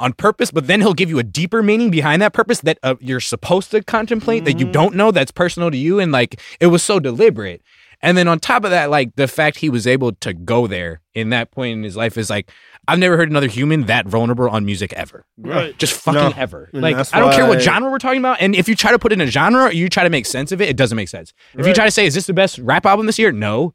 on 0.00 0.12
purpose, 0.12 0.50
but 0.50 0.66
then 0.66 0.80
he'll 0.80 0.94
give 0.94 1.08
you 1.10 1.18
a 1.18 1.22
deeper 1.22 1.62
meaning 1.62 1.90
behind 1.90 2.20
that 2.22 2.32
purpose 2.32 2.60
that 2.60 2.78
uh, 2.82 2.94
you're 3.00 3.20
supposed 3.20 3.70
to 3.72 3.82
contemplate 3.82 4.44
that 4.44 4.58
you 4.58 4.70
don't 4.70 4.94
know 4.94 5.10
that's 5.10 5.30
personal 5.30 5.70
to 5.70 5.76
you. 5.76 6.00
And 6.00 6.10
like 6.12 6.40
it 6.60 6.66
was 6.68 6.82
so 6.82 6.98
deliberate. 6.98 7.62
And 8.02 8.16
then 8.16 8.28
on 8.28 8.38
top 8.40 8.64
of 8.64 8.70
that, 8.70 8.88
like 8.90 9.14
the 9.16 9.28
fact 9.28 9.58
he 9.58 9.68
was 9.68 9.86
able 9.86 10.12
to 10.12 10.32
go 10.32 10.66
there 10.66 11.02
in 11.14 11.28
that 11.30 11.50
point 11.50 11.74
in 11.74 11.82
his 11.82 11.96
life 11.96 12.16
is 12.16 12.30
like, 12.30 12.50
I've 12.88 12.98
never 12.98 13.16
heard 13.18 13.28
another 13.30 13.46
human 13.46 13.84
that 13.84 14.06
vulnerable 14.06 14.48
on 14.48 14.64
music 14.64 14.94
ever. 14.94 15.26
Right. 15.36 15.76
Just 15.76 15.92
fucking 15.92 16.18
No. 16.18 16.32
ever. 16.34 16.70
And 16.72 16.80
Like, 16.80 16.96
I 17.14 17.20
don't 17.20 17.34
care 17.34 17.46
what 17.46 17.60
genre 17.60 17.90
we're 17.90 17.98
talking 17.98 18.18
about. 18.20 18.38
And 18.40 18.54
if 18.56 18.68
you 18.70 18.74
try 18.74 18.90
to 18.90 18.98
put 18.98 19.12
in 19.12 19.20
a 19.20 19.26
genre 19.26 19.64
or 19.64 19.72
you 19.72 19.90
try 19.90 20.02
to 20.04 20.08
make 20.10 20.24
sense 20.24 20.50
of 20.50 20.62
it, 20.62 20.70
it 20.70 20.76
doesn't 20.76 20.96
make 20.96 21.08
sense. 21.10 21.34
If 21.58 21.66
you 21.66 21.74
try 21.74 21.84
to 21.84 21.90
say, 21.90 22.06
is 22.06 22.14
this 22.14 22.26
the 22.26 22.32
best 22.32 22.58
rap 22.58 22.86
album 22.86 23.04
this 23.04 23.18
year? 23.18 23.32
No. 23.32 23.74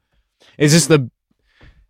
Is 0.58 0.72
this 0.72 0.86
the, 0.88 1.08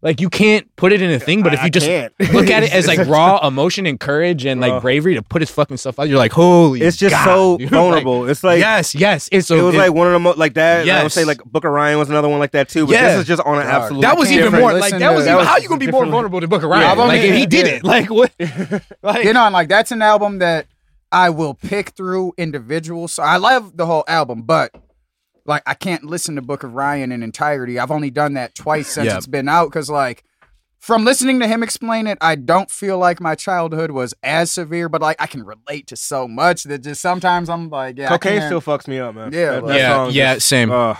like, 0.06 0.20
you 0.20 0.30
can't 0.30 0.64
put 0.76 0.92
it 0.92 1.02
in 1.02 1.10
a 1.10 1.18
thing, 1.18 1.42
but 1.42 1.52
if 1.52 1.58
I- 1.60 1.62
you 1.64 1.66
I 1.66 1.70
just 1.70 1.86
can't. 1.86 2.12
look 2.32 2.48
at 2.48 2.62
it 2.62 2.72
as 2.72 2.86
like 2.86 2.98
raw 3.08 3.46
emotion 3.46 3.86
and 3.86 3.98
courage 3.98 4.46
and 4.46 4.60
like 4.60 4.70
Bro. 4.70 4.80
bravery 4.80 5.14
to 5.16 5.22
put 5.22 5.42
his 5.42 5.50
fucking 5.50 5.76
stuff 5.78 5.98
out, 5.98 6.08
you're 6.08 6.16
like, 6.18 6.32
holy 6.32 6.80
It's 6.80 6.96
just 6.96 7.12
God, 7.14 7.24
so 7.24 7.58
dude. 7.58 7.70
vulnerable. 7.70 8.28
it's 8.28 8.44
Like, 8.44 8.52
like 8.54 8.60
yes, 8.60 8.94
yes. 8.94 9.28
It's 9.32 9.44
it 9.50 9.56
so 9.58 9.66
was 9.66 9.74
like 9.74 9.92
one 9.92 10.06
of 10.06 10.12
the 10.12 10.20
most 10.20 10.38
like 10.38 10.54
that. 10.54 10.82
and 10.82 10.90
I 10.92 11.02
would 11.02 11.12
say 11.12 11.24
like 11.24 11.42
Book 11.44 11.64
of 11.64 11.72
Ryan 11.72 11.98
was 11.98 12.08
another 12.08 12.28
one 12.28 12.38
like 12.38 12.52
that 12.52 12.68
too. 12.68 12.86
But 12.86 12.92
Yeah. 12.92 13.08
this 13.10 13.20
is 13.22 13.26
just 13.26 13.42
on 13.42 13.58
an 13.58 13.66
Dog. 13.66 13.82
absolute. 13.82 14.00
that 14.02 14.16
was 14.16 14.30
even 14.30 14.52
more 14.52 14.72
like 14.72 14.82
Listen 14.82 15.00
that 15.00 15.08
to- 15.10 15.14
was 15.16 15.24
that 15.24 15.30
even 15.32 15.38
was 15.38 15.46
how 15.48 15.56
you 15.58 15.68
gonna 15.68 15.78
be 15.80 15.90
more 15.90 16.06
vulnerable 16.06 16.40
to 16.40 16.46
Book 16.48 16.62
of 16.62 16.70
Yeah, 16.70 16.94
Ryan. 16.94 16.98
Like 17.08 17.20
if 17.22 17.34
he 17.34 17.44
did 17.46 17.66
yeah. 17.66 17.72
it, 17.74 17.84
like 17.84 18.08
what? 18.10 18.32
like 19.02 19.24
you 19.24 19.32
know, 19.32 19.50
like 19.50 19.68
that's 19.68 19.90
an 19.90 20.02
album 20.02 20.38
that 20.38 20.66
I 21.10 21.30
will 21.30 21.54
pick 21.54 21.90
through 21.90 22.32
individual. 22.36 23.08
So 23.08 23.22
I 23.22 23.36
love 23.38 23.76
the 23.76 23.86
whole 23.86 24.04
album, 24.08 24.42
but 24.42 24.70
like 25.48 25.62
I 25.66 25.74
can't 25.74 26.04
listen 26.04 26.34
to 26.36 26.42
Book 26.42 26.62
of 26.62 26.74
Ryan 26.74 27.12
in 27.12 27.22
entirety. 27.22 27.78
I've 27.78 27.90
only 27.90 28.10
done 28.10 28.34
that 28.34 28.54
twice 28.54 28.88
since 28.88 29.06
Yeah. 29.06 29.16
it's 29.16 29.26
been 29.26 29.48
out 29.48 29.66
because 29.70 29.88
like 29.90 30.24
from 30.78 31.04
listening 31.04 31.40
to 31.40 31.48
him 31.48 31.62
explain 31.62 32.06
it, 32.06 32.16
I 32.20 32.36
don't 32.36 32.70
feel 32.70 32.98
like 32.98 33.20
my 33.20 33.34
childhood 33.34 33.90
was 33.90 34.14
as 34.22 34.52
severe, 34.52 34.88
but 34.88 35.00
like 35.00 35.16
I 35.20 35.26
can 35.26 35.42
relate 35.44 35.86
to 35.88 35.96
so 35.96 36.28
much 36.28 36.64
that 36.64 36.82
just 36.84 37.00
sometimes 37.00 37.48
I'm 37.50 37.68
like, 37.70 37.98
yeah, 37.98 38.08
Cocaine 38.08 38.42
still 38.42 38.60
fucks 38.60 38.86
me 38.86 38.98
up, 39.00 39.14
man. 39.14 39.32
Yeah, 39.32 39.52
That- 39.52 39.64
like- 39.64 39.72
that 39.72 39.78
Yeah, 39.78 39.88
song 39.94 40.10
yeah, 40.12 40.34
just- 40.34 40.48
same. 40.48 40.70
uh, 40.70 40.94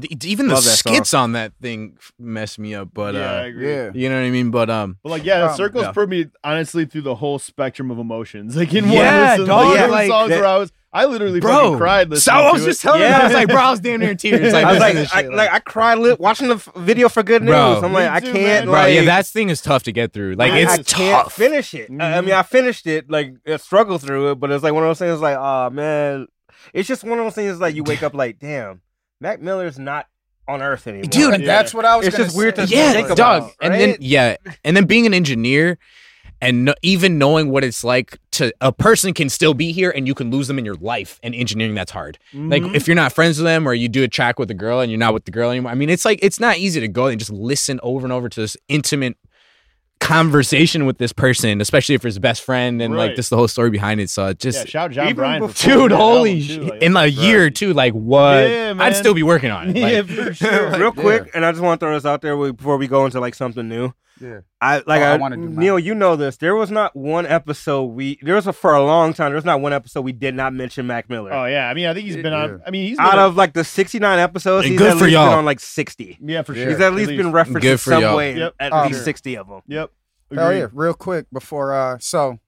Th- 0.00 0.24
even 0.24 0.46
the 0.48 0.54
love 0.54 0.64
that 0.64 0.70
song. 0.70 0.94
skits 0.94 1.12
on 1.12 1.32
that 1.32 1.52
thing 1.60 1.98
messed 2.18 2.58
me 2.58 2.74
up. 2.74 2.88
But 2.94 3.14
yeah, 3.14 3.30
I 3.32 3.40
uh, 3.40 3.44
agree. 3.44 3.70
yeah. 3.74 3.90
you 3.92 4.08
know 4.08 4.14
what 4.14 4.24
I 4.26 4.30
mean. 4.30 4.50
But 4.50 4.70
um, 4.70 4.96
But 5.02 5.10
like, 5.10 5.24
yeah, 5.24 5.44
it 5.44 5.50
Um, 5.50 5.56
circles 5.56 5.84
yeah. 5.84 5.92
for 5.92 6.06
me 6.06 6.26
honestly 6.42 6.86
through 6.86 7.02
the 7.02 7.16
whole 7.16 7.38
spectrum 7.38 7.90
of 7.90 7.98
emotions. 7.98 8.56
Like 8.56 8.72
in 8.72 8.88
Yeah, 8.90 9.32
one 9.32 9.40
listen, 9.40 9.46
dog, 9.48 9.76
like, 9.76 9.90
like 9.90 10.08
songs 10.08 10.30
that- 10.30 10.36
where 10.40 10.46
I 10.48 10.56
was, 10.56 10.72
I 10.94 11.06
literally 11.06 11.40
bro, 11.40 11.50
fucking 11.52 11.78
cried 11.78 12.18
so. 12.18 12.32
I 12.32 12.52
was 12.52 12.60
to 12.62 12.66
just 12.68 12.80
it. 12.80 12.82
telling 12.82 13.00
you, 13.00 13.06
I 13.06 13.24
was 13.24 13.32
like, 13.32 13.48
bro, 13.48 13.56
I 13.56 13.70
was 13.70 13.80
damn 13.80 14.00
near 14.00 14.10
in 14.10 14.16
tears. 14.18 14.52
Like, 14.52 14.64
I 14.66 14.72
was 14.72 14.80
like, 14.80 14.94
listening 14.94 15.18
I, 15.18 15.22
shit, 15.22 15.32
like 15.34 15.50
I 15.50 15.58
cried 15.60 15.98
li- 15.98 16.16
watching 16.18 16.48
the 16.48 16.56
f- 16.56 16.68
video 16.76 17.08
for 17.08 17.22
Good 17.22 17.42
News. 17.42 17.50
Bro. 17.52 17.80
I'm 17.82 17.92
like, 17.94 18.10
Me 18.10 18.16
I 18.16 18.20
too, 18.20 18.32
can't. 18.32 18.64
bro, 18.66 18.72
like, 18.74 18.94
yeah, 18.94 19.04
that 19.06 19.26
thing 19.26 19.48
is 19.48 19.62
tough 19.62 19.84
to 19.84 19.92
get 19.92 20.12
through. 20.12 20.34
Like, 20.34 20.52
I, 20.52 20.58
it's 20.58 20.72
I 20.72 20.76
can't 20.82 21.24
tough. 21.24 21.32
finish 21.32 21.72
it. 21.72 21.90
I, 21.98 22.18
I 22.18 22.20
mean, 22.20 22.34
I 22.34 22.42
finished 22.42 22.86
it, 22.86 23.10
like 23.10 23.34
I 23.46 23.56
struggled 23.56 24.02
through 24.02 24.32
it, 24.32 24.34
but 24.34 24.50
it's 24.50 24.62
like 24.62 24.74
one 24.74 24.82
of 24.82 24.88
those 24.90 24.98
things. 24.98 25.20
Like, 25.20 25.38
oh 25.38 25.70
man, 25.70 26.26
it's 26.74 26.86
just 26.88 27.04
one 27.04 27.18
of 27.18 27.24
those 27.24 27.34
things. 27.34 27.58
Like 27.58 27.74
you 27.74 27.84
wake 27.84 28.02
up, 28.02 28.12
like, 28.12 28.38
damn, 28.38 28.82
Mac 29.18 29.40
Miller's 29.40 29.78
not 29.78 30.08
on 30.46 30.60
Earth 30.60 30.86
anymore. 30.86 31.04
Dude, 31.04 31.34
And 31.34 31.46
that's 31.46 31.72
what 31.72 31.84
I 31.86 31.96
was. 31.96 32.06
It's 32.06 32.16
gonna 32.16 32.26
just 32.26 32.36
weird 32.36 32.56
say. 32.56 32.66
to 32.66 32.74
yeah, 32.74 32.92
think 32.92 33.08
dog. 33.14 33.16
about, 33.44 33.52
and 33.62 33.72
then 33.72 33.96
yeah, 34.00 34.36
and 34.62 34.76
then 34.76 34.84
being 34.84 35.06
an 35.06 35.14
engineer 35.14 35.78
and 36.42 36.66
no, 36.66 36.74
even 36.82 37.16
knowing 37.16 37.48
what 37.50 37.64
it's 37.64 37.82
like 37.84 38.18
to 38.32 38.52
a 38.60 38.70
person 38.72 39.14
can 39.14 39.30
still 39.30 39.54
be 39.54 39.72
here 39.72 39.90
and 39.90 40.06
you 40.06 40.14
can 40.14 40.30
lose 40.30 40.48
them 40.48 40.58
in 40.58 40.64
your 40.66 40.74
life 40.74 41.18
and 41.22 41.34
engineering 41.34 41.74
that's 41.74 41.92
hard. 41.92 42.18
Like 42.34 42.62
Mhm. 42.62 42.74
if 42.74 42.86
you're 42.86 42.94
not 42.96 43.12
friends 43.14 43.38
with 43.38 43.44
them 43.46 43.66
or 43.66 43.72
you 43.72 43.88
do 43.88 44.02
a 44.02 44.08
track 44.08 44.38
with 44.38 44.50
a 44.50 44.54
girl 44.54 44.80
and 44.80 44.90
you're 44.92 44.98
not 44.98 45.14
with 45.14 45.24
the 45.24 45.30
girl 45.30 45.50
anymore. 45.50 45.72
I 45.72 45.74
mean, 45.74 45.88
it's 45.88 46.04
like 46.04 46.18
it's 46.20 46.38
not 46.40 46.58
easy 46.58 46.80
to 46.80 46.88
go 46.88 47.06
and 47.06 47.18
just 47.18 47.30
listen 47.32 47.80
over 47.82 48.04
and 48.04 48.12
over 48.12 48.28
to 48.28 48.40
this 48.40 48.56
intimate 48.68 49.16
conversation 50.00 50.84
with 50.84 50.98
this 50.98 51.12
person, 51.12 51.60
especially 51.60 51.94
if 51.94 52.00
it's 52.04 52.14
his 52.14 52.18
best 52.18 52.42
friend 52.42 52.82
and 52.82 52.96
like 52.96 53.10
Right. 53.10 53.16
just 53.16 53.30
the 53.30 53.36
whole 53.36 53.46
story 53.46 53.70
behind 53.70 54.00
it. 54.00 54.10
So 54.10 54.26
it 54.26 54.40
just 54.40 54.58
yeah, 54.58 54.64
shout 54.64 54.84
out 54.86 54.90
Jon 54.90 55.04
Even 55.06 55.16
Brion, 55.16 55.42
for 55.42 55.46
before- 55.48 55.72
pulling 55.74 55.88
Dude, 55.88 55.92
holy 55.96 56.30
album, 56.30 56.42
shit. 56.42 56.56
too, 56.60 56.64
like, 56.70 56.82
In 56.82 56.96
a 56.96 57.06
year 57.06 57.44
or 57.44 57.50
two, 57.50 57.72
like 57.72 57.92
what? 57.92 58.48
Yeah, 58.50 58.74
I'd 58.80 58.96
still 58.96 59.14
be 59.14 59.22
working 59.22 59.50
on 59.52 59.70
it. 59.70 59.76
Like, 59.80 59.92
yeah, 59.92 60.02
for 60.24 60.34
sure. 60.34 60.76
Real 60.78 60.92
quick, 61.06 61.30
and 61.34 61.44
I 61.46 61.52
just 61.52 61.62
want 61.62 61.78
to 61.80 61.86
throw 61.86 61.94
this 61.94 62.04
out 62.04 62.20
there 62.20 62.36
before 62.52 62.76
we 62.78 62.88
go 62.88 63.04
into 63.04 63.20
like 63.20 63.36
something 63.36 63.68
new. 63.68 63.92
Yeah. 64.22 64.40
I 64.60 64.76
like 64.86 65.00
Oh, 65.02 65.04
I 65.04 65.12
I, 65.14 65.16
wanna 65.16 65.36
do 65.36 65.42
mine. 65.42 65.56
Neil, 65.56 65.78
you 65.78 65.94
know 65.94 66.14
this. 66.16 66.36
There 66.36 66.54
was 66.54 66.70
not 66.70 66.94
one 66.94 67.26
episode 67.26 67.82
we 67.86 68.18
there 68.22 68.36
was 68.36 68.46
a, 68.46 68.52
for 68.52 68.72
a 68.74 68.84
long 68.84 69.12
time. 69.12 69.30
There 69.30 69.36
was 69.36 69.44
not 69.44 69.60
one 69.60 69.72
episode 69.72 70.02
we 70.02 70.12
did 70.12 70.34
not 70.34 70.52
mention 70.54 70.86
Mac 70.86 71.10
Miller. 71.10 71.32
Oh 71.32 71.44
yeah, 71.46 71.68
I 71.68 71.74
mean, 71.74 71.86
I 71.86 71.94
think 71.94 72.06
he's 72.06 72.16
been 72.16 72.32
on. 72.32 72.62
I 72.66 72.70
mean, 72.70 72.86
he's 72.86 72.98
Out 72.98 73.10
been 73.12 73.18
of 73.20 73.36
like 73.36 73.52
the 73.52 73.64
sixty 73.64 73.98
nine 73.98 74.18
episodes, 74.20 74.64
And 74.64 74.72
he's 74.72 74.78
good 74.78 74.92
at 74.92 74.98
for 74.98 75.04
least 75.04 75.12
y'all. 75.14 75.28
been 75.30 75.38
on 75.38 75.44
like 75.44 75.60
sixty. 75.60 76.16
yeah, 76.22 76.42
for 76.42 76.54
sure. 76.54 76.68
He's 76.70 76.80
at 76.80 76.94
least 76.94 77.10
been 77.10 77.32
referenced 77.32 77.62
Good 77.62 77.72
in 77.72 77.78
for 77.78 77.90
some 77.90 78.02
y'all. 78.02 78.16
way. 78.16 78.36
Yep. 78.38 78.54
At 78.60 78.72
Um, 78.72 78.86
least 78.88 79.04
sixty 79.04 79.36
of 79.36 79.48
them. 79.48 79.62
Yep. 79.66 79.90
Oh 79.90 80.46
Agreed. 80.46 80.58
yeah, 80.60 80.66
real 80.72 80.94
quick 80.94 81.26
before 81.32 81.74
uh 81.74 81.98
so 82.00 82.38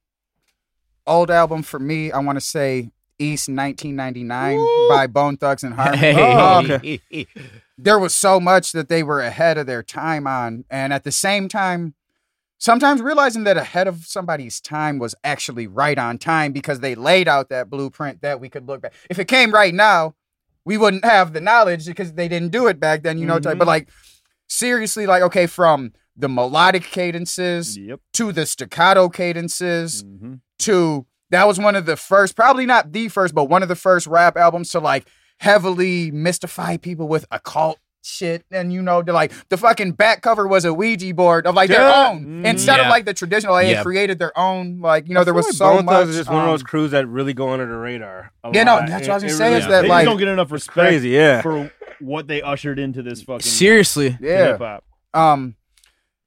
old 1.07 1.31
album 1.31 1.63
for 1.63 1.79
me, 1.79 2.11
I 2.13 2.19
want 2.21 2.37
to 2.37 2.41
say 2.41 2.91
East 3.19 3.49
1999 3.49 4.59
by 4.89 5.07
Bone 5.07 5.37
Thugs 5.37 5.63
and 5.65 5.75
Harmony. 5.75 5.99
hey, 5.99 6.15
Oh, 6.17 6.59
Um, 6.59 7.27
there 7.77 7.99
was 7.99 8.15
so 8.15 8.39
much 8.41 8.73
that 8.73 8.89
they 8.89 9.03
were 9.03 9.21
ahead 9.21 9.59
of 9.59 9.67
their 9.67 9.83
time 9.83 10.27
on 10.27 10.65
and 10.71 10.93
at 10.93 11.05
the 11.05 11.13
same 11.13 11.49
time 11.49 11.95
sometimes 12.59 13.03
realizing 13.03 13.45
that 13.45 13.57
ahead 13.57 13.87
of 13.89 14.05
somebody's 14.07 14.61
time 14.61 14.99
was 14.99 15.15
actually 15.25 15.67
right 15.67 15.99
on 15.99 16.17
time 16.17 16.53
because 16.53 16.81
they 16.81 16.95
laid 16.95 17.29
out 17.29 17.49
that 17.49 17.69
blueprint 17.69 18.23
that 18.23 18.41
we 18.41 18.49
could 18.49 18.67
look 18.67 18.81
back. 18.81 18.95
If 19.11 19.19
it 19.19 19.27
came 19.27 19.51
right 19.53 19.75
now, 19.75 20.15
we 20.65 20.79
wouldn't 20.79 21.05
have 21.05 21.33
the 21.35 21.41
knowledge 21.43 21.85
because 21.85 22.15
they 22.15 22.29
didn't 22.29 22.53
do 22.53 22.67
it 22.69 22.81
back 22.81 23.03
then, 23.03 23.19
you 23.19 23.27
know, 23.27 23.39
type. 23.39 23.59
But 23.59 23.67
like 23.67 23.89
seriously 24.49 25.07
like 25.07 25.23
okay 25.23 25.47
from 25.47 25.93
the 26.17 26.29
melodic 26.29 26.85
cadences 26.85 27.77
Yep. 27.77 28.01
to 28.15 28.33
the 28.33 28.47
staccato 28.47 29.09
cadences 29.09 30.05
Mhm. 30.05 30.41
to 30.61 31.07
that 31.31 31.49
was 31.49 31.59
one 31.59 31.75
of 31.75 31.87
the 31.87 31.97
first, 31.97 32.37
probably 32.37 32.65
not 32.67 32.93
the 32.93 33.09
first, 33.09 33.35
but 33.35 33.47
one 33.47 33.63
of 33.63 33.69
the 33.69 33.75
first 33.75 34.07
rap 34.07 34.37
albums 34.37 34.71
to 34.71 34.79
like 34.79 35.07
heavily 35.39 36.11
mystify 36.11 36.77
people 36.77 37.09
with 37.09 37.25
occult 37.31 37.79
shit. 38.03 38.45
And 38.51 38.73
you 38.73 38.83
know, 38.83 39.03
the 39.03 39.13
like 39.13 39.33
the 39.49 39.57
fucking 39.57 39.93
back 39.93 40.21
cover 40.23 40.47
was 40.47 40.65
a 40.65 40.73
Ouija 40.75 41.15
board 41.15 41.47
of 41.47 41.55
like 41.55 41.69
their 41.71 41.89
own 41.91 42.43
Mhm. 42.43 42.47
instead 42.47 42.81
of 42.81 42.87
like 42.89 43.05
the 43.07 43.15
traditional. 43.15 43.57
They 43.57 43.73
Yeah. 43.73 43.83
created 43.83 44.19
their 44.19 44.37
own. 44.39 44.81
Like 44.81 45.09
you 45.09 45.15
know, 45.15 45.23
I 45.23 45.25
there 45.25 45.35
was 45.35 45.47
like 45.47 45.55
so 45.55 45.77
Bone 45.77 45.85
much. 45.87 45.93
Thugs 45.95 46.11
is 46.11 46.17
just 46.17 46.31
one 46.31 46.43
of 46.43 46.49
those 46.51 46.61
um, 46.61 46.67
crews 46.67 46.91
that 46.93 47.09
really 47.09 47.33
go 47.33 47.51
under 47.51 47.67
the 47.67 47.77
radar. 47.77 48.33
Yeah, 48.53 48.65
no, 48.65 48.81
that's 48.87 49.07
It- 49.07 49.11
what 49.11 49.11
I 49.11 49.15
was 49.15 49.23
it 49.23 49.27
gonna 49.29 49.37
say 49.39 49.45
really 49.49 49.57
is 49.61 49.67
that, 49.69 49.83
they 49.83 49.89
like- 49.89 50.05
just 50.05 50.11
don't 50.13 50.19
get 50.19 50.29
enough 50.29 50.53
respect 50.53 50.75
crazy, 50.89 51.09
yeah. 51.11 51.41
for 51.43 51.71
what 52.01 52.27
they 52.29 52.43
ushered 52.43 52.79
into 52.79 53.03
this 53.03 53.23
fucking 53.23 53.41
Seriously. 53.41 54.19
yeah. 54.21 54.49
hip 54.49 54.59
hop. 54.59 54.85
Um, 55.15 55.55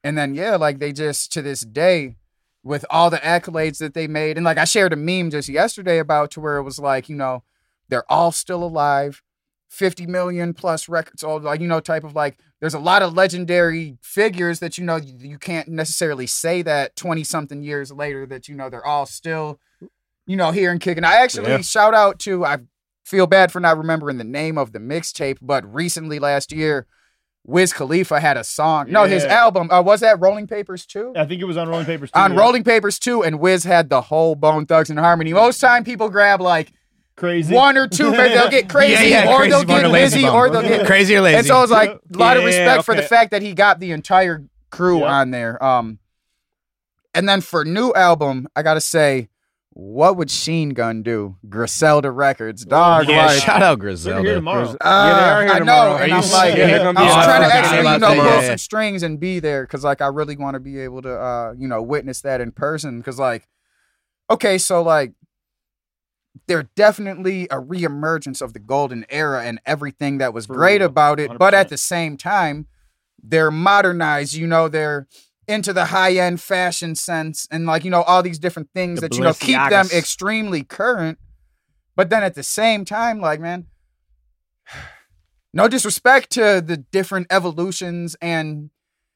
and 0.03 0.17
then 0.17 0.33
yeah, 0.33 0.55
like 0.55 0.79
they 0.79 0.91
just 0.93 1.31
to 1.33 1.41
this 1.41 1.61
day, 1.61 2.15
with 2.63 2.85
all 2.89 3.09
the 3.09 3.17
accolades 3.17 3.77
that 3.77 3.93
they 3.93 4.07
made, 4.07 4.35
and 4.37 4.43
like 4.43 4.57
I 4.57 4.65
shared 4.65 4.91
a 4.93 4.95
meme 4.97 5.29
just 5.29 5.47
yesterday 5.47 5.99
about 5.99 6.31
to 6.31 6.41
where 6.41 6.57
it 6.57 6.63
was 6.63 6.79
like, 6.79 7.07
you 7.07 7.15
know, 7.15 7.43
they're 7.89 8.09
all 8.11 8.31
still 8.31 8.63
alive, 8.63 9.21
fifty 9.69 10.05
million 10.05 10.53
plus 10.53 10.87
records, 10.89 11.23
all 11.23 11.39
like 11.39 11.61
you 11.61 11.67
know, 11.67 11.79
type 11.79 12.03
of 12.03 12.15
like. 12.15 12.37
There's 12.59 12.73
a 12.73 12.79
lot 12.79 13.03
of 13.03 13.13
legendary 13.13 13.97
figures 14.01 14.59
that 14.59 14.77
you 14.79 14.83
know 14.83 14.95
you, 14.95 15.13
you 15.19 15.37
can't 15.37 15.67
necessarily 15.67 16.25
say 16.27 16.61
that 16.63 16.95
twenty 16.95 17.23
something 17.23 17.61
years 17.61 17.91
later 17.91 18.25
that 18.25 18.47
you 18.47 18.55
know 18.55 18.69
they're 18.69 18.85
all 18.85 19.05
still, 19.05 19.59
you 20.25 20.35
know, 20.35 20.51
here 20.51 20.71
and 20.71 20.81
kicking. 20.81 21.03
I 21.03 21.17
actually 21.17 21.49
Yeah. 21.49 21.61
shout 21.61 21.93
out 21.93 22.17
to 22.19 22.45
I 22.45 22.57
feel 23.05 23.27
bad 23.27 23.51
for 23.51 23.59
not 23.59 23.77
remembering 23.77 24.17
the 24.17 24.23
name 24.23 24.57
of 24.57 24.71
the 24.73 24.79
mixtape, 24.79 25.37
but 25.41 25.71
recently 25.71 26.17
last 26.19 26.51
year 26.51 26.87
Wiz 27.45 27.71
Khalifa 27.71 28.19
had 28.19 28.35
a 28.35 28.43
song. 28.43 28.91
No, 28.91 29.05
his 29.05 29.23
album 29.23 29.71
uh, 29.71 29.81
was 29.81 30.01
that 30.01 30.19
Rolling 30.19 30.47
Papers 30.47 30.85
too. 30.85 31.13
I 31.15 31.25
think 31.25 31.41
it 31.41 31.45
was 31.45 31.55
on 31.55 31.69
Rolling 31.69 31.85
Papers. 31.85 32.11
Too, 32.11 32.19
On 32.19 32.33
yeah. 32.33 32.39
Rolling 32.39 32.63
Papers 32.65 32.99
too, 32.99 33.23
and 33.23 33.39
Wiz 33.39 33.63
had 33.63 33.89
the 33.89 34.01
whole 34.01 34.35
Bone 34.35 34.65
Thugs 34.65 34.89
and 34.89 34.99
Harmony. 34.99 35.31
Most 35.31 35.59
time 35.61 35.85
people 35.85 36.09
grab 36.09 36.41
like 36.41 36.73
crazy 37.17 37.53
one 37.53 37.77
or 37.77 37.87
two, 37.87 38.11
maybe 38.11 38.33
they'll 38.33 38.49
get 38.49 38.69
crazy, 38.75 39.09
Yeah, 39.09 39.25
yeah, 39.25 39.33
or 39.33 39.37
Crazy 39.39 39.49
they'll 39.51 39.63
get 39.65 39.83
or 39.83 39.87
Lazy 39.89 40.19
Wizzy, 40.21 40.33
or 40.33 40.49
they'll 40.49 40.61
get 40.61 40.85
Crazy 40.87 41.15
or 41.15 41.21
lazy? 41.21 41.37
And 41.39 41.45
so 41.47 41.61
it's 41.63 41.71
like 41.71 41.89
a 41.89 41.99
lot 42.17 42.37
of 42.37 42.43
Yeah, 42.43 42.47
respect 42.47 42.85
for 42.85 42.95
the 42.95 43.01
fact 43.01 43.31
that 43.31 43.41
he 43.41 43.53
got 43.53 43.79
the 43.79 43.91
entire 43.91 44.45
crew 44.69 44.99
Yep. 44.99 45.09
on 45.09 45.31
there. 45.31 45.61
Um, 45.63 45.99
and 47.13 47.27
then 47.27 47.41
for 47.41 47.65
new 47.65 47.93
album, 47.93 48.47
I 48.55 48.61
gotta 48.63 48.81
say, 48.81 49.29
what 49.71 50.17
would 50.17 50.27
Chinegun 50.29 51.03
do? 51.03 51.35
Griselda 51.47 52.09
Records, 52.11 52.65
dog. 52.65 53.07
yeah, 53.07 53.27
like, 53.27 53.41
shout 53.41 53.61
out 53.61 53.77
They're 53.79 53.89
here 53.89 53.95
Griselda. 53.95 54.33
tomorrow. 54.33 54.69
uh, 54.69 54.75
Yeah, 54.81 55.13
they 55.13 55.29
are 55.29 55.41
here 55.43 55.51
I 55.51 55.53
know, 55.53 55.59
tomorrow. 55.59 55.95
and 56.03 56.11
Are 56.11 56.15
I'm 56.17 56.23
you 56.23 56.31
like. 56.31 56.57
Yeah, 56.57 56.65
I 56.65 57.03
was 57.03 57.13
on 57.15 57.23
trying 57.25 57.41
to 57.49 57.55
actually, 57.55 57.91
you 57.93 57.99
know, 57.99 58.07
pull 58.07 58.15
yeah. 58.41 58.47
some 58.47 58.57
strings 58.57 59.03
and 59.03 59.19
be 59.19 59.39
there 59.39 59.63
because, 59.63 59.83
like, 59.83 60.01
I 60.01 60.07
really 60.07 60.35
want 60.35 60.55
to 60.55 60.59
be 60.59 60.79
able 60.79 61.03
to, 61.03 61.11
uh, 61.15 61.53
you 61.57 61.67
know, 61.67 61.81
witness 61.83 62.21
that 62.21 62.41
in 62.41 62.51
person. 62.53 62.97
Because, 62.97 63.19
like, 63.19 63.47
okay, 64.31 64.57
so 64.57 64.81
like, 64.81 65.13
they're 66.47 66.69
definitely 66.75 67.45
a 67.45 67.55
reemergence 67.57 68.41
of 68.41 68.53
the 68.53 68.59
golden 68.59 69.05
era 69.09 69.43
and 69.43 69.59
everything 69.65 70.17
that 70.19 70.33
was 70.33 70.45
For 70.45 70.53
great 70.55 70.81
real. 70.81 70.89
about 70.89 71.19
it. 71.19 71.37
But 71.37 71.53
at 71.53 71.69
the 71.69 71.77
same 71.77 72.17
time, 72.17 72.67
they're 73.21 73.51
modernized. 73.51 74.33
You 74.33 74.47
know, 74.47 74.67
they're 74.67 75.07
into 75.47 75.71
the 75.73 75.85
high 75.85 76.13
end 76.15 76.41
fashion 76.41 76.93
sense 76.93 77.47
and 77.49 77.65
like 77.65 77.85
you 77.85 77.89
know 77.89 78.01
all 78.01 78.21
these 78.21 78.37
different 78.39 78.69
things 78.75 78.99
The 78.99 79.07
that 79.07 79.15
you 79.17 79.23
know 79.23 79.33
keep 79.33 79.57
them 79.69 79.87
extremely 79.93 80.63
current. 80.63 81.17
But 81.95 82.09
then 82.09 82.21
at 82.21 82.35
the 82.35 82.43
same 82.43 82.85
time, 82.85 83.19
like 83.21 83.39
man, 83.39 83.67
no 85.53 85.67
disrespect 85.67 86.31
to 86.31 86.61
the 86.65 86.77
different 86.77 87.27
evolutions 87.29 88.15
and 88.21 88.69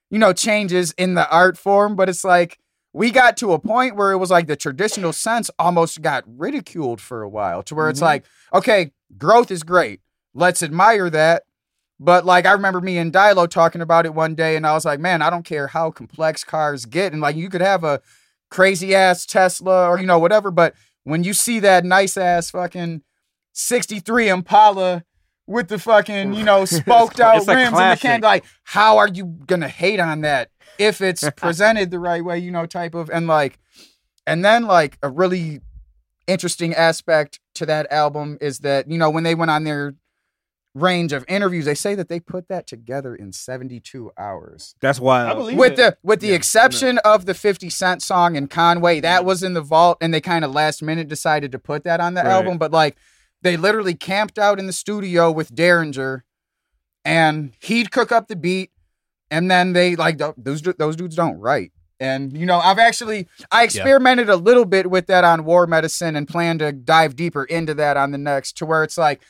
you 0.09 0.19
know 0.19 0.33
changes 0.33 0.91
in 0.93 1.13
the 1.15 1.29
art 1.29 1.57
form, 1.57 1.95
but 1.95 2.09
it's 2.09 2.23
like 2.23 2.59
we 2.93 3.09
got 3.11 3.37
to 3.37 3.53
a 3.53 3.59
point 3.59 3.95
where 3.95 4.11
it 4.11 4.17
was 4.17 4.29
like 4.31 4.47
the 4.47 4.55
traditional 4.55 5.13
sense 5.13 5.49
almost 5.57 6.01
got 6.01 6.23
ridiculed 6.27 6.99
for 6.99 7.21
a 7.21 7.29
while 7.29 7.63
to 7.63 7.75
where 7.75 7.89
it's 7.89 7.99
Mhm. 7.99 8.03
like, 8.03 8.25
okay, 8.53 8.91
growth 9.17 9.49
is 9.51 9.63
great. 9.63 10.01
Let's 10.33 10.61
admire 10.61 11.09
that. 11.09 11.43
But 11.99 12.25
like 12.25 12.45
I 12.45 12.51
remember 12.53 12.81
me 12.81 12.97
and 12.97 13.13
Dilo 13.13 13.47
talking 13.47 13.81
about 13.81 14.05
it 14.05 14.13
one 14.13 14.33
day, 14.35 14.55
and 14.55 14.65
I 14.65 14.73
was 14.73 14.85
like, 14.85 14.99
man, 14.99 15.21
I 15.21 15.29
don't 15.29 15.45
care 15.45 15.67
how 15.67 15.91
complex 15.91 16.43
cars 16.43 16.85
get. 16.85 17.13
And 17.13 17.21
like 17.21 17.35
you 17.35 17.47
could 17.49 17.61
have 17.61 17.83
a 17.83 18.01
crazy 18.49 18.93
ass 18.95 19.25
Tesla 19.25 19.87
or 19.87 19.99
you 19.99 20.05
know, 20.07 20.19
whatever, 20.19 20.49
but 20.51 20.73
when 21.03 21.23
you 21.23 21.33
see 21.33 21.59
that 21.59 21.85
nice 21.85 22.17
ass 22.17 22.51
fucking 22.51 23.01
63 23.53 24.29
Impala 24.29 25.03
with 25.47 25.67
the 25.67 25.79
fucking, 25.79 26.33
you 26.33 26.43
know, 26.43 26.65
spoked 26.65 27.19
out 27.19 27.45
rims 27.47 27.77
and 27.77 27.97
the 27.97 28.01
can 28.01 28.21
like, 28.21 28.45
how 28.63 28.97
are 28.97 29.07
you 29.07 29.25
gonna 29.45 29.67
hate 29.67 29.99
on 29.99 30.21
that 30.21 30.49
if 30.81 31.01
it's 31.01 31.29
presented 31.35 31.91
the 31.91 31.99
right 31.99 32.23
way, 32.23 32.39
you 32.39 32.51
know, 32.51 32.65
type 32.65 32.95
of 32.95 33.09
and 33.09 33.27
like 33.27 33.59
and 34.27 34.43
then 34.43 34.65
like 34.65 34.97
a 35.01 35.09
really 35.09 35.61
interesting 36.27 36.73
aspect 36.73 37.39
to 37.55 37.65
that 37.65 37.91
album 37.91 38.37
is 38.41 38.59
that, 38.59 38.89
you 38.89 38.97
know, 38.97 39.09
when 39.09 39.23
they 39.23 39.35
went 39.35 39.51
on 39.51 39.63
their 39.63 39.95
range 40.73 41.11
of 41.11 41.25
interviews, 41.27 41.65
they 41.65 41.75
say 41.75 41.95
that 41.95 42.07
they 42.07 42.19
put 42.19 42.47
that 42.47 42.65
together 42.65 43.13
in 43.13 43.33
72 43.33 44.11
hours. 44.17 44.75
That's 44.79 44.99
why 44.99 45.25
I 45.29 45.33
believe 45.33 45.57
With 45.57 45.73
it. 45.73 45.75
the 45.77 45.97
with 46.03 46.21
the 46.21 46.27
Yeah, 46.29 46.35
exception 46.35 46.97
of 46.99 47.25
the 47.25 47.33
50 47.33 47.69
Cent 47.69 48.01
song 48.01 48.35
in 48.35 48.47
Conway, 48.47 48.99
that 49.01 49.25
was 49.25 49.43
in 49.43 49.53
the 49.53 49.61
vault 49.61 49.97
and 50.01 50.13
they 50.13 50.21
kind 50.21 50.45
of 50.45 50.51
last 50.53 50.81
minute 50.81 51.07
decided 51.07 51.51
to 51.51 51.59
put 51.59 51.83
that 51.83 51.99
on 51.99 52.13
the 52.13 52.21
Right. 52.21 52.31
album, 52.31 52.57
but 52.57 52.71
like 52.71 52.95
they 53.41 53.57
literally 53.57 53.95
camped 53.95 54.37
out 54.39 54.59
in 54.59 54.67
the 54.67 54.73
studio 54.73 55.31
with 55.31 55.53
Daringer 55.53 56.21
and 57.03 57.53
he'd 57.59 57.91
cook 57.91 58.11
up 58.11 58.27
the 58.27 58.35
beat 58.35 58.70
and 59.31 59.49
then 59.49 59.73
they 59.73 59.95
like 59.95 60.19
those 60.37 60.61
those 60.61 60.95
dudes 60.95 61.15
don't 61.15 61.39
write. 61.39 61.71
And 61.99 62.35
you 62.37 62.45
know, 62.45 62.59
I've 62.59 62.79
actually 62.79 63.27
I 63.51 63.63
experimented 63.63 64.29
a 64.29 64.35
little 64.35 64.65
bit 64.65 64.89
with 64.89 65.07
that 65.07 65.23
on 65.23 65.45
War 65.45 65.65
Medicine 65.65 66.15
and 66.15 66.27
plan 66.27 66.59
to 66.59 66.71
dive 66.71 67.15
deeper 67.15 67.45
into 67.45 67.73
that 67.75 67.95
on 67.95 68.11
the 68.11 68.17
next 68.17 68.57
to 68.57 68.65
where 68.65 68.83
it's 68.83 68.97
like 68.97 69.21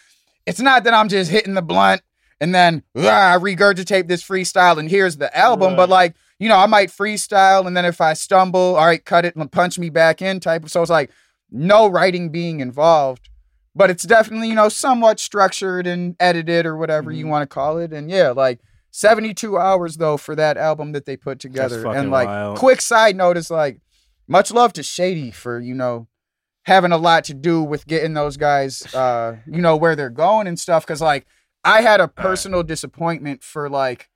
it's 0.46 0.60
not 0.60 0.84
that 0.86 0.94
I'm 0.94 1.08
just 1.08 1.30
hitting 1.30 1.54
the 1.54 1.62
blunt 1.62 2.02
and 2.42 2.56
then 2.56 2.84
ah, 2.98 3.38
regurgitate 3.40 4.08
this 4.08 4.24
freestyle 4.24 4.78
and 4.78 4.90
here's 4.90 5.18
the 5.18 5.36
album, 5.38 5.76
but 5.76 5.90
like, 5.90 6.16
you 6.40 6.50
know, 6.50 6.58
I 6.58 6.66
might 6.66 6.90
freestyle 6.90 7.68
and 7.68 7.78
then 7.78 7.86
if 7.86 8.02
I 8.02 8.14
stumble, 8.14 8.76
all 8.76 8.86
right, 8.86 9.04
cut 9.04 9.26
it 9.26 9.36
and 9.36 9.52
punch 9.52 9.78
me 9.78 9.90
back 9.90 10.22
in 10.22 10.40
type 10.40 10.64
of 10.64 10.72
so 10.72 10.82
it's 10.82 10.90
like 10.90 11.12
no 11.52 11.88
writing 11.88 12.30
being 12.30 12.60
involved. 12.60 13.30
But 13.76 13.90
it's 13.90 14.04
definitely, 14.04 14.50
you 14.50 14.56
know, 14.56 14.68
somewhat 14.68 15.20
structured 15.20 15.88
and 15.88 16.16
edited 16.20 16.66
or 16.66 16.76
whatever 16.76 17.10
you 17.10 17.28
want 17.28 17.44
to 17.44 17.54
call 17.54 17.78
it. 17.78 17.94
And 17.94 18.10
yeah, 18.10 18.32
like 18.32 18.60
72 18.92 19.58
hours 19.58 19.98
though 19.98 20.18
for 20.18 20.36
that 20.36 20.58
album 20.58 20.92
that 20.92 21.06
they 21.06 21.18
put 21.18 21.40
together. 21.40 21.88
And 21.88 22.12
like 22.12 22.28
wild. 22.28 22.58
quick 22.58 22.82
side 22.82 23.16
note 23.16 23.38
is 23.38 23.50
like 23.50 23.80
much 24.28 24.52
love 24.52 24.74
to 24.74 24.84
Shady 24.84 25.32
for, 25.32 25.60
you 25.60 25.74
know, 25.74 26.08
having 26.64 26.92
a 26.92 26.98
lot 26.98 27.24
to 27.26 27.34
do 27.34 27.64
with 27.64 27.88
getting 27.88 28.14
those 28.14 28.38
guys 28.38 28.94
uh, 28.94 29.38
you 29.48 29.62
know, 29.62 29.76
where 29.76 29.96
they're 29.96 30.10
going 30.10 30.48
and 30.48 30.60
stuff. 30.60 30.86
Cause 30.86 31.02
like 31.02 31.26
I 31.64 31.82
had 31.82 32.02
a 32.02 32.08
personal 32.08 32.64
disappointment 32.64 33.44
for 33.44 33.70
like 33.70 34.10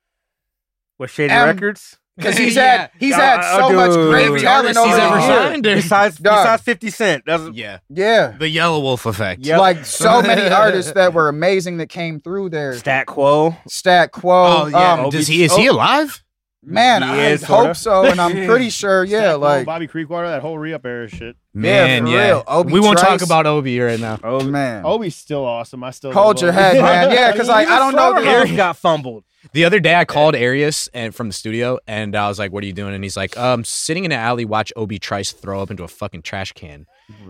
with 0.98 1.10
Shady 1.10 1.32
M- 1.32 1.48
Records. 1.48 1.98
Because 2.16 2.36
he's 2.38 2.56
Yeah. 2.56 2.62
had 2.78 2.90
he's 2.98 3.14
Uh, 3.14 3.18
had 3.20 3.40
uh, 3.40 3.58
so 3.68 3.72
much 3.74 3.90
dude. 3.92 4.10
great 4.10 4.26
Every 4.26 4.40
talent 4.40 4.76
artist 4.76 4.78
over 4.78 4.88
he's 4.88 4.98
ever 4.98 5.16
years. 5.18 5.26
signed. 5.26 5.62
Besides, 5.62 6.16
Dog. 6.20 6.34
besides 6.44 6.62
Fifty 6.62 6.90
Cent, 6.90 7.24
that's 7.26 7.42
Yeah. 7.52 7.78
Yeah. 7.90 8.34
The 8.38 8.54
Yelawolf 8.56 9.04
effect. 9.06 9.44
Yep. 9.44 9.58
Like 9.58 9.84
so 9.84 10.22
many 10.22 10.48
artists 10.50 10.92
that 10.92 11.12
were 11.12 11.28
amazing 11.28 11.76
that 11.78 11.88
came 11.88 12.20
through 12.20 12.50
there. 12.50 12.74
Stat 12.74 13.06
Quo. 13.06 13.54
Stat 13.68 14.12
Quo. 14.12 14.62
Oh 14.62 14.66
yeah. 14.68 14.92
um, 15.04 15.10
Does 15.10 15.26
he 15.26 15.44
is 15.44 15.54
he 15.54 15.66
alive? 15.66 16.22
man, 16.68 17.00
He 17.02 17.08
I 17.08 17.26
is, 17.28 17.44
hope 17.44 17.58
sorta. 17.60 17.74
so, 17.76 18.04
and 18.10 18.20
I'm 18.20 18.32
pretty 18.46 18.70
sure. 18.70 19.04
Yeah, 19.04 19.18
Stat 19.20 19.34
Quo, 19.36 19.40
like 19.48 19.66
Bobby 19.66 19.86
Creekwater, 19.86 20.26
that 20.26 20.42
whole 20.42 20.58
re-up 20.58 20.84
era 20.84 21.06
shit. 21.08 21.36
Man, 21.54 22.06
for 22.06 22.10
yeah. 22.10 22.26
real. 22.26 22.44
Obi 22.48 22.72
we 22.72 22.80
won't 22.80 22.98
talk 22.98 23.22
about 23.22 23.46
Obi 23.46 23.78
right 23.78 24.00
now. 24.00 24.18
Oh 24.24 24.42
man. 24.42 24.84
Obi's 24.84 25.14
still 25.14 25.44
awesome. 25.44 25.84
I 25.84 25.90
still 25.92 26.12
Hold 26.12 26.36
love 26.36 26.42
your 26.42 26.50
Obi. 26.50 26.58
head, 26.60 26.82
man. 26.82 27.10
Yeah, 27.12 27.36
'cause, 27.36 27.46
like, 27.48 27.68
I 27.68 27.78
don't 27.78 27.94
know 27.94 28.20
the- 28.20 28.28
Eric 28.28 28.56
got 28.56 28.76
fumbled. 28.78 29.22
The 29.52 29.64
other 29.64 29.80
day, 29.80 29.94
I 29.94 30.04
called 30.04 30.34
Arius 30.34 30.88
and 30.94 31.14
from 31.14 31.28
the 31.28 31.32
studio, 31.32 31.78
and 31.86 32.14
I 32.14 32.28
was 32.28 32.38
like, 32.38 32.52
"What 32.52 32.62
are 32.62 32.66
you 32.66 32.72
doing?" 32.72 32.94
And 32.94 33.02
he's 33.04 33.16
like, 33.16 33.36
"Um, 33.36 33.64
sitting 33.64 34.04
in 34.04 34.12
an 34.12 34.18
alley, 34.18 34.44
watch 34.44 34.72
Obi 34.76 34.98
Trice 34.98 35.32
throw 35.32 35.60
up 35.62 35.70
into 35.70 35.84
a 35.84 35.88
fucking 35.88 36.22
trash 36.22 36.52
can." 36.52 36.86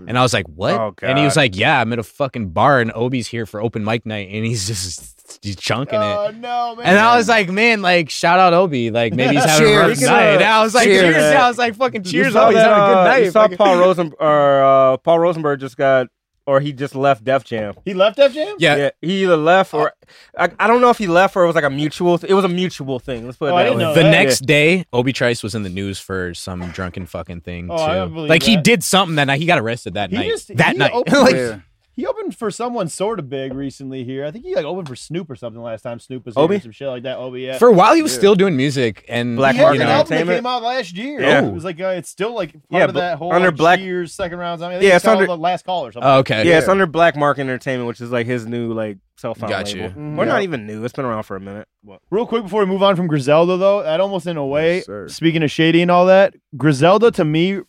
And 0.06 0.18
I 0.18 0.22
was 0.22 0.32
like, 0.32 0.47
"What?" 0.47 0.74
Oh, 0.74 0.94
and 1.02 1.18
he 1.18 1.24
was 1.24 1.36
like, 1.36 1.56
"Yeah, 1.56 1.80
I'm 1.80 1.93
at 1.93 1.98
a 1.98 2.02
fucking 2.02 2.51
bar, 2.51 2.80
and 2.80 2.90
Obi's 2.94 3.26
here 3.28 3.44
for 3.47 3.60
open 3.60 3.84
mic 3.84 4.06
night, 4.06 4.28
and 4.32 4.44
he's 4.44 4.66
just 4.66 5.40
he's 5.43 5.56
chunking 5.56 6.01
it." 6.01 6.05
Oh 6.05 6.30
no, 6.30 6.76
man. 6.76 6.86
And 6.86 6.98
I 6.98 7.16
was 7.16 7.28
like, 7.28 7.51
man, 7.51 7.82
like 7.82 8.09
shout 8.10 8.38
out 8.38 8.55
Obi, 8.55 8.90
like 8.90 9.12
maybe 9.14 9.34
he's 9.34 9.44
having 9.44 9.74
a 9.74 9.78
rough 9.78 10.01
night. 10.01 10.22
And 10.36 10.44
I 10.44 10.62
was 10.62 10.74
like, 10.74 10.84
Cheers. 10.84 11.14
cheers. 11.14 11.34
I 11.34 11.48
was 11.48 11.59
like, 11.59 11.74
fucking 11.74 12.02
cheers, 12.05 12.32
saw 12.32 12.47
Obi. 12.47 12.55
He's 12.55 12.64
that, 12.64 12.70
having 12.70 12.82
a 12.82 12.86
good 12.86 12.98
uh, 12.98 13.05
night. 13.05 13.24
You 13.24 13.30
saw 13.30 13.48
Paul 13.48 13.78
Rosen 13.78 14.12
or 14.18 14.62
uh, 14.62 14.97
Paul 14.98 15.18
Rosenberg 15.18 15.60
just 15.60 15.76
got, 15.76 16.06
or 16.47 16.60
he 16.60 16.73
just 16.73 16.94
left 16.94 17.24
Def 17.24 17.44
Jam. 17.44 17.74
he 17.85 17.93
left 17.94 18.16
Def 18.16 18.32
Jam. 18.35 18.56
yeah, 18.59 18.77
Yeah, 18.77 18.90
he 19.02 19.23
either 19.24 19.36
left 19.36 19.74
or 19.74 19.93
I, 20.39 20.48
I 20.59 20.66
don't 20.66 20.81
know 20.81 20.90
if 20.90 20.98
he 20.98 21.06
left 21.06 21.36
or 21.36 21.44
it 21.44 21.47
was 21.47 21.55
like 21.56 21.64
a 21.64 21.70
mutual. 21.70 22.14
It 22.23 22.32
was 22.35 22.44
a 22.44 22.48
mutual 22.48 22.98
thing. 22.98 23.24
Let's 23.27 23.36
put 23.39 23.47
it 23.47 23.52
Oh, 23.52 23.56
that 23.56 23.77
way. 23.77 23.94
the 23.94 24.02
that. 24.02 24.10
next 24.10 24.40
day, 24.47 24.85
Obi 24.93 25.12
Trice 25.12 25.43
was 25.43 25.55
in 25.55 25.62
the 25.62 25.68
news 25.70 25.98
for 25.98 26.35
some 26.35 26.60
drunken 26.70 27.06
fucking 27.06 27.40
thing 27.43 27.68
Oh, 27.70 27.74
I 27.77 28.05
too. 28.05 28.10
believe 28.14 28.31
Like 28.31 28.43
he 28.43 28.56
did 28.56 28.82
something 28.85 29.16
that 29.16 29.24
night. 29.24 29.40
He 29.40 29.47
got 29.47 29.59
arrested 29.59 29.94
that 29.94 30.10
He 30.10 30.16
night. 30.16 30.28
just- 30.28 30.56
that 30.56 30.73
he 30.73 30.78
night. 30.78 30.93
opened 30.93 31.16
Like, 31.20 31.35
Yeah. 31.35 31.59
He 31.97 32.05
opened 32.06 32.36
for 32.36 32.51
someone 32.51 32.89
sort 32.89 33.18
of 33.18 33.31
big 33.31 33.55
recently 33.55 34.05
here. 34.05 34.27
I 34.27 34.31
think 34.31 34.44
he 34.44 34.55
like 34.55 34.66
opened 34.66 34.86
for 34.86 34.94
Snoop 34.94 35.31
or 35.31 35.35
something 35.35 35.62
last 35.62 35.81
time. 35.81 35.98
Snoop 35.98 36.27
was 36.27 36.35
here 36.35 36.44
Obi? 36.44 36.60
some 36.60 36.70
shit 36.70 36.89
like 36.89 37.05
that. 37.05 37.16
Obi, 37.16 37.40
yeah. 37.40 37.56
For 37.56 37.68
a 37.68 37.73
while, 37.73 37.94
he 37.94 38.02
was 38.02 38.12
still 38.14 38.35
doing 38.35 38.55
music 38.55 39.05
and 39.09 39.36
Black 39.36 39.55
he 39.55 39.62
had 39.62 39.74
you 39.74 39.81
an 39.81 39.86
Market 39.86 39.89
know, 39.89 39.90
album 39.93 40.09
that 40.10 40.14
Entertainment. 40.16 40.39
came 40.39 40.47
out 40.47 40.62
last 40.62 40.93
year. 40.94 41.20
Yeah. 41.23 41.47
It 41.47 41.52
was 41.55 41.64
like 41.64 41.81
uh, 41.81 41.86
it's 41.97 42.10
still 42.10 42.35
like 42.35 42.52
part 42.52 42.62
Yeah, 42.70 42.85
of 42.85 42.93
but 42.94 43.01
that 43.01 43.16
whole 43.18 43.32
under 43.32 43.48
like, 43.48 43.56
Black- 43.56 43.78
Cheers 43.78 44.12
second 44.12 44.39
rounds. 44.39 44.60
I, 44.60 44.68
mean, 44.68 44.77
I 44.77 44.81
think 44.81 44.89
Yeah, 44.90 44.97
it's 44.97 45.05
it's 45.05 45.05
called 45.06 45.16
under- 45.23 45.27
the 45.27 45.39
last 45.39 45.64
call 45.64 45.86
or 45.86 45.93
something. 45.93 46.06
Oh, 46.09 46.18
okay. 46.18 46.47
Yeah, 46.47 46.59
it's 46.59 46.68
under 46.68 46.86
Black 46.86 47.16
Market 47.16 47.40
Entertainment, 47.40 47.89
which 47.89 48.02
is 48.02 48.10
like 48.12 48.27
his 48.27 48.44
new 48.47 48.74
like 48.74 48.98
self 49.16 49.39
found 49.39 49.51
Got 49.51 49.66
label. 49.73 49.81
you. 49.81 49.89
Mhm. 49.89 50.18
Or 50.18 50.24
Yeah. 50.27 50.32
not 50.32 50.43
even 50.43 50.66
new. 50.66 50.85
It's 50.85 50.93
been 50.93 51.06
around 51.06 51.23
for 51.23 51.36
a 51.36 51.40
minute. 51.40 51.66
Real 52.10 52.27
quick 52.27 52.43
before 52.43 52.60
we 52.60 52.66
move 52.66 52.82
on 52.82 52.94
from 52.97 53.06
Griselda, 53.06 53.56
though, 53.56 53.82
that 53.82 54.01
almost 54.01 54.27
in 54.27 54.36
a 54.36 54.44
way, 54.44 54.77
Yes, 54.77 54.85
sir. 54.86 55.09
speaking 55.09 55.43
of 55.43 55.51
Shady 55.51 55.81
and 55.81 55.90
all 55.90 56.05
that, 56.06 56.35
Griselda 56.59 57.10
to 57.12 57.24
me 57.24 57.60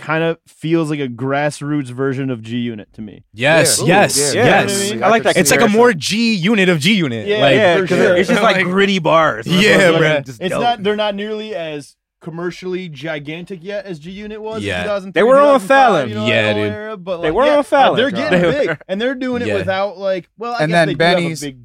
kind 0.00 0.24
of 0.24 0.38
feels 0.46 0.90
like 0.90 0.98
a 1.00 1.08
grassroots 1.08 1.88
version 1.90 2.30
of 2.30 2.42
G 2.42 2.56
Unit 2.58 2.92
to 2.94 3.02
me. 3.02 3.24
yes, 3.32 3.78
Yeah. 3.78 3.84
Ooh, 3.84 3.86
yes, 3.88 4.34
yeah. 4.34 4.44
yes. 4.44 4.92
Yeah, 4.92 5.06
I 5.06 5.10
like 5.10 5.22
that. 5.24 5.36
It's 5.36 5.50
like 5.50 5.60
a 5.60 5.68
more 5.68 5.92
G 5.92 6.34
unit 6.34 6.68
of 6.68 6.78
G 6.80 6.94
unit. 6.94 7.26
Yeah, 7.26 7.38
like, 7.38 7.54
yeah, 7.54 7.76
for 7.78 7.86
sure. 7.86 8.16
it's 8.16 8.28
just 8.28 8.42
like, 8.42 8.56
Like- 8.56 8.64
gritty 8.66 8.98
bars. 8.98 9.46
Yeah, 9.50 9.90
It's 9.90 9.98
bruh. 9.98 10.28
It's 10.28 10.38
dope. 10.38 10.62
not. 10.62 10.82
They're 10.82 10.96
not 10.96 11.14
nearly 11.14 11.54
as 11.54 11.96
commercially 12.20 12.88
gigantic 12.88 13.60
yet 13.62 13.86
as 13.86 13.98
G 13.98 14.10
Unit 14.10 14.40
was. 14.40 14.62
Yeah. 14.62 14.78
in 14.80 14.84
2003, 14.84 15.12
They 15.12 15.22
were 15.22 15.38
on 15.38 15.60
Fallon. 15.60 16.08
You 16.08 16.14
know, 16.16 16.26
Yeah, 16.26 16.52
dude. 16.54 16.72
Era, 16.72 16.96
but 16.96 17.20
They 17.22 17.30
were 17.30 17.46
yeah, 17.46 17.56
on 17.58 17.64
Fallon. 17.64 17.96
They're 17.96 18.10
getting 18.10 18.40
They 18.40 18.46
were- 18.46 18.52
big, 18.74 18.78
and 18.88 19.00
they're 19.00 19.14
doing 19.14 19.42
it 19.42 19.48
Yeah. 19.48 19.54
without 19.54 19.96
like. 19.98 20.28
Well, 20.38 20.52
I 20.54 20.64
And 20.64 20.70
guess 20.70 20.74
then 20.76 20.88
they 20.88 20.94
do 20.94 21.04
have 21.04 21.12
a 21.12 21.16
Benny's- 21.20 21.40
big. 21.40 21.58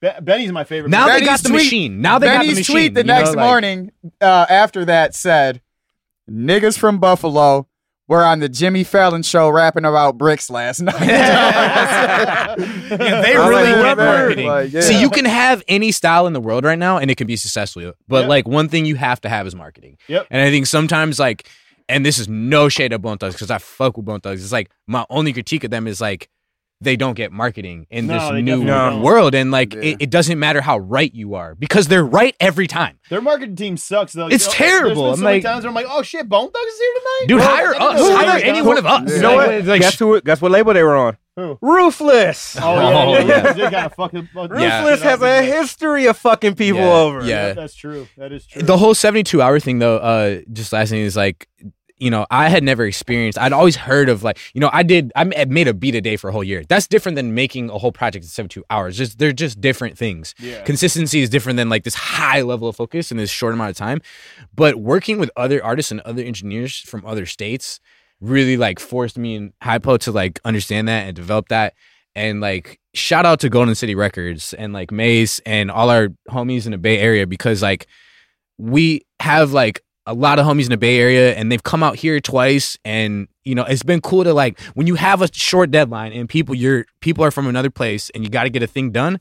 Be- 0.00 0.10
Benny's 0.22 0.52
my 0.52 0.64
favorite. 0.64 0.90
Now 0.90 1.06
they 1.08 1.24
got 1.24 1.40
the 1.40 1.48
tweet- 1.48 1.62
machine. 1.64 2.00
Now 2.02 2.18
they 2.18 2.26
got 2.26 2.32
the 2.32 2.38
Benny's 2.40 2.56
machine. 2.58 2.74
tweet 2.74 2.94
the 2.94 3.00
you 3.00 3.04
know, 3.06 3.14
next 3.14 3.28
like- 3.34 3.38
morning 3.46 3.90
uh, 4.20 4.46
after 4.50 4.84
that 4.86 5.14
said, 5.14 5.60
"Niggas 6.30 6.78
from 6.78 6.98
Buffalo 6.98 7.68
were 8.06 8.22
on 8.22 8.40
the 8.40 8.48
Jimmy 8.50 8.84
Fallon 8.84 9.22
show 9.22 9.48
rapping 9.48 9.84
about 9.86 10.18
bricks 10.18 10.50
last 10.50 10.80
night. 10.80 10.94
Yeah, 12.94 13.22
they 13.22 13.34
I 13.34 13.48
really 13.48 13.72
like 13.72 13.82
get 13.82 13.96
marketing. 13.96 14.46
Like, 14.46 14.72
yeah. 14.72 14.80
See, 14.82 15.00
you 15.00 15.10
can 15.10 15.24
have 15.24 15.62
any 15.68 15.90
style 15.90 16.26
in 16.26 16.32
the 16.32 16.40
world 16.40 16.64
right 16.64 16.78
now, 16.78 16.98
and 16.98 17.10
it 17.10 17.16
can 17.16 17.26
be 17.26 17.36
successful. 17.36 17.92
But 18.08 18.20
Yep. 18.20 18.28
like 18.28 18.48
one 18.48 18.68
thing 18.68 18.84
you 18.84 18.94
have 18.96 19.20
to 19.22 19.28
have 19.28 19.46
is 19.46 19.54
marketing. 19.54 19.96
Yep. 20.08 20.26
And 20.30 20.42
I 20.42 20.50
think 20.50 20.66
sometimes 20.66 21.18
like, 21.18 21.48
and 21.88 22.04
this 22.04 22.18
is 22.18 22.28
no 22.28 22.68
shade 22.68 22.92
of 22.92 23.02
Bone 23.02 23.18
Thugs 23.18 23.34
because 23.34 23.50
I 23.50 23.58
fuck 23.58 23.96
with 23.96 24.06
Bone 24.06 24.20
Thugs. 24.20 24.42
It's 24.42 24.52
like 24.52 24.70
my 24.86 25.04
only 25.10 25.32
critique 25.32 25.64
of 25.64 25.70
them 25.70 25.86
is 25.86 26.00
like 26.00 26.28
they 26.84 26.96
don't 26.96 27.14
get 27.14 27.32
marketing 27.32 27.86
in 27.90 28.06
No, 28.06 28.14
this 28.32 28.42
new 28.44 28.64
don't. 28.64 29.02
world, 29.02 29.34
and 29.34 29.50
like 29.50 29.74
Yeah. 29.74 29.80
it, 29.82 29.96
it 30.02 30.10
doesn't 30.10 30.38
matter 30.38 30.60
how 30.60 30.78
right 30.78 31.12
you 31.12 31.34
are 31.34 31.54
because 31.54 31.88
they're 31.88 32.04
right 32.04 32.36
every 32.40 32.66
time. 32.66 32.98
Their 33.10 33.20
marketing 33.22 33.56
team 33.56 33.76
sucks 33.76 34.12
though. 34.12 34.28
It's 34.28 34.44
You 34.46 34.50
know, 34.50 34.54
terrible. 34.54 35.04
There's 35.06 35.18
I'm 35.18 35.24
so 35.24 35.30
like- 35.30 35.42
times 35.42 35.64
where 35.64 35.68
I'm 35.70 35.74
like, 35.74 35.86
oh 35.88 36.02
shit, 36.02 36.28
Bone 36.28 36.50
Thugs 36.50 36.72
is 36.72 36.78
here 36.78 36.92
tonight. 36.94 37.24
Dude, 37.28 37.40
Well, 37.40 37.48
hire 37.56 37.74
us. 37.74 38.00
know 38.00 38.16
Hire 38.16 38.40
any 38.44 38.62
were 38.62 38.68
one 38.68 38.78
of 38.78 38.86
us. 38.86 39.08
You 39.10 39.16
You 39.16 39.22
know 39.22 39.34
what? 39.34 39.64
like, 39.64 39.80
guess 39.80 39.98
who? 39.98 40.20
Guess 40.20 40.40
what 40.40 40.52
label 40.52 40.72
they 40.74 40.82
were 40.82 40.96
on? 40.96 41.16
Who? 41.36 41.58
Ruthless. 41.60 42.56
Oh 42.62 42.74
yeah, 42.76 43.04
Oh, 43.04 43.12
yeah. 43.18 43.26
yeah. 43.26 43.52
They 43.54 43.70
got 43.70 43.86
a 43.86 43.94
fucking. 43.94 44.28
Yeah. 44.34 44.46
Ruthless 44.48 45.02
has 45.02 45.20
a 45.20 45.42
history 45.42 46.06
of 46.06 46.16
fucking 46.16 46.54
people 46.54 46.80
Yeah, 46.82 46.92
over. 46.92 47.24
yeah. 47.24 47.52
That's 47.54 47.74
true. 47.74 48.06
That 48.16 48.30
is 48.32 48.46
true. 48.46 48.62
the 48.62 48.76
whole 48.76 48.94
72 48.94 49.42
hour 49.42 49.58
thing 49.58 49.80
though 49.80 49.96
uh 49.98 50.40
just 50.52 50.72
last 50.72 50.90
thing 50.90 51.00
is 51.00 51.16
like 51.16 51.48
you 51.98 52.10
know 52.10 52.26
i 52.30 52.48
had 52.48 52.62
never 52.64 52.84
experienced 52.84 53.38
i'd 53.38 53.52
always 53.52 53.76
heard 53.76 54.08
of 54.08 54.22
like 54.22 54.38
you 54.52 54.60
know 54.60 54.70
i 54.72 54.82
did 54.82 55.12
i 55.14 55.24
made 55.24 55.68
a 55.68 55.74
beat 55.74 55.94
a 55.94 56.00
day 56.00 56.16
for 56.16 56.28
a 56.28 56.32
whole 56.32 56.44
year. 56.44 56.64
That's 56.68 56.86
different 56.86 57.16
than 57.16 57.34
making 57.34 57.70
a 57.70 57.78
whole 57.78 57.92
project 57.92 58.24
in 58.24 58.28
72 58.28 58.64
hours. 58.70 58.96
Just 58.96 59.18
they're 59.18 59.32
just 59.32 59.60
different 59.60 59.98
things. 59.98 60.34
Yeah. 60.38 60.62
consistency 60.62 61.20
is 61.20 61.28
different 61.30 61.56
than 61.56 61.68
like 61.68 61.84
this 61.84 61.94
high 61.94 62.40
level 62.42 62.68
of 62.68 62.76
focus 62.76 63.10
in 63.10 63.16
this 63.16 63.30
short 63.30 63.54
amount 63.54 63.70
of 63.70 63.76
time. 63.76 64.00
But 64.54 64.76
working 64.76 65.18
with 65.18 65.30
other 65.36 65.62
artists 65.64 65.90
and 65.90 66.00
other 66.00 66.22
engineers 66.22 66.78
from 66.78 67.04
other 67.04 67.26
states 67.26 67.80
really 68.20 68.56
like 68.56 68.78
forced 68.78 69.18
me 69.18 69.36
and 69.36 69.52
hypo 69.62 69.96
to 69.98 70.12
like 70.12 70.40
understand 70.44 70.88
that 70.88 71.06
and 71.06 71.14
develop 71.14 71.48
that. 71.48 71.74
And 72.14 72.40
like 72.40 72.80
shout 72.94 73.26
out 73.26 73.40
to 73.40 73.48
golden 73.48 73.74
city 73.74 73.94
records 73.94 74.54
and 74.54 74.72
like 74.72 74.90
mace 74.90 75.40
and 75.40 75.70
all 75.70 75.90
our 75.90 76.08
homies 76.30 76.64
in 76.64 76.72
the 76.72 76.78
bay 76.78 76.98
area 76.98 77.26
because 77.26 77.60
like 77.60 77.86
we 78.56 79.02
have 79.20 79.52
like 79.52 79.82
a 80.06 80.14
lot 80.14 80.38
of 80.38 80.46
homies 80.46 80.64
in 80.64 80.70
the 80.70 80.76
Bay 80.76 80.98
Area 80.98 81.34
and 81.34 81.50
they've 81.50 81.62
come 81.62 81.82
out 81.82 81.96
here 81.96 82.20
twice 82.20 82.78
and 82.84 83.26
you 83.44 83.54
know 83.54 83.64
it's 83.64 83.82
been 83.82 84.00
cool 84.00 84.24
to 84.24 84.34
like 84.34 84.60
when 84.74 84.86
you 84.86 84.94
have 84.96 85.22
a 85.22 85.28
short 85.32 85.70
deadline 85.70 86.12
and 86.12 86.28
people 86.28 86.54
you're 86.54 86.84
people 87.00 87.24
are 87.24 87.30
from 87.30 87.46
another 87.46 87.70
place 87.70 88.10
and 88.10 88.22
you 88.24 88.30
got 88.30 88.44
to 88.44 88.50
get 88.50 88.62
a 88.62 88.66
thing 88.66 88.90
done 88.90 89.18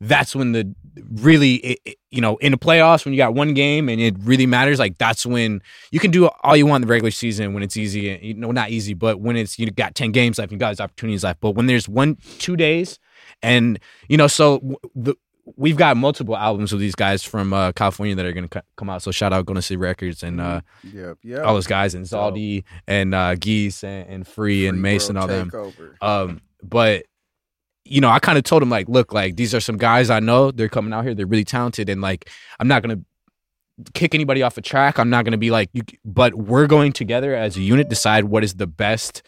that's 0.00 0.34
when 0.34 0.52
the 0.52 0.74
really 1.12 1.54
it, 1.54 1.78
it- 1.84 1.98
you 2.10 2.20
know 2.20 2.36
in 2.38 2.52
the 2.52 2.58
playoffs 2.58 3.04
when 3.06 3.14
you 3.14 3.18
got 3.18 3.32
one 3.34 3.54
game 3.54 3.88
and 3.88 4.00
it 4.00 4.14
really 4.20 4.44
matters 4.46 4.78
like 4.78 4.98
that's 4.98 5.24
when 5.24 5.62
you 5.92 5.98
can 5.98 6.10
do 6.10 6.28
all 6.42 6.56
you 6.56 6.66
want 6.66 6.82
in 6.82 6.86
the 6.88 6.90
regular 6.92 7.10
season 7.10 7.54
when 7.54 7.62
it's 7.62 7.76
easy 7.76 8.10
And, 8.10 8.22
you 8.22 8.34
know 8.34 8.50
not 8.50 8.70
easy 8.70 8.92
but 8.92 9.20
when 9.20 9.36
it's 9.36 9.58
you 9.58 9.70
got 9.70 9.94
10 9.94 10.12
games 10.12 10.38
left 10.38 10.52
you 10.52 10.58
got 10.58 10.70
these 10.70 10.80
opportunities 10.80 11.24
left 11.24 11.40
but 11.40 11.52
when 11.52 11.66
there's 11.66 11.88
one 11.88 12.16
two 12.38 12.56
days 12.56 12.98
and 13.42 13.78
you 14.08 14.16
know 14.18 14.26
so 14.26 14.78
the 14.94 15.14
we've 15.56 15.76
got 15.76 15.96
multiple 15.96 16.36
albums 16.36 16.72
with 16.72 16.80
these 16.80 16.94
guys 16.94 17.22
from 17.22 17.52
uh, 17.52 17.72
California 17.72 18.14
that 18.14 18.24
are 18.26 18.32
going 18.32 18.48
to 18.48 18.62
come 18.76 18.90
out. 18.90 19.02
So 19.02 19.10
shout 19.10 19.32
out 19.32 19.46
Golden 19.46 19.62
City 19.62 19.76
Records 19.76 20.22
and 20.22 20.40
uh, 20.40 20.60
Yep, 20.92 21.18
yep. 21.22 21.44
all 21.44 21.54
those 21.54 21.66
guys 21.66 21.94
and 21.94 22.04
Zaldi 22.06 22.64
and 22.86 23.14
uh, 23.14 23.34
Geese 23.36 23.84
and, 23.84 24.08
and 24.08 24.26
Free, 24.26 24.66
and 24.66 24.80
Mace 24.82 25.08
and 25.08 25.18
all 25.18 25.26
them. 25.26 25.50
Um, 26.00 26.40
but 26.62 27.04
you 27.84 28.00
know, 28.00 28.08
I 28.10 28.18
kind 28.20 28.38
of 28.38 28.44
told 28.44 28.62
him 28.62 28.70
like, 28.70 28.88
look, 28.88 29.12
like 29.12 29.36
these 29.36 29.54
are 29.54 29.60
some 29.60 29.76
guys 29.76 30.08
I 30.10 30.20
know. 30.20 30.50
They're 30.50 30.68
coming 30.68 30.92
out 30.92 31.04
here. 31.04 31.14
They're 31.14 31.26
really 31.26 31.44
talented, 31.44 31.88
and 31.88 32.00
like 32.00 32.30
I'm 32.60 32.68
not 32.68 32.82
gonna 32.82 33.00
kick 33.94 34.14
anybody 34.14 34.42
off 34.42 34.56
a 34.56 34.62
track. 34.62 34.98
I'm 34.98 35.10
not 35.10 35.24
gonna 35.24 35.38
be 35.38 35.50
like, 35.50 35.68
you, 35.72 35.82
but 36.04 36.34
we're 36.34 36.66
going 36.66 36.92
together 36.92 37.34
as 37.34 37.56
a 37.56 37.60
unit 37.60 37.88
decide 37.88 38.24
what 38.24 38.44
is 38.44 38.54
the 38.54 38.66
best 38.66 39.22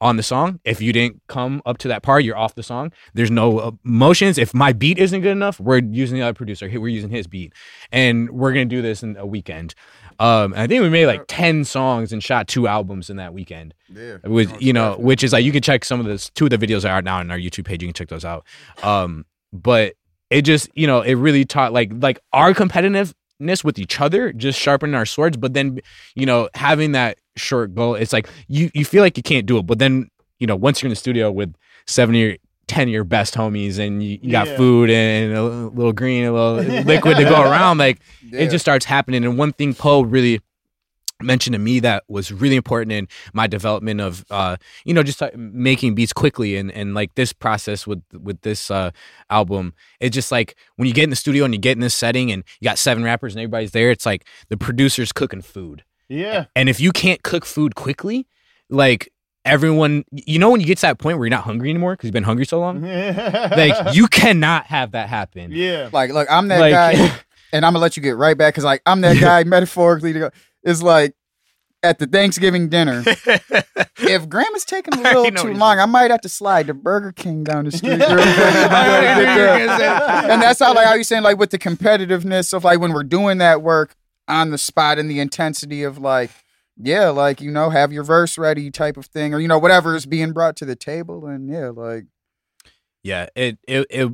on 0.00 0.16
the 0.16 0.22
song. 0.22 0.60
If 0.64 0.80
you 0.80 0.92
didn't 0.92 1.20
come 1.28 1.62
up 1.66 1.78
to 1.78 1.88
that 1.88 2.02
part, 2.02 2.24
you're 2.24 2.36
off 2.36 2.54
the 2.54 2.62
song. 2.62 2.92
There's 3.14 3.30
no 3.30 3.58
uh, 3.58 3.70
emotions. 3.84 4.38
If 4.38 4.54
my 4.54 4.72
beat 4.72 4.98
isn't 4.98 5.20
good 5.20 5.32
enough, 5.32 5.60
we're 5.60 5.82
using 5.82 6.18
the 6.18 6.24
other 6.24 6.34
producer. 6.34 6.68
We're 6.68 6.88
using 6.88 7.10
his 7.10 7.26
beat, 7.26 7.52
and 7.92 8.30
we're 8.30 8.52
gonna 8.52 8.64
do 8.64 8.82
this 8.82 9.02
in 9.02 9.16
a 9.16 9.26
weekend. 9.26 9.74
Um, 10.18 10.52
I 10.54 10.66
think 10.66 10.82
we 10.82 10.90
made 10.90 11.06
like 11.06 11.24
ten 11.28 11.64
songs 11.64 12.12
and 12.12 12.22
shot 12.22 12.48
two 12.48 12.66
albums 12.66 13.10
in 13.10 13.16
that 13.16 13.32
weekend. 13.32 13.74
Yeah. 13.88 14.18
With 14.24 14.60
you 14.60 14.72
know, 14.72 14.96
which 14.98 15.24
is 15.24 15.32
like 15.32 15.44
you 15.44 15.52
can 15.52 15.62
check 15.62 15.84
some 15.84 16.00
of 16.00 16.06
the 16.06 16.30
two 16.34 16.44
of 16.44 16.50
the 16.50 16.58
videos 16.58 16.84
are 16.84 16.96
out 16.96 17.04
now 17.04 17.18
on 17.18 17.30
our 17.30 17.38
YouTube 17.38 17.64
page. 17.64 17.82
You 17.82 17.88
can 17.88 17.94
check 17.94 18.08
those 18.08 18.24
out. 18.24 18.46
Um, 18.82 19.24
but 19.52 19.94
it 20.28 20.42
just 20.42 20.68
you 20.74 20.86
know 20.86 21.02
it 21.02 21.14
really 21.14 21.44
taught 21.44 21.72
like 21.72 21.90
like 21.94 22.18
our 22.32 22.52
competitiveness 22.54 23.64
with 23.64 23.78
each 23.78 24.00
other, 24.00 24.32
just 24.32 24.58
sharpening 24.58 24.94
our 24.94 25.06
swords. 25.06 25.36
But 25.36 25.54
then 25.54 25.80
you 26.14 26.26
know 26.26 26.48
having 26.54 26.92
that 26.92 27.18
short 27.36 27.74
goal, 27.74 27.94
it's 27.94 28.12
like 28.12 28.28
you 28.48 28.70
you 28.74 28.84
feel 28.84 29.02
like 29.02 29.16
you 29.16 29.22
can't 29.22 29.46
do 29.46 29.58
it, 29.58 29.66
but 29.66 29.78
then 29.78 30.10
you 30.38 30.46
know 30.46 30.56
once 30.56 30.80
you're 30.82 30.88
in 30.88 30.90
the 30.90 30.96
studio 30.96 31.30
with 31.30 31.54
seven 31.86 32.36
ten 32.66 32.82
of 32.88 32.92
your 32.92 33.02
best 33.04 33.34
homies 33.34 33.78
and 33.78 34.02
you, 34.02 34.18
you 34.22 34.30
got 34.30 34.46
Yeah. 34.46 34.56
food 34.56 34.90
and 34.90 35.32
a 35.34 35.42
little 35.42 35.92
green, 35.92 36.24
a 36.24 36.32
little 36.32 36.82
liquid 36.84 37.16
to 37.16 37.24
go 37.24 37.42
around, 37.42 37.78
like 37.78 38.00
Yeah. 38.30 38.40
it 38.42 38.50
just 38.50 38.64
starts 38.64 38.84
happening. 38.84 39.24
And 39.24 39.36
one 39.36 39.52
thing 39.52 39.74
Poe 39.74 40.02
really 40.02 40.40
mentioned 41.22 41.52
to 41.52 41.58
me 41.58 41.80
that 41.80 42.02
was 42.08 42.32
really 42.32 42.56
important 42.56 42.92
in 42.92 43.06
my 43.34 43.46
development 43.46 44.00
of 44.00 44.24
uh 44.30 44.56
you 44.86 44.94
know 44.94 45.02
just 45.02 45.20
making 45.36 45.94
beats 45.94 46.14
quickly 46.14 46.56
and 46.56 46.72
and 46.72 46.94
like 46.94 47.14
this 47.14 47.30
process 47.30 47.86
with 47.86 48.02
with 48.14 48.40
this 48.40 48.70
uh 48.70 48.90
album 49.28 49.74
it's 50.00 50.14
just 50.14 50.32
like 50.32 50.56
when 50.76 50.88
you 50.88 50.94
get 50.94 51.04
in 51.04 51.10
the 51.10 51.16
studio 51.16 51.44
and 51.44 51.52
you 51.52 51.60
get 51.60 51.72
in 51.76 51.80
this 51.80 51.92
setting 51.94 52.32
and 52.32 52.42
you 52.58 52.64
got 52.64 52.78
seven 52.78 53.04
rappers 53.04 53.34
and 53.34 53.40
everybody's 53.42 53.72
there 53.72 53.90
it's 53.90 54.06
like 54.06 54.24
the 54.48 54.56
producer's 54.56 55.12
cooking 55.12 55.42
food 55.42 55.84
Yeah. 56.10 56.46
and 56.54 56.68
if 56.68 56.80
you 56.80 56.92
can't 56.92 57.22
cook 57.22 57.44
food 57.46 57.74
quickly 57.74 58.26
like 58.68 59.10
everyone 59.46 60.04
you 60.12 60.38
know 60.38 60.50
when 60.50 60.60
you 60.60 60.66
get 60.66 60.76
to 60.78 60.82
that 60.82 60.98
point 60.98 61.16
where 61.16 61.24
you're 61.26 61.30
not 61.34 61.44
hungry 61.44 61.70
anymore 61.70 61.94
because 61.94 62.08
you've 62.08 62.12
been 62.12 62.24
hungry 62.24 62.44
so 62.44 62.60
long 62.60 62.82
like 62.82 63.94
you 63.94 64.06
cannot 64.08 64.66
have 64.66 64.92
that 64.92 65.08
happen 65.08 65.50
Yeah. 65.52 65.88
Like, 65.92 66.12
look, 66.12 66.28
I'm 66.30 66.48
that 66.48 66.60
Like- 66.60 66.72
guy, 66.72 66.92
and 67.52 67.64
I'm 67.64 67.72
gonna 67.72 67.78
let 67.82 67.96
you 67.96 68.02
get 68.02 68.16
right 68.16 68.36
back 68.36 68.52
because, 68.54 68.64
like, 68.64 68.82
I'm 68.86 69.00
that 69.00 69.18
guy 69.18 69.42
metaphorically. 69.44 70.12
To 70.12 70.18
go, 70.18 70.30
it's 70.62 70.82
like 70.82 71.14
at 71.82 71.98
the 71.98 72.06
Thanksgiving 72.06 72.68
dinner. 72.68 73.02
if 73.98 74.28
Grandma's 74.28 74.64
taking 74.66 74.94
a 74.94 75.00
little 75.02 75.30
too 75.30 75.54
long, 75.54 75.78
I 75.80 75.86
might 75.86 76.10
have 76.10 76.20
to 76.20 76.28
slide 76.28 76.66
to 76.68 76.74
Burger 76.74 77.10
King 77.12 77.42
down 77.42 77.64
the 77.64 77.72
street. 77.72 77.92
and 77.92 78.00
go 78.02 78.16
get 78.16 79.66
that. 79.78 80.30
and 80.30 80.42
that's 80.42 80.58
how, 80.60 80.74
like, 80.74 80.86
how 80.86 80.94
you 80.94 81.04
saying, 81.04 81.22
like, 81.22 81.38
with 81.38 81.50
the 81.50 81.58
competitiveness 81.58 82.52
of 82.52 82.64
like 82.64 82.78
when 82.80 82.92
we're 82.92 83.02
doing 83.04 83.38
that 83.38 83.62
work 83.62 83.96
on 84.30 84.50
the 84.50 84.58
spot 84.58 84.98
and 84.98 85.10
the 85.10 85.20
intensity 85.20 85.82
of 85.82 85.98
like, 85.98 86.30
yeah, 86.76 87.10
like 87.10 87.40
you 87.40 87.50
know, 87.50 87.70
have 87.70 87.92
your 87.92 88.04
verse 88.04 88.38
ready 88.38 88.70
type 88.70 88.96
of 88.96 89.06
thing, 89.06 89.34
or 89.34 89.40
you 89.40 89.48
know, 89.48 89.58
whatever 89.58 89.94
is 89.94 90.06
being 90.06 90.32
brought 90.32 90.56
to 90.56 90.64
the 90.64 90.76
table, 90.76 91.26
and 91.26 91.50
yeah, 91.50 91.68
like. 91.68 92.04
Yeah, 93.02 93.28
it 93.34 93.58
it 93.66 93.86
it 93.90 94.12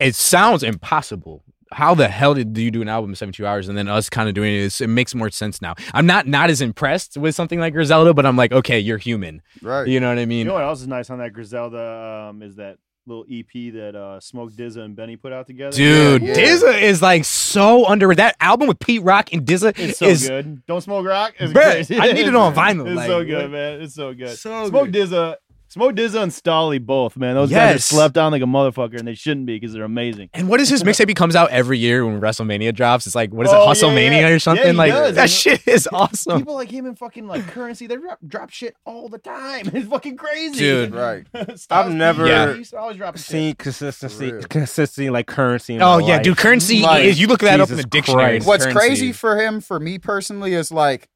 it 0.00 0.14
sounds 0.14 0.62
impossible. 0.62 1.42
How 1.72 1.94
the 1.94 2.08
hell 2.08 2.34
did 2.34 2.56
you 2.56 2.70
do 2.70 2.82
an 2.82 2.88
album 2.88 3.10
in 3.10 3.16
72 3.16 3.44
hours 3.44 3.68
and 3.68 3.76
then 3.76 3.88
us 3.88 4.08
kind 4.08 4.28
of 4.28 4.34
doing 4.34 4.54
it? 4.54 4.80
it 4.80 4.86
makes 4.86 5.14
more 5.14 5.28
sense 5.30 5.60
now. 5.60 5.74
I'm 5.92 6.06
not 6.06 6.26
not 6.26 6.50
as 6.50 6.60
impressed 6.60 7.16
with 7.16 7.34
something 7.34 7.58
like 7.58 7.72
Griselda, 7.72 8.14
but 8.14 8.24
I'm 8.24 8.36
like, 8.36 8.52
okay, 8.52 8.78
you're 8.78 8.98
human. 8.98 9.42
Right. 9.60 9.88
You 9.88 10.00
know 10.00 10.08
what 10.08 10.18
I 10.18 10.26
mean? 10.26 10.40
You 10.40 10.44
know 10.44 10.54
what 10.54 10.62
else 10.62 10.80
is 10.82 10.86
nice 10.88 11.10
on 11.10 11.18
that 11.18 11.32
Griselda 11.32 12.28
um, 12.30 12.42
is 12.42 12.56
that 12.56 12.78
little 13.06 13.24
EP 13.30 13.72
that 13.74 13.94
uh, 13.94 14.20
Smoke 14.20 14.52
DZA 14.52 14.78
and 14.84 14.96
Benny 14.96 15.16
put 15.16 15.32
out 15.32 15.46
together. 15.46 15.76
Dude, 15.76 16.22
Yeah. 16.22 16.34
DZA 16.34 16.82
is 16.82 17.02
like 17.02 17.24
so 17.24 17.86
under 17.86 18.14
that 18.14 18.36
album 18.40 18.68
with 18.68 18.78
Pete 18.78 19.02
Rock 19.02 19.32
and 19.32 19.44
DZA 19.46 19.78
It's 19.78 19.98
so 19.98 20.06
is 20.06 20.28
good. 20.28 20.64
Don't 20.66 20.80
smoke 20.80 21.06
rock. 21.06 21.34
It's 21.38 21.52
Bruh, 21.52 21.72
crazy. 21.72 21.98
I 21.98 22.12
need 22.12 22.26
it 22.26 22.34
on 22.34 22.54
vinyl, 22.54 22.86
It's 22.86 22.96
like, 22.96 23.06
so 23.06 23.24
good, 23.24 23.50
man. 23.50 23.80
It's 23.82 23.94
so 23.94 24.14
good. 24.14 24.38
So 24.38 24.68
smoke 24.68 24.88
DZA, 24.88 25.36
Smoke 25.74 25.96
DZA 25.96 26.22
and 26.22 26.32
Stolly 26.32 26.78
both, 26.78 27.16
man. 27.16 27.34
Those 27.34 27.50
guys 27.50 27.74
are 27.74 27.78
slept 27.80 28.16
on 28.16 28.30
like 28.30 28.42
a 28.42 28.44
motherfucker, 28.44 28.96
and 28.96 29.08
they 29.08 29.14
shouldn't 29.14 29.44
be 29.46 29.56
because 29.56 29.72
they're 29.72 29.82
amazing. 29.82 30.30
And 30.32 30.48
what 30.48 30.60
is 30.60 30.68
his 30.68 30.84
mixtape? 30.84 31.08
He 31.08 31.14
comes 31.14 31.34
out 31.34 31.50
every 31.50 31.78
year 31.78 32.06
when 32.06 32.20
WrestleMania 32.20 32.72
drops. 32.72 33.06
It's 33.08 33.16
like 33.16 33.32
what 33.32 33.44
is 33.46 33.52
it, 33.52 33.56
Oh, 33.56 33.64
yeah, 33.64 33.72
Hustlemania 33.72 34.20
yeah. 34.20 34.28
or 34.28 34.38
something? 34.38 34.64
Yeah, 34.66 34.70
he 34.70 34.76
like 34.78 34.92
does. 34.92 35.14
that 35.16 35.30
shit 35.30 35.66
is 35.66 35.88
awesome. 35.92 36.38
People 36.38 36.54
like 36.54 36.70
him 36.70 36.86
and 36.86 36.96
fucking 36.96 37.26
like 37.26 37.44
Curren$y, 37.48 37.86
they 37.88 37.96
drop, 37.96 38.18
drop 38.24 38.50
shit 38.50 38.76
all 38.84 39.08
the 39.08 39.18
time. 39.18 39.68
It's 39.74 39.88
fucking 39.88 40.16
crazy, 40.16 40.58
Dude. 40.60 40.94
Right. 40.94 41.26
I've 41.70 41.92
never 41.92 42.24
yeah. 42.28 42.52
he 42.52 42.58
used 42.58 42.70
to 42.70 42.78
always 42.78 42.96
drop 42.96 43.16
shit. 43.16 43.26
Seen 43.26 43.54
consistency, 43.56 44.30
consistency 44.48 45.10
like 45.10 45.26
Curren$y. 45.26 45.74
In 45.74 45.82
Oh 45.82 45.98
my 45.98 46.06
yeah, 46.06 46.14
life. 46.14 46.22
dude. 46.22 46.36
Curren$y 46.36 46.82
Like, 46.82 47.04
is 47.04 47.18
you 47.18 47.26
look 47.26 47.40
that 47.40 47.58
up 47.60 47.68
in 47.70 47.76
the 47.78 47.82
dictionary. 47.82 48.36
Christ. 48.36 48.46
What's 48.46 48.62
Curren$y. 48.64 48.80
crazy 48.80 49.12
for 49.12 49.40
him, 49.40 49.60
for 49.60 49.80
me 49.80 49.98
personally, 49.98 50.54
is 50.54 50.70
like, 50.70 51.08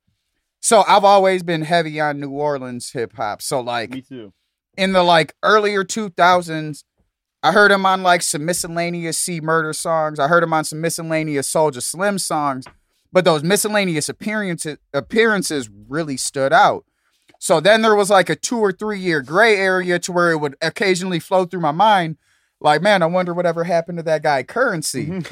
so 0.61 0.83
I've 0.89 1.05
always 1.05 1.45
been 1.45 1.63
heavy 1.63 2.01
on 2.01 2.19
New 2.19 2.31
Orleans 2.31 2.91
hip 2.91 3.13
hop. 3.15 3.41
So 3.41 3.61
like 3.61 3.91
Me 3.91 4.03
too. 4.03 4.33
In 4.79 4.93
the 4.93 5.03
like 5.03 5.35
earlier 5.43 5.83
two 5.83 6.09
thousands, 6.11 6.85
I 7.43 7.51
heard 7.51 7.73
him 7.73 7.85
on 7.85 8.05
like 8.05 8.23
some 8.23 8.45
miscellaneous 8.45 9.19
C 9.19 9.41
Murder 9.41 9.73
songs. 9.73 10.21
I 10.21 10.29
heard 10.29 10.45
him 10.45 10.53
on 10.53 10.63
some 10.63 10.81
miscellaneous 10.81 11.53
Soulja 11.53 11.83
Slim 11.83 12.17
songs, 12.17 12.65
but 13.13 13.25
those 13.25 13.43
miscellaneous 13.43 14.09
appearances 14.09 14.79
appearances 14.95 15.69
really 15.89 16.17
stood 16.17 16.53
out. 16.53 16.85
So 17.41 17.59
then 17.59 17.83
there 17.83 17.97
was 17.97 18.09
like 18.09 18.31
a 18.31 18.37
two 18.37 18.61
or 18.61 18.71
three 18.71 19.01
year 19.01 19.21
gray 19.21 19.57
area 19.57 19.99
to 19.99 20.13
where 20.13 20.31
it 20.31 20.39
would 20.39 20.55
occasionally 20.63 21.19
flow 21.19 21.45
through 21.45 21.61
my 21.61 21.73
mind. 21.73 22.17
Like, 22.61 22.83
man, 22.83 23.03
I 23.03 23.07
wonder 23.07 23.33
whatever 23.35 23.63
happened 23.63 23.99
to 23.99 24.03
that 24.05 24.23
guy 24.25 24.43
Curren$y. 24.43 25.23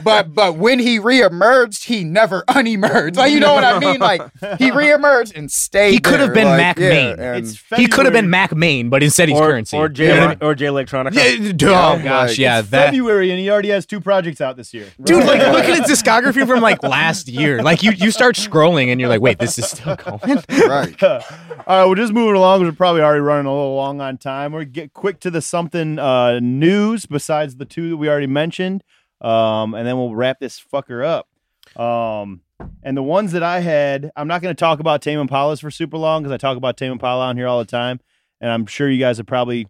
but 0.04 0.34
but 0.34 0.56
when 0.56 0.80
he 0.80 0.98
reemerged, 0.98 1.84
he 1.84 2.02
never 2.02 2.42
unemerged. 2.48 3.16
Like 3.16 3.30
you 3.32 3.38
know 3.38 3.54
what 3.54 3.62
I 3.62 3.78
mean? 3.78 4.00
Like 4.00 4.22
he 4.58 4.70
reemerged 4.72 5.36
and 5.36 5.50
stayed. 5.50 5.92
He 5.92 6.00
could 6.00 6.18
have 6.18 6.34
been 6.34 6.46
Like, 6.48 6.56
Mac 6.58 6.78
yeah, 6.80 6.88
Main. 6.88 7.18
and- 7.20 7.36
It's 7.44 7.62
He 7.76 7.86
could 7.86 8.06
have 8.06 8.12
been 8.12 8.28
Mack 8.28 8.54
Maine, 8.56 8.88
but 8.88 9.04
instead 9.04 9.28
he's 9.28 9.38
or, 9.38 9.50
Curren$y. 9.50 9.78
or 9.78 9.88
J 9.88 10.08
Yeah. 10.08 10.34
or 10.40 10.54
Jay 10.56 10.66
Electronica. 10.66 11.14
Yeah, 11.14 11.68
oh 11.70 11.96
Yeah, 11.96 12.02
gosh, 12.02 12.30
like, 12.30 12.38
yeah, 12.38 12.58
It's 12.58 12.70
that 12.70 12.86
February, 12.86 13.30
and 13.30 13.38
he 13.38 13.48
already 13.50 13.68
has 13.68 13.86
two 13.86 14.00
projects 14.00 14.40
out 14.40 14.56
this 14.56 14.74
year. 14.74 14.86
dude. 15.02 15.24
Like, 15.24 15.40
look 15.52 15.64
at 15.64 15.86
his 15.86 16.00
discography 16.02 16.44
from 16.46 16.60
like 16.60 16.82
last 16.82 17.28
year. 17.28 17.62
Like, 17.62 17.84
you 17.84 17.92
you 17.92 18.10
start 18.10 18.34
scrolling 18.34 18.88
and 18.88 19.00
you're 19.00 19.08
like, 19.08 19.20
wait, 19.20 19.38
this 19.38 19.58
is 19.60 19.66
still 19.70 19.94
going. 19.94 20.18
right. 20.50 21.02
All 21.04 21.20
right, 21.66 21.86
we're 21.86 21.94
just 21.94 22.12
moving 22.12 22.34
along. 22.34 22.62
We're 22.62 22.72
probably 22.72 23.00
already 23.02 23.20
running 23.20 23.46
a 23.46 23.50
little 23.54 23.76
long 23.76 24.00
on 24.00 24.18
time. 24.18 24.52
We're 24.52 24.64
get 24.64 24.92
quick 24.92 25.20
to 25.20 25.30
the 25.30 25.40
something 25.40 25.98
uh, 25.98 26.40
news 26.64 27.06
besides 27.06 27.56
the 27.56 27.64
two 27.64 27.90
that 27.90 27.96
we 27.96 28.08
already 28.08 28.26
mentioned, 28.26 28.82
um, 29.20 29.74
and 29.74 29.86
then 29.86 29.96
we'll 29.96 30.14
wrap 30.14 30.40
this 30.40 30.62
fucker 30.72 31.04
up. 31.04 31.28
Um, 31.80 32.42
and 32.82 32.96
the 32.96 33.02
ones 33.02 33.32
that 33.32 33.42
I 33.42 33.60
had, 33.60 34.10
I'm 34.16 34.28
not 34.28 34.42
going 34.42 34.54
to 34.54 34.58
talk 34.58 34.80
about 34.80 35.02
Tame 35.02 35.24
Impalas 35.26 35.60
for 35.60 35.70
super 35.70 35.96
long 35.96 36.22
because 36.22 36.32
I 36.32 36.36
talk 36.36 36.56
about 36.56 36.76
Tame 36.76 36.92
Impala 36.92 37.26
on 37.26 37.36
here 37.36 37.46
all 37.46 37.58
the 37.58 37.64
time, 37.64 38.00
and 38.40 38.50
I'm 38.50 38.66
sure 38.66 38.88
you 38.88 38.98
guys 38.98 39.16
have 39.16 39.26
probably 39.26 39.66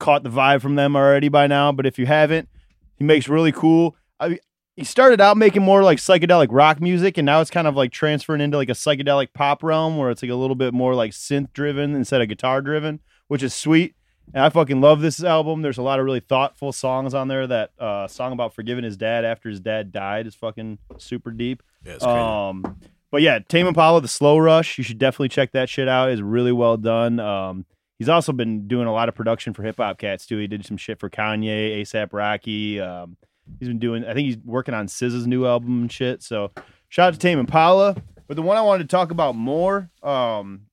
caught 0.00 0.22
the 0.22 0.30
vibe 0.30 0.60
from 0.62 0.74
them 0.74 0.96
already 0.96 1.28
by 1.28 1.46
now. 1.46 1.72
But 1.72 1.86
if 1.86 1.98
you 1.98 2.06
haven't, 2.06 2.48
he 2.96 3.04
makes 3.04 3.28
really 3.28 3.52
cool. 3.52 3.96
I, 4.20 4.38
he 4.76 4.84
started 4.84 5.20
out 5.20 5.36
making 5.36 5.62
more 5.62 5.82
like 5.82 5.98
psychedelic 5.98 6.48
rock 6.50 6.80
music, 6.80 7.18
and 7.18 7.26
now 7.26 7.40
it's 7.40 7.50
kind 7.50 7.66
of 7.66 7.76
like 7.76 7.92
transferring 7.92 8.40
into 8.40 8.56
like 8.56 8.68
a 8.68 8.72
psychedelic 8.72 9.32
pop 9.34 9.62
realm 9.62 9.96
where 9.96 10.10
it's 10.10 10.22
like 10.22 10.30
a 10.30 10.36
little 10.36 10.56
bit 10.56 10.72
more 10.72 10.94
like 10.94 11.12
synth 11.12 11.52
driven 11.52 11.94
instead 11.94 12.22
of 12.22 12.28
guitar 12.28 12.62
driven, 12.62 13.00
which 13.26 13.42
is 13.42 13.52
sweet. 13.54 13.94
And 14.34 14.44
I 14.44 14.50
fucking 14.50 14.80
love 14.80 15.00
this 15.00 15.22
album. 15.22 15.62
There's 15.62 15.78
a 15.78 15.82
lot 15.82 15.98
of 15.98 16.04
really 16.04 16.20
thoughtful 16.20 16.72
songs 16.72 17.14
on 17.14 17.28
there. 17.28 17.46
That 17.46 17.70
uh, 17.78 18.08
song 18.08 18.32
about 18.32 18.54
forgiving 18.54 18.84
his 18.84 18.96
dad 18.96 19.24
after 19.24 19.48
his 19.48 19.60
dad 19.60 19.92
died 19.92 20.26
is 20.26 20.34
fucking 20.34 20.78
super 20.98 21.30
deep. 21.30 21.62
it's 21.84 22.04
Um, 22.04 22.80
but 23.10 23.22
yeah, 23.22 23.38
Tame 23.38 23.66
Impala, 23.66 24.00
the 24.00 24.08
Slow 24.08 24.38
Rush, 24.38 24.76
you 24.76 24.84
should 24.84 24.98
definitely 24.98 25.30
check 25.30 25.52
that 25.52 25.68
shit 25.68 25.88
out. 25.88 26.10
It's 26.10 26.20
really 26.20 26.52
well 26.52 26.76
done. 26.76 27.18
Um, 27.20 27.64
he's 27.98 28.08
also 28.08 28.32
been 28.32 28.68
doing 28.68 28.86
a 28.86 28.92
lot 28.92 29.08
of 29.08 29.14
production 29.14 29.54
for 29.54 29.62
hip 29.62 29.76
hop 29.78 29.98
cats 29.98 30.26
too. 30.26 30.38
He 30.38 30.46
did 30.46 30.64
some 30.66 30.76
shit 30.76 31.00
for 31.00 31.08
Kanye, 31.08 31.80
ASAP 31.80 32.12
Rocky. 32.12 32.80
Um, 32.80 33.16
he's 33.58 33.68
been 33.68 33.78
doing. 33.78 34.04
I 34.04 34.12
think 34.12 34.26
he's 34.26 34.38
working 34.44 34.74
on 34.74 34.88
SZA's 34.88 35.26
new 35.26 35.46
album 35.46 35.82
and 35.82 35.92
shit. 35.92 36.22
So 36.22 36.52
shout 36.88 37.08
out 37.08 37.14
to 37.14 37.18
Tame 37.18 37.38
Impala. 37.38 37.96
But 38.26 38.36
the 38.36 38.42
one 38.42 38.58
I 38.58 38.62
wanted 38.62 38.88
to 38.88 38.94
talk 38.94 39.10
about 39.10 39.36
more, 39.36 39.88
um, 40.02 40.66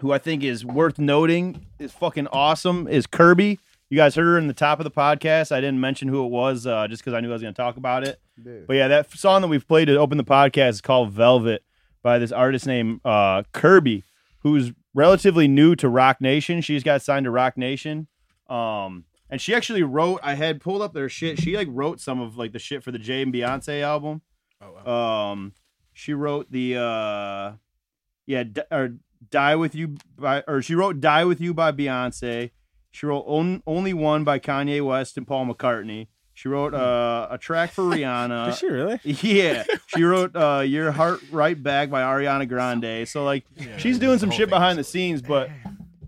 who 0.00 0.12
I 0.12 0.18
think 0.18 0.44
is 0.44 0.64
worth 0.64 0.98
noting, 0.98 1.66
is 1.78 1.92
fucking 1.92 2.28
awesome, 2.28 2.86
is 2.88 3.06
Kirby. 3.06 3.58
You 3.90 3.96
guys 3.96 4.14
heard 4.14 4.24
her 4.26 4.38
in 4.38 4.46
the 4.48 4.54
top 4.54 4.78
of 4.80 4.84
the 4.84 4.90
podcast. 4.90 5.50
I 5.50 5.60
didn't 5.60 5.80
mention 5.80 6.08
who 6.08 6.24
it 6.24 6.28
was 6.28 6.66
uh, 6.66 6.86
just 6.88 7.02
because 7.02 7.14
I 7.14 7.20
knew 7.20 7.30
I 7.30 7.32
was 7.32 7.42
going 7.42 7.54
to 7.54 7.60
talk 7.60 7.76
about 7.76 8.06
it. 8.06 8.20
But 8.66 8.74
yeah, 8.74 8.88
that 8.88 9.10
song 9.12 9.42
that 9.42 9.48
we've 9.48 9.66
played 9.66 9.86
to 9.86 9.96
open 9.96 10.18
the 10.18 10.24
podcast 10.24 10.68
is 10.70 10.80
called 10.80 11.10
Velvet 11.10 11.64
by 12.02 12.18
this 12.18 12.30
artist 12.30 12.66
named 12.66 13.00
uh, 13.04 13.42
Kirby, 13.52 14.04
who's 14.40 14.72
relatively 14.94 15.48
new 15.48 15.74
to 15.76 15.88
Roc 15.88 16.20
Nation. 16.20 16.60
She's 16.60 16.82
got 16.84 17.02
signed 17.02 17.24
to 17.24 17.30
Roc 17.30 17.56
Nation. 17.56 18.06
Um, 18.48 19.04
and 19.30 19.40
she 19.40 19.54
actually 19.54 19.82
wrote, 19.82 20.20
I 20.22 20.34
had 20.34 20.60
pulled 20.60 20.82
up 20.82 20.92
their 20.92 21.08
shit. 21.08 21.40
She 21.40 21.56
like 21.56 21.68
wrote 21.70 21.98
some 22.00 22.20
of 22.20 22.36
like 22.36 22.52
the 22.52 22.58
shit 22.58 22.82
for 22.84 22.92
the 22.92 22.98
Jay 22.98 23.22
and 23.22 23.32
Beyonce 23.32 23.82
album. 23.82 24.20
Oh, 24.62 24.90
Um, 24.90 25.52
she 25.92 26.12
wrote 26.14 26.50
the, 26.52 26.76
uh, 26.76 27.52
yeah, 28.26 28.42
D- 28.44 28.62
or 28.70 28.96
Die 29.30 29.56
With 29.56 29.74
You 29.74 29.96
by, 30.18 30.42
or 30.46 30.62
she 30.62 30.74
wrote 30.74 31.00
Die 31.00 31.24
With 31.24 31.40
You 31.40 31.54
by 31.54 31.72
Beyonce. 31.72 32.50
She 32.90 33.06
wrote 33.06 33.24
On- 33.26 33.62
Only 33.66 33.92
One 33.94 34.24
by 34.24 34.38
Kanye 34.38 34.84
West 34.84 35.16
and 35.16 35.26
Paul 35.26 35.46
McCartney. 35.46 36.08
She 36.34 36.48
wrote 36.48 36.72
uh, 36.72 37.26
a 37.30 37.36
track 37.38 37.72
for 37.72 37.82
Rihanna. 37.82 38.46
Did 38.50 38.54
she 38.54 38.66
really? 38.68 39.00
Yeah, 39.04 39.64
she 39.88 40.04
wrote 40.04 40.36
uh, 40.36 40.60
"Your 40.60 40.92
Heart 40.92 41.20
Right 41.32 41.60
Back" 41.60 41.90
by 41.90 42.02
Ariana 42.02 42.48
Grande. 42.48 43.08
So 43.08 43.24
like, 43.24 43.44
she's 43.78 43.98
doing 43.98 44.18
some 44.20 44.30
shit 44.30 44.48
behind 44.48 44.78
the 44.78 44.84
scenes. 44.84 45.20
But 45.20 45.50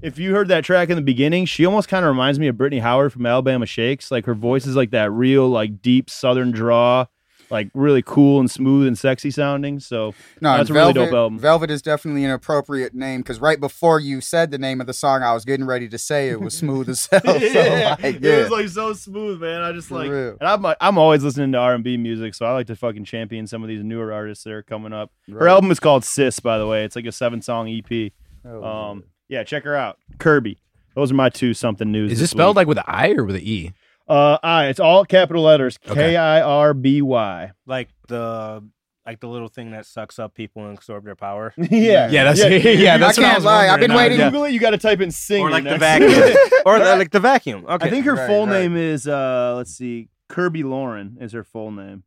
if 0.02 0.18
you 0.18 0.32
heard 0.32 0.46
that 0.48 0.62
track 0.64 0.88
in 0.88 0.94
the 0.96 1.02
beginning, 1.02 1.46
she 1.46 1.66
almost 1.66 1.88
kind 1.88 2.04
of 2.04 2.10
reminds 2.10 2.38
me 2.38 2.46
of 2.46 2.56
Brittany 2.56 2.80
Howard 2.80 3.12
from 3.12 3.26
Alabama 3.26 3.66
Shakes. 3.66 4.10
Like 4.12 4.24
her 4.26 4.34
voice 4.34 4.66
is 4.66 4.76
like 4.76 4.92
that 4.92 5.10
real 5.10 5.48
like 5.48 5.82
deep 5.82 6.08
Southern 6.08 6.52
draw, 6.52 7.06
like 7.50 7.68
really 7.74 8.02
cool 8.02 8.38
and 8.40 8.50
smooth 8.50 8.86
and 8.86 8.96
sexy 8.98 9.30
sounding. 9.30 9.80
So 9.80 10.14
No, 10.40 10.56
that's 10.56 10.70
a 10.70 10.72
Velvet, 10.72 10.96
really 10.96 11.06
dope 11.10 11.14
album. 11.16 11.38
Velvet 11.38 11.70
is 11.70 11.82
definitely 11.82 12.24
an 12.24 12.30
appropriate 12.30 12.94
name 12.94 13.20
because 13.20 13.40
right 13.40 13.58
before 13.58 13.98
you 14.00 14.20
said 14.20 14.50
the 14.50 14.58
name 14.58 14.80
of 14.80 14.86
the 14.86 14.92
song, 14.92 15.22
I 15.22 15.32
was 15.34 15.44
getting 15.44 15.66
ready 15.66 15.88
to 15.88 15.98
say 15.98 16.28
it 16.28 16.40
was 16.40 16.56
smooth 16.56 16.88
as 16.88 17.06
hell. 17.10 17.20
So, 17.24 17.36
yeah, 17.36 17.96
like, 18.02 18.22
it 18.22 18.42
was 18.42 18.50
like 18.50 18.68
so 18.68 18.92
smooth, 18.92 19.40
man. 19.40 19.62
I 19.62 19.72
just 19.72 19.88
For 19.88 19.96
like, 19.96 20.10
real. 20.10 20.36
and 20.40 20.48
I'm 20.48 20.62
like, 20.62 20.76
I'm 20.80 20.96
always 20.98 21.24
listening 21.24 21.52
to 21.52 21.58
R 21.58 21.74
and 21.74 21.82
B 21.84 21.96
music, 21.96 22.34
so 22.34 22.46
I 22.46 22.52
like 22.52 22.68
to 22.68 22.76
fucking 22.76 23.04
champion 23.04 23.46
some 23.46 23.62
of 23.62 23.68
these 23.68 23.82
newer 23.82 24.12
artists 24.12 24.44
that 24.44 24.52
are 24.52 24.62
coming 24.62 24.92
up. 24.92 25.10
Her 25.30 25.48
album 25.48 25.70
is 25.70 25.80
called 25.80 26.04
Sis, 26.04 26.38
by 26.40 26.58
the 26.58 26.66
way. 26.66 26.84
It's 26.84 26.94
like 26.96 27.06
a 27.06 27.12
seven 27.12 27.42
song 27.42 27.68
EP. 27.68 28.12
Oh, 28.44 28.62
Um, 28.64 29.04
yeah, 29.28 29.42
check 29.44 29.64
her 29.64 29.74
out, 29.76 29.98
Kirby. 30.18 30.58
Those 30.94 31.12
are 31.12 31.14
my 31.14 31.28
two 31.28 31.54
something 31.54 31.90
news. 31.92 32.10
Is 32.12 32.18
this 32.18 32.24
this 32.24 32.30
spelled 32.30 32.56
week. 32.56 32.62
like 32.62 32.66
with 32.68 32.78
an 32.78 32.84
I 32.86 33.10
or 33.12 33.24
with 33.24 33.36
an 33.36 33.42
E? 33.42 33.72
Uh, 34.10 34.38
I? 34.42 34.66
It's 34.66 34.80
all 34.80 35.04
capital 35.04 35.42
letters. 35.44 35.78
K 35.78 36.16
I 36.16 36.40
R 36.40 36.74
B 36.74 37.00
Y. 37.02 37.52
Like 37.66 37.88
the 38.08 38.62
like 39.06 39.20
the 39.20 39.28
little 39.28 39.48
thing 39.48 39.70
that 39.70 39.86
sucks 39.86 40.18
up 40.18 40.34
people 40.34 40.66
and 40.66 40.76
absorb 40.76 41.04
their 41.04 41.16
power. 41.16 41.54
Yeah, 41.58 42.10
Yeah, 42.10 42.24
that's 42.24 42.40
yeah. 42.40 42.98
That's 42.98 43.18
I 43.18 43.22
what 43.22 43.26
I 43.26 43.30
can't 43.30 43.34
was 43.38 43.44
lie. 43.44 43.68
I've 43.68 43.80
been 43.80 43.94
waiting- 43.94 44.18
yeah. 44.18 44.28
Google 44.30 44.44
it. 44.44 44.52
You 44.52 44.60
got 44.60 44.70
to 44.70 44.78
type 44.78 45.00
in 45.00 45.10
singer. 45.10 45.46
or 45.46 45.50
like 45.50 45.64
the 45.64 45.78
vacuum. 45.78 46.10
or 46.66 46.78
the, 46.78 46.96
like 46.96 47.10
the 47.10 47.20
vacuum. 47.20 47.64
Okay. 47.68 47.86
I 47.86 47.90
think 47.90 48.04
her 48.04 48.14
Right, 48.14 48.26
full 48.26 48.46
right. 48.46 48.52
name 48.60 48.76
is 48.76 49.06
uh 49.08 49.54
let's 49.56 49.72
see, 49.76 50.08
Kirby 50.28 50.62
Lauryen 50.64 51.20
is 51.22 51.32
her 51.32 51.44
full 51.44 51.70
name. 51.70 52.02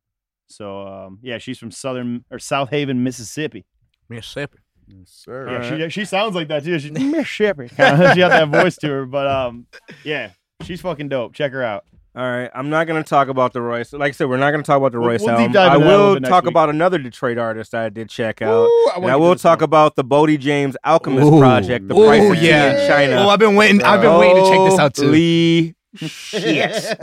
So 0.47 0.85
um 0.87 1.19
yeah, 1.23 1.37
she's 1.39 1.57
from 1.57 1.71
Southern 1.71 2.25
or 2.29 2.37
Southaven, 2.37 2.97
Mississippi. 2.97 3.65
Mississippi. 4.09 4.59
sir. 5.05 5.49
Yeah, 5.49 5.87
she 5.87 5.89
she 6.01 6.05
sounds 6.05 6.35
like 6.35 6.47
that 6.49 6.63
too. 6.63 6.77
She's 6.79 6.91
Mississippi. 6.91 7.69
Kinda, 7.69 8.13
she 8.13 8.19
got 8.19 8.29
that 8.29 8.49
voice 8.49 8.75
to 8.77 8.87
her, 8.89 9.05
but 9.05 9.25
um 9.27 9.65
yeah, 10.03 10.31
she's 10.63 10.81
fucking 10.81 11.09
dope. 11.09 11.33
Check 11.33 11.51
her 11.51 11.63
out. 11.63 11.85
All 12.15 12.21
right, 12.23 12.51
I'm 12.53 12.69
not 12.69 12.85
going 12.85 13.01
to 13.03 13.09
talk 13.09 13.27
about 13.27 13.53
the 13.53 13.61
Royce. 13.61 13.91
Like 13.91 14.09
I 14.09 14.11
said, 14.11 14.29
we're 14.29 14.37
not 14.37 14.51
going 14.51 14.61
to 14.63 14.67
talk 14.67 14.77
about 14.77 14.91
the 14.91 14.99
We'll- 14.99 15.09
Royce 15.09 15.21
we'll 15.21 15.29
deep 15.35 15.39
album. 15.47 15.51
dive 15.53 15.71
I 15.71 15.75
into 15.75 15.79
that 15.87 15.93
a 15.93 15.97
little 15.97 16.13
will 16.13 16.21
talk 16.21 16.43
week. 16.43 16.51
about 16.51 16.69
another 16.69 16.99
Detroit 16.99 17.39
artist 17.39 17.71
that 17.71 17.85
I 17.85 17.89
did 17.89 18.07
check 18.09 18.39
out, 18.43 18.67
Ooh, 18.67 18.89
I 18.93 18.97
and 18.97 19.05
I 19.07 19.15
will 19.15 19.35
talk 19.35 19.61
one. 19.61 19.63
about 19.63 19.95
the 19.95 20.03
Boldy 20.03 20.37
James 20.39 20.77
Alchemist 20.83 21.25
Ooh. 21.33 21.39
project, 21.39 21.87
the 21.87 21.95
Ooh, 21.95 22.05
price 22.05 22.29
of 22.31 22.37
tea 22.37 22.49
yeah. 22.49 22.81
in 22.83 22.87
China. 22.87 23.15
Oh, 23.23 23.29
I've 23.29 23.39
been 23.39 23.55
waiting. 23.55 23.81
I've 23.81 24.01
been 24.01 24.15
waiting 24.19 24.43
to 24.43 24.49
check 24.49 24.69
this 24.69 24.79
out 24.79 24.93
too. 24.93 25.05
Holy 25.07 25.75
shit. 25.95 26.95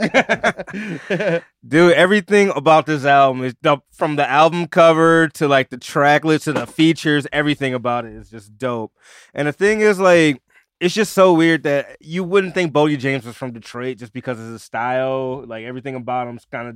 Dude, 1.67 1.93
everything 1.93 2.51
about 2.55 2.85
this 2.85 3.05
album 3.05 3.43
is 3.43 3.53
the, 3.61 3.77
from 3.91 4.15
the 4.15 4.29
album 4.29 4.67
cover 4.67 5.27
to 5.29 5.47
like 5.47 5.69
the 5.69 5.77
track 5.77 6.23
list 6.25 6.45
to 6.45 6.53
the 6.53 6.65
features, 6.67 7.27
everything 7.33 7.73
about 7.73 8.05
it 8.05 8.13
is 8.13 8.29
just 8.29 8.57
dope. 8.57 8.93
And 9.33 9.47
the 9.47 9.53
thing 9.53 9.81
is, 9.81 9.99
like, 9.99 10.41
it's 10.81 10.93
just 10.93 11.13
so 11.13 11.33
weird 11.33 11.63
that 11.63 11.95
you 12.01 12.23
wouldn't 12.25 12.53
think 12.53 12.73
Boldy 12.73 12.97
James 12.97 13.23
was 13.25 13.35
from 13.37 13.53
Detroit 13.53 13.97
just 13.99 14.11
because 14.11 14.37
of 14.39 14.47
his 14.47 14.61
style. 14.63 15.45
Like 15.47 15.63
everything 15.63 15.95
about 15.95 16.27
him's 16.27 16.45
kind 16.51 16.67
of 16.67 16.75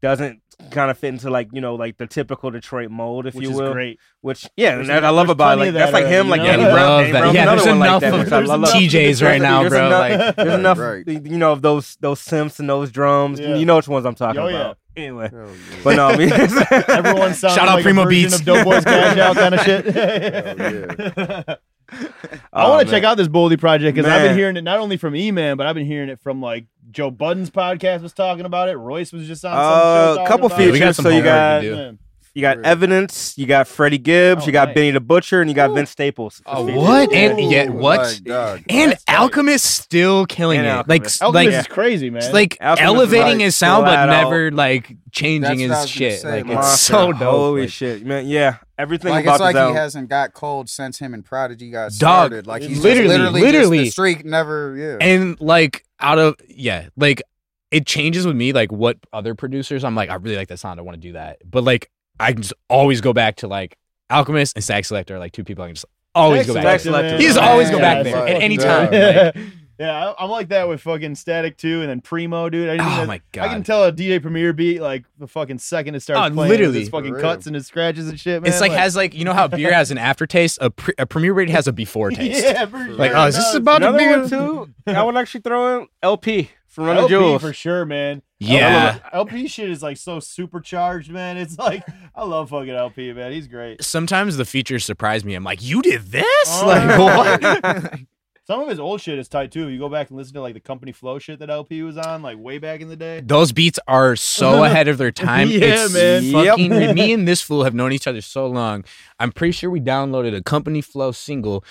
doesn't 0.00 0.40
kind 0.70 0.90
of 0.90 0.98
fit 0.98 1.08
into 1.08 1.30
like 1.30 1.48
you 1.52 1.60
know 1.62 1.74
like 1.74 1.96
the 1.96 2.06
typical 2.06 2.50
Detroit 2.50 2.90
mold, 2.90 3.26
if 3.26 3.34
Which 3.34 3.44
you 3.44 3.50
is 3.52 3.56
will. 3.56 3.72
great. 3.72 3.98
Which 4.20 4.46
yeah, 4.56 4.76
There's 4.76 4.88
and 4.88 4.96
that 4.96 5.04
I 5.04 5.10
love 5.10 5.30
about 5.30 5.54
it. 5.54 5.56
plenty 5.56 5.60
like 5.60 5.68
of 5.68 5.74
that's 5.74 5.92
like 5.92 6.06
him, 6.06 6.26
uh, 6.26 6.30
like 6.30 6.40
you 6.42 6.46
know? 6.46 6.52
Danny 6.52 6.64
I 6.64 6.70
Brown. 6.72 6.88
love 6.88 7.00
Danny 7.00 7.12
that. 7.12 7.20
Brown's 7.20 7.34
Yeah, 7.34 7.42
another 7.42 7.56
there's 7.56 7.68
one 7.68 7.78
like 7.78 7.88
enough 7.88 8.00
that. 8.02 8.12
of 8.14 8.20
which 8.20 8.48
love. 8.48 8.60
TJs 8.74 9.22
right 9.22 9.40
now, 9.42 9.60
There's 9.60 9.70
bro. 9.72 9.86
enough- 9.86 10.00
Like- 10.26 10.36
there's 10.36 10.54
enough, 10.60 10.78
Right. 10.78 11.08
you 11.08 11.38
know, 11.38 11.52
of 11.52 11.62
those 11.62 11.96
those 12.00 12.20
synths 12.24 12.60
and 12.60 12.68
those 12.68 12.90
drums. 12.92 13.40
Yeah. 13.40 13.56
You 13.56 13.64
know 13.66 13.76
which 13.76 13.88
ones 13.88 14.04
I'm 14.06 14.14
talking 14.14 14.40
Oh, 14.42 14.48
yeah. 14.48 14.56
about. 14.60 14.78
Anyway, 14.96 15.28
Hell 15.32 15.46
yeah. 15.48 15.76
but 15.82 15.96
no, 15.96 16.06
I 16.08 16.16
mean, 16.16 16.32
Everyone 16.88 17.34
sounds 17.34 17.54
Shout 17.54 17.68
out 17.68 17.74
like 17.76 17.82
Primo 17.82 18.02
a 18.02 18.04
version 18.04 18.22
Beats. 18.30 18.38
of 18.38 18.44
Doughboyz 18.44 18.84
Cashout 18.84 19.34
kind 19.34 19.54
of 19.54 19.60
shit. 19.62 19.86
yeah. 21.48 21.54
I 21.92 22.08
Oh, 22.52 22.70
want 22.70 22.88
to 22.88 22.94
check 22.94 23.04
out 23.04 23.16
this 23.16 23.28
Boldy 23.28 23.58
project 23.58 23.94
because 23.94 24.10
I've 24.10 24.20
been 24.22 24.28
Man. 24.30 24.38
hearing 24.38 24.56
it 24.56 24.62
not 24.64 24.78
only 24.78 24.96
from 24.96 25.14
E-Man, 25.14 25.56
but 25.56 25.66
I've 25.66 25.74
been 25.74 25.86
hearing 25.86 26.08
it 26.08 26.20
from 26.20 26.40
like 26.40 26.64
Joe 26.90 27.10
Budden's 27.10 27.50
podcast 27.50 28.02
was 28.02 28.12
talking 28.12 28.44
about 28.46 28.68
it. 28.68 28.76
Royce 28.76 29.12
was 29.12 29.26
just 29.26 29.44
on 29.44 29.52
some 29.52 29.58
Uh, 29.60 29.62
show 29.64 30.14
talking 30.16 30.26
couple 30.26 30.46
about 30.46 30.60
Yeah, 30.60 30.66
it. 30.66 30.72
we 30.72 30.78
got 30.78 30.84
features. 30.86 30.96
some 30.96 31.02
So 31.04 31.08
you 31.10 31.14
homework 31.16 31.34
got 31.34 31.60
to 31.60 31.62
do. 31.70 31.76
Man. 31.76 31.98
you 32.34 32.42
got 32.42 32.56
Really? 32.56 32.68
evidence. 32.68 33.34
You 33.38 33.46
got 33.46 33.68
Freddie 33.68 33.98
Gibbs. 33.98 34.42
Oh, 34.42 34.46
you 34.46 34.52
got 34.52 34.68
nice. 34.68 34.74
Benny 34.74 34.90
the 34.92 35.00
Butcher, 35.00 35.40
and 35.40 35.48
you 35.50 35.54
got 35.54 35.70
Vince 35.72 35.90
Staples. 35.90 36.36
for 36.44 36.50
Oh, 36.56 36.66
features. 36.66 36.82
what? 36.82 37.12
And 37.12 37.38
Ooh, 37.38 37.42
yeah, 37.50 37.64
my 37.66 37.74
what? 37.74 38.20
God. 38.24 38.64
And 38.68 38.90
That's 38.92 39.04
tight. 39.04 39.18
Alchemist 39.18 39.64
still 39.66 40.26
killing 40.26 40.58
And 40.58 40.66
it. 40.66 40.70
Alchemist. 40.70 41.20
Like, 41.20 41.26
Alchemist 41.28 41.52
like, 41.56 41.60
is 41.60 41.66
crazy, 41.68 42.10
man. 42.10 42.22
it's 42.22 42.32
like 42.32 42.56
Alchemist 42.60 42.80
is 42.82 42.86
elevating 43.12 43.38
like 43.38 43.44
his 43.44 43.56
sound, 43.56 43.84
but 43.84 43.92
flat 43.92 44.08
out- 44.08 44.24
never 44.24 44.50
like 44.50 44.96
changing 45.12 45.42
what 45.42 45.50
I 45.50 45.54
his 45.62 45.68
was 45.70 45.76
gonna 45.78 45.86
shit. 45.86 46.20
say, 46.20 46.30
like, 46.30 46.44
it's 46.46 46.54
Monster. 46.54 46.92
so 46.92 47.12
dope. 47.12 47.20
Holy 47.20 47.60
Like, 47.62 47.70
shit, 47.70 48.04
man! 48.04 48.26
Yeah, 48.26 48.56
everything 48.78 49.10
Like 49.12 49.24
about 49.24 49.34
it's 49.34 49.40
like 49.40 49.54
this 49.54 49.68
he 49.70 49.74
hasn't 49.76 50.08
got 50.08 50.34
cold 50.34 50.68
since 50.68 50.98
him 50.98 51.14
and 51.14 51.24
Prodigy 51.24 51.70
got 51.70 51.86
Dog, 51.92 51.92
started. 51.94 52.46
Like 52.46 52.62
he's 52.62 52.82
literally, 52.82 53.08
just 53.08 53.18
literally, 53.18 53.40
literally. 53.40 53.78
the 53.78 53.90
streak 53.90 54.24
never. 54.24 54.76
Yeah. 54.76 54.96
and 55.00 55.40
like 55.40 55.84
out 56.00 56.18
of 56.18 56.36
yeah, 56.48 56.88
like 56.96 57.22
it 57.70 57.86
changes 57.86 58.26
with 58.26 58.36
me. 58.36 58.52
Like 58.52 58.70
what 58.72 58.98
other 59.12 59.34
producers, 59.34 59.84
I'm 59.84 59.94
like, 59.94 60.10
I 60.10 60.14
really 60.16 60.36
like 60.36 60.48
that 60.48 60.58
sound. 60.58 60.78
I 60.78 60.82
want 60.82 60.96
to 60.96 61.00
do 61.00 61.12
that. 61.14 61.38
But 61.48 61.64
like, 61.64 61.90
I 62.20 62.32
can 62.32 62.42
just 62.42 62.54
always 62.68 63.00
go 63.00 63.12
back 63.12 63.36
to 63.36 63.48
like 63.48 63.76
Alchemist 64.10 64.56
and 64.56 64.64
Statik 64.64 64.86
Selektah, 64.86 65.10
are, 65.12 65.18
like 65.18 65.32
two 65.32 65.44
people 65.44 65.64
I 65.64 65.68
can 65.68 65.74
just 65.74 65.86
always 66.14 66.46
go 66.46 66.54
Statik 66.54 66.62
back. 66.62 66.80
to. 66.82 66.88
Selektah, 66.90 67.18
He 67.18 67.24
just 67.26 67.38
man. 67.40 67.48
always 67.48 67.70
go 67.70 67.78
Yeah, 67.78 67.94
back 67.94 68.04
there 68.04 68.28
at 68.28 68.42
any 68.42 68.56
time. 68.56 68.90
Like, 69.34 69.36
Yeah, 69.78 70.10
I- 70.10 70.22
I'm 70.24 70.30
like 70.30 70.48
that 70.50 70.68
with 70.68 70.80
fucking 70.82 71.16
Static 71.16 71.56
2 71.58 71.80
and 71.80 71.90
then 71.90 72.00
Primo, 72.00 72.48
dude. 72.48 72.68
I, 72.68 72.84
Oh 72.84 72.94
even- 72.96 73.06
my 73.08 73.20
I 73.40 73.48
can 73.48 73.62
tell 73.64 73.84
a 73.84 73.92
DJ 73.92 74.20
Premier 74.22 74.52
beat 74.52 74.80
like 74.80 75.04
the 75.18 75.26
fucking 75.26 75.58
second 75.58 75.94
it 75.96 76.00
starts 76.00 76.20
Oh, 76.30 76.34
playing. 76.34 76.50
literally. 76.50 76.80
It's 76.80 76.88
fucking 76.90 77.16
cuts 77.20 77.46
and 77.46 77.56
it 77.56 77.64
scratches 77.64 78.08
and 78.08 78.18
shit, 78.20 78.42
man. 78.42 78.50
It's 78.52 78.60
like 78.60 78.72
has 78.72 78.94
like 78.94 79.14
you 79.14 79.24
know 79.24 79.32
how 79.32 79.48
beer 79.48 79.72
has 79.72 79.90
an 79.90 79.98
aftertaste. 79.98 80.58
A, 80.60 80.70
pre- 80.70 80.94
a 80.98 81.06
premier 81.06 81.34
beat 81.34 81.50
has 81.50 81.66
a 81.66 81.72
before 81.72 82.10
taste. 82.12 82.44
Yeah, 82.44 82.66
for 82.66 82.78
Like 82.90 83.10
sure 83.10 83.18
oh, 83.18 83.24
it 83.24 83.28
is 83.30 83.34
this 83.36 83.44
does. 83.46 83.54
about 83.56 83.78
to 83.80 83.88
Another 83.88 83.98
be? 83.98 84.06
one 84.06 84.20
a- 84.20 84.28
too. 84.28 84.74
I 84.86 85.02
would 85.02 85.16
actually 85.16 85.40
throw 85.40 85.80
in 85.80 85.88
El-P 86.02 86.50
from 86.68 86.84
Run 86.84 86.96
the 86.96 87.02
El-P 87.02 87.12
Jewels. 87.14 87.42
for 87.42 87.52
sure, 87.52 87.84
man. 87.84 88.22
Yeah. 88.40 88.98
El-P 89.12 89.48
shit 89.48 89.70
is 89.70 89.82
like 89.82 89.96
so 89.96 90.20
supercharged, 90.20 91.10
man. 91.10 91.36
It's 91.36 91.58
like 91.58 91.82
I 92.14 92.24
love 92.24 92.50
fucking 92.50 92.68
El-P, 92.70 93.12
man. 93.14 93.32
He's 93.32 93.48
great. 93.48 93.82
Sometimes 93.82 94.36
the 94.36 94.44
features 94.44 94.84
surprise 94.84 95.24
me. 95.24 95.34
I'm 95.34 95.44
like, 95.44 95.62
you 95.64 95.82
did 95.82 96.02
this? 96.02 96.24
Oh, 96.62 96.66
like 96.66 96.98
what? 96.98 98.00
Some 98.46 98.60
of 98.60 98.68
his 98.68 98.78
old 98.78 99.00
shit 99.00 99.18
is 99.18 99.26
tight 99.26 99.50
too. 99.50 99.68
You 99.68 99.78
go 99.78 99.88
back 99.88 100.10
and 100.10 100.18
listen 100.18 100.34
to 100.34 100.42
like 100.42 100.52
the 100.52 100.60
company 100.60 100.92
flow 100.92 101.18
shit 101.18 101.38
that 101.38 101.48
El-P 101.48 101.82
was 101.82 101.96
on, 101.96 102.20
like 102.20 102.36
way 102.38 102.58
back 102.58 102.82
in 102.82 102.88
the 102.88 102.96
day. 102.96 103.22
Those 103.24 103.52
beats 103.52 103.78
are 103.88 104.16
so 104.16 104.64
ahead 104.64 104.86
of 104.86 104.98
their 104.98 105.10
time. 105.12 105.48
Yeah, 105.48 105.86
it's 105.86 105.94
man. 105.94 106.30
Fucking, 106.30 106.70
Me 106.94 107.14
and 107.14 107.26
this 107.26 107.40
fool 107.40 107.64
have 107.64 107.72
known 107.74 107.92
each 107.92 108.06
other 108.06 108.20
so 108.20 108.46
long. 108.46 108.84
I'm 109.18 109.32
pretty 109.32 109.52
sure 109.52 109.70
we 109.70 109.80
downloaded 109.80 110.36
a 110.36 110.42
company 110.42 110.82
flow 110.82 111.10
single 111.12 111.64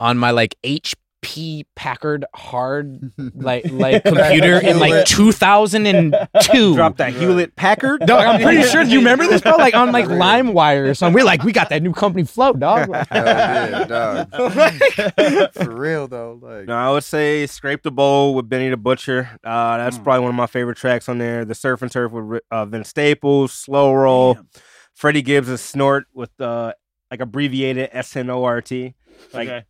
on 0.00 0.16
my 0.16 0.30
like 0.30 0.56
HP 1.24 1.66
Packard 1.74 2.24
hard 2.34 3.12
like 3.34 3.64
like 3.70 4.04
computer 4.04 4.58
in 4.58 4.78
like 4.78 5.06
2002. 5.06 6.74
Drop 6.74 6.96
that 6.98 7.12
Hewlett 7.14 7.56
Packard. 7.56 8.00
Dog, 8.06 8.24
I'm 8.24 8.40
pretty 8.42 8.62
sure. 8.64 8.82
You 8.82 8.98
remember 8.98 9.26
this, 9.26 9.40
bro? 9.42 9.56
Like 9.56 9.74
on 9.74 9.92
like 9.92 10.06
LimeWire 10.06 10.90
or 10.90 10.94
something. 10.94 11.14
We're 11.14 11.24
like, 11.24 11.42
we 11.42 11.52
got 11.52 11.68
that 11.70 11.82
new 11.82 11.92
company 11.92 12.24
flow, 12.24 12.52
dog. 12.52 12.92
Hell 12.92 13.06
yeah, 13.26 13.84
dog. 13.84 15.52
For 15.54 15.70
real 15.74 16.08
though, 16.08 16.38
like 16.40 16.66
No, 16.66 16.74
I 16.76 16.90
would 16.90 17.04
say 17.04 17.46
"Scrape 17.46 17.82
the 17.82 17.90
Bowl" 17.90 18.34
with 18.34 18.48
Benny 18.48 18.68
the 18.68 18.76
Butcher. 18.76 19.30
Uh, 19.44 19.78
that's 19.78 19.98
Mm. 19.98 20.04
probably 20.04 20.20
one 20.20 20.30
of 20.30 20.34
my 20.36 20.46
favorite 20.46 20.76
tracks 20.76 21.08
on 21.08 21.18
there. 21.18 21.44
The 21.44 21.54
Surf 21.54 21.82
and 21.82 21.90
Turf 21.90 22.12
with 22.12 22.42
uh, 22.50 22.64
Vince 22.66 22.88
Staples, 22.88 23.52
Slow 23.52 23.92
Roll, 23.94 24.38
Freddie 24.94 25.22
Gibbs' 25.22 25.48
a 25.48 25.58
Snort 25.58 26.04
with 26.12 26.30
uh, 26.40 26.72
like 27.10 27.20
abbreviated 27.20 27.90
S 27.92 28.16
N 28.16 28.30
O 28.30 28.44
R 28.44 28.60
T. 28.60 28.94
Like 29.32 29.48
okay. 29.48 29.64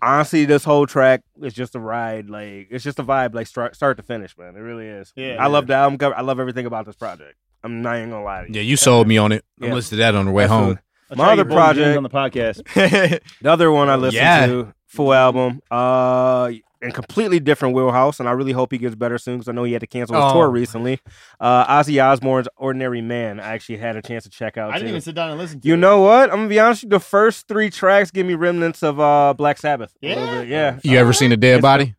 Honestly, 0.00 0.44
this 0.44 0.64
whole 0.64 0.86
track 0.86 1.22
is 1.42 1.54
just 1.54 1.74
a 1.74 1.80
ride. 1.80 2.30
Like 2.30 2.68
it's 2.70 2.84
just 2.84 2.98
a 2.98 3.04
vibe, 3.04 3.34
like 3.34 3.46
start, 3.46 3.74
start 3.74 3.96
to 3.96 4.02
finish, 4.02 4.36
man. 4.38 4.54
It 4.56 4.60
really 4.60 4.86
is. 4.86 5.12
Yeah, 5.16 5.36
I 5.42 5.46
love 5.48 5.66
the 5.66 5.74
album 5.74 5.98
cover. 5.98 6.14
I 6.16 6.20
love 6.22 6.38
everything 6.40 6.66
about 6.66 6.86
this 6.86 6.96
project. 6.96 7.34
I'm 7.64 7.82
not 7.82 7.96
even 7.96 8.10
gonna 8.10 8.24
lie 8.24 8.42
to 8.42 8.48
you. 8.48 8.54
Yeah, 8.54 8.62
you 8.62 8.76
sold 8.76 9.08
me 9.08 9.18
on 9.18 9.32
it. 9.32 9.44
I'm 9.60 9.68
Yeah. 9.68 9.74
listening 9.74 9.98
to 9.98 10.02
that 10.04 10.14
on 10.14 10.26
the 10.26 10.32
way 10.32 10.46
home. 10.46 10.78
I'll 11.10 11.16
My 11.16 11.32
other 11.32 11.44
get 11.44 11.52
Boldy 11.52 11.74
James 11.74 11.76
project- 11.76 11.96
on 11.96 12.02
the 12.02 12.10
podcast. 12.10 13.20
The 13.42 13.50
other 13.50 13.72
one 13.72 13.88
I 13.88 13.96
listened 13.96 14.22
Yeah. 14.22 14.46
to, 14.46 14.74
full 14.86 15.12
album, 15.12 15.60
uh, 15.70 16.52
and 16.80 16.94
completely 16.94 17.40
different 17.40 17.74
wheelhouse, 17.74 18.20
and 18.20 18.28
I 18.28 18.32
really 18.32 18.52
hope 18.52 18.70
he 18.72 18.78
gets 18.78 18.94
better 18.94 19.18
soon 19.18 19.36
because 19.38 19.48
I 19.48 19.52
know 19.52 19.64
he 19.64 19.72
had 19.72 19.80
to 19.80 19.86
cancel 19.86 20.14
his 20.16 20.24
Oh. 20.24 20.32
tour 20.34 20.50
recently. 20.50 21.00
Uh, 21.40 21.66
Ozzy 21.66 22.02
Osbourne's 22.02 22.48
"Ordinary 22.56 23.00
Man." 23.00 23.40
I 23.40 23.48
actually 23.54 23.78
had 23.78 23.96
a 23.96 24.02
chance 24.02 24.24
to 24.24 24.30
check 24.30 24.56
out. 24.56 24.70
I 24.70 24.74
didn't 24.74 24.82
too. 24.86 24.88
even 24.90 25.00
sit 25.00 25.14
down 25.14 25.30
and 25.30 25.38
listen 25.38 25.60
to 25.60 25.66
You 25.68 25.74
it. 25.74 25.78
know 25.78 26.00
what? 26.00 26.30
I'm 26.30 26.36
gonna 26.36 26.48
be 26.48 26.60
honest. 26.60 26.84
with 26.84 26.92
you, 26.92 26.98
The 26.98 27.04
first 27.04 27.48
three 27.48 27.70
tracks 27.70 28.10
give 28.10 28.26
me 28.26 28.34
remnants 28.34 28.82
of 28.82 29.00
uh, 29.00 29.34
Black 29.36 29.58
Sabbath. 29.58 29.92
a 30.02 30.06
Yeah? 30.06 30.14
bit, 30.40 30.48
yeah. 30.48 30.78
You 30.84 30.98
ever 30.98 31.12
seen 31.12 31.32
a 31.32 31.36
dead 31.36 31.58
It's- 31.58 31.62
body? 31.62 31.94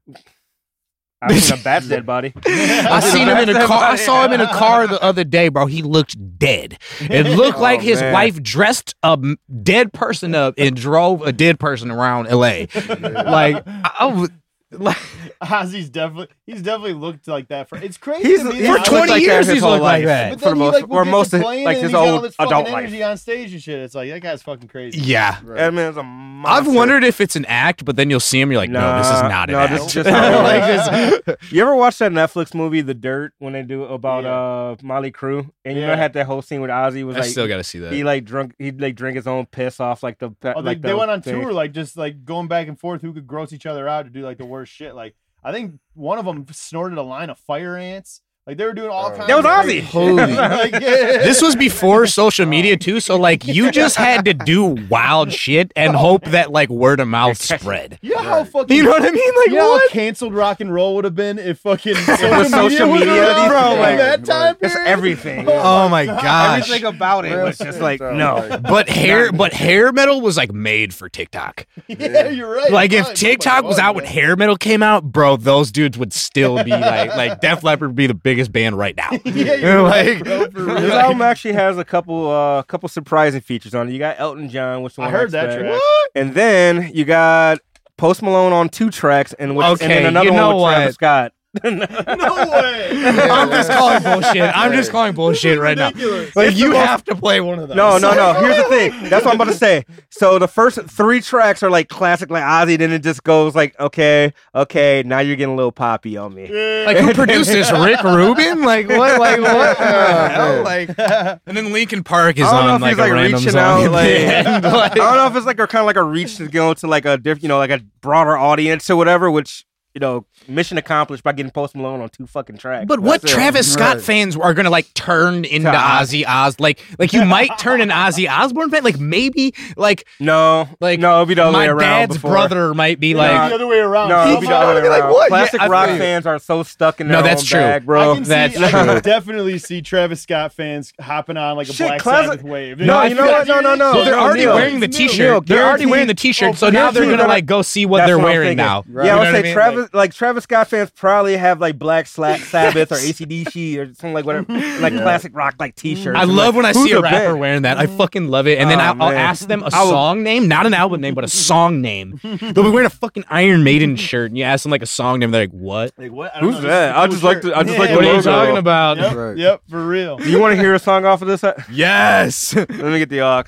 I've 1.21 1.37
seen 1.43 1.59
a 1.59 1.61
bat's 1.61 1.87
dead 1.89 2.05
body. 2.05 2.31
I 2.45 3.01
seen 3.01 3.27
him 3.27 3.37
in 3.39 3.49
a 3.53 3.65
car. 3.67 3.83
I 3.91 3.97
saw 3.97 4.23
him 4.25 4.31
in 4.31 4.39
a 4.39 4.47
car 4.53 4.87
the 4.87 5.03
other 5.03 5.25
day, 5.25 5.49
bro. 5.49 5.65
He 5.65 5.81
looked 5.81 6.15
dead. 6.39 6.77
It 7.01 7.25
looked 7.35 7.59
like 7.59 7.79
Oh, 7.79 7.83
his 7.83 7.99
man. 7.99 8.13
wife 8.13 8.41
dressed 8.41 8.95
a 9.03 9.19
dead 9.61 9.91
person 9.91 10.33
up 10.33 10.53
and 10.57 10.77
drove 10.77 11.21
a 11.23 11.33
dead 11.33 11.59
person 11.59 11.91
around 11.91 12.27
L.A. 12.27 12.69
Like 13.01 13.63
I, 13.67 13.91
I 13.99 14.05
was 14.05 14.29
like 14.79 14.97
Ozzy's 15.41 15.89
definitely 15.89 16.27
he's 16.45 16.61
definitely 16.61 16.93
looked 16.93 17.27
like 17.27 17.47
that 17.47 17.67
for 17.69 17.77
it's 17.79 17.97
crazy. 17.97 18.27
He's- 18.27 18.41
to 18.41 18.49
me 18.49 18.51
for 18.51 18.65
Ozzy- 18.65 18.67
looked 18.73 18.85
20 18.87 19.11
like 19.11 19.21
years 19.23 19.47
he's 19.47 19.63
looked 19.63 19.81
like 19.81 20.05
that. 20.05 20.29
But 20.31 20.41
for 20.41 20.49
the 20.49 20.55
most, 20.55 20.73
like, 20.75 20.89
or 20.89 21.05
most 21.05 21.33
of 21.33 21.41
like 21.41 21.59
and 21.59 21.67
his 21.75 21.81
he's 21.83 21.91
got 21.91 22.07
all 22.07 22.13
old 22.15 22.23
this 22.25 22.35
fucking 22.35 22.51
adult 22.51 22.67
energy 22.67 22.99
life. 22.99 23.09
on 23.09 23.17
stage 23.17 23.51
and 23.53 23.63
shit. 23.63 23.79
It's 23.79 23.95
like 23.95 24.09
that 24.11 24.21
guy's 24.21 24.43
fucking 24.43 24.67
crazy. 24.67 24.99
yeah. 24.99 25.39
That 25.43 25.73
man's 25.73 25.97
a 25.97 26.03
monster. 26.03 26.69
I've 26.69 26.75
wondered 26.75 27.03
if 27.03 27.19
it's 27.19 27.35
an 27.35 27.45
act, 27.45 27.83
but 27.83 27.95
then 27.95 28.09
you'll 28.11 28.19
see 28.19 28.39
him. 28.39 28.51
You're 28.51 28.61
like, 28.61 28.69
no, 28.69 28.97
this 28.99 29.07
is 29.07 29.21
not 29.23 29.49
an 29.49 29.53
no, 29.53 29.59
act. 29.61 29.73
this 29.73 29.85
is 29.87 29.93
just 29.93 30.09
like 30.09 30.63
it 30.63 31.25
this. 31.25 31.35
You 31.51 31.61
ever 31.63 31.75
watch 31.75 31.97
that 31.97 32.11
Netflix 32.11 32.53
movie, 32.53 32.81
The 32.81 32.93
Dirt, 32.93 33.33
when 33.39 33.53
they 33.53 33.63
do 33.63 33.85
about 33.85 34.23
Yeah. 34.23 34.29
uh 34.33 34.75
Mötley 34.77 35.11
Crüe? 35.11 35.49
And 35.65 35.75
you 35.75 35.81
know, 35.81 35.87
Yeah. 35.87 35.93
it 35.93 35.97
had 35.99 36.13
that 36.13 36.25
whole 36.27 36.41
scene 36.43 36.61
with 36.61 36.69
Ozzy 36.69 37.03
was 37.03 37.15
I 37.15 37.21
like 37.21 37.29
still 37.29 37.47
got 37.47 37.57
to 37.57 37.63
see 37.63 37.79
that. 37.79 37.91
he 37.91 38.03
like 38.03 38.23
drunk 38.25 38.53
he'd 38.59 38.79
like 38.79 38.95
drink 38.95 39.15
his 39.15 39.25
own 39.25 39.47
piss 39.47 39.79
off 39.79 40.03
like 40.03 40.19
the 40.19 40.27
Oh, 40.43 40.61
they, 40.61 40.61
like 40.61 40.81
they 40.81 40.89
the 40.91 40.97
went 40.97 41.09
on 41.09 41.21
tour, 41.23 41.51
like 41.53 41.71
just 41.71 41.97
like 41.97 42.23
going 42.23 42.47
back 42.47 42.67
and 42.67 42.79
forth 42.79 43.01
who 43.01 43.13
could 43.13 43.25
gross 43.25 43.51
each 43.51 43.65
other 43.65 43.87
out 43.87 44.03
to 44.03 44.09
do 44.11 44.21
like 44.21 44.37
the 44.37 44.45
worst 44.45 44.58
shit. 44.65 44.95
Like 44.95 45.15
I 45.43 45.51
think 45.51 45.79
one 45.93 46.17
of 46.17 46.25
them 46.25 46.45
snorted 46.51 46.97
a 46.97 47.03
line 47.03 47.29
of 47.29 47.37
fire 47.39 47.77
ants. 47.77 48.21
Like 48.49 48.57
they 48.57 48.65
were 48.65 48.73
doing 48.73 48.89
all 48.89 49.11
Oh. 49.13 49.15
kinds. 49.15 49.27
That 49.27 49.35
was 49.37 49.45
of 49.45 49.51
Ozzy. 49.51 49.81
Holy. 49.83 50.15
like, 50.33 50.71
yeah. 50.73 50.79
this 51.19 51.39
was 51.39 51.55
before 51.55 52.07
social 52.07 52.47
media 52.47 52.77
too, 52.77 52.99
so 52.99 53.15
like 53.15 53.45
you 53.45 53.69
just 53.69 53.95
had 53.95 54.25
to 54.25 54.33
do 54.33 54.75
wild 54.89 55.31
shit 55.31 55.71
and 55.75 55.95
hope 55.95 56.23
that 56.25 56.51
like 56.51 56.67
word 56.69 56.99
of 56.99 57.07
mouth 57.07 57.37
spread. 57.41 57.99
You 58.01 58.15
know 58.15 58.23
how 58.23 58.43
fucking 58.45 58.75
You 58.75 58.81
know 58.83 58.89
what 58.89 59.03
I 59.03 59.11
mean? 59.11 59.35
Like 59.37 59.47
you 59.49 59.53
know 59.57 59.69
what? 59.69 59.81
how 59.83 59.89
canceled 59.93 60.33
rock 60.33 60.61
and 60.61 60.73
roll 60.73 60.95
would 60.95 61.05
have 61.05 61.13
been 61.13 61.37
if 61.37 61.59
fucking 61.59 61.93
social, 61.93 62.29
was 62.31 62.49
social 62.49 62.89
was 62.89 63.01
media, 63.01 63.21
around, 63.37 63.49
bro, 63.49 63.81
like- 63.81 63.97
that 63.99 64.25
time 64.25 64.55
It's 64.61 64.73
period? 64.73 64.89
everything. 64.89 65.47
Oh 65.47 65.87
my 65.87 66.03
oh 66.03 66.07
gosh. 66.07 66.63
Everything 66.63 66.85
about 66.87 67.25
it 67.25 67.35
Real 67.35 67.45
was 67.45 67.59
just 67.59 67.79
like 67.79 68.01
no. 68.01 68.59
But 68.63 68.89
hair, 68.89 69.31
but 69.31 69.53
hair 69.53 69.91
metal 69.91 70.21
was 70.21 70.37
like 70.37 70.51
made 70.51 70.91
for 70.91 71.07
TikTok. 71.07 71.67
Yeah, 71.99 72.29
you're 72.29 72.49
right. 72.55 72.71
Like 72.71 72.93
if 72.93 73.05
Right. 73.05 73.15
TikTok 73.15 73.63
was 73.63 73.77
oh 73.77 73.81
out 73.83 73.95
when 73.95 74.05
hair 74.05 74.35
metal 74.35 74.55
came 74.55 74.81
out, 74.81 75.03
bro, 75.03 75.35
those 75.37 75.71
dudes 75.71 75.97
would 75.99 76.13
still 76.13 76.63
be 76.63 76.71
like, 76.71 77.15
like 77.15 77.41
Def 77.41 77.63
Leppard 77.63 77.89
would 77.89 77.95
be 77.95 78.07
the 78.07 78.13
biggest 78.13 78.38
band 78.47 78.77
right 78.77 78.95
now. 78.95 79.09
yeah, 79.25 79.53
you're 79.55 79.81
Like- 79.89 80.23
right, 80.25 80.51
bro, 80.51 80.75
This 80.79 80.93
album 80.93 81.21
actually 81.21 81.53
has 81.55 81.77
a 81.77 81.83
couple 81.83 82.29
uh 82.31 82.63
couple 82.63 82.87
surprising 82.89 83.41
features 83.41 83.75
on 83.75 83.89
it. 83.89 83.91
You 83.93 83.99
got 83.99 84.19
Elton 84.19 84.49
John, 84.49 84.83
which 84.83 84.97
I 84.97 85.03
one 85.03 85.11
heard 85.11 85.31
that 85.31 85.45
expect. 85.45 85.67
track. 85.67 85.81
and 86.15 86.33
then 86.33 86.91
you 86.93 87.03
got 87.05 87.59
Post 87.97 88.21
Malone 88.21 88.53
on 88.53 88.69
two 88.69 88.89
tracks, 88.89 89.33
and 89.33 89.57
which, 89.57 89.67
and 89.67 89.79
then 89.91 90.05
another 90.05 90.27
you 90.27 90.31
know 90.31 90.55
one 90.55 90.69
with 90.71 90.75
Travis? 90.75 90.95
Scott. 90.95 91.33
No 91.63 91.71
way. 91.71 92.89
I'm 93.05 93.49
just 93.49 93.71
calling 93.71 94.03
bullshit. 94.03 94.51
I'm 94.55 94.71
just 94.71 94.91
calling 94.91 95.13
bullshit 95.15 95.59
right 95.59 95.75
now. 95.77 95.87
Ridiculous. 95.87 96.35
Like 96.35 96.55
you 96.55 96.73
have 96.73 97.03
to 97.05 97.15
play 97.15 97.41
one 97.41 97.57
of 97.57 97.67
those. 97.69 97.75
No, 97.75 97.97
no, 97.97 98.13
no. 98.13 98.33
Here's 98.39 98.55
the 98.57 98.63
thing. 98.69 99.09
That's 99.09 99.25
what 99.25 99.31
I'm 99.33 99.41
about 99.41 99.51
to 99.51 99.57
say. 99.57 99.83
So 100.11 100.37
the 100.37 100.47
first 100.47 100.79
three 100.83 101.21
tracks 101.21 101.63
are 101.63 101.69
like 101.71 101.89
classic, 101.89 102.29
like 102.29 102.43
Ozzy. 102.43 102.77
Then 102.77 102.91
it 102.91 103.01
just 103.01 103.23
goes 103.23 103.55
like, 103.55 103.77
okay, 103.79 104.33
okay. 104.53 105.01
Now 105.05 105.19
you're 105.19 105.35
getting 105.35 105.53
a 105.53 105.55
little 105.57 105.71
poppy 105.71 106.17
on 106.17 106.35
me. 106.35 106.43
Like 106.85 106.97
who 106.97 107.13
produced 107.15 107.49
this? 107.49 107.71
Rick 107.71 108.03
Rubin? 108.03 108.61
Like 108.61 108.87
what? 108.87 109.19
Like 109.19 109.41
what? 109.41 109.77
the 109.77 110.29
hell? 110.29 110.63
Like 110.63 110.89
and 111.47 111.57
then 111.57 111.73
Linkin 111.73 112.03
Park 112.03 112.37
is 112.37 112.45
I 112.45 112.51
don't 112.51 112.67
know 112.67 112.73
on 112.73 112.75
if 112.75 112.81
like 112.81 112.89
he's 112.91 112.97
a 112.99 113.01
like 113.01 113.11
random 113.13 113.33
reaching 113.39 113.51
song. 113.51 113.59
out, 113.61 113.83
at 113.85 113.91
like, 113.91 114.07
the 114.07 114.17
end. 114.35 114.65
I 114.67 114.71
Like- 114.75 114.93
don't 114.93 115.15
know 115.15 115.27
if 115.27 115.35
it's 115.35 115.45
like 115.47 115.59
a 115.59 115.65
kind 115.67 115.81
of 115.81 115.87
like 115.87 115.95
a 115.95 116.03
reach 116.03 116.37
to 116.37 116.47
go 116.47 116.73
to 116.75 116.87
like 116.87 117.05
a 117.05 117.17
diff, 117.17 117.41
you 117.41 117.49
know, 117.49 117.57
like 117.57 117.71
a 117.71 117.79
broader 118.01 118.37
audience 118.37 118.87
or 118.89 118.95
whatever. 118.95 119.31
Which 119.31 119.65
you 119.95 119.99
know, 119.99 120.25
mission 120.47 120.77
accomplished 120.77 121.23
by 121.23 121.31
getting 121.31 121.51
Post 121.51 121.75
Malone 121.75 121.99
on 122.01 122.09
two 122.09 122.27
fucking 122.27 122.57
tracks. 122.57 122.85
But 122.87 122.99
what 122.99 123.21
That's 123.21 123.33
it. 123.33 123.35
Travis 123.35 123.73
Scott 123.73 123.95
Right. 123.97 124.03
fans 124.05 124.37
are 124.37 124.53
gonna 124.53 124.69
like 124.69 124.93
turn 124.93 125.45
into 125.45 125.69
Ozzy 125.71 126.23
Oz? 126.27 126.59
Like, 126.59 126.79
like 126.99 127.11
you 127.11 127.25
might 127.25 127.49
turn 127.59 127.81
an 127.81 127.89
Ozzy 127.89 128.29
Osbourne 128.29 128.69
fan. 128.69 128.83
Like 128.83 128.99
maybe, 128.99 129.53
like, 129.77 130.05
No, 130.19 130.67
like 130.79 130.99
no, 130.99 131.13
it'll 131.13 131.25
be 131.25 131.33
the 131.33 131.43
other 131.43 131.51
my 131.51 131.59
way 131.65 131.67
around. 131.69 131.79
dad's 131.79 132.15
before. 132.15 132.31
brother 132.31 132.73
might 132.75 132.99
be 132.99 133.13
Nah, 133.15 133.19
like, 133.19 133.49
the 133.49 133.55
other 133.55 133.67
way 133.67 133.79
around. 133.79 134.09
No, 134.09 134.27
it'll 134.27 134.41
be 134.41 134.47
the 134.47 134.53
other 134.55 134.81
way 134.81 134.89
Like, 134.89 135.01
around. 135.03 135.11
what? 135.13 135.27
Classic 135.29 135.59
Yeah, 135.59 135.67
rock 135.67 135.87
feel 135.89 135.97
fans 135.97 136.25
are 136.27 136.39
so 136.39 136.61
stuck 136.63 137.01
in 137.01 137.07
their 137.07 137.17
No, 137.17 137.23
that's 137.23 137.41
own 137.41 137.47
true. 137.47 137.59
bag, 137.59 137.81
I 137.81 137.85
bro. 137.85 138.15
can, 138.15 138.25
see, 138.25 138.29
That's 138.29 138.57
I 138.57 138.69
can 138.71 138.85
true. 138.87 139.01
definitely 139.01 139.57
see 139.57 139.81
Travis 139.81 140.21
Scott 140.21 140.53
fans 140.53 140.93
hopping 141.01 141.35
on 141.37 141.57
like 141.57 141.67
a 141.67 141.73
Shit, 141.73 141.87
Black 141.87 142.01
classic- 142.01 142.31
Sabbath 142.39 142.43
wave. 142.45 142.77
No, 142.79 142.95
I 142.95 143.07
you 143.07 143.15
know 143.15 143.25
what? 143.25 143.47
No, 143.47 143.59
no, 143.59 143.73
no. 143.75 143.93
well, 143.93 144.05
they're 144.05 144.19
already 144.19 144.41
Neil. 144.45 144.53
wearing 144.55 144.79
the 144.81 144.87
T-shirt. 144.87 145.47
They're 145.47 145.65
already 145.67 145.87
wearing 145.87 146.07
the 146.07 146.13
T-shirt, 146.13 146.49
Oh, 146.51 146.53
so 146.53 146.69
now 146.69 146.91
they're 146.91 147.03
gonna 147.05 147.17
gonna- 147.17 147.27
like 147.29 147.47
go 147.47 147.61
see 147.63 147.85
what 147.87 148.05
they're 148.05 148.19
wearing 148.19 148.55
now. 148.55 148.83
Yeah, 148.87 149.01
I 149.01 149.05
You 149.05 149.17
would 149.19 149.25
say 149.25 149.31
what 149.31 149.35
I 149.35 149.41
mean? 149.41 149.53
Travis, 149.79 149.93
like 149.93 150.13
Travis 150.13 150.43
Scott 150.43 150.67
fans 150.67 150.89
probably 150.91 151.37
have 151.37 151.59
like 151.61 151.77
Black 151.79 152.05
Sla- 152.05 152.37
Sabbath 152.39 152.91
or 152.91 152.95
ACDC 152.97 153.77
or 153.77 153.85
something 153.87 154.13
like 154.13 154.25
whatever, 154.25 154.51
like 154.79 154.93
classic 154.93 155.35
rock 155.35 155.55
like 155.59 155.75
T-shirts. 155.75 156.17
I 156.17 156.23
love 156.25 156.55
like, 156.55 156.55
when 156.55 156.65
I 156.65 156.71
see 156.71 156.91
a 156.91 157.01
rapper 157.01 157.17
band? 157.29 157.39
wearing 157.39 157.61
that. 157.63 157.77
I 157.77 157.87
fucking 157.87 158.27
love 158.27 158.47
it. 158.47 158.59
And 158.59 158.69
then 158.69 158.79
Oh, 158.79 158.83
I'll, 158.83 159.01
I'll 159.03 159.17
ask 159.17 159.47
them 159.47 159.61
a 159.63 159.69
I 159.73 159.83
would- 159.83 159.89
song 159.89 160.23
name, 160.23 160.47
not 160.47 160.65
an 160.65 160.73
album 160.73 161.01
name, 161.01 161.15
but 161.15 161.23
a 161.23 161.27
song 161.29 161.81
name. 161.81 162.19
They'll 162.23 162.53
be 162.53 162.69
wearing 162.69 162.85
a 162.85 162.89
fucking 162.89 163.25
Iron 163.29 163.63
Maiden 163.63 163.95
shirt, 163.95 164.31
and 164.31 164.37
you 164.37 164.43
ask 164.43 164.63
them 164.63 164.71
like 164.71 164.81
a 164.83 164.85
song 164.87 165.19
name, 165.19 165.31
they're 165.31 165.41
like, 165.43 165.51
"What? 165.51 165.93
Like 165.97 166.11
what? 166.11 166.35
I 166.35 166.39
don't 166.41 166.51
Who's 166.53 166.61
know, 166.63 166.69
that? 166.69 167.05
this 167.07 167.15
is 167.15 167.21
just 167.21 167.23
like 167.23 167.41
to, 167.41 167.55
I 167.57 167.63
just 167.63 167.73
Yeah, 167.73 167.79
like 167.79 167.89
What 167.91 167.99
are 167.99 168.07
you 168.07 168.13
logo. 168.13 168.21
talking 168.31 168.57
about?" 168.57 168.97
Yep, 168.97 169.15
Right. 169.15 169.37
yep, 169.37 169.61
for 169.69 169.85
real. 169.85 170.19
You 170.21 170.39
want 170.39 170.55
to 170.55 170.61
hear 170.61 170.73
a 170.73 170.79
song 170.79 171.05
off 171.05 171.21
of 171.21 171.27
this? 171.27 171.43
Yes. 171.71 172.55
Let 172.55 172.69
me 172.69 172.99
get 172.99 173.09
the 173.09 173.21
aux. 173.21 173.43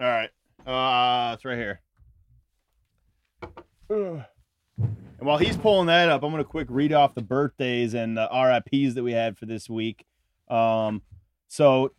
All 0.00 0.06
right. 0.06 0.30
Uh, 0.66 1.34
it's 1.34 1.44
right 1.44 1.56
here. 1.58 1.80
Ugh. 3.90 4.22
And 5.22 5.28
while 5.28 5.38
he's 5.38 5.56
pulling 5.56 5.86
that 5.86 6.08
up, 6.08 6.24
I'm 6.24 6.32
going 6.32 6.42
to 6.42 6.44
quick 6.44 6.66
read 6.68 6.92
off 6.92 7.14
the 7.14 7.22
birthdays 7.22 7.94
and 7.94 8.16
the 8.16 8.28
RIPs 8.28 8.96
that 8.96 9.04
we 9.04 9.12
had 9.12 9.38
for 9.38 9.46
this 9.46 9.70
week. 9.70 10.04
Um, 10.48 11.00
so, 11.46 11.92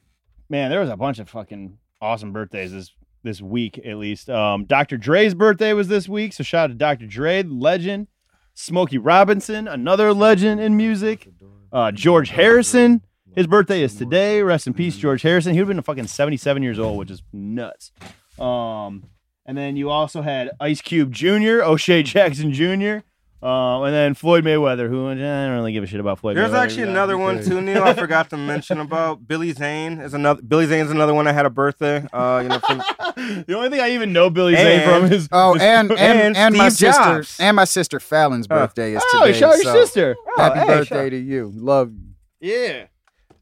man, 0.49 0.69
there 0.69 0.81
was 0.81 0.89
a 0.89 0.97
bunch 0.97 1.19
of 1.19 1.29
fucking 1.29 1.77
awesome 2.01 2.33
birthdays 2.33 2.73
this 2.73 2.91
this 3.23 3.41
week, 3.41 3.79
at 3.85 3.95
least. 3.95 4.29
Um, 4.29 4.65
Dr. 4.65 4.97
Dre's 4.97 5.33
birthday 5.33 5.71
was 5.71 5.87
this 5.87 6.09
week, 6.09 6.33
so 6.33 6.43
shout 6.43 6.65
out 6.65 6.67
to 6.67 6.73
Dr. 6.73 7.07
Dre, 7.07 7.43
legend. 7.43 8.07
Smokey 8.55 8.97
Robinson, 8.97 9.69
another 9.69 10.13
legend 10.13 10.59
in 10.59 10.75
music. 10.75 11.29
Uh, 11.71 11.93
George 11.93 12.31
Harrison, 12.31 13.03
his 13.37 13.47
birthday 13.47 13.83
is 13.83 13.95
today. 13.95 14.41
Rest 14.41 14.67
in 14.67 14.73
peace, 14.73 14.97
George 14.97 15.21
Harrison. 15.21 15.53
He 15.53 15.61
would 15.61 15.69
have 15.69 15.77
been 15.77 15.81
fucking 15.81 16.07
77 16.07 16.61
years 16.61 16.77
old, 16.77 16.97
which 16.97 17.09
is 17.09 17.23
nuts. 17.31 17.93
Um, 18.37 19.05
and 19.45 19.57
then 19.57 19.77
you 19.77 19.89
also 19.89 20.23
had 20.23 20.51
Ice 20.59 20.81
Cube 20.81 21.13
Jr., 21.13 21.63
O'Shea 21.63 22.03
Jackson 22.03 22.51
Jr., 22.51 23.05
uh, 23.43 23.83
and 23.83 23.93
then 23.93 24.13
Floyd 24.13 24.45
Mayweather, 24.45 24.87
who 24.87 25.09
I 25.09 25.15
don't 25.15 25.51
really 25.53 25.73
give 25.73 25.83
a 25.83 25.87
shit 25.87 25.99
about 25.99 26.19
Floyd 26.19 26.37
There's 26.37 26.51
Mayweather. 26.51 26.63
actually 26.63 26.83
another 26.83 27.17
one 27.17 27.43
too, 27.43 27.59
Neil. 27.61 27.83
I 27.83 27.93
forgot 28.05 28.29
to 28.29 28.37
mention 28.37 28.79
about 28.79 29.27
Billy 29.27 29.51
Zane. 29.51 29.99
Is 29.99 30.13
another 30.13 30.41
Billy 30.41 30.65
Zane's 30.65 30.89
another 30.91 31.13
one 31.13 31.27
I 31.27 31.33
had 31.33 31.45
a 31.45 31.49
birthday. 31.49 32.07
Uh, 32.13 32.39
you 32.43 32.49
know, 32.49 32.59
from, 32.59 32.77
the 33.47 33.53
only 33.55 33.69
thing 33.69 33.79
I 33.81 33.91
even 33.91 34.13
know 34.13 34.29
Billy 34.29 34.55
Zane 34.55 34.87
from 34.87 35.11
is 35.11 35.27
Oh, 35.31 35.55
and 35.59 35.91
and, 35.91 35.99
And 35.99 36.37
and, 36.37 36.55
my 36.57 36.69
Steve 36.69 36.87
sister 36.93 37.03
Jobs. 37.15 37.37
and 37.39 37.55
my 37.55 37.65
sister 37.65 37.99
Fallon's 37.99 38.47
Oh. 38.49 38.55
birthday 38.55 38.93
is 38.95 39.03
oh, 39.13 39.25
today. 39.25 39.37
shout 39.39 39.49
out 39.55 39.63
your 39.63 39.73
so 39.73 39.81
sister. 39.85 40.15
Happy 40.37 40.59
hey, 40.59 40.65
birthday 40.67 40.95
shout- 41.03 41.09
to 41.11 41.17
you. 41.17 41.51
Love 41.53 41.91
you. 41.91 42.49
Yeah. 42.53 42.85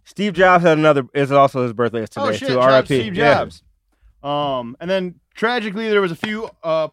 Steve 0.03 0.33
Jobs 0.33 0.63
had 0.63 0.77
another. 0.77 1.03
Is 1.13 1.31
also 1.31 1.63
his 1.63 1.73
birthday 1.73 2.03
is 2.03 2.09
today 2.09 2.25
oh 2.25 2.31
shit, 2.31 2.47
too. 2.49 2.53
shout 2.55 2.63
R.I.P. 2.63 2.85
Steve 2.87 3.15
Yeah. 3.15 3.33
Jobs. 3.35 3.63
Um, 4.23 4.75
and 4.79 4.89
then 4.89 5.19
tragically, 5.35 5.89
there 5.89 6.01
was 6.01 6.11
a 6.11 6.15
few 6.15 6.49
uh 6.63 6.89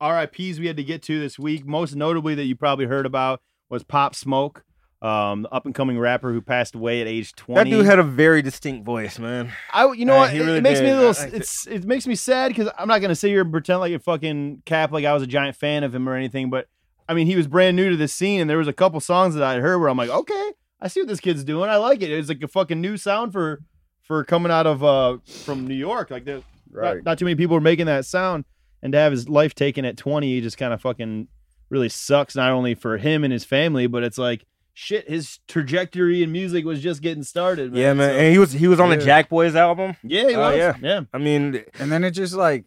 RIPS 0.00 0.58
we 0.58 0.66
had 0.66 0.76
to 0.76 0.84
get 0.84 1.02
to 1.04 1.18
this 1.20 1.38
week. 1.38 1.66
Most 1.66 1.94
notably, 1.96 2.34
that 2.34 2.44
you 2.44 2.56
probably 2.56 2.86
heard 2.86 3.06
about 3.06 3.40
was 3.68 3.82
Pop 3.82 4.14
Smoke, 4.14 4.64
um, 5.02 5.42
the 5.42 5.48
up 5.50 5.66
and 5.66 5.74
coming 5.74 5.98
rapper 5.98 6.32
who 6.32 6.40
passed 6.40 6.74
away 6.74 7.00
at 7.00 7.06
age 7.06 7.32
twenty. 7.34 7.70
That 7.70 7.76
dude 7.76 7.86
had 7.86 7.98
a 7.98 8.02
very 8.04 8.42
distinct 8.42 8.84
voice, 8.84 9.18
man. 9.18 9.52
I, 9.72 9.90
you 9.92 10.04
know 10.04 10.14
Uh, 10.14 10.18
what? 10.18 10.34
It, 10.34 10.38
really 10.40 10.58
it 10.58 10.62
makes 10.62 10.80
me 10.80 10.90
a 10.90 10.96
little. 10.96 11.34
It's 11.34 11.66
it 11.66 11.84
makes 11.84 12.06
me 12.06 12.14
sad 12.14 12.48
because 12.48 12.68
I'm 12.78 12.88
not 12.88 13.00
gonna 13.00 13.14
sit 13.14 13.28
here 13.28 13.42
and 13.42 13.50
pretend 13.52 13.80
like 13.80 13.92
a 13.92 13.98
fucking 13.98 14.62
cap 14.64 14.90
like 14.92 15.04
I 15.04 15.12
was 15.14 15.22
a 15.22 15.26
giant 15.26 15.56
fan 15.56 15.84
of 15.84 15.94
him 15.94 16.08
or 16.08 16.14
anything. 16.14 16.50
But 16.50 16.66
I 17.08 17.14
mean, 17.14 17.26
he 17.26 17.36
was 17.36 17.46
brand 17.46 17.76
new 17.76 17.90
to 17.90 17.96
the 17.96 18.08
scene, 18.08 18.40
and 18.40 18.48
there 18.50 18.58
was 18.58 18.68
a 18.68 18.72
couple 18.72 19.00
songs 19.00 19.34
that 19.34 19.42
I 19.42 19.60
heard 19.60 19.78
where 19.78 19.88
I'm 19.88 19.96
like, 19.96 20.10
okay, 20.10 20.52
I 20.80 20.88
see 20.88 21.00
what 21.00 21.08
this 21.08 21.20
kid's 21.20 21.42
doing. 21.44 21.70
I 21.70 21.76
like 21.76 22.02
it. 22.02 22.10
It's 22.10 22.28
like 22.28 22.42
a 22.42 22.48
fucking 22.48 22.80
new 22.80 22.96
sound 22.96 23.32
for 23.32 23.60
for 24.02 24.24
coming 24.24 24.50
out 24.52 24.66
of 24.66 24.82
uh 24.84 25.18
from 25.44 25.66
New 25.66 25.74
York. 25.74 26.10
Like 26.10 26.24
there, 26.24 26.40
Right. 26.70 26.96
not, 26.96 27.04
not 27.04 27.18
too 27.18 27.24
many 27.24 27.34
people 27.34 27.56
are 27.56 27.60
making 27.62 27.86
that 27.86 28.04
sound, 28.04 28.44
and 28.82 28.92
to 28.92 28.98
have 28.98 29.12
his 29.12 29.28
life 29.28 29.54
taken 29.54 29.84
at 29.84 29.96
20, 29.96 30.40
just 30.40 30.56
kind 30.58 30.72
of 30.72 30.80
fucking 30.80 31.28
really 31.70 31.88
sucks. 31.88 32.34
Not 32.36 32.50
only 32.52 32.74
for 32.74 32.98
him 32.98 33.24
and 33.24 33.32
his 33.32 33.44
family, 33.44 33.86
but 33.86 34.02
it's 34.02 34.18
like. 34.18 34.44
Shit, 34.80 35.08
his 35.08 35.40
trajectory 35.48 36.22
in 36.22 36.30
music 36.30 36.64
was 36.64 36.80
just 36.80 37.02
getting 37.02 37.24
started. 37.24 37.72
Man. 37.72 37.80
Yeah, 37.82 37.92
man. 37.94 38.10
So- 38.10 38.16
and 38.18 38.32
he 38.32 38.38
was 38.38 38.52
he 38.52 38.68
was 38.68 38.78
on 38.78 38.90
the 38.90 38.96
Jack 38.96 39.28
Boys 39.28 39.56
album. 39.56 39.96
yeah, 40.04 40.28
he 40.28 40.34
Oh, 40.36 40.40
was. 40.50 40.56
yeah. 40.56 40.74
yeah. 40.80 41.00
I 41.12 41.18
mean, 41.18 41.64
And 41.80 41.90
then 41.90 42.04
it 42.04 42.12
just 42.12 42.32
like 42.34 42.64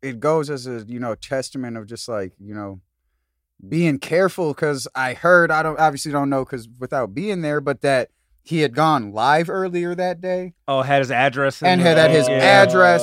it 0.00 0.18
goes 0.18 0.48
as 0.48 0.66
a 0.66 0.82
you 0.88 0.98
know 0.98 1.14
testament 1.14 1.76
of 1.76 1.86
just 1.86 2.08
like 2.08 2.32
you 2.40 2.54
know 2.54 2.80
being 3.68 3.98
careful 3.98 4.54
because 4.54 4.88
I 4.94 5.12
heard 5.12 5.50
I 5.50 5.62
don't 5.62 5.78
obviously 5.78 6.10
don't 6.10 6.30
know 6.30 6.42
because 6.42 6.70
without 6.78 7.12
being 7.14 7.42
there, 7.42 7.60
but 7.60 7.82
that 7.82 8.08
he 8.42 8.60
had 8.60 8.74
gone 8.74 9.12
live 9.12 9.50
earlier 9.50 9.94
that 9.94 10.22
day. 10.22 10.54
oh, 10.66 10.80
had 10.80 11.00
his 11.00 11.10
address 11.10 11.62
And 11.62 11.82
the- 11.82 11.84
had 11.84 11.98
at 11.98 12.10
his 12.12 12.28
oh, 12.28 12.32
yeah. 12.32 12.62
address. 12.62 13.02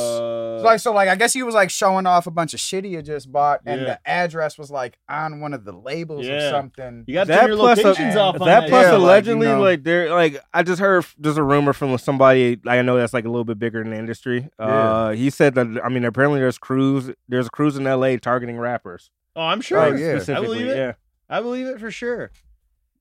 So, 0.64 0.68
like 0.70 0.80
so 0.80 0.94
like 0.94 1.10
I 1.10 1.16
guess 1.16 1.34
he 1.34 1.44
was 1.44 1.54
like 1.56 1.70
showing 1.70 2.06
off 2.06 2.26
a 2.28 2.32
bunch 2.32 2.54
of 2.54 2.60
shit 2.60 2.84
he 2.86 2.94
had 2.94 3.06
just 3.06 3.32
bought, 3.32 3.62
and 3.66 3.82
Yeah. 3.82 3.88
the 3.88 4.10
address 4.10 4.58
was 4.58 4.72
like 4.72 4.98
on 5.08 5.40
one 5.42 5.54
of 5.54 5.66
the 5.66 5.72
labels 5.72 6.26
Yeah. 6.26 6.48
or 6.48 6.52
something. 6.52 7.04
You 7.08 7.14
got 7.14 7.26
to 7.26 7.28
That 7.30 7.40
turn 7.42 7.48
your 7.50 7.58
plus 7.58 7.80
a- 7.80 7.84
locations 7.88 8.16
off 8.16 8.42
on 8.42 8.48
that 8.48 8.62
that. 8.62 8.70
plus 8.70 8.84
Yeah, 8.86 8.92
like, 8.92 8.98
you 9.00 9.06
allegedly 9.06 9.48
know. 9.48 9.62
like 9.62 9.84
they're 9.84 10.10
like 10.12 10.42
I 10.54 10.64
just 10.64 10.80
heard 10.80 11.06
there's 11.18 11.38
a 11.38 11.44
rumor 11.44 11.74
from 11.74 11.98
somebody 11.98 12.60
I 12.66 12.82
know 12.82 12.98
that's 12.98 13.14
like 13.14 13.26
a 13.26 13.30
little 13.30 13.46
bit 13.46 13.60
bigger 13.60 13.82
in 13.82 13.90
the 13.92 13.98
industry. 13.98 14.50
Uh, 14.58 15.12
he 15.12 15.30
said 15.30 15.56
that 15.56 15.68
I 15.84 15.90
mean 15.90 16.06
apparently 16.06 16.40
there's 16.40 16.58
crews 16.58 17.12
there's 17.30 17.50
crews 17.50 17.78
in 17.78 17.86
L.A. 17.86 18.18
targeting 18.18 18.58
rappers. 18.58 19.12
oh, 19.36 19.42
I'm 19.42 19.62
sure. 19.62 19.80
Oh, 19.80 19.90
Like, 19.90 20.00
yeah. 20.00 20.06
I 20.08 20.16
specifically, 20.18 20.48
believe 20.60 20.68
it. 20.68 20.78
Yeah. 20.78 20.94
I 21.30 21.42
believe 21.42 21.68
it 21.68 21.80
for 21.80 21.90
sure. 21.92 22.32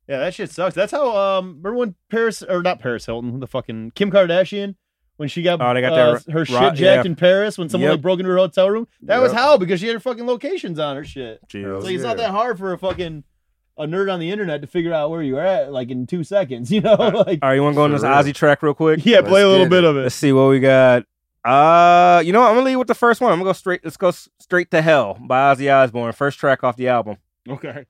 Yeah, 0.09 0.19
that 0.19 0.35
shit 0.35 0.51
sucks. 0.51 0.75
That's 0.75 0.91
how. 0.91 1.17
Um, 1.17 1.47
remember 1.63 1.75
when 1.75 1.95
Paris 2.11 2.43
or 2.43 2.61
not 2.63 2.81
Paris 2.81 3.07
Hilton, 3.07 3.39
the 3.41 3.47
fucking 3.47 3.93
Kim 3.95 4.11
Kardashian, 4.11 4.75
when 5.17 5.29
she 5.29 5.43
got 5.43 5.61
Oh, 5.61 5.73
they 5.75 5.81
got 5.81 5.93
uh, 5.93 6.13
that 6.19 6.33
her 6.33 6.39
ro- 6.41 6.45
shit 6.45 6.61
yeah. 6.61 6.71
jacked 6.75 7.07
in 7.07 7.15
Paris 7.17 7.59
when 7.59 7.69
someone 7.69 7.89
Yep. 7.89 7.95
like 7.97 8.03
broke 8.03 8.21
into 8.21 8.31
her 8.31 8.39
hotel 8.39 8.71
room. 8.71 8.89
That 9.03 9.21
was 9.21 9.33
how 9.33 9.57
because 9.59 9.81
she 9.81 9.87
had 9.87 9.95
her 9.95 10.01
fucking 10.01 10.27
locations 10.27 10.79
on 10.79 10.97
her 10.97 11.05
shit. 11.05 11.41
Jeez. 11.49 11.83
So 11.83 11.87
it's 11.89 12.03
yeah. 12.03 12.09
not 12.09 12.17
that 12.19 12.31
hard 12.31 12.59
for 12.59 12.73
a 12.73 12.79
fucking 12.79 13.25
a 13.79 13.87
nerd 13.87 14.13
on 14.13 14.21
the 14.21 14.31
internet 14.31 14.61
to 14.61 14.67
figure 14.67 14.93
out 14.93 15.11
where 15.11 15.23
you're 15.23 15.41
at 15.41 15.73
like 15.73 15.91
in 15.91 16.07
two 16.07 16.25
seconds. 16.25 16.71
You 16.73 16.81
know, 16.83 16.95
like 16.95 17.39
All 17.43 17.49
right, 17.49 17.55
you 17.55 17.63
want 17.63 17.75
to 17.75 17.77
go 17.77 17.85
on 17.85 17.93
this 17.93 18.03
real. 18.03 18.13
Ozzy 18.13 18.35
track 18.35 18.63
real 18.63 18.75
quick? 18.75 19.05
yeah, 19.07 19.23
play 19.23 19.43
a 19.43 19.49
little 19.49 19.69
bit 19.69 19.85
it. 19.85 19.89
of 19.89 19.97
it. 19.97 20.03
Let's 20.03 20.15
see 20.15 20.33
what 20.33 20.49
we 20.49 20.61
got. 20.61 21.05
Uh, 21.45 22.23
you 22.25 22.33
know, 22.33 22.41
what? 22.41 22.49
I'm 22.51 22.55
gonna 22.55 22.67
leave 22.67 22.79
with 22.79 22.87
the 22.89 22.95
first 22.95 23.21
one. 23.21 23.33
I'm 23.33 23.39
gonna 23.39 23.49
go 23.49 23.53
straight. 23.53 23.81
Let's 23.83 23.97
go 23.97 24.11
straight 24.39 24.71
to 24.71 24.81
hell 24.83 25.19
by 25.21 25.53
Ozzy 25.55 25.73
Osbourne. 25.75 26.13
First 26.13 26.39
track 26.39 26.63
off 26.63 26.77
the 26.77 26.89
album. 26.89 27.17
Okay. 27.49 27.87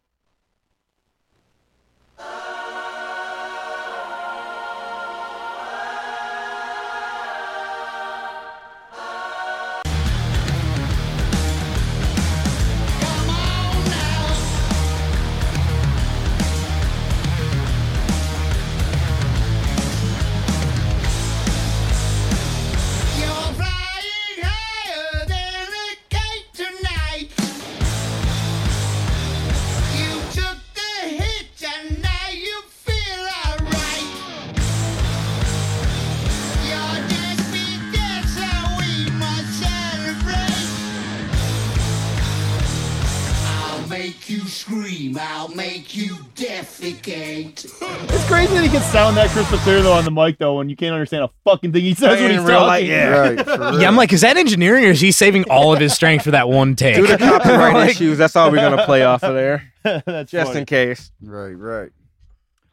That 48.55 48.62
he 48.65 48.69
can 48.70 48.83
sound 48.83 49.16
that 49.16 49.31
crystal 49.31 49.59
clear 49.59 49.83
though 49.83 49.93
on 49.93 50.05
the 50.05 50.11
mic 50.11 50.39
though 50.39 50.57
when 50.57 50.69
you 50.69 50.77
can't 50.77 50.93
understand 50.93 51.24
a 51.24 51.31
fucking 51.45 51.73
thing 51.73 51.83
he 51.83 51.95
says 51.95 52.20
when 52.20 52.31
In 52.31 52.39
he's 52.39 52.41
real 52.49 52.61
talking. 52.61 52.66
life, 52.66 52.87
yeah. 52.87 53.09
Right. 53.19 53.45
for 53.45 53.59
real. 53.59 53.81
Yeah, 53.81 53.89
I'm 53.89 53.97
like, 53.97 54.12
is 54.12 54.20
that 54.23 54.37
engineering 54.37 54.85
or 54.85 54.89
is 54.91 55.01
he 55.01 55.12
saving 55.12 55.45
all 55.51 55.73
of 55.73 55.81
his 55.81 55.93
strength 55.95 56.24
for 56.24 56.31
that 56.33 56.49
one 56.49 56.74
take? 56.77 56.97
Due 56.97 57.07
to 57.07 57.19
copyright 57.19 57.74
Like- 57.74 57.91
issues, 57.91 58.19
that's 58.19 58.37
all 58.37 58.51
we're 58.51 58.57
gonna 58.59 58.85
play 58.85 59.03
off 59.03 59.23
of 59.23 59.35
there, 59.35 59.73
That's 59.83 60.31
just 60.31 60.49
funny. 60.49 60.61
in 60.61 60.66
case. 60.66 61.11
Right. 61.23 61.53
Right. 61.53 61.91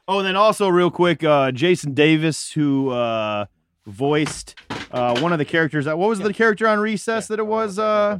Oh, 0.07 0.19
and 0.19 0.27
then 0.27 0.35
also 0.35 0.67
real 0.69 0.89
quick, 0.89 1.23
uh, 1.23 1.51
Jason 1.51 1.93
Davis, 1.93 2.51
who 2.51 2.89
uh, 2.89 3.45
voiced 3.85 4.55
uh, 4.91 5.19
one 5.19 5.31
of 5.31 5.37
the 5.39 5.45
characters. 5.45 5.85
What 5.85 5.97
was 5.97 6.19
the 6.19 6.33
character 6.33 6.67
on 6.67 6.79
Recess 6.79 7.27
that 7.27 7.37
it 7.39 7.45
was? 7.45 7.77
Uh, 7.77 8.17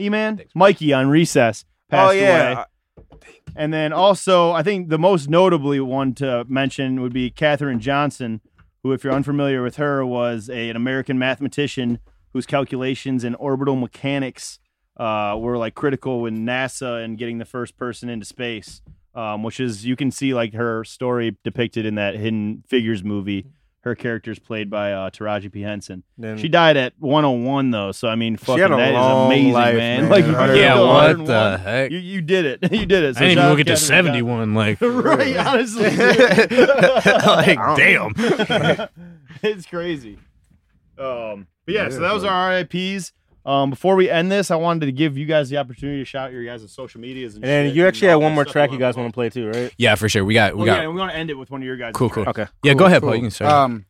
E-Man, 0.00 0.42
Mikey 0.54 0.92
on 0.92 1.08
Recess 1.08 1.64
passed 1.90 2.08
oh 2.08 2.12
yeah, 2.12 2.52
away. 2.52 2.64
And 3.56 3.72
then 3.72 3.92
also, 3.92 4.52
I 4.52 4.62
think 4.62 4.88
the 4.88 4.98
most 4.98 5.28
notably 5.28 5.80
one 5.80 6.14
to 6.14 6.44
mention 6.48 7.00
would 7.00 7.12
be 7.12 7.30
Katherine 7.30 7.80
Johnson, 7.80 8.40
who, 8.82 8.92
if 8.92 9.04
you're 9.04 9.12
unfamiliar 9.12 9.62
with 9.62 9.76
her, 9.76 10.04
was 10.04 10.48
a, 10.48 10.70
an 10.70 10.76
American 10.76 11.18
mathematician 11.18 11.98
whose 12.32 12.46
calculations 12.46 13.24
in 13.24 13.34
orbital 13.36 13.76
mechanics 13.76 14.58
uh, 14.96 15.36
were 15.38 15.56
like 15.56 15.74
critical 15.74 16.26
in 16.26 16.44
NASA 16.44 17.04
and 17.04 17.18
getting 17.18 17.38
the 17.38 17.44
first 17.44 17.76
person 17.76 18.08
into 18.08 18.26
space. 18.26 18.82
Um, 19.14 19.42
which 19.42 19.58
is 19.58 19.84
you 19.84 19.96
can 19.96 20.12
see 20.12 20.32
like 20.32 20.54
her 20.54 20.84
story 20.84 21.36
depicted 21.42 21.84
in 21.84 21.96
that 21.96 22.14
Hidden 22.14 22.62
Figures 22.68 23.02
movie. 23.02 23.46
Her 23.88 23.94
character's 23.94 24.38
played 24.38 24.68
by 24.68 24.92
uh, 24.92 25.08
Taraji 25.08 25.50
P 25.50 25.62
Henson. 25.62 26.02
Then- 26.18 26.36
She 26.36 26.48
died 26.48 26.76
at 26.76 26.92
101 26.98 27.70
though, 27.70 27.90
so 27.92 28.06
I 28.08 28.16
mean, 28.16 28.36
fucking 28.36 28.68
that 28.68 28.92
is 28.92 29.26
amazing, 29.26 29.52
life, 29.54 29.76
man. 29.76 30.00
man. 30.02 30.10
Like, 30.10 30.26
you 30.26 30.60
Yeah, 30.60 30.78
what 30.78 31.24
the 31.26 31.56
heck? 31.56 31.90
You 31.90 31.96
you 31.96 32.20
did 32.20 32.44
it. 32.44 32.70
you 32.72 32.84
did 32.84 33.02
it. 33.02 33.16
So 33.16 33.20
I 33.24 33.28
didn't 33.28 33.38
even 33.38 33.50
look 33.50 33.60
at 33.60 33.66
the 33.66 33.76
71. 33.76 34.54
Like, 34.54 34.78
right? 34.82 35.36
Honestly, 35.38 35.84
like, 35.96 37.58
damn. 37.76 38.12
it's 39.42 39.64
crazy. 39.66 40.18
Um, 40.98 41.46
but 41.64 41.74
yeah, 41.74 41.88
so 41.88 42.00
that 42.00 42.12
was 42.12 42.24
our 42.24 42.50
RIPs. 42.50 43.12
Um, 43.48 43.70
before 43.70 43.96
we 43.96 44.10
end 44.10 44.30
this, 44.30 44.50
I 44.50 44.56
wanted 44.56 44.84
to 44.86 44.92
give 44.92 45.16
you 45.16 45.24
guys 45.24 45.48
the 45.48 45.56
opportunity 45.56 46.00
to 46.00 46.04
shout 46.04 46.32
your 46.32 46.44
guys' 46.44 46.70
social 46.70 47.00
medias 47.00 47.34
and, 47.34 47.44
And 47.46 47.68
shit 47.70 47.76
you 47.76 47.86
actually 47.86 48.08
all 48.08 48.20
had 48.20 48.24
one 48.26 48.34
more 48.34 48.44
track 48.44 48.70
you 48.72 48.78
guys 48.78 48.94
want 48.94 49.08
to 49.08 49.14
play 49.14 49.30
too, 49.30 49.48
right? 49.48 49.72
Yeah, 49.78 49.94
for 49.94 50.06
sure. 50.06 50.22
We 50.22 50.34
got, 50.34 50.52
we 50.52 50.58
Well, 50.58 50.66
got. 50.66 50.74
yeah, 50.76 50.82
and 50.82 50.92
we're 50.92 50.98
gonna 50.98 51.14
end 51.14 51.30
it 51.30 51.34
with 51.38 51.50
one 51.50 51.62
of 51.62 51.66
your 51.66 51.78
guys. 51.78 51.92
Cool, 51.94 52.10
cool. 52.10 52.28
Okay. 52.28 52.46
Yeah, 52.62 52.72
Cool, 52.72 52.80
go 52.80 52.84
ahead, 52.84 53.00
cool. 53.00 53.08
Paul. 53.08 53.16
You 53.16 53.22
can 53.22 53.30
start. 53.30 53.50
Um, 53.50 53.86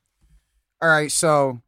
all 0.80 0.88
right. 0.88 1.10
So 1.10 1.60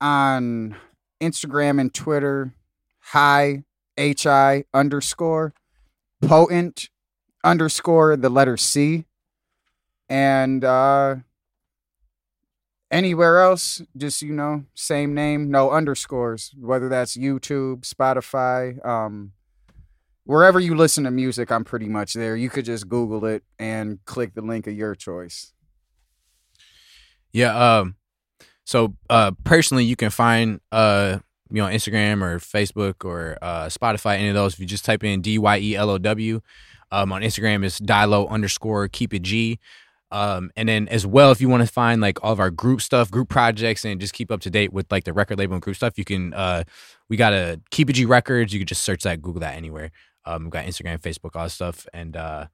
on 0.00 0.76
Instagram 1.20 1.78
and 1.78 1.92
Twitter, 1.92 2.54
hi 3.00 3.64
hi 3.98 4.64
underscore 4.72 5.52
potent 6.22 6.88
underscore 7.44 8.16
the 8.16 8.30
letter 8.30 8.56
C, 8.56 9.04
and 10.08 10.64
uh, 10.64 11.16
anywhere 12.90 13.40
else, 13.40 13.82
just 13.96 14.22
you 14.22 14.32
know, 14.32 14.64
same 14.74 15.14
name, 15.14 15.50
no 15.50 15.70
underscores. 15.70 16.52
Whether 16.58 16.88
that's 16.88 17.16
YouTube, 17.16 17.82
Spotify, 17.82 18.84
um, 18.86 19.32
wherever 20.24 20.60
you 20.60 20.74
listen 20.74 21.04
to 21.04 21.10
music, 21.10 21.50
I'm 21.50 21.64
pretty 21.64 21.88
much 21.88 22.14
there. 22.14 22.36
You 22.36 22.50
could 22.50 22.64
just 22.64 22.88
Google 22.88 23.24
it 23.24 23.42
and 23.58 24.04
click 24.04 24.34
the 24.34 24.42
link 24.42 24.66
of 24.66 24.74
your 24.74 24.94
choice. 24.94 25.52
Yeah. 27.32 27.78
Um. 27.78 27.96
So, 28.64 28.96
uh, 29.08 29.30
personally, 29.44 29.84
you 29.84 29.94
can 29.94 30.10
find 30.10 30.60
uh, 30.72 31.20
you 31.50 31.62
know, 31.62 31.68
Instagram 31.68 32.22
or 32.22 32.38
Facebook 32.38 33.04
or 33.04 33.38
uh, 33.40 33.66
Spotify, 33.66 34.18
any 34.18 34.28
of 34.28 34.34
those. 34.34 34.54
If 34.54 34.60
you 34.60 34.66
just 34.66 34.84
type 34.84 35.04
in 35.04 35.20
D 35.20 35.38
Y 35.38 35.58
E 35.58 35.76
L 35.76 35.90
O 35.90 35.98
W, 35.98 36.40
um, 36.90 37.12
on 37.12 37.22
Instagram 37.22 37.64
is 37.64 37.78
Dilo 37.78 38.28
underscore 38.28 38.88
Keep 38.88 39.14
It 39.14 39.22
G. 39.22 39.58
Um, 40.12 40.50
and 40.56 40.68
then 40.68 40.86
as 40.88 41.04
well, 41.06 41.32
if 41.32 41.40
you 41.40 41.48
want 41.48 41.62
to 41.62 41.66
find 41.72 42.00
like 42.00 42.22
all 42.22 42.32
of 42.32 42.38
our 42.40 42.50
group 42.50 42.80
stuff, 42.80 43.10
group 43.10 43.28
projects, 43.28 43.84
and 43.84 44.00
just 44.00 44.12
keep 44.14 44.30
up 44.30 44.40
to 44.42 44.50
date 44.50 44.72
with 44.72 44.90
like 44.90 45.04
the 45.04 45.12
record 45.12 45.38
label 45.38 45.54
and 45.54 45.62
group 45.62 45.76
stuff, 45.76 45.98
you 45.98 46.04
can. 46.04 46.32
Uh, 46.32 46.62
we 47.08 47.16
got 47.16 47.32
a 47.32 47.60
Keep 47.70 47.90
It 47.90 47.94
G 47.94 48.04
Records. 48.04 48.52
You 48.52 48.60
can 48.60 48.66
just 48.66 48.82
search 48.82 49.02
that, 49.02 49.20
Google 49.22 49.40
that 49.40 49.56
anywhere. 49.56 49.90
Um, 50.24 50.44
we 50.44 50.50
got 50.50 50.64
Instagram, 50.64 50.98
Facebook, 51.00 51.34
all 51.34 51.44
that 51.44 51.50
stuff, 51.50 51.86
and 51.92 52.16
uh, 52.16 52.46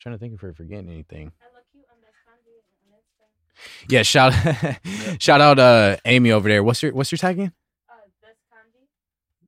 trying 0.00 0.14
to 0.14 0.18
think 0.18 0.34
if 0.34 0.42
we're 0.42 0.52
forgetting 0.54 0.88
anything. 0.90 1.32
Yeah, 3.88 4.02
shout 4.02 4.32
shout 5.20 5.40
out 5.40 5.58
uh 5.60 5.96
Amy 6.04 6.32
over 6.32 6.48
there. 6.48 6.64
What's 6.64 6.82
your 6.82 6.92
what's 6.94 7.12
your 7.12 7.18
tag 7.18 7.38
again? 7.38 7.52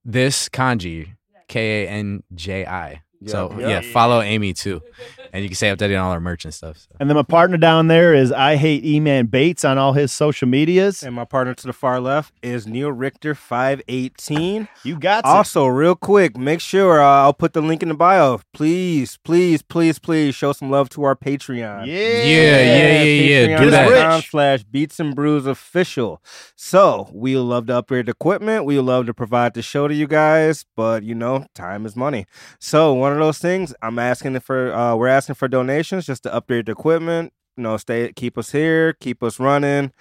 This 0.04 0.48
kanji. 0.48 1.16
K 1.48 1.84
A 1.84 1.88
N 1.88 2.22
J 2.34 2.64
I. 2.66 3.02
So 3.26 3.50
Yep. 3.58 3.60
yeah, 3.84 3.92
follow 3.92 4.20
Amy 4.20 4.52
too. 4.52 4.82
And 5.34 5.42
you 5.42 5.48
can 5.48 5.56
stay 5.56 5.68
updated 5.74 5.98
on 5.98 6.06
all 6.06 6.12
our 6.12 6.20
merch 6.20 6.44
and 6.44 6.54
stuff. 6.54 6.78
So. 6.78 6.94
And 7.00 7.10
then 7.10 7.16
my 7.16 7.24
partner 7.24 7.56
down 7.56 7.88
there 7.88 8.14
is 8.14 8.30
I 8.30 8.54
hate 8.54 8.84
E 8.84 9.00
Man 9.00 9.26
Bates 9.26 9.64
on 9.64 9.78
all 9.78 9.92
his 9.92 10.12
social 10.12 10.46
medias. 10.46 11.02
And 11.02 11.12
my 11.12 11.24
partner 11.24 11.54
to 11.54 11.66
the 11.66 11.72
far 11.72 11.98
left 11.98 12.32
is 12.40 12.68
Neil 12.68 12.92
Richter 12.92 13.34
five 13.34 13.82
eighteen. 13.88 14.68
You 14.84 14.96
got 14.96 15.24
Also, 15.24 15.66
real 15.66 15.96
quick, 15.96 16.36
make 16.36 16.60
sure 16.60 17.02
uh, 17.02 17.22
I'll 17.22 17.32
put 17.34 17.52
the 17.52 17.60
link 17.60 17.82
in 17.82 17.88
the 17.88 17.96
bio. 17.96 18.42
Please, 18.52 19.18
please, 19.24 19.60
please, 19.60 19.98
please 19.98 20.36
show 20.36 20.52
some 20.52 20.70
love 20.70 20.88
to 20.90 21.02
our 21.02 21.16
Patreon. 21.16 21.86
Yeah, 21.86 21.94
Yeah, 21.94 22.22
yeah, 22.22 23.02
yeah, 23.02 23.46
yeah. 23.48 23.60
Do 23.60 23.70
that. 23.70 24.22
Slash 24.22 24.62
Beats 24.62 25.00
and 25.00 25.16
Brews 25.16 25.46
official. 25.46 26.22
So 26.54 27.10
we 27.12 27.36
love 27.36 27.66
to 27.66 27.78
upgrade 27.78 28.08
equipment. 28.08 28.66
We 28.66 28.78
love 28.78 29.06
to 29.06 29.14
provide 29.14 29.54
the 29.54 29.62
show 29.62 29.88
to 29.88 29.94
you 29.94 30.06
guys, 30.06 30.64
but 30.76 31.02
you 31.02 31.16
know, 31.16 31.46
time 31.56 31.86
is 31.86 31.96
money. 31.96 32.26
So 32.60 32.94
one 32.94 33.12
of 33.12 33.18
those 33.18 33.38
things, 33.38 33.74
I'm 33.82 33.98
asking 33.98 34.38
for. 34.38 34.72
Uh, 34.72 34.94
we're 34.94 35.08
asking 35.08 35.23
for 35.32 35.48
donations 35.48 36.04
just 36.04 36.22
to 36.24 36.34
upgrade 36.34 36.66
the 36.66 36.72
equipment. 36.72 37.32
You 37.56 37.62
know, 37.62 37.76
stay, 37.76 38.12
keep 38.16 38.36
us 38.36 38.50
here, 38.50 38.94
keep 38.94 39.22
us 39.22 39.38
running. 39.38 39.92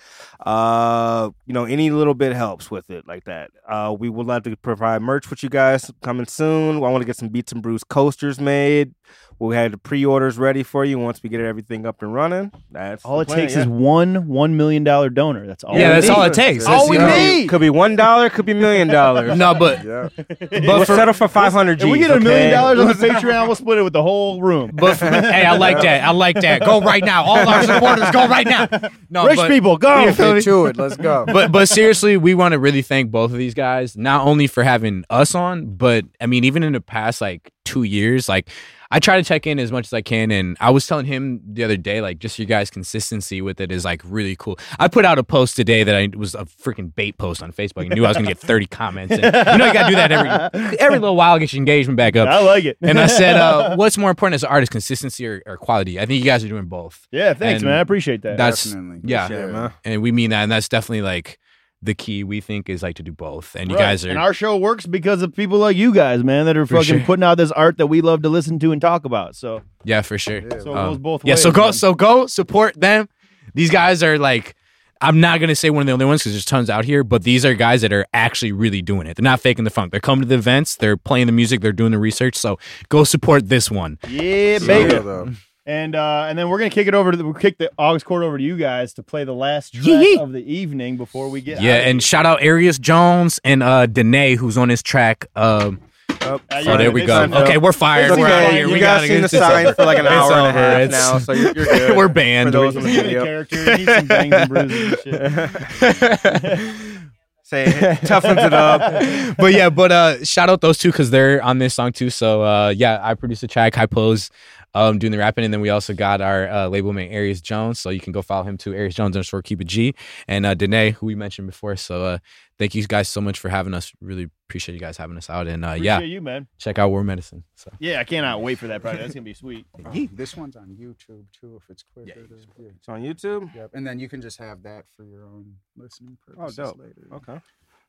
Uh, 0.43 1.29
you 1.45 1.53
know, 1.53 1.65
any 1.65 1.91
little 1.91 2.15
bit 2.15 2.33
helps 2.33 2.71
with 2.71 2.89
it 2.89 3.07
like 3.07 3.25
that. 3.25 3.51
Uh, 3.67 3.95
we 3.97 4.09
would 4.09 4.25
love 4.25 4.43
to 4.43 4.55
provide 4.57 5.01
merch 5.03 5.29
with 5.29 5.43
you 5.43 5.49
guys 5.49 5.91
coming 6.01 6.25
soon. 6.25 6.77
I 6.77 6.79
want 6.79 7.01
to 7.01 7.05
get 7.05 7.15
some 7.15 7.29
Beats 7.29 7.51
and 7.51 7.61
Brews 7.61 7.83
coasters 7.83 8.39
made. 8.39 8.95
We 9.39 9.55
had 9.55 9.73
the 9.73 9.77
pre-orders 9.77 10.37
ready 10.37 10.63
for 10.63 10.85
you 10.85 10.97
once 10.99 11.21
we 11.21 11.27
get 11.29 11.41
everything 11.41 11.85
up 11.85 12.01
and 12.01 12.13
running. 12.13 12.51
That's 12.71 13.03
All 13.03 13.19
it 13.19 13.25
plan, 13.27 13.39
takes 13.39 13.55
yeah. 13.55 13.61
is 13.61 13.67
one 13.67 14.27
one 14.27 14.55
million 14.55 14.83
dollar 14.83 15.09
donor. 15.09 15.45
That's 15.47 15.63
all. 15.63 15.77
Yeah, 15.77 15.89
that's 15.93 16.07
need. 16.07 16.13
all 16.13 16.23
it 16.23 16.33
takes. 16.33 16.65
All 16.65 16.87
we 16.89 16.97
know, 16.97 17.07
need. 17.13 17.49
Could 17.49 17.59
be 17.59 17.69
one 17.69 17.95
dollar, 17.95 18.29
could 18.29 18.45
be 18.45 18.53
million 18.53 18.87
dollars. 18.87 19.37
No, 19.43 19.53
but 19.53 19.83
Yeah. 19.83 20.09
we'll 20.51 20.85
settle 20.85 21.13
for 21.13 21.27
five 21.27 21.51
hundred 21.51 21.79
G's. 21.79 21.85
If 21.85 21.91
we 21.91 21.97
get 21.99 22.11
a 22.11 22.19
million 22.19 22.51
dollars 22.51 22.79
on 22.79 22.87
the 22.87 22.93
Patreon, 23.07 23.47
we'll 23.47 23.55
split 23.55 23.79
it 23.79 23.83
with 23.83 23.93
the 23.93 24.03
whole 24.03 24.41
room. 24.41 24.71
but 24.73 24.97
hey, 24.97 25.43
I 25.45 25.57
like 25.57 25.81
that. 25.81 26.03
I 26.03 26.11
like 26.11 26.39
that. 26.41 26.61
Go 26.63 26.79
right 26.81 27.03
now. 27.03 27.23
All 27.23 27.42
our 27.47 27.63
supporters, 27.63 28.11
go 28.11 28.27
right 28.27 28.47
now. 28.47 28.67
No, 29.09 29.25
Rich 29.25 29.37
but, 29.37 29.49
people, 29.49 29.77
go. 29.77 30.11
Get 30.13 30.43
to 30.43 30.65
it. 30.65 30.77
Let's 30.77 30.97
go. 30.97 31.25
but 31.31 31.51
but 31.51 31.69
seriously, 31.69 32.17
we 32.17 32.33
want 32.33 32.53
to 32.53 32.59
really 32.59 32.81
thank 32.81 33.11
both 33.11 33.31
of 33.31 33.37
these 33.37 33.53
guys, 33.53 33.95
not 33.95 34.25
only 34.25 34.47
for 34.47 34.63
having 34.63 35.05
us 35.09 35.35
on, 35.35 35.75
but 35.75 36.05
I 36.19 36.25
mean, 36.25 36.43
even 36.43 36.63
in 36.63 36.73
the 36.73 36.81
past 36.81 37.21
like 37.21 37.51
two 37.65 37.83
years, 37.83 38.27
like 38.27 38.49
I 38.93 38.99
try 38.99 39.17
to 39.17 39.23
check 39.23 39.47
in 39.47 39.57
as 39.57 39.71
much 39.71 39.87
as 39.87 39.93
I 39.93 40.03
can, 40.03 40.29
and 40.29 40.55
I 40.59 40.69
was 40.69 40.85
telling 40.85 41.07
him 41.07 41.41
the 41.45 41.63
other 41.63 41.77
day, 41.77 41.99
like 41.99 42.19
just 42.19 42.37
your 42.37 42.45
guys' 42.45 42.69
consistency 42.69 43.41
with 43.41 43.59
it 43.59 43.71
is 43.71 43.83
like 43.83 44.01
really 44.05 44.35
cool. 44.35 44.59
I 44.79 44.87
put 44.87 45.03
out 45.03 45.17
a 45.17 45.23
post 45.23 45.55
today 45.55 45.83
that 45.83 45.95
I 45.95 46.09
was 46.15 46.35
a 46.35 46.45
freaking 46.45 46.93
bait 46.93 47.17
post 47.17 47.41
on 47.41 47.51
Facebook. 47.51 47.91
I 47.91 47.95
knew 47.95 48.05
I 48.05 48.09
was 48.09 48.17
gonna 48.17 48.27
get 48.27 48.37
thirty 48.37 48.67
comments. 48.67 49.11
And, 49.11 49.23
you 49.23 49.57
know, 49.57 49.65
you 49.65 49.73
gotta 49.73 49.89
do 49.89 49.95
that 49.95 50.11
every 50.11 50.77
every 50.77 50.99
little 50.99 51.15
while, 51.15 51.39
get 51.39 51.51
your 51.51 51.57
engagement 51.57 51.97
back 51.97 52.15
up. 52.15 52.29
I 52.29 52.39
like 52.43 52.65
it. 52.65 52.77
And 52.83 52.99
I 52.99 53.07
said, 53.07 53.35
uh, 53.35 53.75
what's 53.77 53.97
more 53.97 54.11
important 54.11 54.35
as 54.35 54.43
an 54.43 54.49
artist, 54.49 54.71
consistency 54.71 55.25
or, 55.25 55.41
or 55.47 55.57
quality? 55.57 55.99
I 55.99 56.05
think 56.05 56.19
you 56.19 56.25
guys 56.25 56.43
are 56.43 56.47
doing 56.49 56.65
both. 56.65 57.07
yeah, 57.11 57.33
thanks, 57.33 57.63
and 57.63 57.69
man. 57.71 57.79
I 57.79 57.81
appreciate 57.81 58.21
that. 58.21 58.37
That's 58.37 58.63
Definitely. 58.63 59.09
yeah, 59.09 59.27
Yeah, 59.29 59.45
man. 59.47 59.73
and 59.83 60.01
we 60.03 60.11
mean 60.11 60.29
that, 60.29 60.43
and 60.43 60.51
that's 60.51 60.69
definitely 60.69 61.01
like 61.01 61.39
the 61.83 61.93
key. 61.93 62.23
We 62.23 62.41
think 62.41 62.69
is 62.69 62.81
like 62.83 62.95
to 62.95 63.03
do 63.03 63.11
both, 63.11 63.55
and 63.55 63.69
you 63.69 63.75
Right. 63.75 63.83
guys 63.83 64.05
are 64.05 64.09
and 64.09 64.17
our 64.19 64.33
show 64.33 64.57
works 64.57 64.85
because 64.85 65.21
of 65.21 65.35
people 65.35 65.57
like 65.59 65.75
you 65.75 65.93
guys, 65.93 66.23
man, 66.23 66.45
that 66.45 66.55
are 66.57 66.65
fucking 66.65 66.83
sure. 66.83 66.99
putting 67.01 67.23
out 67.23 67.35
this 67.37 67.51
art 67.51 67.77
that 67.77 67.87
we 67.87 68.01
love 68.01 68.21
to 68.23 68.29
listen 68.29 68.59
to 68.59 68.71
and 68.71 68.81
talk 68.81 69.05
about. 69.05 69.35
So, 69.35 69.61
yeah 69.83 70.01
for 70.01 70.17
sure. 70.17 70.41
so 70.49 70.57
it 70.57 70.67
Um, 70.67 70.73
goes 70.89 70.97
both 70.97 71.25
yeah, 71.25 71.33
ways. 71.33 71.41
so 71.41 71.51
go, 71.51 71.63
man. 71.65 71.73
so 71.73 71.93
go 71.93 72.25
support 72.27 72.79
them. 72.79 73.09
These 73.53 73.69
guys 73.71 74.01
are 74.03 74.17
like, 74.17 74.55
I'm 75.01 75.19
not 75.19 75.41
gonna 75.41 75.55
say 75.55 75.69
one 75.69 75.81
of 75.81 75.87
the 75.87 75.91
only 75.93 76.05
ones 76.05 76.21
because 76.21 76.31
there's 76.31 76.45
tons 76.45 76.69
out 76.69 76.85
here, 76.85 77.03
but 77.03 77.23
these 77.23 77.45
are 77.45 77.53
guys 77.53 77.81
that 77.81 77.91
are 77.91 78.05
actually 78.13 78.53
really 78.53 78.81
doing 78.81 79.05
it. 79.05 79.17
They're 79.17 79.23
not 79.23 79.41
faking 79.41 79.65
the 79.65 79.69
funk. 79.69 79.91
They're 79.91 79.99
coming 79.99 80.23
to 80.23 80.29
the 80.29 80.35
events. 80.35 80.77
They're 80.77 80.95
playing 80.95 81.25
the 81.25 81.33
music. 81.33 81.59
They're 81.59 81.73
doing 81.73 81.91
the 81.91 81.99
research. 81.99 82.35
So 82.37 82.57
go 82.87 83.03
support 83.03 83.49
this 83.49 83.69
one. 83.69 83.99
yeah, 84.07 84.59
For 84.59 84.65
baby. 84.67 85.35
Real, 85.65 85.73
though. 85.75 85.81
And 85.81 85.95
uh, 85.95 86.25
and 86.29 86.37
then 86.37 86.49
we're 86.49 86.57
gonna 86.59 86.69
kick 86.69 86.87
it 86.87 86.93
over 86.93 87.11
to 87.11 87.17
the, 87.17 87.23
we'll 87.23 87.33
kick 87.33 87.57
the 87.57 87.71
aux 87.77 87.97
cord 87.99 88.23
over 88.23 88.37
to 88.37 88.43
you 88.43 88.57
guys 88.57 88.93
to 88.95 89.03
play 89.03 89.23
the 89.23 89.33
last 89.33 89.73
track 89.73 89.85
Yee. 89.85 90.17
of 90.19 90.31
the 90.31 90.43
evening 90.43 90.97
before 90.97 91.29
we 91.29 91.41
get 91.41 91.61
Yeah, 91.61 91.75
out 91.77 91.81
and 91.87 92.03
shout 92.03 92.25
out 92.25 92.41
Arius 92.41 92.77
Jones 92.79 93.39
and 93.43 93.63
uh 93.63 93.85
Danae 93.85 94.35
who's 94.35 94.57
on 94.57 94.67
this 94.69 94.81
track. 94.83 95.27
Um, 95.35 95.79
Oh, 96.25 96.35
Uh, 96.35 96.39
oh, 96.51 96.59
yeah, 96.59 96.77
there 96.77 96.91
we 96.91 97.05
go. 97.05 97.23
Okay, 97.23 97.57
we're 97.57 97.73
fired. 97.73 98.11
It's 98.11 98.17
We're 98.17 98.27
out 98.27 98.51
here. 98.53 98.67
You 98.67 98.73
we 98.73 98.79
guys 98.79 99.05
seen 99.09 99.21
the 99.23 99.27
sign 99.27 99.65
over. 99.65 99.75
for 99.75 99.83
like 99.85 99.97
an 99.97 100.05
It's 100.05 100.13
hour 100.13 100.31
and 100.31 100.47
a 100.47 100.51
half 100.53 100.79
It's- 100.81 100.91
now, 101.11 101.17
so 101.19 101.33
you're, 101.33 101.53
you're 101.53 101.65
good. 101.65 101.97
we're 101.97 102.07
banned. 102.07 102.47
For 102.47 102.51
those 102.51 102.75
We- 102.75 102.81
in 102.81 102.85
the 102.85 102.91
He's 103.03 103.11
a 103.11 103.23
character. 103.25 103.77
He 103.77 103.85
some 103.85 104.07
bangs 104.07 104.33
and 104.33 104.49
bruises 104.49 104.93
and 105.05 105.97
shit. 105.97 106.75
Say 107.45 107.65
toughens 108.03 108.45
it 108.45 108.53
up. 108.53 109.37
but 109.37 109.53
yeah, 109.53 109.69
but 109.69 109.91
uh, 109.91 110.23
shout 110.23 110.49
out 110.49 110.61
those 110.61 110.77
two 110.77 110.91
because 110.91 111.09
they're 111.11 111.43
on 111.43 111.57
this 111.57 111.73
song 111.73 111.91
too. 111.91 112.09
So 112.09 112.41
uh, 112.41 112.69
yeah, 112.75 112.99
I 113.03 113.15
produced 113.15 113.43
a 113.43 113.47
track, 113.47 113.75
High 113.75 113.85
Pose, 113.85 114.29
um, 114.73 114.97
doing 114.99 115.11
the 115.11 115.17
rapping, 115.17 115.43
and 115.45 115.53
then 115.53 115.61
we 115.61 115.69
also 115.69 115.93
got 115.93 116.21
our 116.21 116.47
uh, 116.49 116.67
label 116.67 116.93
mate 116.93 117.09
Aries 117.11 117.41
Jones. 117.41 117.79
So 117.79 117.89
you 117.89 117.99
can 117.99 118.11
go 118.13 118.21
follow 118.21 118.43
him 118.43 118.57
too, 118.57 118.73
Aries 118.73 118.95
Jones 118.95 119.15
underscore 119.15 119.41
Keep 119.41 119.61
It 119.61 119.67
G, 119.67 119.95
and 120.27 120.45
uh, 120.45 120.53
Danae, 120.53 120.91
who 120.91 121.05
we 121.05 121.15
mentioned 121.15 121.47
before. 121.47 121.75
So 121.75 122.03
uh, 122.03 122.17
thank 122.57 122.75
you 122.75 122.85
guys 122.87 123.07
so 123.09 123.21
much 123.21 123.39
for 123.39 123.49
having 123.49 123.73
us. 123.73 123.91
Really 124.01 124.29
appreciate 124.49 124.73
you 124.75 124.79
guys 124.81 124.97
having 124.97 125.17
us 125.17 125.29
out, 125.29 125.47
and 125.47 125.63
uh, 125.65 125.71
yeah, 125.73 125.99
you, 125.99 126.21
man. 126.21 126.47
check 126.57 126.77
out 126.79 126.89
War 126.89 127.03
Medicine. 127.03 127.43
So 127.55 127.71
Yeah, 127.79 127.99
I 127.99 128.03
cannot 128.03 128.41
wait 128.41 128.57
for 128.59 128.67
that 128.67 128.81
project. 128.81 129.03
That's 129.03 129.13
gonna 129.13 129.23
be 129.23 129.33
sweet. 129.33 129.65
This 130.13 130.35
one's 130.37 130.55
on 130.55 130.69
YouTube 130.79 131.25
too, 131.39 131.59
if 131.61 131.69
it's 131.69 131.83
quicker. 131.83 132.13
to- 132.27 132.37
yeah. 132.59 132.69
It's 132.77 132.89
on 132.89 133.01
YouTube. 133.01 133.53
Yep. 133.55 133.71
And 133.73 133.85
then 133.85 133.99
you 133.99 134.09
can 134.09 134.21
just 134.21 134.37
have 134.39 134.63
that 134.63 134.85
for 134.95 135.05
your 135.05 135.25
own 135.25 135.55
listening 135.75 136.17
purposes 136.25 136.55
dope. 136.57 136.79
later. 136.79 137.07
Okay. 137.13 137.39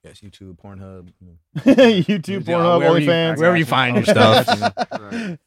Yes, 0.05 0.21
YouTube, 0.21 0.59
Pornhub, 0.59 1.11
YouTube, 1.57 2.45
Pornhub, 2.45 2.79
wherever 2.79 2.99
you- 2.99 3.09
OnlyFans. 3.09 3.39
wherever 3.39 3.57
you 3.57 3.65
find 3.65 3.97
your 3.97 4.05
stuff. 4.05 4.47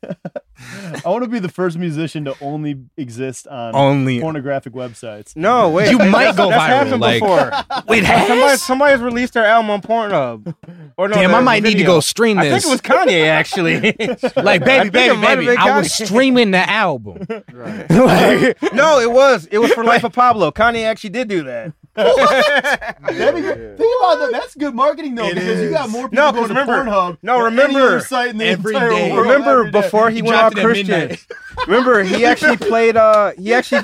I 1.05 1.09
want 1.09 1.23
to 1.23 1.29
be 1.29 1.37
the 1.37 1.49
first 1.49 1.77
musician 1.77 2.25
to 2.25 2.35
only 2.41 2.81
exist 2.97 3.45
on 3.47 3.75
Only 3.75 4.19
pornographic 4.19 4.73
websites. 4.73 5.35
No, 5.35 5.69
wait. 5.69 5.91
You 5.91 5.99
might 5.99 6.35
go 6.35 6.49
That's 6.49 6.63
viral, 6.63 6.67
happened 6.67 7.01
like- 7.01 7.21
before. 7.21 7.51
wait, 7.87 8.03
Somebody, 8.05 8.41
has? 8.41 8.61
somebody's 8.63 8.99
released 8.99 9.33
their 9.33 9.45
album 9.45 9.69
on 9.69 9.81
Pornhub. 9.81 10.55
Or 10.97 11.07
no, 11.07 11.13
Damn, 11.15 11.35
I 11.35 11.41
might 11.41 11.61
need 11.61 11.75
to 11.77 11.83
go 11.83 11.99
stream 11.99 12.37
this. 12.37 12.45
I 12.45 12.49
this. 12.49 12.63
think 12.63 12.71
it 12.71 12.89
was 12.89 13.07
Kanye 13.07 13.27
actually. 13.27 13.75
like, 14.43 14.65
baby, 14.65 14.89
think 14.89 14.93
baby, 14.93 15.21
baby. 15.21 15.45
been 15.45 15.57
I 15.59 15.77
was 15.77 15.93
streaming 15.93 16.49
the 16.51 16.67
album. 16.67 17.27
Right. 17.53 18.55
no, 18.73 18.99
it 18.99 19.11
was. 19.11 19.45
It 19.51 19.59
was 19.59 19.71
for 19.73 19.83
Life 19.83 20.03
of 20.03 20.13
Pablo. 20.13 20.49
Kanye 20.51 20.85
actually 20.85 21.11
did 21.11 21.27
do 21.27 21.43
that. 21.43 21.73
That'd 21.97 23.35
be 23.35 23.41
good. 23.41 23.77
Think 23.77 24.01
about 24.01 24.19
that. 24.19 24.29
That's 24.31 24.55
good 24.55 24.75
marketing 24.75 25.15
though, 25.15 25.25
It 25.27 25.35
because 25.35 25.61
you 25.61 25.69
got 25.71 25.89
more 25.89 26.07
people 26.09 26.15
No, 26.25 26.31
going 26.31 26.43
'cause 26.47 26.55
to 26.55 26.61
remember- 26.61 26.91
Pornhub. 26.91 27.17
no, 27.23 27.41
remember, 27.41 27.79
other 27.79 27.99
site 28.01 28.29
in 28.29 28.37
the 28.37 28.45
every 28.45 28.73
entire 28.73 28.89
day. 28.89 29.11
world 29.11 29.25
Remember 29.27 29.59
every 29.59 29.71
day. 29.71 29.81
before 29.81 30.09
he 30.09 30.17
He 30.17 30.21
went 30.21 30.35
all 30.35 30.49
dropped 30.51 30.57
it 30.57 30.59
at 30.59 30.65
Christian. 30.65 31.17
Remember 31.67 32.03
he 32.03 32.23
actually 32.25 32.57
played. 32.57 32.95
Uh, 32.97 33.31
he 33.37 33.53
actually, 33.53 33.81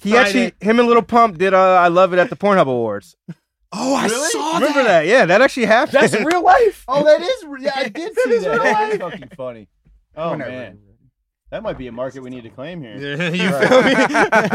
he 0.00 0.16
actually, 0.16 0.52
him 0.60 0.78
and 0.78 0.88
Lil 0.88 1.02
Pump 1.02 1.38
did. 1.38 1.52
Uh, 1.54 1.58
I 1.74 1.88
love 1.88 2.12
it 2.12 2.18
at 2.18 2.30
the 2.30 2.36
Pornhub 2.36 2.62
Awards. 2.68 3.16
Oh, 3.72 3.94
I 3.94 4.06
Really? 4.06 4.30
saw 4.30 4.54
Remember 4.54 4.82
that? 4.84 5.06
Yeah, 5.06 5.26
that 5.26 5.42
actually 5.42 5.66
happened. 5.66 6.00
That's 6.00 6.14
real 6.24 6.42
life. 6.42 6.84
Oh, 6.88 7.04
that 7.04 7.20
is. 7.20 7.44
re- 7.46 7.64
Yeah, 7.64 7.72
I 7.76 7.88
did 7.88 8.14
see 8.24 8.30
is 8.30 8.44
that. 8.44 8.52
real 8.52 8.62
That's 8.62 8.96
fucking 8.96 9.30
funny. 9.36 9.68
Oh 10.16 10.30
Whenever 10.30 10.50
man, 10.50 10.58
you're 10.60 10.64
ready. 10.68 10.78
That 11.50 11.62
might 11.62 11.78
be 11.78 11.86
a 11.86 11.92
market 11.92 12.22
we 12.22 12.28
need 12.28 12.42
to 12.42 12.50
claim 12.50 12.82
here. 12.82 12.96
you 13.32 13.48
Right. 13.50 13.68
feel 13.68 13.82
me? 13.82 13.94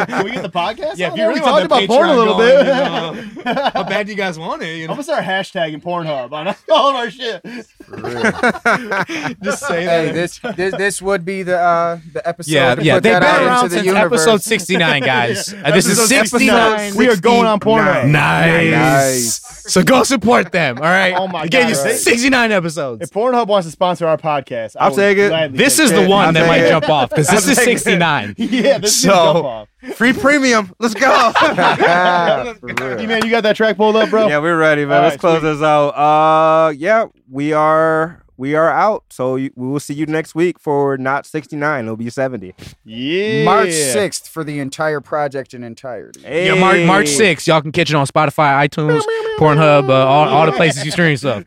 Can 0.05 0.23
we 0.25 0.31
get 0.31 0.43
the 0.43 0.49
podcast? 0.49 0.97
Yeah, 0.97 1.07
on 1.07 1.13
if 1.13 1.15
there? 1.17 1.17
you 1.17 1.27
really 1.29 1.33
we 1.33 1.39
want 1.41 1.67
talked 1.67 1.69
the 1.69 1.85
about 1.85 1.87
porn 1.87 2.09
a 2.09 2.15
little 2.15 2.37
going, 2.37 2.65
bit. 2.65 2.67
you 2.67 3.43
know, 3.45 3.71
How 3.73 3.83
bad 3.83 4.05
do 4.05 4.11
you 4.11 4.17
guys 4.17 4.37
want 4.37 4.61
it? 4.61 4.77
You 4.77 4.87
know? 4.87 4.93
I'm 4.93 4.99
know, 4.99 5.03
gonna 5.03 5.23
start 5.23 5.23
hashtagging 5.25 5.81
Pornhub 5.81 6.31
on 6.31 6.47
all 6.71 6.89
of 6.89 6.95
our 6.95 7.09
shit. 7.09 7.41
For 7.83 7.95
real. 7.95 9.33
just 9.43 9.65
say 9.67 9.83
Hey, 9.85 10.11
this 10.11 10.39
this 10.55 10.75
this 10.75 11.01
would 11.01 11.25
be 11.25 11.41
the 11.41 11.57
uh 11.57 11.99
the 12.13 12.27
episode. 12.27 12.51
yeah, 12.51 12.75
yeah. 12.79 12.93
They've 12.99 13.19
been 13.19 13.23
around 13.23 13.71
since 13.71 13.85
universe. 13.85 14.21
episode 14.21 14.41
69, 14.43 15.01
guys. 15.01 15.51
Uh, 15.53 15.71
this 15.71 15.87
is 15.87 15.97
Episode 15.99 16.27
69. 16.27 16.95
We 16.95 17.09
are 17.09 17.15
going 17.15 17.45
on 17.47 17.59
Pornhub. 17.59 18.07
Nice. 18.07 18.71
Nice. 18.71 18.71
Nice. 18.71 19.63
So 19.73 19.81
go 19.83 20.03
support 20.03 20.51
them. 20.51 20.77
All 20.77 20.83
right. 20.83 21.13
Oh 21.17 21.27
my 21.27 21.41
I 21.41 21.47
gave 21.47 21.63
God, 21.63 21.75
you 21.75 21.81
right. 21.83 21.95
69 21.95 22.51
episodes. 22.51 23.01
If 23.01 23.09
Pornhub 23.11 23.47
wants 23.47 23.65
to 23.67 23.71
sponsor 23.71 24.05
our 24.07 24.17
podcast, 24.17 24.75
I 24.79 24.83
I'll 24.85 24.89
will 24.91 24.97
take 24.97 25.17
it. 25.17 25.53
This 25.55 25.77
take 25.77 25.85
is 25.85 25.91
it. 25.91 25.95
the 26.03 26.07
one 26.09 26.27
I'll 26.27 26.33
that 26.33 26.47
might 26.47 26.61
it. 26.61 26.82
Jump 26.87 26.89
off 26.93 27.09
because 27.09 27.27
this 27.45 27.47
is 27.47 27.57
69. 27.57 28.35
Yeah, 28.37 28.77
this 28.77 29.01
So- 29.01 29.09
is 29.09 29.13
jump 29.13 29.45
off. 29.45 29.67
Free 29.95 30.13
premium. 30.13 30.73
Let's 30.79 30.93
go. 30.93 31.31
For 31.33 32.67
real. 32.85 33.01
You 33.01 33.07
man, 33.07 33.25
you 33.25 33.29
got 33.31 33.43
that 33.43 33.57
track 33.57 33.75
pulled 33.75 33.97
up, 33.97 34.09
bro? 34.09 34.27
yeah, 34.27 34.39
we're 34.39 34.57
ready, 34.57 34.85
man. 34.85 34.97
All 34.97 35.03
Let's 35.03 35.13
right, 35.15 35.19
close 35.19 35.39
sweet. 35.41 35.49
this 35.51 35.61
out. 35.61 35.89
Uh, 35.89 36.69
yeah, 36.69 37.07
we 37.29 37.51
are 37.51 38.23
we 38.37 38.55
are 38.55 38.69
out. 38.69 39.03
So 39.09 39.35
you, 39.35 39.51
we 39.57 39.67
will 39.67 39.81
see 39.81 39.93
you 39.93 40.05
next 40.05 40.35
week 40.35 40.57
for 40.57 40.97
not 40.97 41.25
sixty 41.25 41.57
nine. 41.57 41.83
It'll 41.83 41.97
be 41.97 42.09
seventy. 42.09 42.55
Yeah. 42.85 43.43
March 43.43 43.67
6th 43.69 44.29
for 44.29 44.45
the 44.45 44.59
entire 44.59 45.01
project 45.01 45.53
in 45.53 45.65
entirety. 45.65 46.21
Yeah, 46.21 46.55
March, 46.55 46.85
March 46.85 47.07
6th. 47.07 47.45
Y'all 47.47 47.61
can 47.61 47.73
catch 47.73 47.89
it 47.89 47.95
on 47.95 48.07
Spotify, 48.07 48.65
iTunes, 48.67 49.01
Pornhub, 49.37 49.89
uh, 49.89 49.93
all, 49.93 50.29
all 50.29 50.45
the 50.45 50.53
places 50.53 50.85
you 50.85 50.91
stream 50.91 51.17
stuff. 51.17 51.43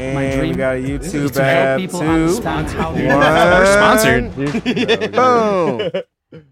And 0.00 0.14
My 0.14 0.34
dream 0.34 0.52
we 0.52 0.56
got 0.56 0.76
a 0.76 0.78
YouTube 0.78 1.32
to 1.32 1.44
help 1.44 1.66
app 1.68 1.78
people 1.78 2.00
too. 2.00 2.06
understand 2.06 2.68
how 2.70 2.92
they 2.92 3.06
One. 3.06 3.66
Sponsored. 3.66 5.12
Boom. 6.32 6.42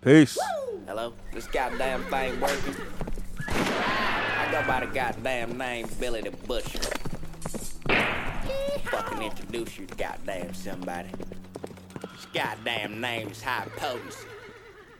Peace. 0.00 0.38
Hello, 0.86 1.12
this 1.32 1.48
goddamn 1.48 2.04
thing 2.04 2.40
working? 2.40 2.76
I 3.48 4.48
go 4.52 4.64
by 4.66 4.80
the 4.86 4.92
goddamn 4.94 5.58
name 5.58 5.88
Billy 5.98 6.20
the 6.20 6.30
Butcher. 6.30 6.78
Fucking 8.84 9.22
introduce 9.22 9.78
you 9.78 9.86
to 9.86 9.94
goddamn 9.96 10.54
somebody. 10.54 11.08
His 12.14 12.26
goddamn 12.32 13.00
name 13.00 13.28
is 13.28 13.42
High 13.42 13.66
Potency. 13.76 14.26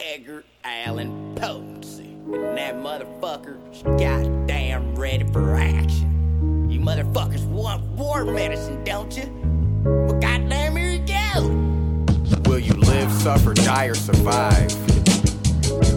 Edgar 0.01 0.43
Allan 0.64 1.36
Potency. 1.36 2.09
And 2.24 2.59
that 2.59 2.74
motherfucker's 2.74 3.82
goddamn 3.82 4.97
ready 4.97 5.24
for 5.32 5.55
action. 5.55 6.11
Motherfuckers 6.82 7.46
want 7.46 7.80
war 7.92 8.24
medicine, 8.24 8.82
don't 8.82 9.16
you? 9.16 9.30
Well, 9.84 10.18
goddamn, 10.18 10.74
here 10.74 10.90
you 10.90 11.06
go. 11.06 12.50
Will 12.50 12.59
you 12.59 12.72
live, 12.72 13.09
suffer, 13.12 13.54
die, 13.54 13.84
or 13.84 13.94
survive? 13.94 14.74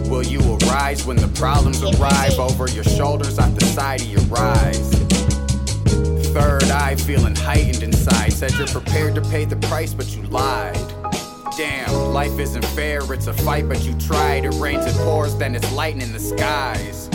Will 0.08 0.22
you 0.22 0.38
arise 0.62 1.04
when 1.04 1.16
the 1.16 1.26
problems 1.34 1.82
arrive 1.82 2.38
over 2.38 2.70
your 2.70 2.84
shoulders 2.84 3.36
at 3.36 3.52
the 3.58 3.64
side 3.66 4.00
of 4.00 4.06
your 4.06 4.20
rise? 4.26 4.90
Third 6.28 6.70
eye 6.70 6.94
feeling 6.94 7.34
heightened 7.34 7.82
inside. 7.82 8.32
Said 8.32 8.52
you're 8.52 8.68
prepared 8.68 9.16
to 9.16 9.22
pay 9.22 9.44
the 9.44 9.56
price, 9.56 9.92
but 9.92 10.14
you 10.14 10.22
lied. 10.28 10.76
Damn, 11.56 12.12
life 12.12 12.38
isn't 12.38 12.64
fair, 12.64 13.00
it's 13.12 13.26
a 13.26 13.32
fight, 13.32 13.68
but 13.68 13.82
you 13.82 13.92
tried. 13.98 14.44
It 14.44 14.54
rains, 14.60 14.86
it 14.86 14.94
pours, 14.98 15.34
then 15.34 15.56
it's 15.56 15.72
lighting 15.72 16.00
in 16.00 16.12
the 16.12 16.20
skies. 16.20 17.10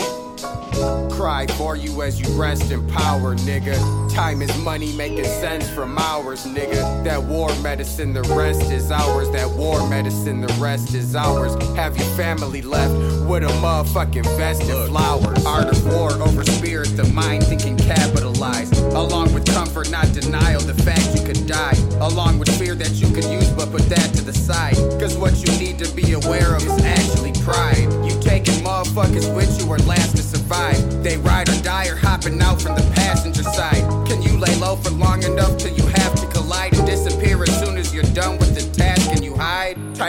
Cry 1.10 1.46
for 1.58 1.76
you 1.76 2.02
as 2.02 2.20
you 2.20 2.28
rest 2.40 2.70
in 2.70 2.86
power, 2.88 3.34
nigga. 3.36 3.76
Time 4.12 4.42
is 4.42 4.56
money 4.58 4.92
making 4.96 5.24
sense 5.24 5.68
from 5.70 5.96
hours, 5.96 6.44
nigga. 6.44 7.04
That 7.04 7.22
war 7.22 7.54
medicine, 7.62 8.12
the 8.12 8.22
rest 8.22 8.70
is 8.70 8.90
ours. 8.90 9.30
That 9.30 9.50
war 9.50 9.88
medicine, 9.88 10.40
the 10.40 10.52
rest 10.60 10.94
is 10.94 11.14
ours. 11.14 11.54
Have 11.76 11.96
your 11.96 12.08
family 12.16 12.62
left 12.62 12.92
with 13.28 13.44
a 13.44 13.52
motherfucking 13.62 14.24
vest 14.36 14.62
and 14.62 14.88
flowers. 14.88 15.44
Art 15.46 15.68
of 15.68 15.86
war 15.86 16.10
over 16.22 16.44
spirit, 16.44 16.96
the 16.96 17.04
mind 17.04 17.44
thinking 17.44 17.76
capitalize. 17.76 18.70
Along 18.94 19.32
with 19.32 19.46
comfort, 19.46 19.90
not 19.90 20.12
denial, 20.12 20.60
the 20.60 20.74
fact 20.82 21.14
you 21.14 21.24
could 21.24 21.46
die. 21.46 21.76
Along 22.00 22.38
with 22.38 22.50
fear 22.58 22.74
that 22.74 22.92
you 22.92 23.08
could 23.14 23.24
use, 23.24 23.48
but 23.50 23.70
put 23.70 23.82
that 23.88 24.12
to 24.14 24.22
the 24.22 24.32
side. 24.34 24.76
Cause 25.00 25.16
what 25.16 25.34
you 25.46 25.58
need 25.58 25.78
to 25.78 25.90
be 25.94 26.12
aware 26.12 26.54
of 26.56 26.62
is 26.66 26.84
actually 26.84 27.32
pride. 27.44 27.88
You 28.04 28.20
taking 28.20 28.51
motherfuckers 28.92 29.34
with 29.34 29.60
you 29.60 29.68
or 29.68 29.78
last 29.78 30.16
to 30.16 30.22
survive. 30.22 31.02
They 31.02 31.16
ride 31.18 31.48
or 31.48 31.62
die 31.62 31.88
or 31.88 31.96
hopping 31.96 32.40
out 32.40 32.60
from 32.60 32.74
the 32.74 32.92
passenger 32.94 33.42
side. 33.42 34.01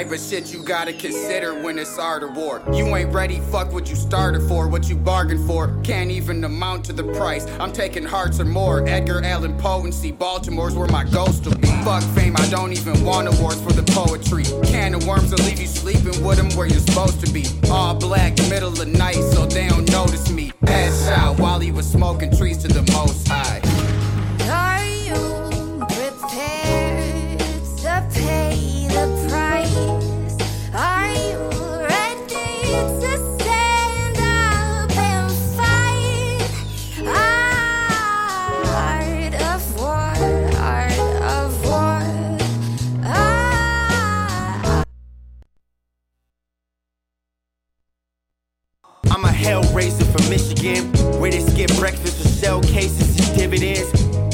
Type 0.03 0.11
of 0.11 0.19
shit 0.19 0.53
you 0.53 0.61
gotta 0.61 0.91
consider 0.91 1.53
when 1.63 1.79
it's 1.79 1.97
art 1.97 2.23
or 2.23 2.31
war. 2.33 2.61
You 2.73 2.93
ain't 2.93 3.13
ready, 3.13 3.39
fuck 3.39 3.71
what 3.71 3.89
you 3.89 3.95
started 3.95 4.41
for, 4.49 4.67
what 4.67 4.89
you 4.89 4.97
bargained 4.97 5.47
for. 5.47 5.79
Can't 5.81 6.11
even 6.11 6.43
amount 6.43 6.83
to 6.85 6.93
the 6.93 7.05
price. 7.13 7.47
I'm 7.57 7.71
taking 7.71 8.03
hearts 8.03 8.37
or 8.41 8.43
more. 8.43 8.85
Edgar 8.85 9.23
Allan 9.23 9.57
Potency, 9.57 10.11
Baltimore's 10.11 10.75
where 10.75 10.89
my 10.89 11.05
ghost 11.05 11.45
will 11.45 11.55
be. 11.55 11.69
Fuck 11.85 12.03
fame, 12.15 12.35
I 12.35 12.49
don't 12.49 12.73
even 12.73 13.05
want 13.05 13.29
awards 13.29 13.61
for 13.61 13.71
the 13.71 13.83
poetry. 13.93 14.43
Can 14.67 14.93
of 14.93 15.07
worms 15.07 15.31
will 15.31 15.45
leave 15.45 15.61
you 15.61 15.67
sleeping 15.67 16.21
with 16.21 16.35
them 16.35 16.49
where 16.57 16.67
you're 16.67 16.81
supposed 16.81 17.25
to 17.25 17.31
be. 17.31 17.45
All 17.71 17.95
black, 17.95 18.37
middle 18.49 18.73
of 18.73 18.87
night, 18.89 19.15
so 19.15 19.45
they 19.45 19.69
don't 19.69 19.89
notice 19.89 20.29
me. 20.29 20.51
Headshot 20.63 21.39
while 21.39 21.61
he 21.61 21.71
was 21.71 21.89
smoking 21.89 22.35
trees 22.35 22.57
to 22.57 22.67
the 22.67 22.81
most 22.91 23.25
high. 23.29 23.72
Michigan, 50.63 51.19
where 51.19 51.31
they 51.31 51.41
skip 51.41 51.75
breakfast 51.75 52.21
for 52.21 52.27
shell 52.27 52.61
cases 52.61 53.19
and 53.19 53.37
dividends. 53.37 53.91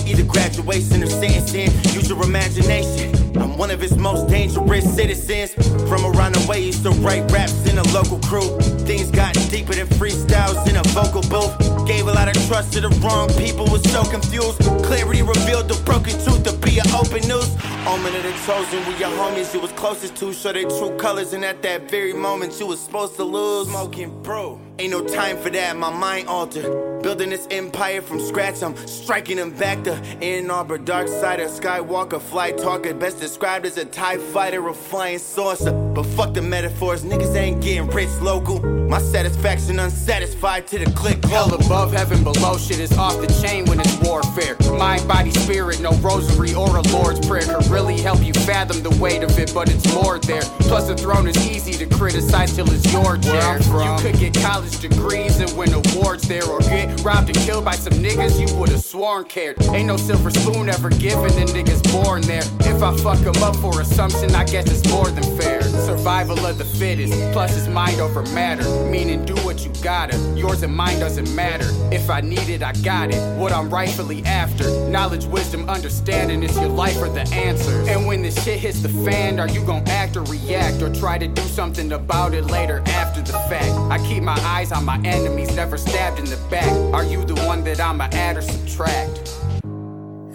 Either 0.07 0.23
graduation 0.23 1.03
or 1.03 1.07
sentencing, 1.07 1.71
use 1.93 2.09
your 2.09 2.21
imagination. 2.23 3.15
I'm 3.37 3.57
one 3.57 3.71
of 3.71 3.81
its 3.81 3.95
most 3.95 4.29
dangerous 4.29 4.83
citizens. 4.95 5.53
From 5.87 6.05
around 6.05 6.35
the 6.35 6.45
way, 6.47 6.65
used 6.65 6.83
to 6.83 6.91
write 6.91 7.31
raps 7.31 7.65
in 7.65 7.77
a 7.77 7.83
local 7.93 8.19
crew. 8.19 8.59
Things 8.85 9.09
got 9.11 9.33
deeper 9.49 9.73
than 9.73 9.87
freestyles 9.87 10.67
in 10.67 10.75
a 10.77 10.83
vocal 10.89 11.21
booth. 11.21 11.87
Gave 11.87 12.07
a 12.07 12.11
lot 12.11 12.27
of 12.27 12.47
trust 12.47 12.73
to 12.73 12.81
the 12.81 12.89
wrong 13.01 13.29
people, 13.29 13.65
was 13.65 13.83
so 13.91 14.03
confused. 14.03 14.59
Clarity 14.83 15.21
revealed 15.21 15.67
the 15.67 15.81
broken 15.83 16.13
truth 16.23 16.43
to 16.43 16.53
be 16.57 16.79
an 16.79 16.89
open 16.91 17.27
news. 17.27 17.49
Omen 17.87 18.15
of 18.15 18.23
the 18.23 18.33
chosen, 18.45 18.85
we 18.87 18.97
your 18.99 19.09
homies 19.17 19.53
you 19.53 19.59
was 19.59 19.71
closest 19.71 20.15
to. 20.17 20.33
Show 20.33 20.53
their 20.53 20.63
true 20.63 20.95
colors, 20.97 21.33
and 21.33 21.43
at 21.43 21.61
that 21.63 21.89
very 21.89 22.13
moment 22.13 22.59
you 22.59 22.67
was 22.67 22.79
supposed 22.79 23.15
to 23.15 23.23
lose. 23.23 23.67
Smoking, 23.67 24.21
bro. 24.21 24.68
Ain't 24.79 24.91
no 24.91 25.05
time 25.05 25.35
for 25.35 25.49
that, 25.49 25.75
my 25.75 25.91
mind 25.91 26.29
altered. 26.29 27.01
Building 27.03 27.31
this 27.31 27.47
empire 27.51 28.01
from 28.01 28.21
scratch, 28.21 28.63
I'm 28.63 28.75
striking 28.87 29.35
them 29.35 29.51
back 29.51 29.83
to 29.83 29.93
Ann 30.21 30.49
Arbor, 30.49 30.77
dark 30.77 31.09
side 31.09 31.41
of 31.41 31.49
Skywalker, 31.49 32.21
flight 32.21 32.57
talker, 32.57 32.93
best 32.93 33.19
described 33.19 33.65
as 33.65 33.77
a 33.77 33.83
TIE 33.83 34.17
fighter, 34.17 34.65
a 34.69 34.73
flying 34.73 35.19
saucer. 35.19 35.71
But 35.71 36.03
fuck 36.03 36.33
the 36.33 36.41
metaphors, 36.41 37.03
niggas 37.03 37.35
ain't 37.35 37.61
getting 37.61 37.87
rich 37.87 38.09
local. 38.21 38.61
My 38.89 38.99
satisfaction 38.99 39.79
unsatisfied 39.79 40.67
to 40.67 40.79
the 40.79 40.91
click 40.91 41.23
Hell 41.25 41.53
above, 41.53 41.91
heaven 41.91 42.23
below, 42.23 42.57
shit 42.57 42.79
is 42.79 42.97
off 42.97 43.19
the 43.19 43.27
chain 43.41 43.65
when 43.65 43.79
it's 43.79 43.97
warfare. 43.97 44.55
Mind, 44.77 45.07
body, 45.07 45.31
spirit, 45.31 45.79
no 45.81 45.91
rosary 45.97 46.53
or 46.53 46.77
a 46.77 46.81
Lord's 46.93 47.25
prayer 47.27 47.43
could 47.43 47.67
really 47.67 47.99
help 47.99 48.23
you 48.23 48.33
fathom 48.33 48.81
the 48.81 48.97
weight 49.01 49.23
of 49.23 49.37
it, 49.37 49.53
but 49.53 49.69
it's 49.69 49.93
more 49.93 50.19
there. 50.19 50.41
Plus, 50.67 50.87
the 50.87 50.97
throne 50.97 51.27
is 51.27 51.37
easy 51.49 51.73
to 51.73 51.85
criticize 51.95 52.55
till 52.55 52.69
it's 52.71 52.91
your 52.91 53.17
chair. 53.17 53.59
You 53.59 54.01
could 54.01 54.19
get 54.19 54.33
college 54.41 54.68
degrees 54.77 55.39
and 55.39 55.51
win 55.57 55.73
awards 55.73 56.27
there, 56.27 56.45
or 56.45 56.59
get 56.59 57.01
robbed 57.01 57.29
and 57.29 57.37
killed 57.39 57.65
by 57.65 57.75
some 57.75 57.93
niggas 57.93 58.39
you 58.39 58.53
would've 58.57 58.83
sworn 58.83 59.25
cared. 59.25 59.61
Ain't 59.73 59.87
no 59.87 59.97
silver 59.97 60.29
spoon 60.29 60.69
ever 60.69 60.89
given 60.89 61.29
to 61.31 61.45
niggas 61.45 61.81
born 61.91 62.21
there. 62.23 62.43
If 62.61 62.83
I 62.83 62.95
fuck 62.97 63.19
'em 63.25 63.41
up 63.43 63.55
for 63.57 63.81
assumption, 63.81 64.35
I 64.35 64.43
guess 64.43 64.67
it's 64.67 64.87
more 64.89 65.09
than 65.09 65.23
fair. 65.39 65.61
Survival 65.61 66.45
of 66.45 66.57
the 66.57 66.65
fittest, 66.65 67.13
plus 67.31 67.57
it's 67.57 67.67
mind 67.67 67.99
over 67.99 68.21
matter. 68.33 68.63
Meaning, 68.89 69.25
do 69.25 69.35
what 69.45 69.63
you 69.63 69.71
gotta. 69.81 70.17
Yours 70.35 70.63
and 70.63 70.75
mine 70.75 70.99
doesn't 70.99 71.33
matter. 71.33 71.69
If 71.91 72.09
I 72.09 72.21
need 72.21 72.49
it, 72.49 72.61
I 72.61 72.73
got 72.73 73.11
it. 73.11 73.37
What 73.37 73.51
I'm 73.51 73.69
rightfully 73.69 74.23
after. 74.25 74.69
Knowledge, 74.89 75.25
wisdom, 75.25 75.69
understanding 75.69 76.43
is 76.43 76.55
your 76.57 76.67
life 76.67 76.97
or 77.01 77.09
the 77.09 77.27
answer. 77.33 77.83
And 77.87 78.05
when 78.07 78.21
this 78.21 78.43
shit 78.43 78.59
hits 78.59 78.81
the 78.81 78.89
fan, 78.89 79.39
are 79.39 79.47
you 79.47 79.63
gon' 79.63 79.87
act 79.87 80.17
or 80.17 80.23
react 80.23 80.81
or 80.81 80.93
try 80.93 81.17
to 81.17 81.27
do 81.27 81.41
something 81.43 81.91
about 81.91 82.33
it 82.33 82.45
later 82.45 82.83
after 82.87 83.21
the 83.21 83.37
fact? 83.49 83.73
I 83.89 83.97
keep 84.07 84.23
my 84.23 84.39
eyes 84.43 84.58
on 84.59 84.83
my 84.83 84.99
enemies, 85.05 85.55
never 85.55 85.77
stabbed 85.77 86.19
in 86.19 86.25
the 86.25 86.35
back. 86.49 86.69
Are 86.93 87.05
you 87.05 87.23
the 87.23 87.35
one 87.45 87.63
that 87.63 87.79
I'ma 87.79 88.09
add 88.11 88.35
or 88.35 88.41
subtract? 88.41 89.39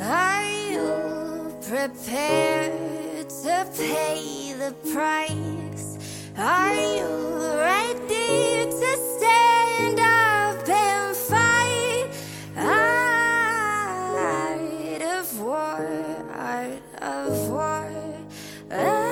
Are 0.01 0.44
you 0.70 1.55
prepared 1.60 3.28
to 3.28 3.66
pay 3.76 4.55
the 4.55 4.74
price? 4.92 5.98
Are 6.38 6.74
you 6.74 7.06
ready 7.59 8.64
to 8.64 8.96
stand 9.12 10.01
up 10.01 10.68
and 10.68 11.14
fight? 11.14 12.09
Art 12.56 13.02
of 15.02 15.38
war, 15.38 15.86
art 16.32 16.82
of 17.02 17.51
war. 17.51 19.03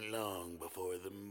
Wasn't 0.00 0.12
long 0.12 0.56
before 0.58 0.90
boys 0.90 1.29